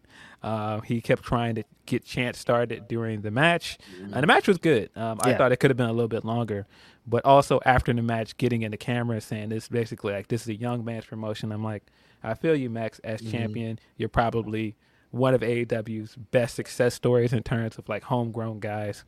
[0.43, 4.57] Uh, he kept trying to get Chance started during the match, and the match was
[4.57, 4.89] good.
[4.95, 6.67] Um, I thought it could have been a little bit longer,
[7.07, 10.41] but also after the match, getting in the camera and saying this basically like this
[10.43, 11.51] is a young man's promotion.
[11.51, 11.83] I'm like,
[12.23, 13.79] I feel you, Max, as champion.
[13.97, 14.75] You're probably
[15.11, 19.03] one of AEW's best success stories in terms of like homegrown guys,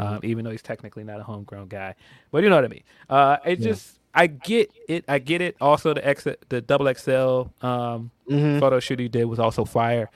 [0.00, 1.94] um, even though he's technically not a homegrown guy.
[2.32, 2.82] But you know what I mean.
[3.08, 5.04] Uh, it just I get it.
[5.08, 5.56] I get it.
[5.60, 10.10] Also, the X, the double XL um, photo shoot he did was also fire.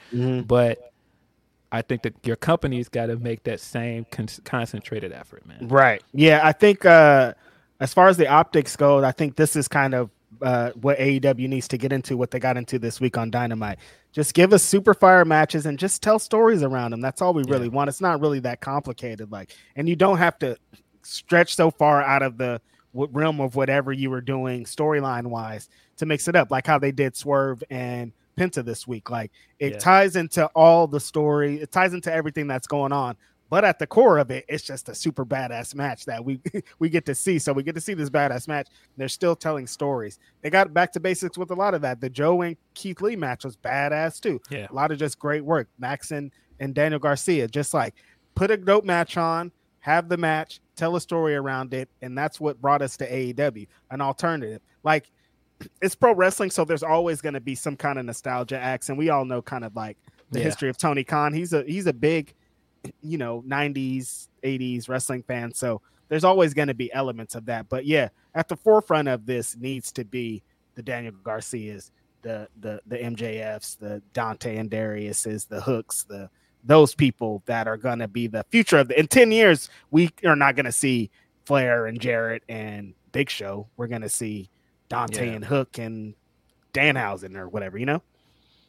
[0.47, 0.92] But
[1.73, 5.68] I think that your company's got to make that same con- concentrated effort, man.
[5.68, 6.02] Right.
[6.12, 7.34] Yeah, I think uh
[7.81, 10.10] as far as the optics go, I think this is kind of
[10.42, 13.78] uh what AEW needs to get into what they got into this week on Dynamite.
[14.12, 17.00] Just give us super fire matches and just tell stories around them.
[17.00, 17.89] That's all we really want.
[17.89, 20.57] It's not really that complicated like and you don't have to
[21.02, 22.60] stretch so far out of the
[22.97, 25.68] realm of whatever you were doing storyline wise
[25.99, 29.10] to mix it up like how they did Swerve and Penta this week.
[29.10, 29.78] Like it Yeah.
[29.78, 33.16] ties into all the story, it ties into everything that's going on.
[33.49, 36.41] But at the core of it, it's just a super badass match that we
[36.81, 37.39] we get to see.
[37.39, 38.66] So we get to see this badass match.
[38.97, 40.18] They're still telling stories.
[40.42, 42.00] They got back to basics with a lot of that.
[42.00, 44.41] The Joe and Keith Lee match was badass too.
[44.50, 44.66] Yeah.
[44.68, 45.68] A lot of just great work.
[45.78, 47.94] Max and, and Daniel Garcia, just like
[48.34, 52.41] put a dope match on, have the match, tell a story around it, and that's
[52.41, 54.61] what brought us to AEW, an alternative.
[54.85, 55.11] Like
[55.83, 58.99] it's pro wrestling, so there's always going to be some kind of nostalgia acts, and
[58.99, 59.99] we all know kind of like
[60.31, 60.45] the Yeah.
[60.45, 61.33] history of Tony Khan.
[61.33, 62.35] He's a he's a big,
[63.03, 67.69] you know, '90s, '80s wrestling fan, so there's always going to be elements of that.
[67.69, 70.43] But yeah, at the forefront of this needs to be
[70.77, 71.91] the Daniel Garcias,
[72.23, 76.29] the the the MJFs, the Dante and Darius's, the Hooks, the
[76.67, 80.11] those people that are going to be the future of the in 10 years we
[80.25, 81.11] are not going to see
[81.45, 84.51] Flair and Jarrett and Big Show we're going to see
[84.89, 85.33] Dante Yeah.
[85.35, 86.15] and Hook and
[86.75, 88.03] Danhausen or whatever you know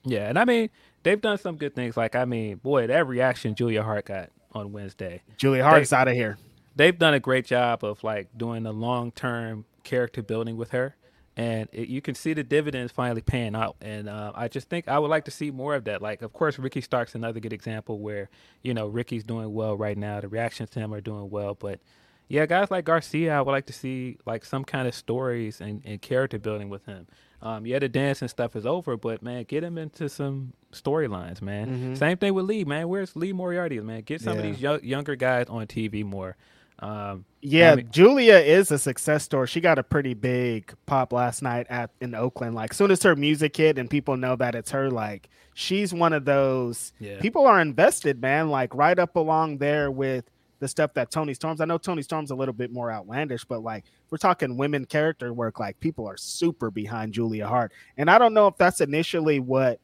[0.03, 0.69] Yeah, and I mean
[1.03, 1.98] they've done some good things.
[1.98, 5.22] Like I mean, boy, that reaction Julia Hart got on Wednesday.
[5.38, 6.38] Julia Hart's out of here
[6.76, 10.95] They've done a great job of like doing the long term character building with her,
[11.38, 13.75] and it, you can see the dividends finally paying out.
[13.80, 16.01] And uh, I just think I would like to see more of that.
[16.01, 18.30] Like, of course, Ricky Stark's another good example where
[18.64, 20.19] you know Ricky's doing well right now.
[20.19, 21.80] The reactions to him are doing well, but
[22.27, 25.82] yeah, guys like Garcia, I would like to see like some kind of stories and,
[25.85, 27.07] and character building with him.
[27.41, 31.41] Um, yeah, the dance and stuff is over, but man, get him into some storylines,
[31.41, 31.95] man.
[31.95, 32.90] Same thing with Lee, man.
[32.90, 34.01] Where's Lee Moriarty, man?
[34.01, 34.40] Get some Yeah.
[34.40, 36.35] of these yo- younger guys on TV more.
[36.80, 41.11] Um, yeah I mean- Julia is a success story she got a pretty big pop
[41.11, 44.53] last night at in Oakland like soon as her music hit and people know that
[44.53, 47.19] it's her like she's one of those Yeah.
[47.19, 50.25] people are invested man like right up along there with
[50.59, 51.61] the stuff that Toni Storms.
[51.61, 55.31] I know Toni Storms a little bit more outlandish, but like we're talking women character
[55.31, 57.72] work, like people are super behind Julia Hart.
[57.95, 59.80] And I don't know if that's initially what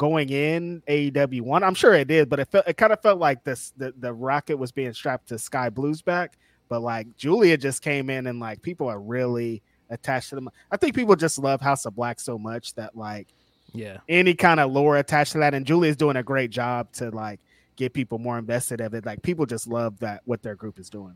[0.00, 1.62] going in AEW one.
[1.62, 4.14] I'm sure it did, but it felt it kind of felt like this the, the
[4.14, 6.38] rocket was being strapped to Skye Blue's back.
[6.70, 10.48] But like Julia just came in and like people are really attached to them.
[10.70, 13.28] I think people just love House of Black so much that like
[13.74, 13.98] yeah.
[14.08, 15.52] any kind of lore attached to that.
[15.52, 17.40] And Julia's doing a great job to like
[17.76, 19.04] get people more invested of it.
[19.04, 21.14] Like people just love that what their group is doing.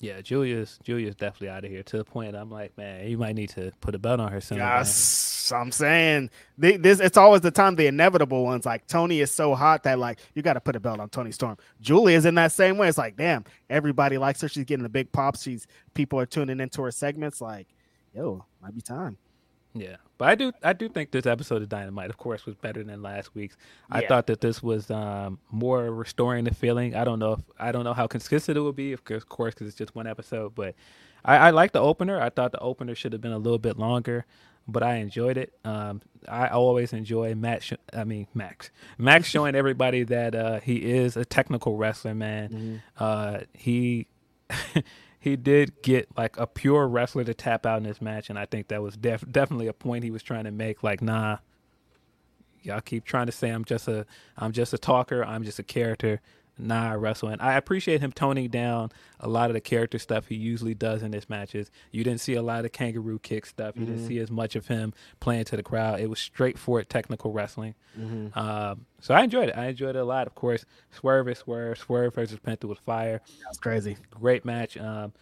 [0.00, 3.34] Yeah, Julia's Julia's definitely out of here to the point I'm like, man, you might
[3.34, 4.58] need to put a belt on her soon.
[4.58, 7.00] Yes, I'm saying the- this.
[7.00, 8.66] It's always the time the inevitable ones.
[8.66, 11.32] Like Toni is so hot that like you got to put a belt on Toni
[11.32, 11.56] Storm.
[11.80, 12.88] Julia's in that same way.
[12.88, 14.48] It's like, damn, everybody likes her.
[14.48, 15.42] She's getting the big pops.
[15.42, 17.40] She's people are tuning into her segments.
[17.40, 17.68] Like,
[18.14, 19.16] yo, might be time.
[19.78, 22.82] Yeah, but I do I do think this episode of Dynamite, of course, was better
[22.82, 23.56] than last week's.
[23.90, 24.08] I Yeah.
[24.08, 26.94] thought that this was um, more restoring the feeling.
[26.94, 29.28] I don't know if I don't know how consistent it will be, of course, of
[29.28, 30.54] course, because it's just one episode.
[30.54, 30.74] But
[31.24, 32.20] I, I like the opener.
[32.20, 34.24] I thought the opener should have been a little bit longer,
[34.68, 35.52] but I enjoyed it.
[35.64, 37.62] Um, I always enjoy Matt.
[37.62, 38.70] Sh- I mean Max.
[38.98, 42.82] Max showing everybody that uh, he is a technical wrestler, man.
[42.98, 44.06] Uh, he.
[45.26, 48.46] he did get like a pure wrestler to tap out in this match, and I
[48.46, 50.84] think that was def- definitely a point he was trying to make.
[50.84, 51.38] Like, nah,
[52.62, 54.06] y'all keep trying to say I'm just a
[54.36, 56.20] I'm just a talker, I'm just a character.
[56.58, 60.74] Nah, and I appreciate him toning down a lot of the character stuff he usually
[60.74, 61.70] does in his matches.
[61.92, 63.76] You didn't see a lot of kangaroo kick stuff.
[63.76, 66.00] You didn't see as much of him playing to the crowd.
[66.00, 67.74] It was straightforward technical wrestling.
[68.34, 69.56] Um, so I enjoyed it.
[69.56, 70.26] I enjoyed it a lot.
[70.26, 71.78] Of course, Swerve is Swerve.
[71.78, 73.96] Swerve versus Penta was fire That's crazy.
[74.10, 74.76] great match.
[74.76, 75.12] Um,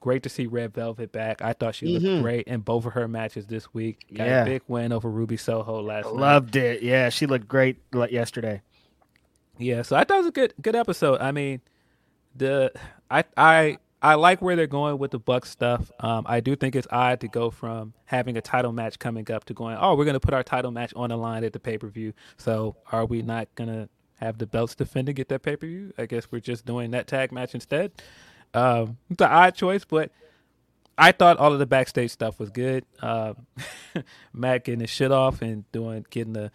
[0.00, 1.42] great to see Red Velvet back.
[1.42, 4.06] I thought she looked great in both of her matches this week.
[4.14, 4.42] Got Yeah.
[4.42, 6.14] a big win over Ruby Soho last night.
[6.14, 6.82] Loved it.
[6.82, 7.76] Yeah, she looked great
[8.10, 8.62] yesterday.
[9.60, 11.20] Yeah, so I thought it was a good good episode.
[11.20, 11.60] I mean,
[12.34, 12.72] the
[13.10, 15.90] I I I like where they're going with the Buck stuff.
[16.00, 19.44] Um, I do think it's odd to go from having a title match coming up
[19.44, 21.76] to going, oh, we're gonna put our title match on the line at the pay
[21.76, 22.14] per view.
[22.38, 25.92] So are we not gonna have the belts defended at that pay per view?
[25.98, 27.92] I guess we're just doing that tag match instead.
[28.54, 30.10] Um, it's an odd choice, but
[30.96, 32.84] I thought all of the backstage stuff was good.
[33.00, 33.34] Uh,
[34.32, 36.50] Matt getting his shit off and doing getting the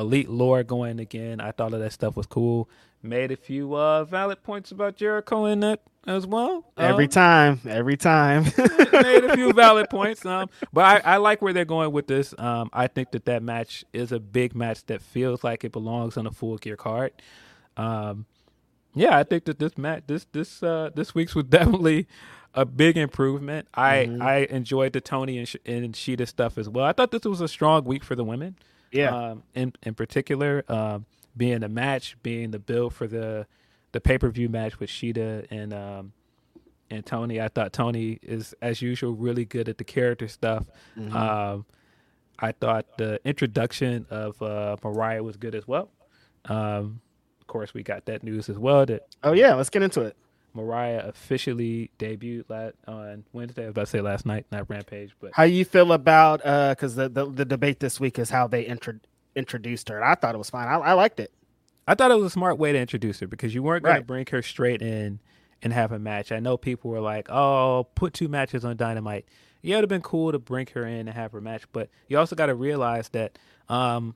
[0.00, 1.40] elite lore going again.
[1.40, 2.68] I thought all that stuff was cool.
[3.02, 6.64] Made a few uh, valid points about Jericho in that as well.
[6.76, 8.44] Every Um, time, every time.
[8.92, 10.24] made a few valid points.
[10.26, 12.34] Um, but I, I like where they're going with this.
[12.38, 16.16] Um, I think that that match is a big match that feels like it belongs
[16.18, 17.12] on a full gear card.
[17.76, 18.26] Um,
[18.94, 22.06] yeah, I think that this match, this this uh, this week's was definitely
[22.54, 23.68] a big improvement.
[23.72, 26.84] I I enjoyed the Toni and, Sh- and Shida stuff as well.
[26.84, 28.56] I thought this was a strong week for the women.
[28.92, 29.14] Yeah.
[29.14, 33.46] Um, in in particular, um, being the match, being the build for the
[33.92, 36.12] the pay per view match with Shida and um,
[36.90, 37.40] and Toni.
[37.40, 40.64] I thought Toni is, as usual, really good at the character stuff.
[41.14, 41.66] Um,
[42.38, 45.90] I thought the introduction of uh, Mariah was good as well.
[46.46, 47.00] Um,
[47.40, 50.16] of course, we got that news as well that Oh yeah, let's get into it.
[50.54, 53.62] Mariah officially debuted la- on Wednesday.
[53.62, 56.70] I was about to say last night, not Rampage, but How you feel about uh
[56.74, 59.00] because the, the the debate this week is how they intro-
[59.36, 59.96] introduced her.
[59.96, 60.68] And I thought it was fine.
[60.68, 61.32] I, I liked it.
[61.88, 63.98] I thought it was a smart way to introduce her because you weren't going Right.
[64.00, 65.20] to bring her straight in
[65.62, 66.30] and have a match.
[66.32, 69.26] I know people were like, "Oh, put two matches on Dynamite."
[69.62, 72.16] Yeah, it'd have been cool to bring her in and have her match, but you
[72.18, 73.38] also got to realize that
[73.68, 74.14] um,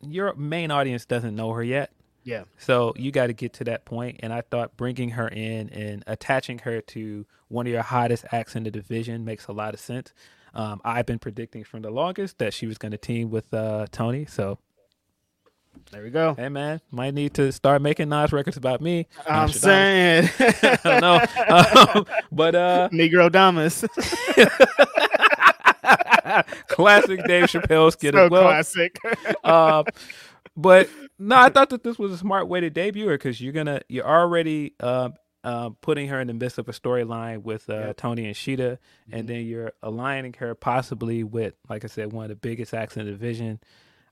[0.00, 1.90] your main audience doesn't know her yet.
[2.24, 2.44] Yeah.
[2.58, 6.04] So you got to get to that point, and I thought bringing her in and
[6.06, 9.80] attaching her to one of your hottest acts in the division makes a lot of
[9.80, 10.12] sense.
[10.54, 13.86] Um, I've been predicting from the longest that she was going to team with uh,
[13.90, 14.26] Toni.
[14.26, 14.58] So
[15.90, 16.34] There we go.
[16.34, 19.06] hey, man, might need to start making Nas records about me.
[19.28, 23.86] I'm saying I don't know, um, but uh, Negrodamus.
[26.68, 28.42] classic Dave Chappelle skit so as well.
[28.44, 28.98] classic.
[29.44, 29.82] uh,
[30.56, 33.52] but no, I thought that this was a smart way to debut her because you're
[33.52, 35.10] gonna you're already uh,
[35.44, 38.78] uh, putting her in the midst of a storyline with uh, Toni and Shida,
[39.10, 42.96] and then you're aligning her possibly with, like I said, one of the biggest acts
[42.96, 43.60] in the division.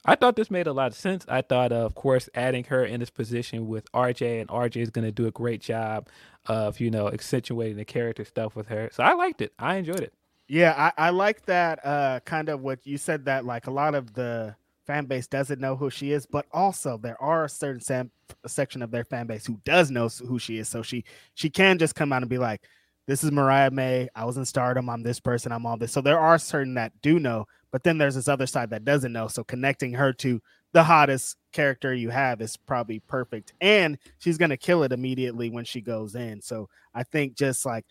[0.04, 1.26] I thought this made a lot of sense.
[1.28, 4.90] I thought, uh, of course, adding her in this position with RJ, and RJ is
[4.90, 6.08] going to do a great job
[6.46, 8.88] of, you know, accentuating the character stuff with her.
[8.92, 9.52] So I liked it.
[9.58, 10.14] I enjoyed it.
[10.48, 13.94] Yeah, I, I like that uh kind of what you said that like a lot
[13.94, 14.56] of the
[14.90, 18.10] fan base doesn't know who she is, but also there are a certain sam-
[18.44, 20.68] section of their fan base who does know who she is.
[20.68, 21.04] So she
[21.34, 22.62] she can just come out and be like,
[23.06, 24.08] This is Mariah May.
[24.16, 24.90] I was in stardom.
[24.90, 25.52] I'm this person.
[25.52, 25.92] I'm all this.
[25.92, 29.12] So there are certain that do know, but then there's this other side that doesn't
[29.12, 29.28] know.
[29.28, 33.52] So connecting her to the hottest character you have is probably perfect.
[33.60, 36.42] And she's gonna kill it immediately when she goes in.
[36.42, 37.86] So I think just like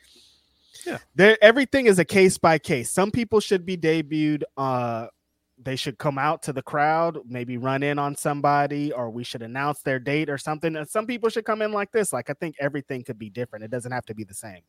[1.15, 2.91] there everything is a case by case.
[2.91, 4.43] Some people should be debuted.
[4.57, 5.07] Uh,
[5.61, 9.41] they should come out to the crowd, maybe run in on somebody, or we should
[9.41, 10.75] announce their date or something.
[10.75, 12.13] And some people should come in like this.
[12.13, 13.65] Like I think everything could be different.
[13.65, 14.61] It doesn't have to be the same.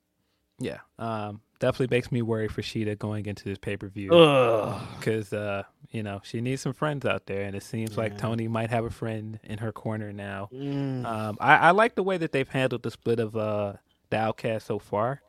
[0.59, 0.79] Yeah.
[0.99, 4.11] Um, definitely makes me worry for Shida going into this pay per view.
[4.11, 8.47] Because uh, you know she needs some friends out there, and it seems like Toni
[8.47, 10.49] might have a friend in her corner now.
[10.53, 11.07] Mm.
[11.07, 13.75] Um, I, I like the way that they've handled the split of uh,
[14.11, 15.23] the Outcast so far.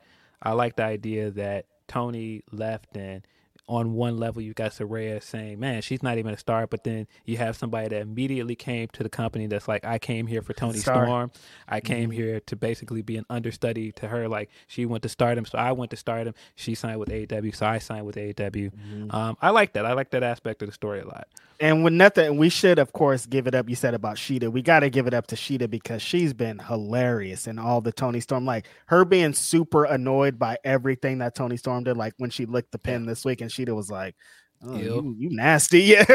[0.43, 3.25] I like the idea that Toni left, and
[3.71, 7.07] on one level you got Saraya saying, "Man, she's not even a star," but then
[7.23, 10.51] you have somebody that immediately came to the company that's like, "I came here for
[10.51, 11.05] Toni Star.
[11.05, 11.31] Storm.
[11.69, 14.27] I came here to basically be an understudy to her.
[14.27, 16.33] Like she went to Stardom, so I went to Stardom.
[16.55, 18.71] She signed with AEW, so I signed with AEW.
[19.13, 19.85] Um, I like that.
[19.85, 21.27] I like that aspect of the story a lot.
[21.61, 23.69] And with nothing, we should of course give it up.
[23.69, 24.51] You said about Shida.
[24.51, 27.91] We got to give it up to Shida because she's been hilarious in all the
[27.91, 28.45] Toni Storm.
[28.45, 31.97] Like her being super annoyed by everything that Toni Storm did.
[31.97, 34.15] Like when she licked the pin this week, and Shida was like,
[34.63, 36.05] oh, you, "You nasty," yeah.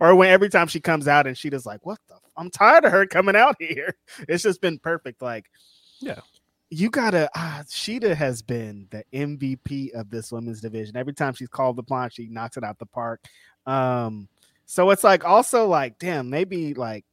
[0.00, 2.14] or when every time she comes out and Shida's like, "What the?
[2.14, 3.96] f- I'm tired of her coming out here."
[4.28, 5.22] It's just been perfect.
[5.22, 5.46] Like,
[6.00, 6.20] Yeah.
[6.68, 10.96] You gotta, ah, Shida has been the MVP of this women's division.
[10.96, 13.24] Every time she's called upon, she knocks it out the park.
[13.66, 14.28] Um,
[14.64, 17.04] so it's like also like, damn, maybe like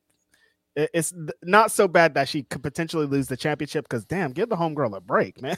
[0.76, 4.56] it's not so bad that she could potentially lose the championship because damn, give the
[4.56, 5.56] homegirl a break, man.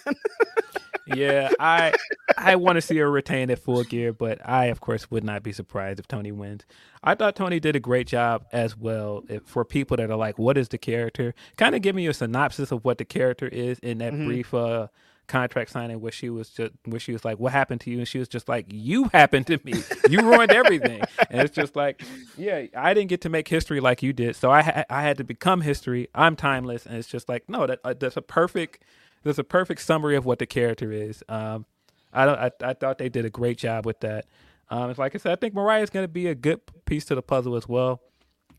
[1.08, 1.93] Yeah, I
[2.38, 5.43] I want to see her retain at full gear, but I of course would not
[5.43, 6.66] be surprised if Toni wins.
[7.03, 9.24] I thought Toni did a great job as well.
[9.30, 12.14] If, for people that are like, "What is the character?" Kind of give me a
[12.14, 14.88] synopsis of what the character is in that brief uh,
[15.27, 18.08] contract signing where she was just where she was like, "What happened to you?" and
[18.08, 19.74] she was just like, "You happened to me.
[20.09, 22.01] You ruined everything." and it's just like,
[22.38, 25.17] yeah, I didn't get to make history like you did, so I ha- I had
[25.17, 26.08] to become history.
[26.16, 28.84] I'm timeless, and it's just like, no, that uh, that's a perfect
[29.26, 31.24] there's a perfect summary of what the character is.
[31.28, 31.66] Um,
[32.14, 32.40] I don't.
[32.40, 34.26] I, I thought they did a great job with that.
[34.70, 37.16] Um, it's like I said, I think Mariah's going to be a good piece to
[37.16, 38.02] the puzzle as well.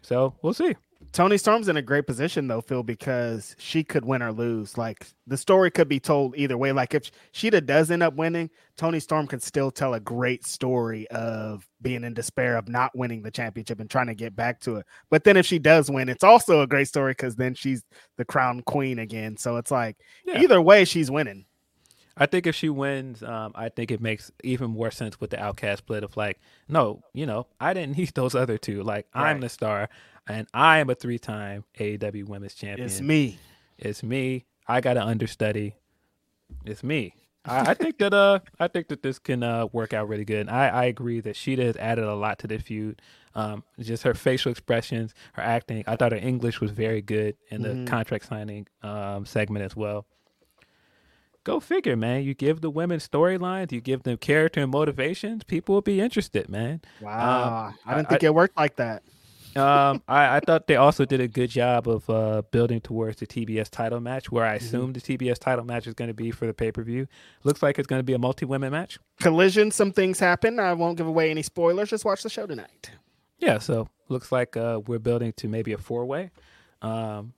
[0.02, 0.74] So we'll see.
[1.16, 4.76] Toni Storm's in a great position though, Phil, because she could win or lose.
[4.76, 6.72] Like the story could be told either way.
[6.72, 11.08] Like if Shida does end up winning, Toni Storm can still tell a great story
[11.08, 14.76] of being in despair of not winning the championship and trying to get back to
[14.76, 14.84] it.
[15.08, 17.82] But then if she does win, it's also a great story because then she's
[18.18, 19.38] the crown queen again.
[19.38, 19.96] So it's like
[20.26, 20.42] Yeah.
[20.42, 21.46] either way, she's winning.
[22.16, 25.42] I think if she wins, um, I think it makes even more sense with the
[25.42, 28.82] outcast split of like, no, you know, I didn't need those other two.
[28.82, 29.88] Like I'm the star,
[30.26, 32.86] and I am a three-time AEW Women's Champion.
[32.86, 33.38] It's me.
[33.78, 34.44] It's me.
[34.66, 35.74] I got to understudy.
[36.64, 37.14] It's me.
[37.44, 40.40] I, I think that uh, I think that this can uh work out really good.
[40.40, 43.00] And I I agree that Shida has added a lot to the feud.
[43.34, 45.84] Um, just her facial expressions, her acting.
[45.86, 50.06] I thought her English was very good in the contract signing um segment as well.
[51.46, 52.22] Go figure, man.
[52.24, 56.48] You give the women storylines, you give them character and motivations, people will be interested,
[56.48, 56.82] man.
[57.00, 59.02] Wow, I didn't I- think it worked like that.
[59.56, 63.26] um, I, I thought they also did a good job of uh, building towards the
[63.26, 64.66] TBS title match, where I Mm-hmm.
[64.66, 67.06] assume the TBS title match is going to be for the pay per view.
[67.44, 68.98] Looks like it's going to be a multi women match.
[69.20, 70.58] Collision, some things happen.
[70.60, 71.88] I won't give away any spoilers.
[71.90, 72.90] Just watch the show tonight.
[73.38, 76.30] Yeah, so looks like uh, we're building to maybe a four way.
[76.82, 77.32] Um,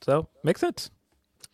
[0.00, 0.90] so makes sense.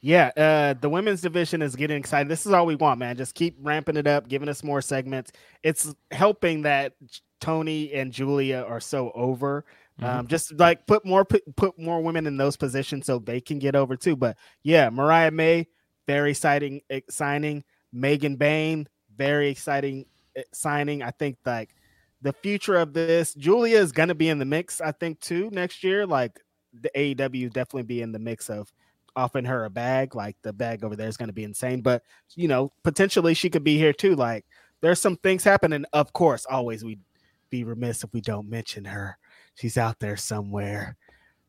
[0.06, 2.28] Yeah, uh, the women's division is getting excited.
[2.28, 3.16] This is all we want, man.
[3.16, 5.32] Just keep ramping it up, giving us more segments.
[5.64, 6.92] It's helping that
[7.40, 9.64] Toni and Giulia are so over.
[10.00, 13.58] Um, just like put more put, put more women in those positions so they can
[13.58, 14.14] get over too.
[14.14, 15.66] But yeah, Mariah May,
[16.06, 17.64] very exciting eh, signing.
[17.92, 18.86] Megan Bayne,
[19.16, 21.02] very exciting eh, signing.
[21.02, 21.74] I think like
[22.22, 24.80] the future of this, Giulia is gonna be in the mix.
[24.80, 26.06] I think too next year.
[26.06, 26.38] Like
[26.72, 28.70] the AEW definitely be in the mix of
[29.16, 30.14] offering her a bag.
[30.14, 31.80] Like the bag over there is going to be insane.
[31.80, 32.02] But
[32.34, 34.14] you know, potentially she could be here too.
[34.14, 34.44] Like
[34.82, 35.84] there's some things happening.
[35.92, 37.00] Of course, always we'd
[37.50, 39.18] be remiss if we don't mention her.
[39.54, 40.96] She's out there somewhere.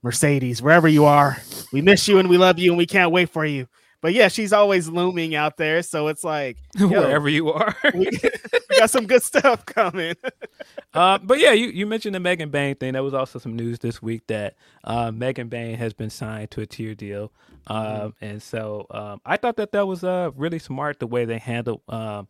[0.04, 1.38] Mercedes, wherever you are,
[1.74, 3.68] we miss you and we love you and we can't wait for you.
[4.02, 5.82] But yeah, she's always looming out there.
[5.82, 7.76] So it's like Wherever you are.
[7.94, 8.10] we,
[8.78, 10.16] got some good stuff coming.
[10.94, 12.94] uh, but yeah, you, you mentioned the Megan Bayne thing.
[12.94, 16.62] There was also some news this week that uh, Megan Bayne has been signed to
[16.62, 17.32] a tier deal,
[17.68, 21.40] um, and so um, I thought that that was uh, really smart the way they
[21.40, 22.28] handled um,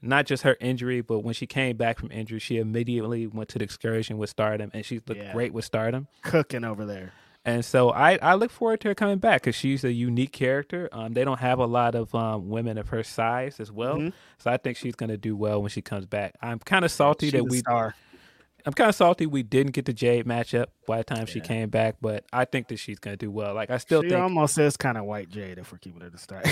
[0.00, 3.58] not just her injury, but when she came back from injury, she immediately went to
[3.58, 5.32] the excursion with Stardom, and she looked Yeah.
[5.32, 6.06] great with Stardom.
[6.22, 7.12] Cooking over there.
[7.48, 10.88] And so I, I look forward to her coming back because she's a unique character.
[10.92, 14.12] Um, they don't have a lot of um, women of her size as well, Mhm.
[14.38, 16.34] so I think she's going to do well when she comes back.
[16.42, 17.94] I'm kind of salty She's that we star.
[18.66, 21.70] I'm kind of salty we didn't get the Jade matchup by the time she came
[21.70, 23.54] back, but I think that she's gonna do well.
[23.54, 26.12] Like I still She think almost is kind of white Jade if we're keeping it
[26.14, 26.44] a stack.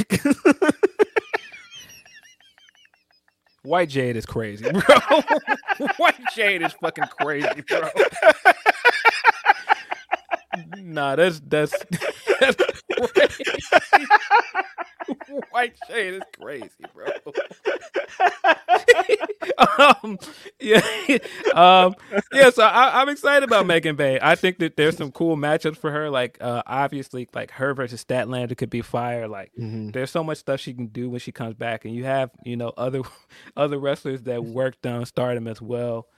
[3.65, 4.81] White Jade is crazy, bro.
[5.99, 7.83] White Jade is fucking crazy, bro.
[10.79, 11.75] nah, that's that's,
[12.41, 12.57] that's.
[15.51, 17.07] White shade is crazy, bro.
[20.03, 20.19] um,
[20.61, 20.81] yeah,
[21.55, 21.95] um,
[22.33, 22.51] yeah.
[22.51, 24.19] So I, I'm excited about Megan Bay.
[24.21, 26.11] I think that there's some cool matchups for her.
[26.11, 29.29] Like, uh, obviously, like her versus Statlander could be fire.
[29.29, 32.31] Like, there's so much stuff she can do when she comes back, and you have
[32.45, 33.03] you know other
[33.57, 36.09] other wrestlers that worked on Stardom as well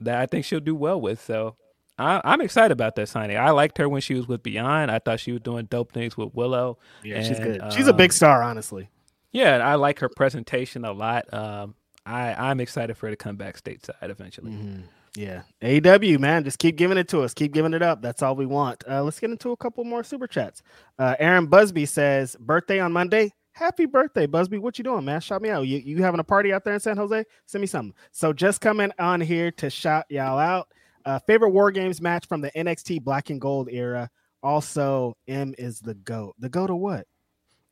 [0.00, 1.22] that I think she'll do well with.
[1.22, 1.56] So.
[1.98, 3.36] I, I'm excited about that signing.
[3.36, 4.90] I liked her when she was with Beyond.
[4.90, 6.78] I thought she was doing dope things with Willow.
[7.02, 7.72] yeah, she's And, good.
[7.72, 8.88] She's a big um, star, honestly.
[9.32, 11.32] yeah, I like her presentation a lot.
[11.32, 11.74] Um,
[12.06, 14.50] I I'm excited for her to come back stateside eventually.
[14.52, 14.80] Mm-hmm.
[15.16, 17.32] Yeah, AW man, just keep giving it to us.
[17.32, 18.02] Keep giving it up.
[18.02, 18.82] That's all we want.
[18.88, 20.60] Uh, let's get into a couple more super chats.
[20.98, 23.32] Uh, Aaron Busby says, "Birthday on Monday.
[23.52, 24.58] Happy birthday, Busby.
[24.58, 25.20] What you doing, man?
[25.20, 25.62] Shout me out.
[25.68, 27.24] You you having a party out there in San Jose?
[27.46, 27.94] Send me something.
[28.10, 30.68] So just coming on here to shout y'all out.
[31.04, 34.10] Uh, favorite War Games match from the NXT Black and Gold era.
[34.42, 36.34] Also, M is the goat.
[36.38, 37.06] The goat of what?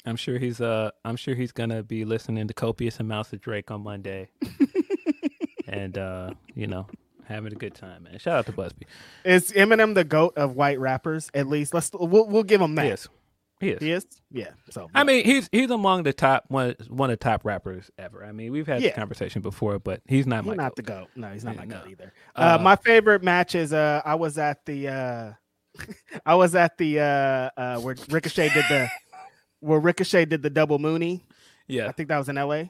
[0.04, 3.70] I'm sure he's uh I'm sure he's gonna be listening to copious amounts of Drake
[3.70, 4.30] on Monday,
[5.68, 6.88] and uh you know
[7.24, 8.18] having a good time, man.
[8.18, 8.86] Shout out to Busby.
[9.24, 11.30] Is Eminem the goat of white rappers?
[11.34, 12.84] At least let's we'll, we'll give him that.
[12.84, 13.08] He is.
[13.62, 13.80] He is.
[13.80, 14.06] He is.
[14.30, 14.50] Yeah.
[14.70, 18.24] So I mean, he's he's among the top one one of the top rappers ever.
[18.24, 18.88] I mean, we've had Yeah.
[18.88, 20.76] this conversation before, but he's not He's my not goat.
[20.76, 21.08] the goat.
[21.16, 21.76] No, he's not Yeah, my no.
[21.80, 22.12] goat either.
[22.36, 25.32] Uh, Uh, my favorite match is uh I was at the uh
[26.26, 28.88] I was at the uh uh where Ricochet did the
[29.60, 31.24] where Ricochet did the double Mooney.
[31.68, 32.64] Yeah, I think that was in LA.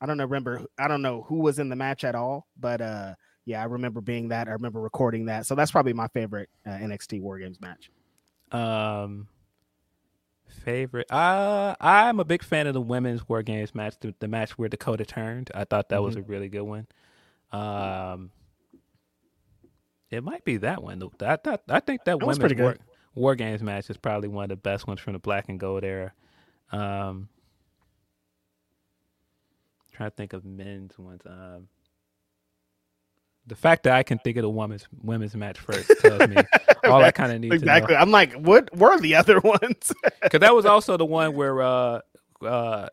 [0.00, 3.14] I don't remember I don't know who was in the match at all, but uh
[3.44, 4.48] yeah, I remember being that.
[4.48, 5.46] I remember recording that.
[5.46, 7.90] So that's probably my favorite uh, NXT War Games match.
[8.52, 9.26] Um,
[10.52, 11.10] favorite.
[11.10, 14.68] Uh, I'm a big fan of the women's War Games match, the, the match where
[14.68, 15.50] Dakota turned.
[15.54, 16.86] I thought that was a really good one.
[17.50, 18.30] Um,
[20.10, 21.02] it might be that one.
[21.20, 22.80] I thought I think that, That women's pretty War, good.
[23.14, 25.84] War Games match is probably one of the best ones from the Black and Gold
[25.84, 26.12] era.
[26.70, 27.28] Um,
[29.92, 31.22] trying to think of men's ones.
[31.26, 31.68] Um.
[33.46, 36.36] The fact that I can think of the women's women's match first tells me
[36.84, 37.60] all I kind of need to know.
[37.74, 37.96] Exactly.
[37.96, 39.92] I'm like, what were the other ones?
[40.22, 42.00] Because that was also the one where uh,
[42.40, 42.88] uh,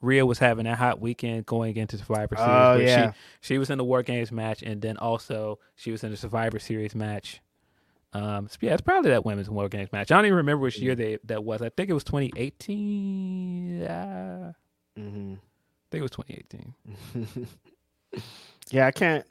[0.00, 2.50] Rhea was having a hot weekend going into Survivor Series.
[2.50, 3.12] Oh, yeah.
[3.12, 6.16] She, she was in the War Games match, and then also she was in the
[6.16, 7.40] Survivor Series match.
[8.14, 10.10] Um, so yeah, it's probably that women's War Games match.
[10.10, 11.60] I don't even remember which year they that was.
[11.62, 13.80] I think it was 2018.
[13.80, 14.52] Yeah,
[14.98, 15.34] Mhm.
[15.36, 16.74] I think it was 2018.
[18.72, 19.26] Yeah, I can't.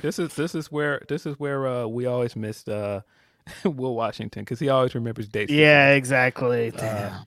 [0.00, 3.02] This is this is where this is where uh, we always missed uh,
[3.64, 5.52] Will Washington because he always remembers dates.
[5.52, 6.72] Yeah, exactly.
[6.72, 7.26] Uh, Damn.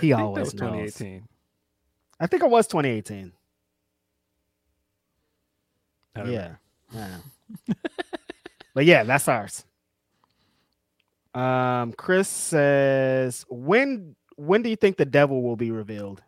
[0.00, 0.94] He think that always was knows.
[0.94, 1.28] 2018.
[2.20, 3.32] I think it was 2018.
[6.26, 6.56] Yeah.
[6.92, 7.16] yeah.
[8.74, 9.64] but yeah, that's ours.
[11.34, 16.22] Um, Chris says, when when do you think the devil will be revealed?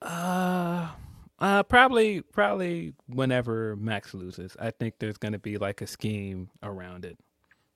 [0.00, 0.88] Uh,
[1.38, 4.56] uh, probably, probably whenever Max loses.
[4.58, 7.18] I think there's gonna be like a scheme around it.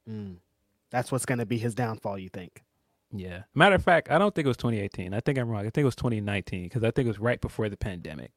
[0.09, 0.37] Mm.
[0.91, 2.19] That's what's going to be his downfall.
[2.19, 2.63] You think?
[3.13, 3.43] Yeah.
[3.55, 5.15] Matter of fact, I don't think it was 2018.
[5.15, 5.61] I think I'm wrong.
[5.61, 8.31] I think it was 2019 because I think it was right before the pandemic.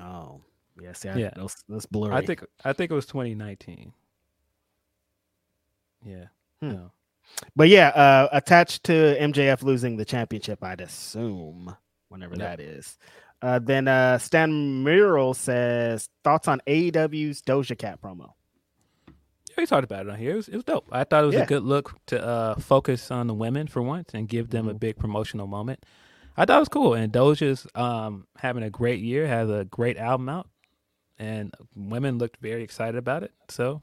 [0.00, 0.40] Oh,
[0.80, 1.30] yeah, Yeah.
[1.34, 2.14] Those, those blurry.
[2.14, 3.92] I think I think it was 2019.
[6.04, 6.26] Yeah.
[6.60, 6.68] Hmm.
[6.68, 6.90] No.
[7.56, 11.74] But yeah, uh, attached to MJF losing the championship, I'd assume,
[12.08, 12.38] whenever Yep.
[12.38, 12.98] that is.
[13.40, 18.32] Uh, then uh, Stan Mural says thoughts on AEW's Doja Cat promo.
[19.50, 20.32] Yeah, we talked about it on here.
[20.32, 20.88] It was, it was dope.
[20.90, 21.42] I thought it was Yeah.
[21.42, 24.70] a good look to uh, focus on the women for once and give them a
[24.70, 24.78] Mm-hmm.
[24.78, 25.84] big promotional moment.
[26.36, 26.94] I thought it was cool.
[26.94, 30.48] And Doja's um, having a great year, has a great album out,
[31.18, 33.32] and women looked very excited about it.
[33.48, 33.82] So,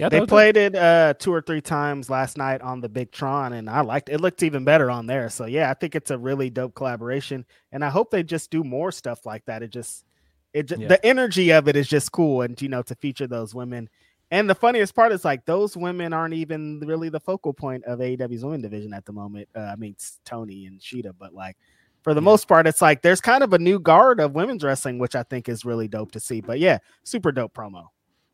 [0.00, 0.34] yeah, They it was dope.
[0.34, 3.82] played it uh, two or three times last night on the Big Tron, and I
[3.82, 4.14] liked it.
[4.14, 5.28] It looked even better on there.
[5.28, 8.64] So yeah, I think it's a really dope collaboration, and I hope they just do
[8.64, 9.62] more stuff like that.
[9.62, 10.04] It just,
[10.52, 10.88] it just, Yeah.
[10.88, 13.88] the energy of it is just cool, and you know to feature those women.
[14.32, 17.98] And the funniest part is like those women aren't even really the focal point of
[17.98, 19.48] AEW's women division at the moment.
[19.56, 21.56] Uh, I mean, it's Toni and Shida, but like
[22.02, 24.98] for the most part, it's like there's kind of a new guard of women's wrestling,
[25.00, 26.40] which I think is really dope to see.
[26.40, 27.86] But yeah, super dope promo.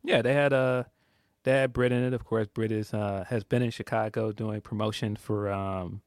[0.04, 0.84] Yeah, they had uh
[1.52, 2.12] had Britt in it.
[2.15, 6.00] Of course, Britt is uh has been in Chicago doing promotion for um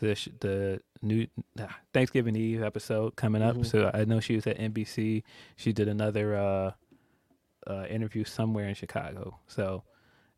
[0.00, 1.26] the sh- the new
[1.58, 3.64] uh, Thanksgiving Eve episode coming up.
[3.64, 5.22] So I know she was at NBC.
[5.56, 6.70] She did another uh
[7.66, 9.38] uh interview somewhere in Chicago.
[9.48, 9.82] So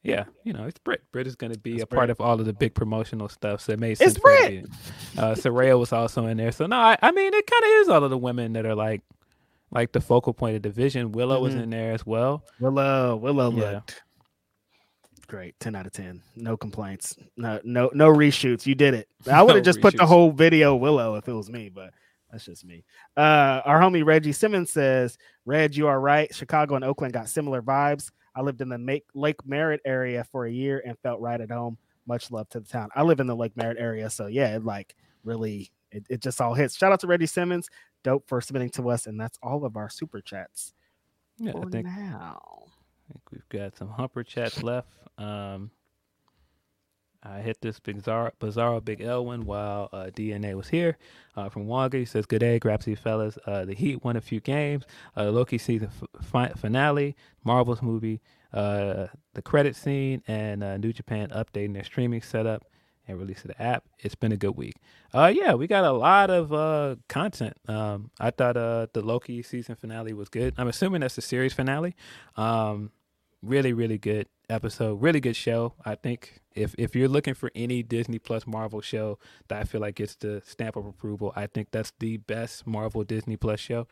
[0.02, 1.02] yeah, you know, it's Britt.
[1.12, 3.60] Britt is going to be It's a part of all of the big promotional stuff.
[3.60, 4.12] So it made sense.
[4.12, 4.64] It's Britt.
[5.18, 6.52] Uh, Saraya was also in there.
[6.52, 8.74] So no, I, I mean, it kind of is all of the women that are
[8.74, 9.02] like,
[9.70, 11.12] like the focal point of the division.
[11.12, 11.64] Willow was Mhm.
[11.64, 12.42] in there as well.
[12.60, 13.72] Willow, Willow Yeah.
[13.72, 14.02] looked
[15.30, 15.58] great.
[15.60, 16.20] Ten out of ten.
[16.36, 17.16] No complaints.
[17.36, 18.66] No, no, no reshoots.
[18.66, 19.08] You did it.
[19.32, 21.94] I would have No just put the whole video Willow if it was me, but
[22.30, 22.84] that's just me.
[23.16, 26.34] Uh, our homie Reggie Simmons says, "Reg, you are right.
[26.34, 28.10] Chicago and Oakland got similar vibes.
[28.34, 31.50] I lived in the Make, Lake Merritt area for a year and felt right at
[31.50, 31.78] home.
[32.06, 32.88] Much love to the town.
[32.94, 36.40] I live in the Lake Merritt area, so yeah, it like really, it, it just
[36.40, 36.76] all hits.
[36.76, 37.68] Shout out to Reggie Simmons,
[38.02, 40.74] dope for submitting to us, and that's all of our super chats
[41.38, 42.64] Yeah, I for think now.
[43.10, 44.88] Think we've got some humper chats left.
[45.18, 45.72] Um,
[47.22, 50.96] I hit this bizarre, bizarro Big one while uh, DNA was here.
[51.36, 53.36] Uh, from Wonga, he says, "Good day, Grapsy fellas.
[53.46, 54.84] Uh, the Heat won a few games.
[55.16, 55.90] Uh, Loki season
[56.22, 58.20] f- finale, Marvel's movie,
[58.52, 62.64] uh, the credit scene, and uh, New Japan updating their streaming setup
[63.06, 63.84] and release of the app.
[63.98, 64.76] It's been a good week.
[65.12, 67.56] Uh, yeah, we got a lot of uh content.
[67.68, 70.54] Um, I thought uh the Loki season finale was good.
[70.56, 71.94] I'm assuming that's the series finale.
[72.36, 72.92] Um,
[73.42, 75.00] really really good episode.
[75.00, 76.40] Really good show i think.
[76.54, 80.16] If if you're looking for any disney plus marvel show that i feel like gets
[80.16, 83.86] the stamp of approval i think that's the best marvel disney plus show.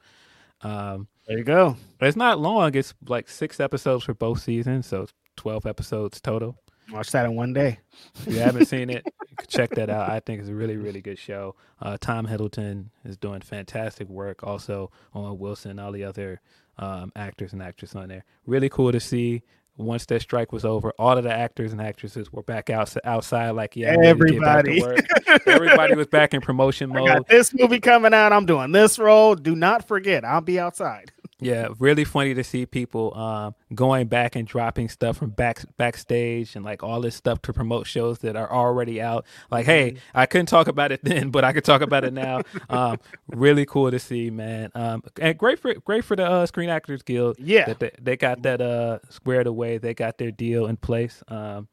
[0.62, 1.76] Um There you go.
[2.00, 2.74] it's not long.
[2.74, 6.56] It's like six episodes for both seasons so 12 episodes total
[6.92, 7.78] Watch that in one day.
[8.26, 9.04] if you haven't seen it
[9.46, 13.16] check that out i think it's a really really good show uh Tom Hiddleston is
[13.16, 16.40] doing fantastic work also Owen Wilson and all the other
[16.76, 19.42] um actors and actresses on there really cool to see
[19.76, 23.50] once that strike was over all of the actors and actresses were back out, outside
[23.50, 24.80] like yeah I'm ready to get back to Everybody.
[24.82, 25.46] work.
[25.46, 28.32] everybody was back in promotion I mode got this movie coming out.
[28.32, 29.36] I'm doing this role.
[29.36, 31.12] Do not forget, I'll be outside.
[31.40, 36.56] Yeah, really funny to see people um, going back and dropping stuff from back backstage
[36.56, 39.24] and like all this stuff to promote shows that are already out.
[39.50, 39.98] Like, hey, Mm-hmm.
[40.18, 42.42] I couldn't talk about it then, but I could talk about it now.
[42.68, 44.70] um, really cool to see, man.
[44.74, 47.36] Um, and great for great for the uh, Screen Actors Guild.
[47.38, 47.66] Yeah.
[47.66, 49.78] that they, they got that uh, squared away.
[49.78, 51.22] They got their deal in place.
[51.28, 51.68] Um,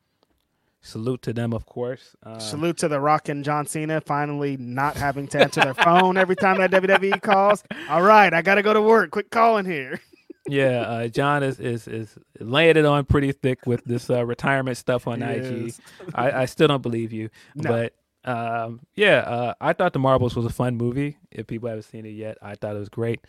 [0.86, 2.16] salute to them, of course.
[2.24, 6.16] Um, Salute to the Rock and John Cena finally not having to answer their phone
[6.18, 7.64] every time that WWE calls.
[7.90, 9.12] All right, I got to go to work.
[9.12, 10.00] Quit calling here.
[10.48, 14.78] Yeah, uh, John is, is is laying it on pretty thick with this uh, retirement
[14.78, 15.74] stuff on IG.
[16.14, 17.70] I, I still don't believe you, No.
[17.70, 17.94] but
[18.32, 21.18] um, yeah, uh, I thought the Marvels was a fun movie.
[21.32, 23.22] If people haven't seen it yet, I thought it was great.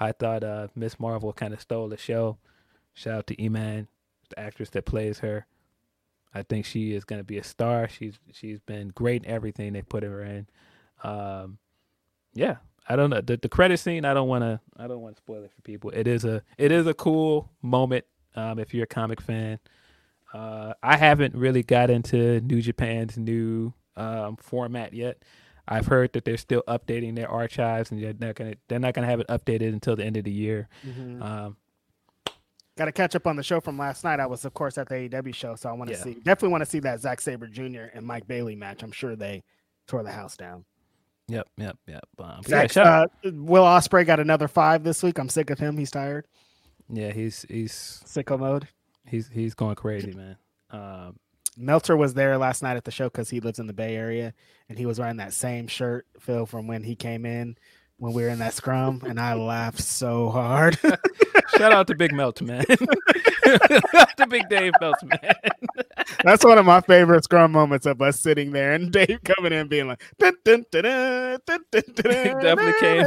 [0.00, 2.38] I thought uh, Miss Marvel kind of stole the show.
[2.92, 3.86] Shout out to Iman,
[4.30, 5.46] the actress that plays her.
[6.34, 7.88] I think she is going to be a star.
[7.88, 10.46] She's she's been great in everything they put her in.
[11.02, 11.58] Um,
[12.34, 12.56] yeah,
[12.88, 14.04] I don't know the, the credit scene.
[14.04, 14.60] I don't want to.
[14.76, 15.90] I don't want to spoil it for people.
[15.90, 18.04] It is a it is a cool moment.
[18.36, 19.60] Um, if you're a comic fan,
[20.32, 25.22] uh, I haven't really got into New Japan's new um, format yet.
[25.66, 29.06] I've heard that they're still updating their archives, and they're not gonna they're not gonna
[29.06, 30.68] have it updated until the end of the year.
[31.22, 31.56] Um,
[32.76, 34.18] Got to catch up on the show from last night.
[34.18, 36.02] I was, of course, at the AEW show, so I want to Yeah.
[36.02, 36.14] see.
[36.14, 37.84] Definitely want to see that Zack Sabre Jr.
[37.94, 38.82] and Mike Bailey match.
[38.82, 39.44] I'm sure they
[39.86, 40.64] tore the house down.
[41.28, 42.04] yep, yep, yep.
[42.18, 45.18] Um, but yeah, uh, Will Ospreay got another five this week.
[45.18, 45.76] I'm sick of him.
[45.78, 46.26] He's tired.
[46.88, 48.66] yeah, he's he's Sicko mode.
[49.06, 50.36] he's he's going crazy, man.
[50.70, 51.16] Um,
[51.56, 54.34] Meltzer was there last night at the show because he lives in the Bay Area,
[54.68, 57.56] and he was wearing that same shirt, Phil, from when he came in
[57.98, 60.78] when we were in that scrum, and I laughed so hard.
[61.56, 62.64] shout out to Big Melt, man.
[62.66, 65.34] to Big Dave Melt, man.
[66.22, 69.68] That's one of my favorite scrum moments of us sitting there and Dave coming in
[69.68, 73.06] being like, dun, dun, dun, dun, dun, dun, dun, he definitely came.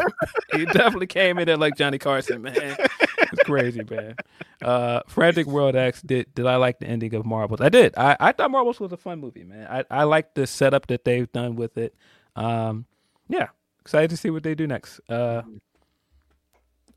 [0.53, 2.77] He definitely came in there like Johnny Carson, man.
[3.19, 4.15] It's crazy, man.
[4.61, 6.33] Uh, Frantic World X did.
[6.33, 7.61] Did I like the ending of Marvels?
[7.61, 7.93] I did.
[7.97, 9.67] I, I thought Marvels was a fun movie, man.
[9.69, 11.93] I I like the setup that they've done with it.
[12.35, 12.85] Um,
[13.29, 13.47] yeah,
[13.87, 14.99] excited to see what they do next.
[15.09, 15.43] Uh,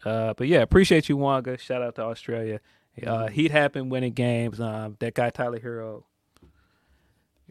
[0.04, 1.56] uh, but yeah, appreciate you, Wonga.
[1.58, 2.60] Shout out to Australia.
[3.06, 4.60] Uh, Heat happened winning games.
[4.60, 6.02] Um, that guy Tyler Herro.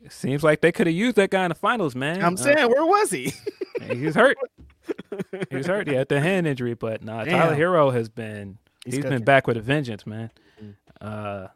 [0.03, 2.23] It seems like they could have used that guy in the finals, man.
[2.23, 3.33] I'm Uh, saying, where was he?
[3.81, 4.37] he's hurt.
[5.51, 5.87] He's hurt.
[5.87, 9.45] He had the hand injury, but nah, Tyler Herro has been He's he's been back
[9.45, 10.31] with a vengeance, man.
[10.99, 11.47] Uh,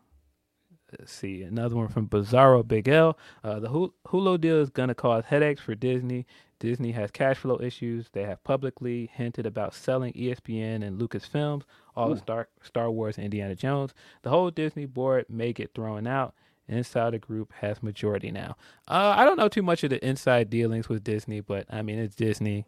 [0.99, 3.17] let's see another one from Bizarro Big L.
[3.43, 6.27] Uh, the Hulu deal is gonna cause headaches for Disney.
[6.63, 8.07] Disney has cash flow issues.
[8.13, 13.25] They have publicly hinted about selling ESPN and Lucasfilms, all of Star Star Wars, and
[13.25, 13.93] Indiana Jones.
[14.21, 16.33] The whole Disney board may get thrown out.
[16.69, 18.55] Insider Group has majority now.
[18.87, 21.99] Uh, I don't know too much of the inside dealings with Disney, but I mean
[21.99, 22.65] it's Disney.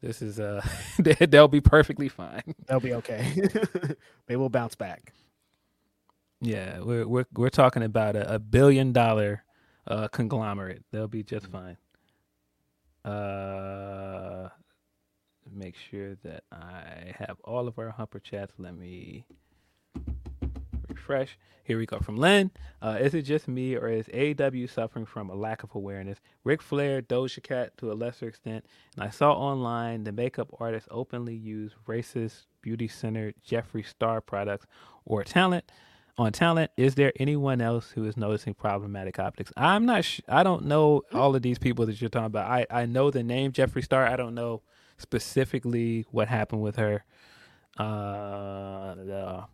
[0.00, 0.60] This is uh,
[0.98, 2.42] they- they'll be perfectly fine.
[2.66, 3.40] They'll be okay.
[4.26, 5.12] they will bounce back.
[6.40, 9.44] Yeah, we're we're we're talking about a, a billion dollar
[9.86, 10.82] uh, conglomerate.
[10.90, 11.76] They'll be just fine.
[13.06, 14.48] Uh,
[15.50, 18.52] make sure that I have all of our Humper chats.
[18.58, 19.24] Let me
[20.88, 21.38] refresh.
[21.62, 22.50] Here we go from Len.
[22.82, 26.18] Uh, is it just me or is AW suffering from a lack of awareness?
[26.42, 28.64] Ric Flair, Doja Cat to a lesser extent,
[28.96, 34.66] and I saw online the makeup artist openly use racist, beauty-centered Jeffree Star products
[35.04, 35.70] or talent
[36.18, 36.70] on talent.
[36.76, 39.52] Is there anyone else who is noticing problematic optics?
[39.56, 40.04] I'm not.
[40.04, 42.50] Sh- I don't know all of these people that you're talking about.
[42.50, 44.06] I I know the name Jeffree Star.
[44.06, 44.62] I don't know
[44.98, 47.04] specifically what happened with her.
[47.78, 49.44] Uh, the,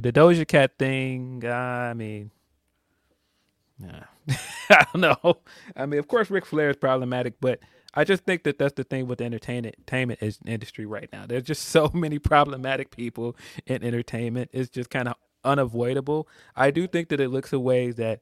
[0.00, 1.44] the Doja Cat thing.
[1.46, 2.30] I mean,
[4.70, 5.38] I don't know.
[5.76, 7.60] I mean, of course, Ric Flair is problematic, but
[7.94, 9.76] I just think that that's the thing with the entertainment
[10.46, 11.26] industry right now.
[11.26, 13.36] There's just so many problematic people
[13.66, 14.50] in entertainment.
[14.52, 16.28] It's just kind of unavoidable.
[16.56, 18.20] I do think that it looks at way that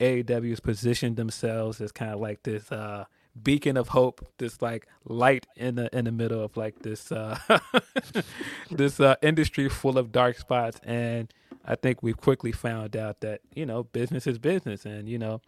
[0.00, 3.04] AEW has positioned themselves as kind of like this uh,
[3.40, 7.38] beacon of hope, this like light in the in the middle of like this uh,
[8.70, 10.80] this uh, industry full of dark spots.
[10.84, 11.32] And
[11.64, 15.40] I think we've quickly found out that you know business is business, and you know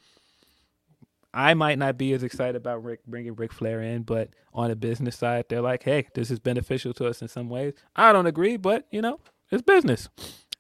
[1.35, 4.77] I might not be as excited about Rick bringing Ric Flair in, but on the
[4.77, 7.73] business side, they're like, hey, this is beneficial to us in some ways.
[7.97, 9.19] I don't agree, but you know,
[9.51, 10.09] it's business.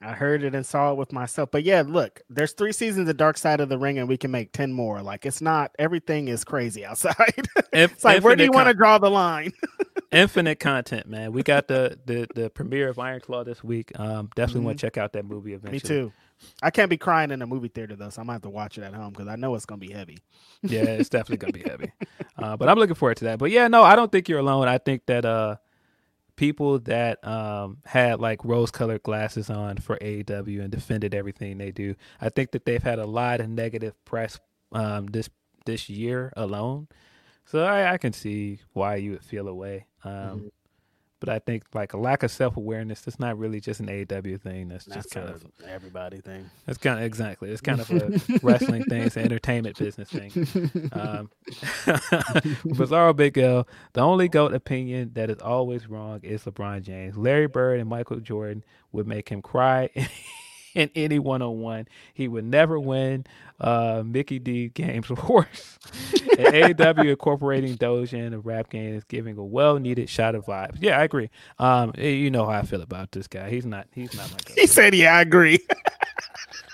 [0.03, 1.51] I heard it and saw it with myself.
[1.51, 4.31] But yeah, look, there's three seasons of Dark Side of the Ring, and we can
[4.31, 5.03] make 10 more.
[5.03, 7.35] Like, it's not everything is crazy outside.
[7.73, 9.53] Inf- it's like, where do you infinite want to draw the line?
[10.13, 11.33] infinite content, man.
[11.33, 13.99] We got the the the premiere of Iron Claw this week.
[13.99, 15.73] Um, definitely want to check out that movie eventually.
[15.77, 16.13] Me too.
[16.63, 18.77] I can't be crying in a movie theater though, so I'm gonna have to watch
[18.79, 20.19] it at home because I know it's gonna be heavy.
[20.63, 21.93] yeah, it's definitely gonna be heavy.
[22.39, 23.39] Uh, but I'm looking forward to that.
[23.39, 24.67] But yeah, no, I don't think you're alone.
[24.67, 25.57] I think that uh,
[26.37, 31.95] people that um, had like rose-colored glasses on for AEW and defended everything they do,
[32.21, 34.39] I think that they've had a lot of negative press
[34.73, 35.29] um, this
[35.67, 36.89] this year alone.
[37.45, 39.87] So I, I can see why you would feel away.
[40.05, 40.51] Um,
[41.23, 43.03] But I think like a lack of self awareness.
[43.03, 44.67] That's not really just an AW thing.
[44.69, 46.51] That's just kind of everybody thing.
[46.67, 47.49] that's kind of exactly.
[47.49, 49.03] It's kind of a wrestling thing.
[49.03, 50.33] It's an entertainment business thing.
[50.91, 51.31] Um,
[52.67, 53.69] Bizarro Big L.
[53.93, 57.17] The only goat opinion that is always wrong is LeBron James.
[57.17, 59.91] Larry Bird and Michael Jordan would make him cry
[60.75, 61.89] in any one on one.
[62.15, 63.27] He would never win
[63.61, 65.79] uh, Mickey D Games Awards.
[66.39, 70.47] and AEW incorporating Doja in the rap game is giving a well needed shot of
[70.47, 70.79] vibes.
[70.81, 71.31] Yeah, I agree.
[71.59, 73.51] Um, you know how I feel about this guy.
[73.51, 73.87] He's not.
[73.93, 74.59] He's not my goat.
[74.59, 75.59] He said, "Yeah, I agree."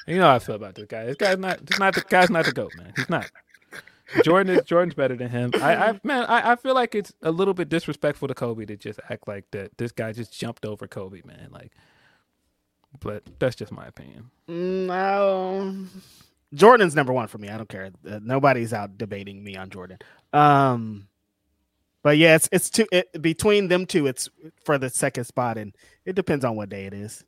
[0.06, 1.04] You know how I feel about this guy.
[1.04, 1.64] This guy's not.
[1.66, 2.92] This not the guy's not the goat, man.
[2.96, 3.30] He's not.
[4.24, 5.50] Jordan is Jordan's better than him.
[5.60, 8.76] I, I man, I, I feel like it's a little bit disrespectful to Kobe to
[8.76, 9.76] just act like that.
[9.76, 11.48] This guy just jumped over Kobe, man.
[11.52, 11.72] Like,
[13.00, 14.30] but that's just my opinion.
[14.46, 15.86] no,
[16.54, 17.48] Jordan's number one for me.
[17.48, 17.90] I don't care.
[18.08, 19.98] Uh, nobody's out debating me on Jordan.
[20.32, 21.08] Um,
[22.02, 24.06] but yeah, it's it's two it, between them two.
[24.06, 24.28] It's
[24.64, 27.24] for the second spot, and it depends on what day it is.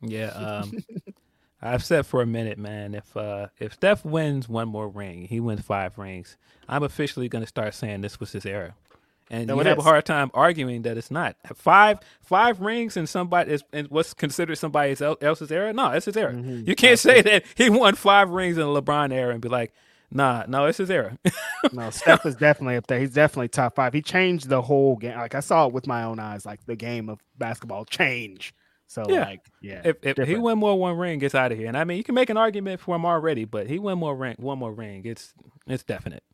[0.00, 0.72] Yeah, um,
[1.60, 2.94] I've said for a minute, man.
[2.94, 6.36] If uh, if Steph wins one more ring, he wins five rings.
[6.68, 8.74] I'm officially going to start saying this was his era,
[9.32, 13.06] and No, you have a hard time arguing that it's not five five rings in
[13.08, 15.72] somebody is in what's considered somebody else's era.
[15.72, 16.32] No, it's his era.
[16.32, 16.68] Mm-hmm.
[16.68, 19.72] You can't say that he won five rings in the LeBron era and be like,
[20.10, 21.18] nah, no, it's his era.
[21.72, 22.98] No, Steph is definitely up there.
[22.98, 23.92] He's definitely top five.
[23.94, 25.16] He changed the whole game.
[25.16, 26.44] Like I saw it with my own eyes.
[26.44, 28.52] Like the game of basketball change.
[28.88, 29.24] So Yeah.
[29.26, 31.68] like yeah, if if he win more one ring, gets out of here.
[31.68, 34.14] And I mean, you can make an argument for him already, but he win more
[34.14, 35.02] ring, one more ring.
[35.06, 35.32] It's
[35.68, 36.24] it's definite.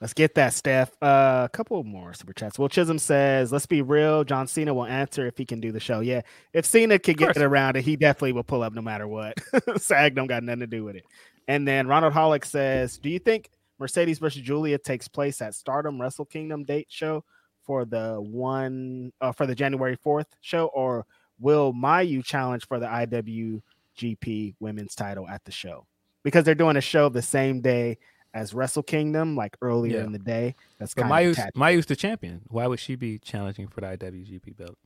[0.00, 0.90] Let's get that, Steph.
[1.02, 2.58] Uh, a couple more super chats.
[2.58, 4.24] Will Chisholm says, "Let's be real.
[4.24, 6.00] John Cena will answer if he can do the show.
[6.00, 6.20] Yeah,
[6.52, 9.34] if Cena could get it around it, he definitely will pull up no matter what.
[9.78, 11.04] Sag don't got nothing to do with it."
[11.48, 16.00] And then Ronald Hollick says, "Do you think Mercedes versus Giulia takes place at Stardom
[16.00, 17.24] Wrestle Kingdom date show
[17.64, 21.06] for the one uh, for the January fourth show, or
[21.38, 25.86] will Mayu challenge for the IWGP Women's Title at the show?
[26.22, 27.96] Because they're doing a show the same day."
[28.36, 30.04] As Wrestle Kingdom, like earlier Yeah.
[30.04, 31.56] in the day, that's kind Mayu's of attached.
[31.56, 32.42] Mayu's the champion.
[32.48, 34.76] Why would she be challenging for the IWGP belt?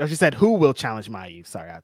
[0.00, 1.80] Oh, she said, "Who will challenge Mayu?" Sorry, I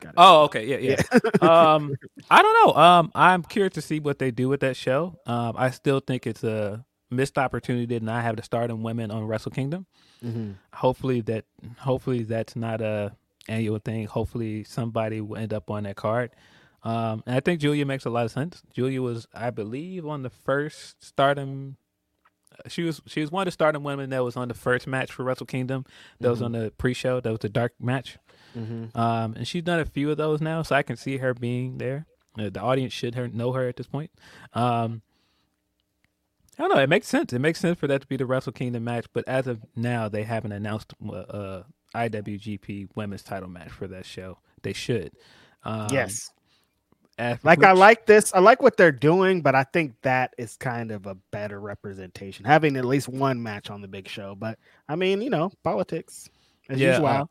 [0.00, 0.14] got it.
[0.18, 1.18] Oh, okay, yeah, yeah.
[1.74, 1.94] um,
[2.30, 2.80] I don't know.
[2.80, 5.18] Um, I'm curious to see what they do with that show.
[5.26, 9.24] Um, I still think it's a missed opportunity to not have the Stardom women on
[9.24, 9.86] Wrestle Kingdom.
[10.22, 10.56] Mhm.
[10.74, 11.44] Hopefully that,
[11.78, 13.16] hopefully that's not a
[13.48, 14.06] annual thing.
[14.06, 16.32] Hopefully somebody will end up on that card.
[16.86, 18.62] Um, and I think Giulia makes a lot of sense.
[18.72, 21.76] Giulia was, I believe, on the first Stardom.
[22.68, 25.10] She was she was one of the Stardom women that was on the first match
[25.12, 25.84] for Wrestle Kingdom.
[26.20, 27.18] That was on the pre-show.
[27.20, 28.18] That was the dark match.
[28.94, 31.78] Um, and she's done a few of those now, so I can see her being
[31.78, 32.06] there.
[32.38, 34.12] Uh, the audience should her know her at this point.
[34.54, 35.02] Um,
[36.58, 36.80] I don't know.
[36.82, 37.32] It makes sense.
[37.32, 40.08] It makes sense for that to be the Wrestle Kingdom match, but as of now,
[40.08, 41.62] they haven't announced uh, uh,
[41.94, 44.38] IWGP Women's Title match for that show.
[44.62, 45.12] They should.
[45.64, 46.30] Um, yes,
[47.44, 48.34] like I like this.
[48.34, 52.44] I like what they're doing, but I think that is kind of a better representation,
[52.46, 54.34] having at least one match on the big show.
[54.36, 56.28] But I mean, you know, politics
[56.70, 57.22] as Yeah, usual.
[57.22, 57.26] uh,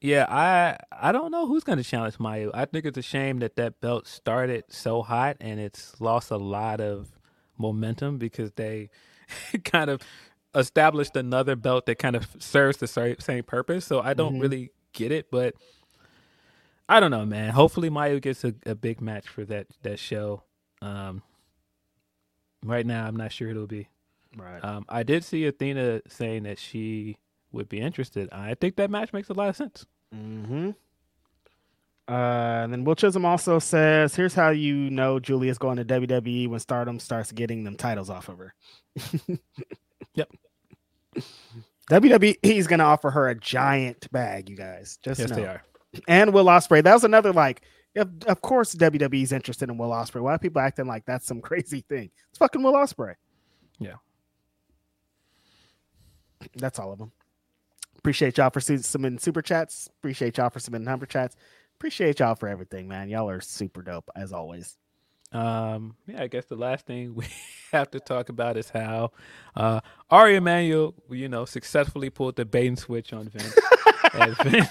[0.00, 2.52] Yeah, I I don't know who's going to challenge Mayu.
[2.54, 6.36] I think it's a shame that that belt started so hot and it's lost a
[6.38, 7.08] lot of
[7.58, 8.90] momentum because they
[9.64, 10.02] kind of
[10.54, 12.86] established another belt that kind of serves the
[13.20, 13.86] same purpose.
[13.86, 14.38] So I don't Mhm.
[14.38, 15.56] really get it, but
[16.88, 17.50] I don't know, man.
[17.50, 20.42] Hopefully Mayu gets a, a big match for that that show.
[20.82, 21.22] Um,
[22.64, 23.88] right now, I'm not sure it'll be.
[24.36, 24.62] right.
[24.64, 27.16] Um, I did see Athena saying that she
[27.52, 28.28] would be interested.
[28.32, 29.84] I think that match makes a lot of sense.
[30.14, 30.70] Mm-hmm.
[32.08, 32.12] Uh,
[32.62, 36.60] and then Will Chisholm also says, "Here's how you know Giulia's going to WWE when
[36.60, 38.54] Stardom starts getting them titles off of her."
[40.14, 40.30] Yep.
[41.90, 44.98] WWE's going to offer her a giant bag, you guys.
[45.02, 45.36] Just Yes, know.
[45.36, 45.62] they are.
[46.08, 46.82] And Will Ospreay.
[46.82, 47.62] That was another like.
[47.94, 50.20] Of, of course, WWE's interested in Will Ospreay.
[50.20, 52.10] Why are people acting like that's some crazy thing?
[52.28, 53.14] It's fucking Will Ospreay.
[53.78, 53.94] Yeah.
[56.56, 57.12] That's all of them.
[57.96, 59.88] Appreciate y'all for su- submitting super chats.
[59.98, 61.36] Appreciate y'all for submitting number chats.
[61.78, 63.08] Appreciate y'all for everything, man.
[63.08, 64.76] Y'all are super dope as always.
[65.32, 67.26] Um, yeah, I guess the last thing we
[67.72, 69.12] have to talk about is how
[69.54, 73.58] uh, Ari Emanuel, you know, successfully pulled the bait and switch on Vince.
[74.42, 74.68] Vince,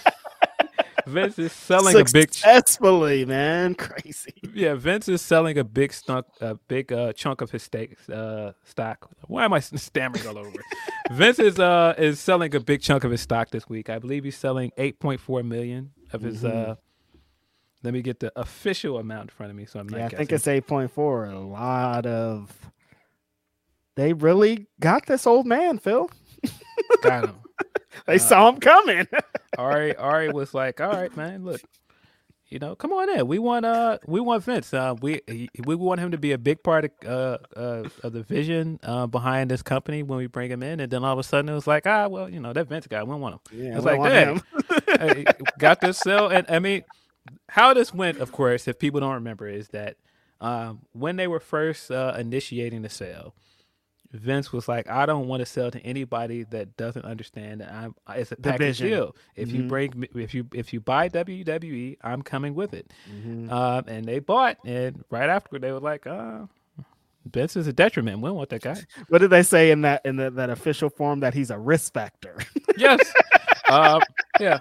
[1.08, 3.75] Vince is selling a big, successfully, man.
[3.75, 4.34] Crazy.
[4.53, 8.53] yeah, Vince is selling a big stunk, a big uh, chunk of his stake, uh,
[8.64, 9.09] stock.
[9.27, 10.51] Why am I stammering all over?
[11.11, 13.90] Vince is uh is selling a big chunk of his stock this week.
[13.90, 16.42] I believe he's selling eight point four million of his.
[16.42, 16.72] Mm-hmm.
[16.72, 16.75] uh
[17.84, 20.00] Let me get the official amount in front of me, so I'm not.
[20.00, 21.25] Yeah, I think it's eight point four.
[21.25, 22.72] A lot of.
[23.95, 26.09] They really got this old man, Phil.
[27.02, 27.36] Got him.
[28.06, 29.08] They saw him coming.
[29.58, 31.62] Ari Ari was like, "All right, man, look,
[32.48, 33.28] you know, come on in.
[33.28, 34.74] We want uh, we want Vince.
[34.74, 35.22] Uh, we
[35.66, 39.08] we want him to be a big part of uh, uh of the vision uh
[39.08, 40.80] behind this company when we bring him in.
[40.80, 42.88] And then all of a sudden it was like, ah, well, you know, that Vince
[42.88, 43.60] guy, we don't want him.
[43.60, 44.44] Yeah, it's like, want
[44.88, 45.26] hey,
[45.60, 46.30] got this sell.
[46.30, 46.84] And I mean,
[47.50, 49.98] how this went, of course, if people don't remember, is that
[50.40, 53.34] um when they were first uh, initiating the sale.
[54.16, 57.95] Vince was like, I don't want to sell to anybody that doesn't understand that I'm.
[58.16, 59.16] It's a package deal.
[59.35, 59.68] If you Mhm.
[59.68, 62.92] bring, me- if you if you buy WWE, I'm coming with it.
[63.11, 63.52] Mhm.
[63.52, 66.45] Um, and they bought, and right after they were like, uh,
[67.32, 68.19] Vince is a detriment.
[68.22, 68.77] We don't want that guy.
[69.10, 71.94] What did they say in that in the, that official form that he's a risk
[71.94, 72.38] factor?
[72.77, 73.00] yes.
[73.69, 74.02] um,
[74.40, 74.60] yeah.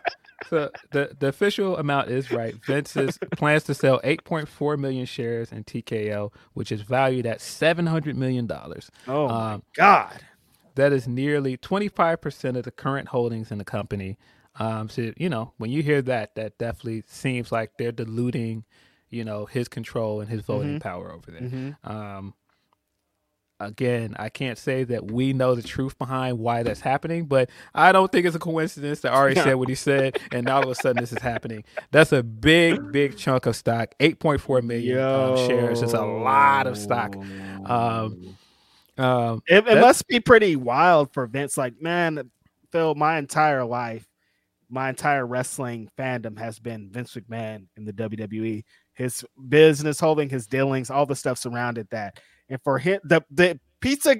[0.49, 2.55] So the the official amount is right.
[2.67, 8.17] Vince is, plans to sell 8.4 million shares in TKO, which is valued at 700
[8.17, 8.91] million dollars.
[9.07, 10.23] Oh my Um, god.
[10.77, 14.19] That is nearly 25% of the current holdings in the company.
[14.59, 18.65] Um, so you know, when you hear that, that definitely seems like they're diluting,
[19.11, 21.77] you know, his control and his voting power over there.
[21.85, 22.35] Um,
[23.61, 27.93] again, I can't say that we know the truth behind why that's happening, but I
[27.93, 30.75] don't think it's a coincidence that Ari said what he said, and all of a
[30.75, 31.65] sudden this is happening.
[31.91, 33.95] That's a big, big chunk of stock.
[34.01, 37.17] 8.4 million um, shares It's a lot of stock.
[37.67, 38.37] Um,
[38.97, 41.57] um, It, it must be pretty wild for Vince.
[41.57, 42.31] Like, man,
[42.71, 44.07] Phil, my entire life,
[44.69, 48.65] my entire wrestling fandom has been Vince McMahon in the WWE.
[48.95, 52.21] His business holding, his dealings, all the stuff surrounded that.
[52.49, 54.17] And for him, the the pizza,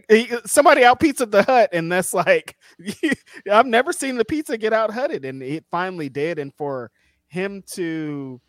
[0.47, 2.57] somebody out pizza the hut, and that's like,
[3.51, 6.39] I've never seen the pizza get out hutted, and it finally did.
[6.39, 6.91] And for
[7.29, 8.41] him to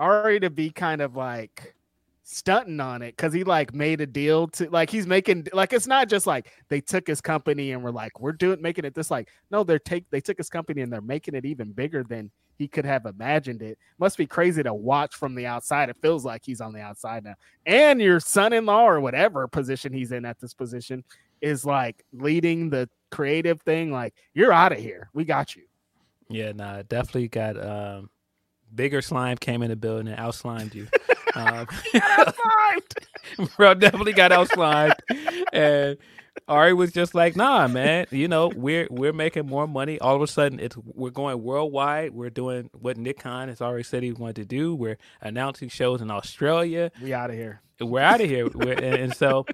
[0.00, 1.74] already to be kind of like
[2.22, 5.88] stunting on it because he like made a deal to like he's making like it's
[5.88, 9.10] not just like they took his company and we're like we're doing making it this
[9.10, 12.30] like no they're take they took his company and they're making it even bigger than
[12.60, 13.78] he could have imagined it.
[13.98, 15.88] Must be crazy to watch from the outside.
[15.88, 17.34] It feels like he's on the outside now.
[17.64, 21.02] And your son-in-law or whatever position he's in at this position
[21.40, 23.90] is like leading the creative thing.
[23.90, 25.08] Like you're out of here.
[25.14, 25.62] We got you.
[26.28, 28.10] Yeah, nah, definitely got um
[28.74, 30.86] bigger slime came in the building and out slimed you.
[31.34, 31.66] um,
[33.56, 34.94] bro, definitely got out slimed.
[35.52, 35.96] And
[36.48, 39.98] Ari was just like, nah, man, you know, we're we're making more money.
[40.00, 42.12] All of a sudden it's we're going worldwide.
[42.12, 44.74] We're doing what Nick Khan has already said he wanted to do.
[44.74, 46.90] We're announcing shows in Australia.
[47.02, 48.46] we out of here We're out of here.
[48.46, 49.46] And, and so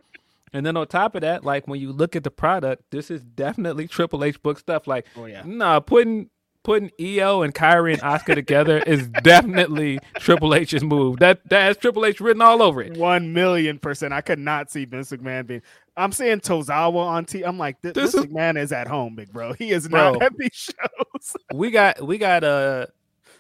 [0.53, 3.23] and then on top of that, like when you look at the product, this is
[3.23, 4.87] definitely Triple H book stuff.
[4.87, 5.43] Like, Oh, yeah.
[5.45, 6.31] nah, putting
[6.63, 11.19] putting IYO and Kairi and Oscar together is definitely Triple H's move.
[11.19, 12.97] That that has Triple H written all over it.
[12.97, 14.13] One million percent.
[14.13, 15.63] I could not see Vince McMahon being.
[15.97, 17.43] I'm seeing Tozawa on T.
[17.43, 19.53] I'm like, this, This Vince is- McMahon is at home, big bro.
[19.59, 20.15] He is Bro.
[20.15, 21.37] not at these shows.
[21.55, 22.87] We got we got uh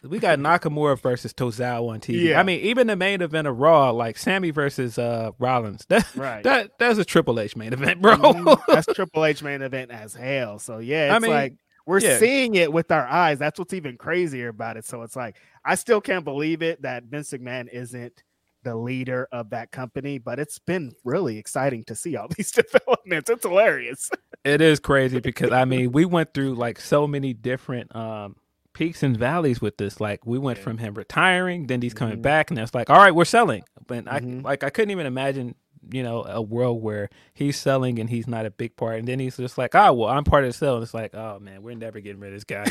[0.02, 2.25] we got Nakamura versus Tozawa on TV.
[2.28, 2.41] Yeah.
[2.41, 6.43] I mean, even the main event of Raw, like Sami versus uh Rollins, that Right.
[6.44, 8.17] that that's a Triple H main event, bro.
[8.17, 8.60] Mhm.
[8.68, 10.59] That's Triple H main event as hell.
[10.59, 11.55] So yeah, it's I mean, like
[11.86, 12.18] we're yeah.
[12.18, 13.39] seeing it with our eyes.
[13.39, 14.85] That's what's even crazier about it.
[14.85, 18.23] So it's like I still can't believe it that Vince McMahon isn't
[18.67, 23.31] the leader of that company, but it's been really exciting to see all these developments.
[23.31, 24.11] It's hilarious.
[24.45, 28.36] It is crazy because I mean we went through like so many different um
[28.75, 30.01] peaks and valleys with this.
[30.01, 33.15] Like we went from him retiring, then he's coming back, and it's like, all right,
[33.15, 33.62] we're selling.
[33.86, 35.55] But I like I couldn't even imagine,
[35.90, 39.18] you know, a world where he's selling and he's not a big part, and then
[39.18, 40.74] he's just like, oh well, I'm part of the sale.
[40.74, 42.65] And it's like, oh man, we're never getting rid of this guy.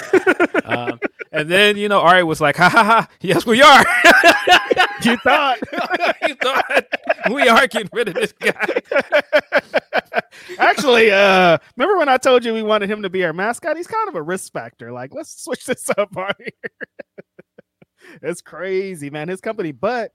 [0.66, 1.00] um,
[1.32, 3.86] and then you know, Ari was like, ha ha ha, yes we are.
[5.04, 5.60] You thought
[6.26, 6.86] he thought
[7.30, 8.82] we are getting rid of this guy.
[10.58, 13.78] Actually, uh, remember when I told you we wanted him to be our mascot?
[13.78, 14.92] He's kind of a risk factor.
[14.92, 16.72] Like, let's switch this up on here.
[18.22, 19.28] it's crazy, man.
[19.28, 20.12] His company, but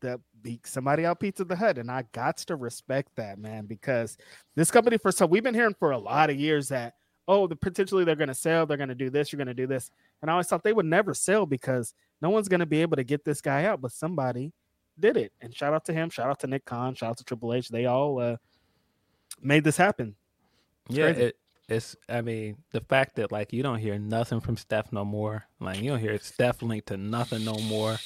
[0.00, 4.16] the beat somebody out Pizza the Hut, and I got to respect that, man, because
[4.54, 6.94] this company for so we've been hearing for a lot of years that
[7.28, 9.54] oh, the potentially they're going to sell, they're going to do this, you're going to
[9.54, 9.90] do this,
[10.20, 12.96] and I always thought they would never sell because no one's going to be able
[12.96, 14.52] to get this guy out, but somebody
[14.98, 17.24] did it, and shout out to him, shout out to Nick Khan, shout out to
[17.24, 18.36] Triple H, they all uh,
[19.40, 20.16] made this happen.
[20.88, 21.36] yeah, it,
[21.68, 21.96] it's.
[22.08, 25.44] I mean, the fact that like you don't hear nothing from Steph no more.
[25.60, 27.96] Like you don't hear Steph linked to nothing no more.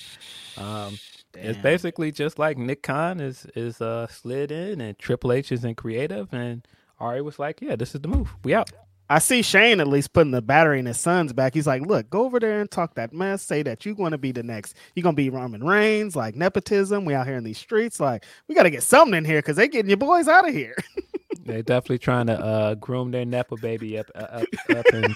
[0.56, 0.98] Um,
[1.36, 5.64] it's basically just like Nick Khan is is uh slid in and Triple H is
[5.64, 6.66] in creative and
[6.98, 8.34] Ari was like, yeah, this is the move.
[8.42, 8.70] We out.
[9.08, 11.54] I see Shane at least putting the battery in his son's back.
[11.54, 13.42] He's like, look, go over there and talk that mess.
[13.42, 14.76] Say that you're going to be the next.
[14.94, 17.04] You're gonna be Roman Reigns, like nepotism.
[17.04, 18.00] We out here in these streets.
[18.00, 20.76] Like, we gotta get something in here because they getting your boys out of here.
[21.44, 25.14] They're definitely trying to uh groom their nepo baby up uh, up up and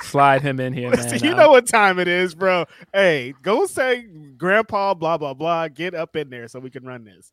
[0.00, 1.18] slide him in here, man.
[1.18, 2.64] you know what time it is, bro.
[2.92, 4.02] Hey, go say
[4.36, 5.68] grandpa, blah, blah, blah.
[5.68, 7.32] Get up in there so we can run this.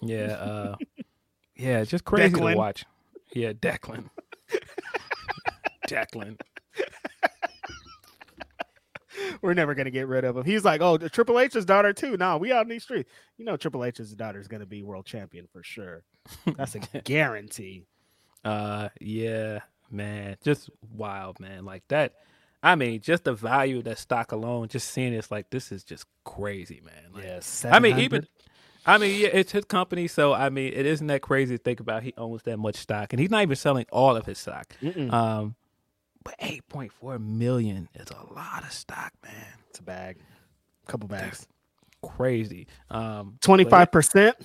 [0.00, 0.76] Yeah, uh,
[1.56, 2.52] yeah, it's just crazy Declan.
[2.52, 2.84] to watch.
[3.32, 4.08] Yeah, Declan.
[5.86, 6.38] Declan.
[9.40, 10.44] We're never gonna get rid of him.
[10.44, 12.16] He's like, oh, the Triple H's daughter too.
[12.16, 13.10] No, we out in these streets.
[13.38, 16.02] You know, Triple H's daughter is gonna be world champion for sure.
[16.56, 17.86] That's a guarantee.
[18.44, 21.64] Uh, yeah, man, just wild, man.
[21.64, 22.14] Like that.
[22.62, 25.84] I mean, just the value of that stock alone, just seeing it's like this is
[25.84, 27.12] just crazy, man.
[27.14, 27.64] Like, Yes.
[27.64, 28.26] I mean, even.
[28.88, 31.80] I mean, yeah, it's his company, so I mean, it isn't that crazy to think
[31.80, 32.04] about.
[32.04, 34.72] He owns that much stock, and he's not even selling all of his stock.
[34.80, 35.12] Mm-mm.
[35.12, 35.56] Um,
[36.26, 39.32] But eight point four million is a lot of stock, man.
[39.70, 40.18] It's a bag,
[40.86, 41.46] A couple bags,
[42.02, 42.66] Crazy.
[42.90, 44.36] Um, twenty five percent.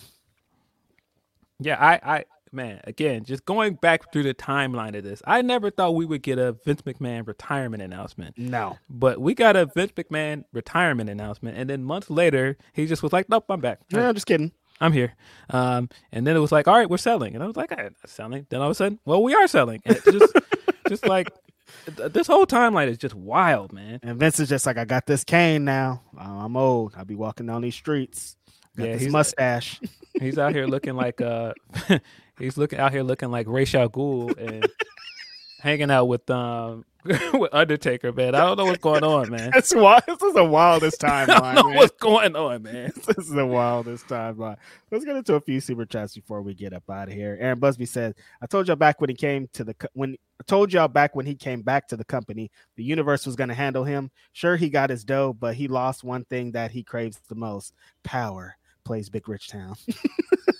[1.59, 5.69] Yeah, I, I, man, again, just going back through the timeline of this, I never
[5.69, 8.35] thought we would get a Vince McMahon retirement announcement.
[8.37, 13.03] No, But we got a Vince McMahon retirement announcement, and then months later, he just
[13.03, 13.79] was like, "Nope, I'm back.
[13.91, 14.51] no, I'm just kidding.
[14.79, 15.13] I'm here."
[15.51, 17.95] Um, and then it was like, "All right, we're selling," and I was like, "I'm
[18.07, 19.81] selling." Then all of a sudden, well, we are selling.
[19.85, 20.33] And it's just,
[20.89, 21.39] just like th-
[21.85, 23.99] this whole timeline is just wild, man.
[24.03, 26.01] And Vince is just like, I got this cane now.
[26.17, 26.93] I'm old.
[26.97, 28.35] I'll be walking down these streets.
[28.77, 29.79] Got Yeah, he's- mustache.
[30.19, 31.53] He's out here looking like uh,
[32.37, 33.53] he's looking out here looking like al
[33.89, 34.67] Ghul and
[35.61, 38.35] hanging out with um with Undertaker, man.
[38.35, 39.51] I don't know what's going on, man.
[39.53, 40.03] That's wild.
[40.05, 41.75] This is the wildest I don't timeline.
[41.75, 42.91] what's going on, man.
[43.07, 44.57] this is the wildest timeline.
[44.91, 47.37] Let's get into a few super chats before we get up out of here.
[47.39, 50.17] Aaron Busby says, "I told y'all back when he came to the when
[50.47, 53.53] Told y'all back when he came back to the company, the universe was going to
[53.55, 54.11] handle him.
[54.33, 57.73] Sure, he got his dough, but he lost one thing that he craves the most:
[58.03, 59.75] power." Plays Big Rich Town.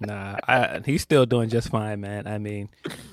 [0.00, 2.26] Nah, I, he's still doing just fine, man.
[2.28, 2.68] I mean,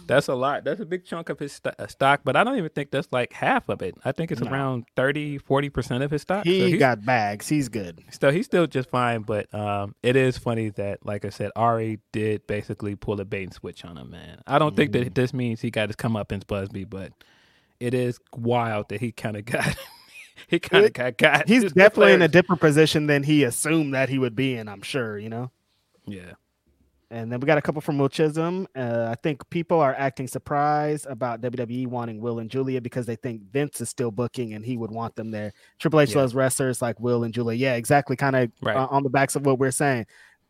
[0.06, 0.64] that's a lot.
[0.64, 3.08] That's a big chunk of his st- uh, stock, but I don't even think that's
[3.12, 3.96] like half of it.
[4.06, 6.46] I think it's around 30, 40% of his stock.
[6.46, 7.48] So He he's- got bags.
[7.50, 8.04] He's good.
[8.20, 12.00] So he's still just fine, but um, it is funny that, like I said, Ari
[12.12, 14.42] did basically pull a bait and switch on him, man.
[14.46, 15.04] I don't think Mm-hmm.
[15.06, 17.12] that this means he got his comeuppance Busby, but
[17.80, 19.76] it is wild that he kind of got
[20.48, 21.48] he kind of got got.
[21.48, 24.68] He's definitely in a different position than he assumed that he would be in.
[24.68, 25.18] I'm sure.
[25.18, 25.52] You know.
[26.06, 26.34] yeah.
[27.12, 28.68] And then we got a couple from Will Chisholm.
[28.76, 33.16] Uh, I think people are acting surprised about WWE wanting Will and Giulia because they
[33.16, 35.54] think Vince is still booking and he would want them there.
[35.80, 36.18] Triple H Yeah.
[36.22, 37.58] loves wrestlers like Will and Giulia.
[37.58, 38.16] Yeah, exactly.
[38.16, 38.76] Kind of Right.
[38.76, 40.08] uh, on the backs of what we're saying.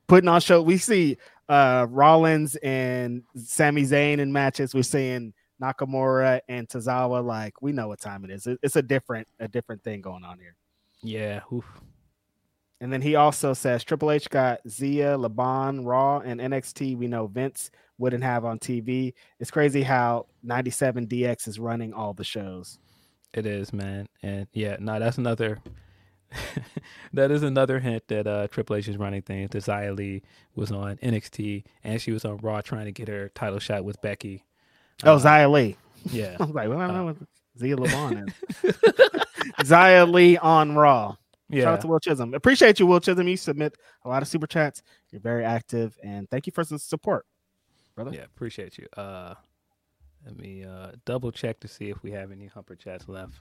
[0.07, 1.17] Putting on show, we see
[1.49, 4.73] uh, Rollins and Sami Zayn in matches.
[4.73, 7.23] We're seeing Nakamura and Tozawa.
[7.23, 8.47] Like we know what time it is.
[8.63, 10.55] It's a different, a different thing going on here.
[11.03, 11.41] Yeah.
[11.53, 11.65] Oof.
[12.81, 16.97] And then he also says Triple H got Zia, Laban, Raw, and NXT.
[16.97, 19.13] We know Vince wouldn't have on TV.
[19.39, 22.77] It's crazy how 97 DX is running all the shows.
[23.33, 24.07] It is, man.
[24.21, 25.59] And yeah, no, that's another
[27.13, 29.51] that is another hint that uh Triple H is running things.
[29.51, 30.21] That Xia Li
[30.55, 34.01] was on NXT and she was on Raw trying to get her title shot with
[34.01, 34.43] Becky.
[35.03, 35.77] Oh, Uh, Xia Li.
[36.11, 36.35] Yeah.
[36.39, 37.17] I was like, well, I don't know what
[37.57, 38.27] Zia Laban
[38.63, 38.73] is.
[39.63, 41.15] Xia Li on Raw.
[41.51, 41.71] Shout Yeah.
[41.73, 42.33] out to Will Chisholm.
[42.33, 43.27] Appreciate you, Will Chisholm.
[43.27, 44.81] You submit a lot of super chats.
[45.11, 47.25] You're very active, and thank you for the support,
[47.95, 48.11] brother.
[48.13, 48.87] Yeah, appreciate you.
[48.97, 49.35] Uh
[50.25, 53.35] let me uh double check to see if we have any humper chats left.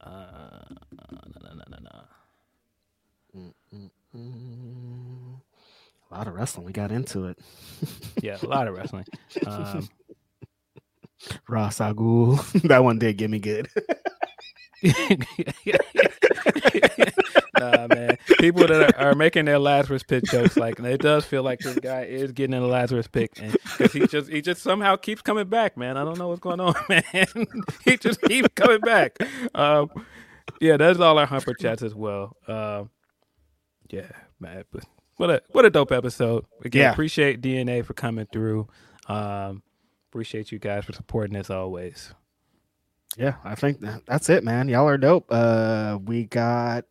[0.00, 1.04] Uh no
[1.42, 2.04] no no no no.
[6.10, 6.66] A lot of wrestling.
[6.66, 7.38] We got into it.
[8.22, 9.04] Yeah, a lot of wrestling.
[9.46, 9.88] Um
[11.48, 12.62] Ra's al Ghul.
[12.68, 13.68] that one did get me good.
[17.58, 18.18] nah, man.
[18.38, 21.78] People that are, are making their Lazarus pit jokes, like it does feel like this
[21.78, 25.48] guy is getting in a Lazarus pit, because he just he just somehow keeps coming
[25.48, 25.96] back, man.
[25.96, 27.04] I don't know what's going on, man.
[27.84, 29.18] he just keeps coming back.
[29.54, 29.90] Um,
[30.60, 32.36] yeah, that's all our humper chats as well.
[32.46, 32.90] Um,
[33.90, 34.64] yeah, man.
[34.70, 34.84] But
[35.16, 36.44] what a what a dope episode.
[36.64, 36.92] Again, Yeah.
[36.92, 38.68] appreciate DNA for coming through.
[39.08, 39.62] Um,
[40.10, 42.12] appreciate you guys for supporting as always.
[43.16, 44.68] Yeah, I think that, that's it, man.
[44.68, 45.26] Y'all are dope.
[45.30, 46.84] Uh, we got.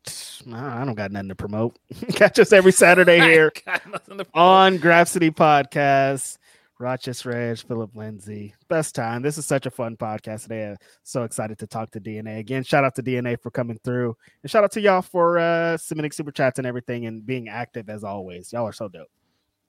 [0.51, 1.77] I don't got nothing to promote.
[2.13, 6.37] Catch us every Saturday here Got nothing to- on Grapsody Podcast.
[6.77, 8.53] Righteous Reg, Philip Lindsey.
[8.67, 9.21] Best time.
[9.21, 10.71] This is such a fun podcast today.
[10.71, 12.63] I'm so excited to talk to DNA again.
[12.63, 16.11] Shout out to DNA for coming through, and shout out to y'all for uh, submitting
[16.11, 18.51] super chats and everything, and being active as always.
[18.51, 19.07] Y'all are so dope.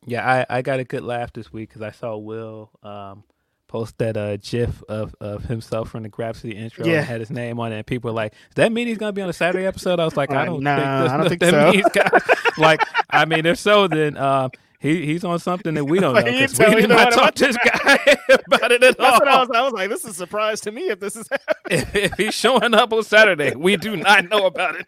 [0.05, 3.23] Yeah, I, I got a good laugh this week because I saw Will um,
[3.69, 6.99] post that uh, GIF of, of himself from the Grapsody intro Yeah.
[6.99, 7.77] and had his name on it.
[7.79, 9.99] And people were like, Does that mean he's going to be on a Saturday episode?
[10.01, 11.73] I was like, I don't nah, think, this, I don't think that so.
[11.73, 12.81] means like,
[13.11, 16.33] I mean, if so, then um, he, he's on something that we don't know Like,
[16.33, 19.29] you 'cause we did not talk about to this guy about it at That's what
[19.29, 19.41] I all.
[19.41, 19.51] was.
[19.55, 21.29] I was like, this is a surprise to me if this is
[21.71, 24.87] if, if he's showing up on Saturday, we do not know about it.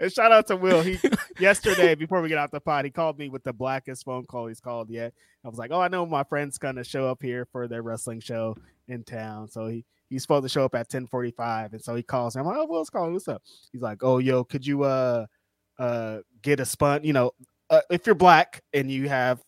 [0.00, 0.82] And shout out to Will.
[0.82, 0.98] He
[1.38, 4.46] yesterday before we get out the pod, he called me with the blackest phone call
[4.46, 5.12] he's called yet.
[5.44, 8.20] I was like, "Oh, I know my friend's gonna show up here for their wrestling
[8.20, 8.56] show
[8.88, 11.94] in town." So he he's supposed to show up at ten forty five, and so
[11.94, 12.40] he calls me.
[12.40, 13.12] I'm like, "Oh, Will's calling.
[13.12, 13.42] What's up?"
[13.72, 15.26] He's like, "Oh, yo, could you uh
[15.78, 17.04] uh get a sponge?
[17.04, 17.32] You know,
[17.70, 19.42] uh, if you're black and you have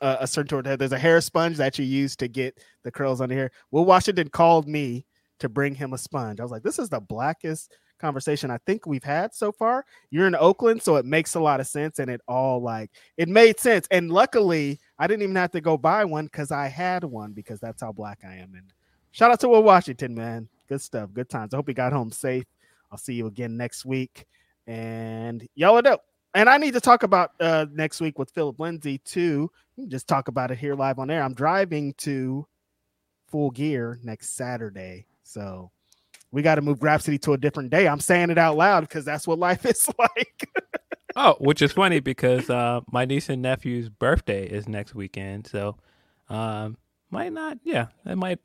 [0.00, 2.90] uh, a certain toward head, there's a hair sponge that you use to get the
[2.90, 5.06] curls on the hair." Will Washington called me
[5.38, 6.40] to bring him a sponge.
[6.40, 9.84] I was like, "This is the blackest." Conversation I think we've had so far.
[10.10, 13.28] You're in Oakland, so it makes a lot of sense and it all like it
[13.28, 13.86] made sense.
[13.90, 17.60] And luckily, I didn't even have to go buy one because I had one because
[17.60, 18.54] that's how black I am.
[18.54, 18.72] And
[19.12, 20.48] shout out to Will Washington, man.
[20.68, 21.10] Good stuff.
[21.12, 21.54] Good times.
[21.54, 22.44] I hope he got home safe.
[22.90, 24.26] I'll see you again next week.
[24.66, 26.02] And y'all are dope.
[26.34, 29.50] And I need to talk about uh, next week with Philip Lindsey too.
[29.88, 31.22] Just talk about it here live on air.
[31.22, 32.46] I'm driving to
[33.28, 35.70] Full Gear next Saturday, so
[36.36, 37.88] we got to move Grapsody to a different day.
[37.88, 40.48] I'm saying it out loud because that's what life is like.
[41.16, 45.76] Oh, which is funny because uh, my niece and nephew's birthday is next weekend, so
[46.28, 46.76] um,
[47.10, 47.56] might not.
[47.64, 48.38] Yeah, it might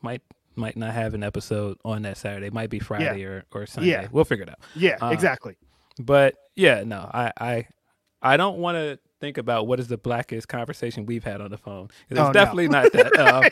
[0.00, 0.22] might
[0.56, 2.48] might not have an episode on that Saturday.
[2.48, 3.90] Might be Friday or or Sunday.
[3.90, 4.08] Yeah.
[4.10, 4.60] We'll figure it out.
[4.74, 5.56] yeah, Uh, exactly.
[5.98, 7.66] But yeah, no, I I
[8.22, 11.58] I don't want to think about what is the blackest conversation we've had on the
[11.58, 11.90] phone.
[12.08, 12.32] It's Oh, no.
[12.32, 13.12] definitely not that.
[13.18, 13.44] Um,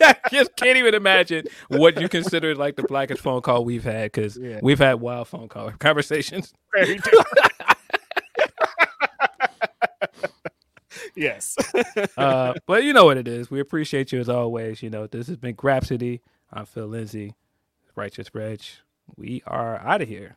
[0.00, 4.12] I just can't even imagine what you consider like the blackest phone call we've had
[4.12, 4.60] because Yeah.
[4.62, 6.52] we've had wild phone call conversations.
[11.14, 11.56] yes.
[12.16, 13.50] Uh, but you know what it is.
[13.50, 14.82] We appreciate you as always.
[14.82, 16.20] You know, this has been Grapsody.
[16.52, 17.34] I'm Phil Lindsey,
[17.94, 18.60] Righteous Reg.
[19.16, 20.36] We are out of here.